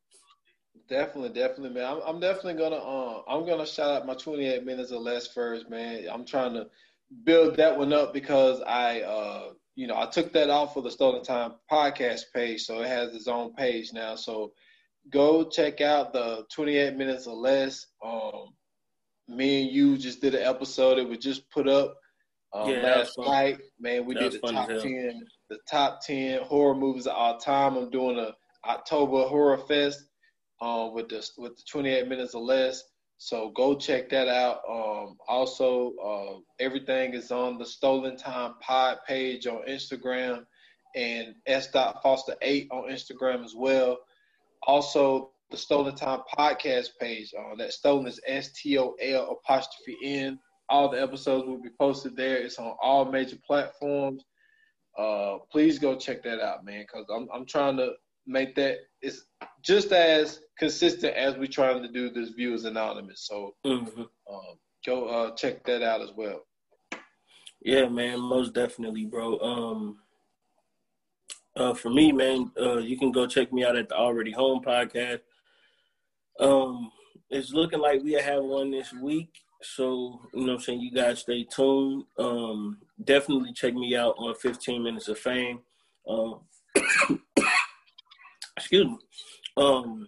Definitely, 0.90 1.28
definitely, 1.28 1.70
man. 1.70 1.84
I'm, 1.84 2.00
I'm 2.04 2.20
definitely 2.20 2.54
gonna 2.54 2.74
uh, 2.74 3.22
I'm 3.28 3.46
gonna 3.46 3.64
shout 3.64 3.90
out 3.90 4.06
my 4.06 4.14
28 4.14 4.66
minutes 4.66 4.90
or 4.90 4.98
less 4.98 5.28
first, 5.28 5.70
man. 5.70 6.06
I'm 6.12 6.24
trying 6.26 6.52
to 6.54 6.66
build 7.22 7.56
that 7.56 7.78
one 7.78 7.92
up 7.92 8.12
because 8.12 8.60
I 8.62 9.02
uh 9.02 9.52
you 9.76 9.86
know 9.86 9.96
I 9.96 10.06
took 10.06 10.32
that 10.32 10.50
off 10.50 10.74
for 10.74 10.82
the 10.82 10.90
Stolen 10.90 11.22
Time 11.22 11.52
podcast 11.70 12.22
page, 12.34 12.62
so 12.62 12.82
it 12.82 12.88
has 12.88 13.14
its 13.14 13.28
own 13.28 13.54
page 13.54 13.92
now. 13.92 14.16
So 14.16 14.52
go 15.10 15.48
check 15.48 15.80
out 15.80 16.12
the 16.12 16.44
28 16.52 16.96
minutes 16.96 17.28
or 17.28 17.36
less. 17.36 17.86
Um, 18.04 18.48
me 19.28 19.62
and 19.62 19.70
you 19.70 19.96
just 19.96 20.20
did 20.20 20.34
an 20.34 20.42
episode 20.42 20.98
that 20.98 21.08
was 21.08 21.18
just 21.18 21.48
put 21.50 21.68
up 21.68 21.94
um, 22.52 22.68
yeah, 22.68 22.82
last 22.82 23.16
night. 23.16 23.58
Man, 23.78 24.06
we 24.06 24.14
that 24.14 24.32
did 24.32 24.42
the 24.42 24.52
top 24.52 24.68
10, 24.68 25.22
the 25.50 25.58
top 25.70 26.00
10 26.04 26.42
horror 26.42 26.74
movies 26.74 27.06
of 27.06 27.14
all 27.14 27.38
time. 27.38 27.76
I'm 27.76 27.90
doing 27.90 28.18
a 28.18 28.34
October 28.68 29.22
Horror 29.28 29.56
Fest 29.56 30.09
uh, 30.60 30.90
with 30.92 31.08
the 31.08 31.26
with 31.38 31.56
the 31.56 31.62
28 31.70 32.08
minutes 32.08 32.34
or 32.34 32.42
less. 32.42 32.82
So 33.18 33.50
go 33.50 33.74
check 33.74 34.08
that 34.10 34.28
out. 34.28 34.60
Um, 34.68 35.18
also, 35.28 35.92
uh, 36.02 36.38
everything 36.58 37.12
is 37.12 37.30
on 37.30 37.58
the 37.58 37.66
Stolen 37.66 38.16
Time 38.16 38.54
Pod 38.62 38.98
page 39.06 39.46
on 39.46 39.62
Instagram 39.68 40.44
and 40.96 41.34
S. 41.46 41.68
Foster 42.02 42.34
eight 42.40 42.68
on 42.70 42.90
Instagram 42.90 43.44
as 43.44 43.54
well. 43.54 43.98
Also, 44.66 45.32
the 45.50 45.56
Stolen 45.56 45.94
Time 45.94 46.20
podcast 46.36 46.88
page. 46.98 47.32
Uh, 47.38 47.54
that 47.56 47.72
Stolen 47.72 48.06
is 48.06 48.20
S 48.26 48.52
T 48.52 48.78
O 48.78 48.94
L 49.00 49.38
apostrophe 49.44 49.98
N. 50.02 50.38
All 50.70 50.88
the 50.88 51.02
episodes 51.02 51.46
will 51.46 51.60
be 51.60 51.70
posted 51.78 52.16
there. 52.16 52.36
It's 52.36 52.58
on 52.58 52.74
all 52.80 53.04
major 53.04 53.36
platforms. 53.46 54.24
Uh, 54.96 55.38
please 55.50 55.78
go 55.78 55.96
check 55.96 56.22
that 56.22 56.40
out, 56.40 56.64
man, 56.64 56.82
because 56.82 57.06
I'm 57.14 57.28
I'm 57.34 57.44
trying 57.44 57.76
to 57.76 57.92
make 58.26 58.54
that 58.56 58.78
it's 59.02 59.24
just 59.62 59.92
as 59.92 60.40
consistent 60.58 61.14
as 61.14 61.36
we're 61.36 61.46
trying 61.46 61.82
to 61.82 61.88
do 61.88 62.10
this 62.10 62.30
Viewers 62.30 62.64
Anonymous. 62.64 63.26
So 63.26 63.54
mm-hmm. 63.64 64.00
um, 64.00 64.58
go 64.86 65.06
uh, 65.06 65.34
check 65.34 65.64
that 65.64 65.82
out 65.82 66.02
as 66.02 66.10
well. 66.16 66.42
Yeah, 67.62 67.88
man, 67.88 68.20
most 68.20 68.54
definitely, 68.54 69.04
bro. 69.04 69.38
Um, 69.38 69.98
uh, 71.56 71.74
for 71.74 71.90
me, 71.90 72.12
man, 72.12 72.50
uh, 72.60 72.78
you 72.78 72.98
can 72.98 73.12
go 73.12 73.26
check 73.26 73.52
me 73.52 73.64
out 73.64 73.76
at 73.76 73.88
the 73.88 73.96
Already 73.96 74.32
Home 74.32 74.62
podcast. 74.64 75.20
Um, 76.38 76.90
it's 77.28 77.52
looking 77.52 77.80
like 77.80 78.02
we 78.02 78.12
have 78.12 78.42
one 78.42 78.70
this 78.70 78.92
week. 78.92 79.28
So, 79.62 80.20
you 80.32 80.46
know 80.46 80.54
I'm 80.54 80.60
saying? 80.60 80.80
You 80.80 80.90
guys 80.90 81.20
stay 81.20 81.44
tuned. 81.44 82.04
Um, 82.18 82.78
definitely 83.04 83.52
check 83.52 83.74
me 83.74 83.94
out 83.94 84.14
on 84.16 84.34
15 84.34 84.82
Minutes 84.82 85.08
of 85.08 85.18
Fame. 85.18 85.60
Um, 86.08 86.40
excuse 88.60 88.86
me. 88.86 88.98
Um, 89.56 90.06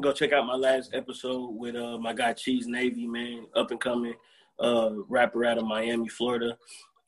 go 0.00 0.12
check 0.12 0.32
out 0.32 0.46
my 0.46 0.56
last 0.56 0.94
episode 0.94 1.50
with 1.50 1.76
uh, 1.76 1.98
my 1.98 2.12
guy 2.12 2.32
Cheese 2.32 2.66
Navy, 2.66 3.06
man, 3.06 3.46
up 3.54 3.70
and 3.70 3.80
coming 3.80 4.14
uh, 4.58 4.90
rapper 5.08 5.44
out 5.44 5.58
of 5.58 5.64
Miami, 5.64 6.08
Florida. 6.08 6.56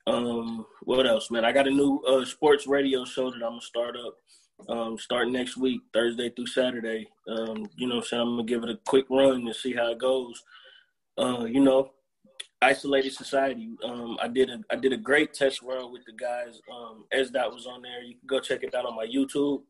Um, 0.07 0.67
what 0.83 1.07
else, 1.07 1.31
man? 1.31 1.45
I 1.45 1.53
got 1.53 1.67
a 1.67 1.71
new 1.71 1.99
uh, 2.07 2.25
sports 2.25 2.67
radio 2.67 3.05
show 3.05 3.31
that 3.31 3.37
I'm 3.37 3.53
gonna 3.53 3.61
start 3.63 3.97
up. 3.97 4.17
Um, 4.69 4.99
starting 4.99 5.33
next 5.33 5.57
week, 5.57 5.81
Thursday 5.93 6.31
through 6.31 6.47
Saturday. 6.47 7.09
Um, 7.29 7.67
you 7.77 7.89
know, 7.89 8.01
so 8.01 8.21
I'm 8.21 8.37
gonna 8.37 8.45
give 8.45 8.63
it 8.63 8.71
a 8.71 8.79
quick 8.87 9.07
run 9.11 9.47
and 9.47 9.57
see 9.57 9.73
how 9.73 9.91
it 9.91 9.99
goes. 9.99 10.43
Uh, 11.17 11.45
you 11.45 11.61
know, 11.61 11.91
Isolated 12.65 13.13
Society. 13.13 13.71
Um, 13.83 14.17
I 14.23 14.29
did 14.29 14.51
a 14.51 14.61
I 14.71 14.77
did 14.77 14.93
a 14.93 14.97
great 14.97 15.35
test 15.35 15.63
run 15.63 15.93
with 15.93 16.05
the 16.05 16.13
guys. 16.13 16.61
Um, 16.73 17.05
SDOT 17.13 17.53
was 17.53 17.67
on 17.67 17.83
there. 17.83 18.03
You 18.03 18.15
can 18.15 18.27
go 18.27 18.41
check 18.41 18.63
it 18.63 18.75
out 18.75 18.87
on 18.87 18.97
my 18.97 19.07
YouTube. 19.07 19.63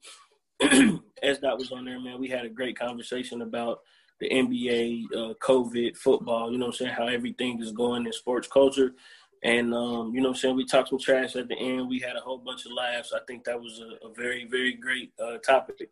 SDOT 0.63 1.59
was 1.59 1.73
on 1.73 1.85
there, 1.85 2.01
man. 2.01 2.21
We 2.21 2.29
had 2.29 2.45
a 2.45 2.51
great 2.51 2.79
conversation 2.79 3.43
about 3.43 3.81
the 4.21 4.29
NBA, 4.29 5.05
uh, 5.15 5.35
COVID, 5.43 5.97
football. 5.97 6.51
You 6.51 6.59
know 6.59 6.67
what 6.67 6.75
I'm 6.81 6.87
saying? 6.87 6.93
How 6.93 7.09
everything 7.09 7.61
is 7.63 7.73
going 7.73 8.07
in 8.07 8.13
sports 8.13 8.49
culture. 8.49 8.95
And 9.43 9.75
um, 9.75 10.15
you 10.15 10.23
know 10.23 10.29
what 10.29 10.37
I'm 10.37 10.41
saying? 10.41 10.57
We 10.57 10.65
talked 10.65 10.89
some 10.89 10.99
trash 10.99 11.37
at 11.37 11.49
the 11.49 11.59
end. 11.59 11.89
We 11.89 11.99
had 11.99 12.17
a 12.17 12.21
whole 12.21 12.39
bunch 12.39 12.65
of 12.65 12.73
laughs. 12.73 13.13
I 13.13 13.21
think 13.27 13.45
that 13.45 13.61
was 13.61 13.81
a, 13.81 14.07
a 14.07 14.15
very, 14.15 14.47
very 14.47 14.73
great 14.73 15.13
uh, 15.23 15.37
topic. 15.39 15.91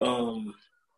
Um, 0.00 0.54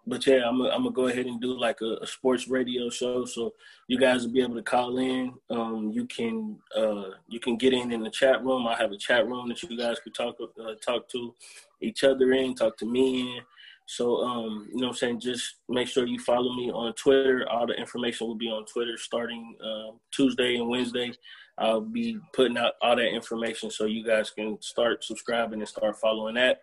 but 0.06 0.26
yeah, 0.26 0.48
I'm 0.48 0.58
gonna 0.58 0.90
go 0.90 1.08
ahead 1.08 1.26
and 1.26 1.40
do 1.40 1.58
like 1.58 1.80
a, 1.82 1.98
a, 2.00 2.06
sports 2.06 2.48
radio 2.48 2.88
show, 2.88 3.24
so 3.24 3.54
you 3.88 3.98
guys 3.98 4.24
will 4.24 4.32
be 4.32 4.42
able 4.42 4.54
to 4.54 4.62
call 4.62 4.98
in. 4.98 5.34
Um, 5.50 5.90
you 5.92 6.06
can 6.06 6.58
uh, 6.76 7.10
you 7.28 7.40
can 7.40 7.56
get 7.56 7.74
in 7.74 7.92
in 7.92 8.02
the 8.02 8.10
chat 8.10 8.42
room. 8.42 8.66
I 8.66 8.76
have 8.76 8.92
a 8.92 8.96
chat 8.96 9.26
room 9.26 9.48
that 9.48 9.62
you 9.62 9.76
guys 9.76 9.98
could 10.00 10.14
talk 10.14 10.38
uh, 10.40 10.74
talk 10.84 11.08
to 11.10 11.34
each 11.80 12.04
other 12.04 12.32
in, 12.32 12.54
talk 12.54 12.76
to 12.78 12.86
me 12.86 13.36
in. 13.36 13.42
So 13.86 14.22
um, 14.22 14.68
you 14.70 14.80
know, 14.80 14.88
what 14.88 14.92
I'm 14.92 14.98
saying 14.98 15.20
just 15.20 15.56
make 15.68 15.88
sure 15.88 16.06
you 16.06 16.18
follow 16.20 16.54
me 16.54 16.70
on 16.70 16.92
Twitter. 16.94 17.46
All 17.50 17.66
the 17.66 17.74
information 17.74 18.26
will 18.26 18.34
be 18.34 18.48
on 18.48 18.64
Twitter 18.66 18.96
starting 18.96 19.56
uh, 19.62 19.92
Tuesday 20.10 20.56
and 20.56 20.68
Wednesday. 20.68 21.12
I'll 21.58 21.80
be 21.80 22.18
putting 22.32 22.56
out 22.56 22.74
all 22.80 22.96
that 22.96 23.14
information 23.14 23.70
so 23.70 23.86
you 23.86 24.04
guys 24.04 24.30
can 24.30 24.60
start 24.62 25.04
subscribing 25.04 25.58
and 25.58 25.68
start 25.68 25.98
following 25.98 26.36
that. 26.36 26.62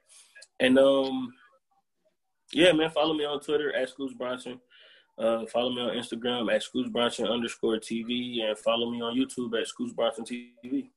And 0.60 0.80
um 0.80 1.34
yeah, 2.52 2.72
man, 2.72 2.90
follow 2.90 3.14
me 3.14 3.26
on 3.26 3.40
Twitter 3.40 3.76
at 3.76 3.90
Scoots 3.90 4.14
Bronson. 4.14 4.60
Uh, 5.18 5.46
follow 5.46 5.72
me 5.72 5.82
on 5.82 5.96
Instagram 5.96 6.54
at 6.54 6.62
Scoots 6.62 6.90
Bronson 6.90 7.28
underscore 7.28 7.78
TV 7.78 8.44
and 8.44 8.58
follow 8.58 8.92
me 8.92 9.02
on 9.02 9.18
YouTube 9.18 9.60
at 9.60 9.68
Scoots 9.68 9.94
Bronson 9.94 10.26
TV. 10.26 10.90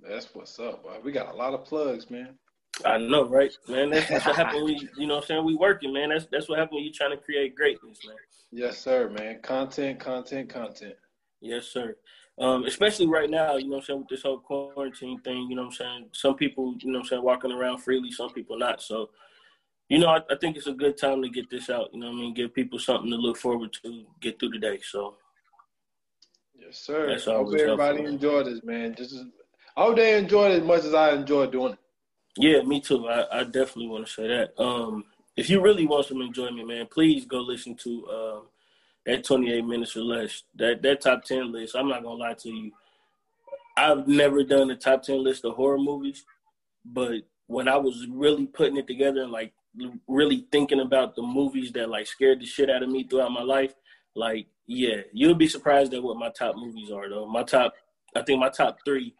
That's 0.00 0.32
what's 0.34 0.58
up, 0.60 0.84
boy. 0.84 0.98
We 1.02 1.12
got 1.12 1.34
a 1.34 1.36
lot 1.36 1.54
of 1.54 1.64
plugs, 1.64 2.10
man. 2.10 2.38
I 2.84 2.98
know, 2.98 3.28
right, 3.28 3.52
man. 3.66 3.90
That's, 3.90 4.08
that's 4.08 4.24
what 4.24 4.36
happened. 4.36 4.64
We, 4.64 4.88
you 4.96 5.06
know, 5.08 5.16
what 5.16 5.24
I'm 5.24 5.26
saying 5.26 5.44
we 5.44 5.56
working, 5.56 5.92
man. 5.92 6.10
That's 6.10 6.26
that's 6.30 6.48
what 6.48 6.58
happened 6.58 6.76
when 6.76 6.84
you 6.84 6.92
trying 6.92 7.10
to 7.10 7.16
create 7.16 7.56
greatness, 7.56 7.98
man. 8.06 8.16
Yes, 8.52 8.78
sir, 8.78 9.10
man. 9.10 9.40
Content, 9.42 9.98
content, 9.98 10.48
content. 10.48 10.94
Yes, 11.40 11.66
sir. 11.66 11.96
Um, 12.40 12.64
especially 12.64 13.08
right 13.08 13.28
now, 13.28 13.56
you 13.56 13.68
know 13.68 13.76
I'm 13.76 13.82
saying, 13.82 13.98
with 14.00 14.08
this 14.08 14.22
whole 14.22 14.38
quarantine 14.38 15.20
thing, 15.20 15.48
you 15.50 15.56
know 15.56 15.62
what 15.62 15.68
I'm 15.68 15.74
saying? 15.74 16.04
Some 16.12 16.36
people, 16.36 16.76
you 16.80 16.92
know 16.92 16.98
what 16.98 17.06
I'm 17.06 17.08
saying, 17.08 17.22
walking 17.22 17.50
around 17.50 17.78
freely, 17.78 18.12
some 18.12 18.30
people 18.30 18.56
not. 18.56 18.80
So, 18.80 19.10
you 19.88 19.98
know, 19.98 20.08
I, 20.08 20.20
I, 20.30 20.36
think 20.40 20.56
it's 20.56 20.68
a 20.68 20.72
good 20.72 20.96
time 20.96 21.20
to 21.22 21.28
get 21.28 21.50
this 21.50 21.68
out, 21.68 21.88
you 21.92 21.98
know 21.98 22.10
I 22.10 22.12
mean? 22.12 22.34
Give 22.34 22.54
people 22.54 22.78
something 22.78 23.10
to 23.10 23.16
look 23.16 23.38
forward 23.38 23.72
to, 23.82 24.04
get 24.20 24.38
through 24.38 24.50
the 24.50 24.58
day. 24.58 24.78
So, 24.88 25.16
yes, 26.54 26.78
sir. 26.78 27.08
That's 27.08 27.26
I 27.26 27.34
hope 27.34 27.52
everybody 27.58 28.04
enjoyed 28.04 28.46
this, 28.46 28.62
man. 28.62 28.94
Just 28.96 29.14
as, 29.14 29.24
I 29.76 29.82
hope 29.82 29.96
they 29.96 30.16
enjoyed 30.16 30.52
it 30.52 30.62
as 30.62 30.66
much 30.66 30.84
as 30.84 30.94
I 30.94 31.14
enjoyed 31.14 31.50
doing 31.50 31.72
it. 31.72 31.78
Yeah, 32.36 32.62
me 32.62 32.80
too. 32.80 33.08
I, 33.08 33.40
I 33.40 33.44
definitely 33.44 33.88
want 33.88 34.06
to 34.06 34.12
say 34.12 34.28
that. 34.28 34.62
Um, 34.62 35.04
if 35.36 35.50
you 35.50 35.60
really 35.60 35.86
want 35.86 36.06
some 36.06 36.20
enjoyment, 36.20 36.68
man, 36.68 36.86
please 36.86 37.24
go 37.24 37.40
listen 37.40 37.74
to 37.76 38.08
um, 38.08 38.42
that 39.06 39.24
28 39.24 39.64
minutes 39.64 39.96
or 39.96 40.02
less. 40.02 40.42
That 40.56 40.82
that 40.82 41.00
top 41.00 41.24
10 41.24 41.52
list. 41.52 41.76
I'm 41.76 41.88
not 41.88 42.02
gonna 42.02 42.16
lie 42.16 42.34
to 42.34 42.48
you. 42.48 42.72
I've 43.76 44.08
never 44.08 44.42
done 44.42 44.70
a 44.70 44.76
top 44.76 45.02
10 45.02 45.22
list 45.22 45.44
of 45.44 45.54
horror 45.54 45.78
movies, 45.78 46.24
but 46.84 47.22
when 47.46 47.68
I 47.68 47.76
was 47.76 48.06
really 48.10 48.46
putting 48.46 48.76
it 48.76 48.86
together 48.86 49.22
and 49.22 49.32
like 49.32 49.52
really 50.06 50.46
thinking 50.50 50.80
about 50.80 51.14
the 51.14 51.22
movies 51.22 51.72
that 51.72 51.88
like 51.88 52.06
scared 52.06 52.40
the 52.40 52.46
shit 52.46 52.70
out 52.70 52.82
of 52.82 52.88
me 52.88 53.04
throughout 53.04 53.32
my 53.32 53.42
life, 53.42 53.74
like 54.14 54.46
yeah, 54.66 55.00
you'll 55.12 55.34
be 55.34 55.48
surprised 55.48 55.94
at 55.94 56.02
what 56.02 56.18
my 56.18 56.30
top 56.30 56.56
movies 56.56 56.90
are 56.90 57.08
though. 57.08 57.26
My 57.26 57.42
top, 57.42 57.72
I 58.14 58.22
think 58.22 58.38
my 58.38 58.50
top 58.50 58.78
three 58.84 59.14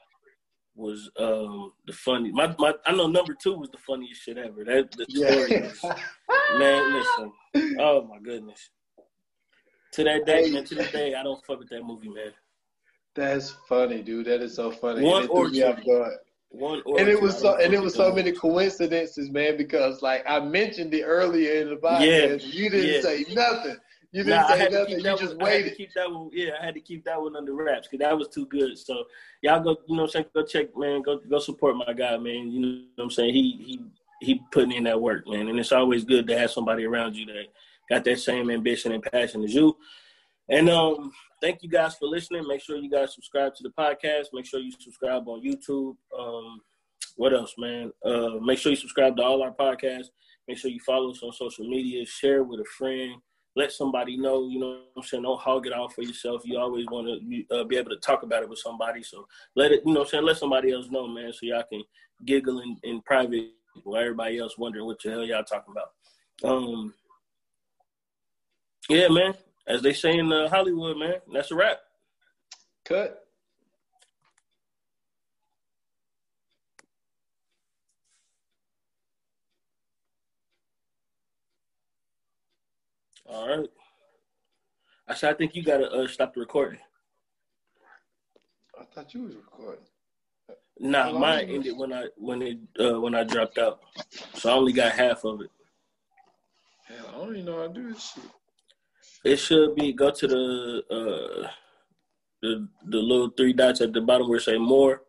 was 0.74 1.10
um 1.18 1.72
the 1.86 1.92
funny. 1.92 2.30
My 2.30 2.54
my 2.58 2.74
I 2.86 2.92
know 2.92 3.06
number 3.06 3.34
two 3.34 3.54
was 3.54 3.70
the 3.70 3.78
funniest 3.78 4.22
shit 4.22 4.38
ever. 4.38 4.64
That 4.64 4.90
the 4.92 5.06
story 5.08 5.50
yeah. 5.50 5.66
is, 5.66 5.82
man. 6.58 6.94
Listen, 6.94 7.32
oh 7.80 8.02
my 8.04 8.18
goodness. 8.18 8.70
To 9.92 10.04
that 10.04 10.26
day, 10.26 10.50
man, 10.50 10.64
to 10.64 10.74
this 10.74 10.92
day, 10.92 11.14
I 11.14 11.22
don't 11.22 11.44
fuck 11.44 11.58
with 11.58 11.70
that 11.70 11.82
movie, 11.82 12.08
man. 12.08 12.32
That's 13.14 13.50
funny, 13.68 14.02
dude. 14.02 14.26
That 14.26 14.42
is 14.42 14.54
so 14.54 14.70
funny. 14.70 15.02
One 15.02 15.26
or 15.28 15.50
two. 15.50 15.74
One 16.50 16.82
or 16.86 16.98
and 16.98 17.08
it 17.08 17.20
was 17.20 17.38
so 17.38 17.56
and 17.56 17.74
it 17.74 17.82
was 17.82 17.94
so 17.94 18.12
many 18.12 18.32
coincidences, 18.32 19.30
man. 19.30 19.56
Because 19.56 20.00
like 20.00 20.24
I 20.26 20.40
mentioned 20.40 20.94
it 20.94 21.02
earlier 21.02 21.60
in 21.60 21.68
the 21.68 21.76
podcast, 21.76 22.00
yeah. 22.00 22.36
you 22.46 22.70
didn't 22.70 22.94
yeah. 22.94 23.00
say 23.02 23.24
nothing. 23.34 23.76
You 24.12 24.24
didn't 24.24 24.40
nah, 24.40 24.48
say 24.48 24.68
nothing. 24.70 24.98
You 25.00 25.02
just 25.02 25.36
one, 25.36 25.44
waited. 25.44 25.76
keep 25.76 25.92
that 25.94 26.10
one. 26.10 26.30
Yeah, 26.32 26.52
I 26.60 26.64
had 26.64 26.74
to 26.74 26.80
keep 26.80 27.04
that 27.04 27.20
one 27.20 27.36
under 27.36 27.52
wraps 27.52 27.88
because 27.88 28.02
that 28.02 28.16
was 28.16 28.28
too 28.28 28.46
good. 28.46 28.78
So 28.78 29.04
y'all 29.42 29.60
go, 29.62 29.76
you 29.86 29.96
know, 29.96 30.02
what 30.02 30.08
I'm 30.08 30.10
saying, 30.10 30.26
go 30.34 30.44
check, 30.44 30.68
man. 30.74 31.02
Go 31.02 31.18
go 31.28 31.38
support 31.38 31.76
my 31.76 31.92
guy, 31.92 32.16
man. 32.16 32.50
You 32.50 32.60
know 32.60 32.82
what 32.94 33.04
I'm 33.04 33.10
saying? 33.10 33.34
He 33.34 33.52
he 33.66 33.80
he 34.20 34.40
putting 34.50 34.72
in 34.72 34.84
that 34.84 35.00
work, 35.00 35.28
man. 35.28 35.48
And 35.48 35.58
it's 35.58 35.72
always 35.72 36.04
good 36.04 36.26
to 36.28 36.38
have 36.38 36.50
somebody 36.50 36.84
around 36.84 37.14
you 37.14 37.26
that 37.26 37.46
got 37.88 38.04
that 38.04 38.18
same 38.18 38.50
ambition 38.50 38.92
and 38.92 39.02
passion 39.02 39.42
as 39.42 39.54
you. 39.54 39.76
And 40.48 40.70
um, 40.70 41.12
thank 41.42 41.62
you 41.62 41.68
guys 41.68 41.94
for 41.96 42.06
listening. 42.06 42.46
Make 42.46 42.62
sure 42.62 42.76
you 42.76 42.90
guys 42.90 43.14
subscribe 43.14 43.54
to 43.56 43.62
the 43.62 43.70
podcast. 43.70 44.26
Make 44.32 44.46
sure 44.46 44.60
you 44.60 44.72
subscribe 44.78 45.28
on 45.28 45.42
YouTube. 45.44 45.96
Um, 46.18 46.60
what 47.16 47.34
else, 47.34 47.54
man? 47.58 47.92
Uh, 48.04 48.38
make 48.40 48.58
sure 48.58 48.70
you 48.70 48.76
subscribe 48.76 49.16
to 49.16 49.22
all 49.22 49.42
our 49.42 49.52
podcasts. 49.52 50.08
Make 50.46 50.56
sure 50.56 50.70
you 50.70 50.80
follow 50.80 51.10
us 51.10 51.22
on 51.22 51.32
social 51.32 51.68
media. 51.68 52.06
Share 52.06 52.44
with 52.44 52.60
a 52.60 52.64
friend. 52.64 53.16
Let 53.56 53.72
somebody 53.72 54.16
know. 54.16 54.48
You 54.48 54.60
know 54.60 54.80
I'm 54.96 55.02
saying? 55.02 55.24
Don't 55.24 55.40
hog 55.40 55.66
it 55.66 55.72
all 55.72 55.88
for 55.88 56.02
yourself. 56.02 56.42
You 56.44 56.58
always 56.58 56.86
want 56.86 57.08
to 57.08 57.56
uh, 57.56 57.64
be 57.64 57.76
able 57.76 57.90
to 57.90 57.98
talk 57.98 58.22
about 58.22 58.42
it 58.42 58.48
with 58.48 58.60
somebody. 58.60 59.02
So 59.02 59.26
let 59.56 59.72
it, 59.72 59.82
you 59.84 59.92
know 59.92 60.02
I'm 60.02 60.06
saying? 60.06 60.24
Let 60.24 60.38
somebody 60.38 60.72
else 60.72 60.86
know, 60.90 61.06
man, 61.06 61.32
so 61.32 61.40
y'all 61.42 61.64
can 61.70 61.82
giggle 62.24 62.60
in, 62.60 62.76
in 62.84 63.02
private 63.02 63.50
while 63.84 64.00
everybody 64.00 64.38
else 64.38 64.56
wondering 64.56 64.86
what 64.86 64.98
the 65.02 65.10
hell 65.10 65.24
y'all 65.24 65.44
talking 65.44 65.74
about. 65.74 65.90
Um, 66.50 66.94
yeah, 68.88 69.08
man. 69.08 69.34
As 69.66 69.82
they 69.82 69.92
say 69.92 70.18
in 70.18 70.32
uh, 70.32 70.48
Hollywood, 70.48 70.96
man, 70.96 71.16
that's 71.32 71.50
a 71.50 71.54
wrap. 71.54 71.78
Cut. 72.84 73.26
All 83.26 83.46
right. 83.46 83.68
I 85.06 85.14
said, 85.14 85.34
I 85.34 85.36
think 85.36 85.54
you 85.54 85.62
gotta 85.62 85.90
uh, 85.90 86.08
stop 86.08 86.34
the 86.34 86.40
recording. 86.40 86.80
I 88.78 88.84
thought 88.84 89.12
you 89.12 89.22
was 89.22 89.34
recording. 89.34 89.84
Nah, 90.78 91.12
mine 91.12 91.48
ended 91.50 91.76
when 91.76 91.92
I 91.92 92.04
when 92.16 92.40
it 92.40 92.58
uh, 92.78 93.00
when 93.00 93.14
I 93.14 93.24
dropped 93.24 93.58
out, 93.58 93.80
so 94.34 94.50
I 94.50 94.54
only 94.54 94.72
got 94.72 94.92
half 94.92 95.24
of 95.24 95.40
it. 95.40 95.50
Hell, 96.86 97.06
I 97.08 97.18
don't 97.18 97.34
even 97.34 97.46
know 97.46 97.56
how 97.60 97.66
to 97.66 97.72
do 97.72 97.92
this 97.92 98.12
shit. 98.14 98.24
It 99.24 99.36
should 99.36 99.74
be 99.74 99.92
go 99.92 100.10
to 100.10 100.26
the 100.26 100.82
uh 100.90 101.48
the 102.42 102.68
the 102.86 102.98
little 102.98 103.30
three 103.30 103.52
dots 103.52 103.80
at 103.80 103.92
the 103.92 104.00
bottom 104.00 104.28
where 104.28 104.38
it 104.38 104.42
say 104.42 104.58
more, 104.58 105.02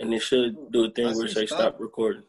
and 0.00 0.12
it 0.12 0.20
should 0.20 0.70
do 0.70 0.84
a 0.84 0.90
thing 0.90 1.08
I 1.08 1.14
where 1.14 1.26
it 1.26 1.32
say 1.32 1.46
stop. 1.46 1.58
stop 1.58 1.80
recording. 1.80 2.24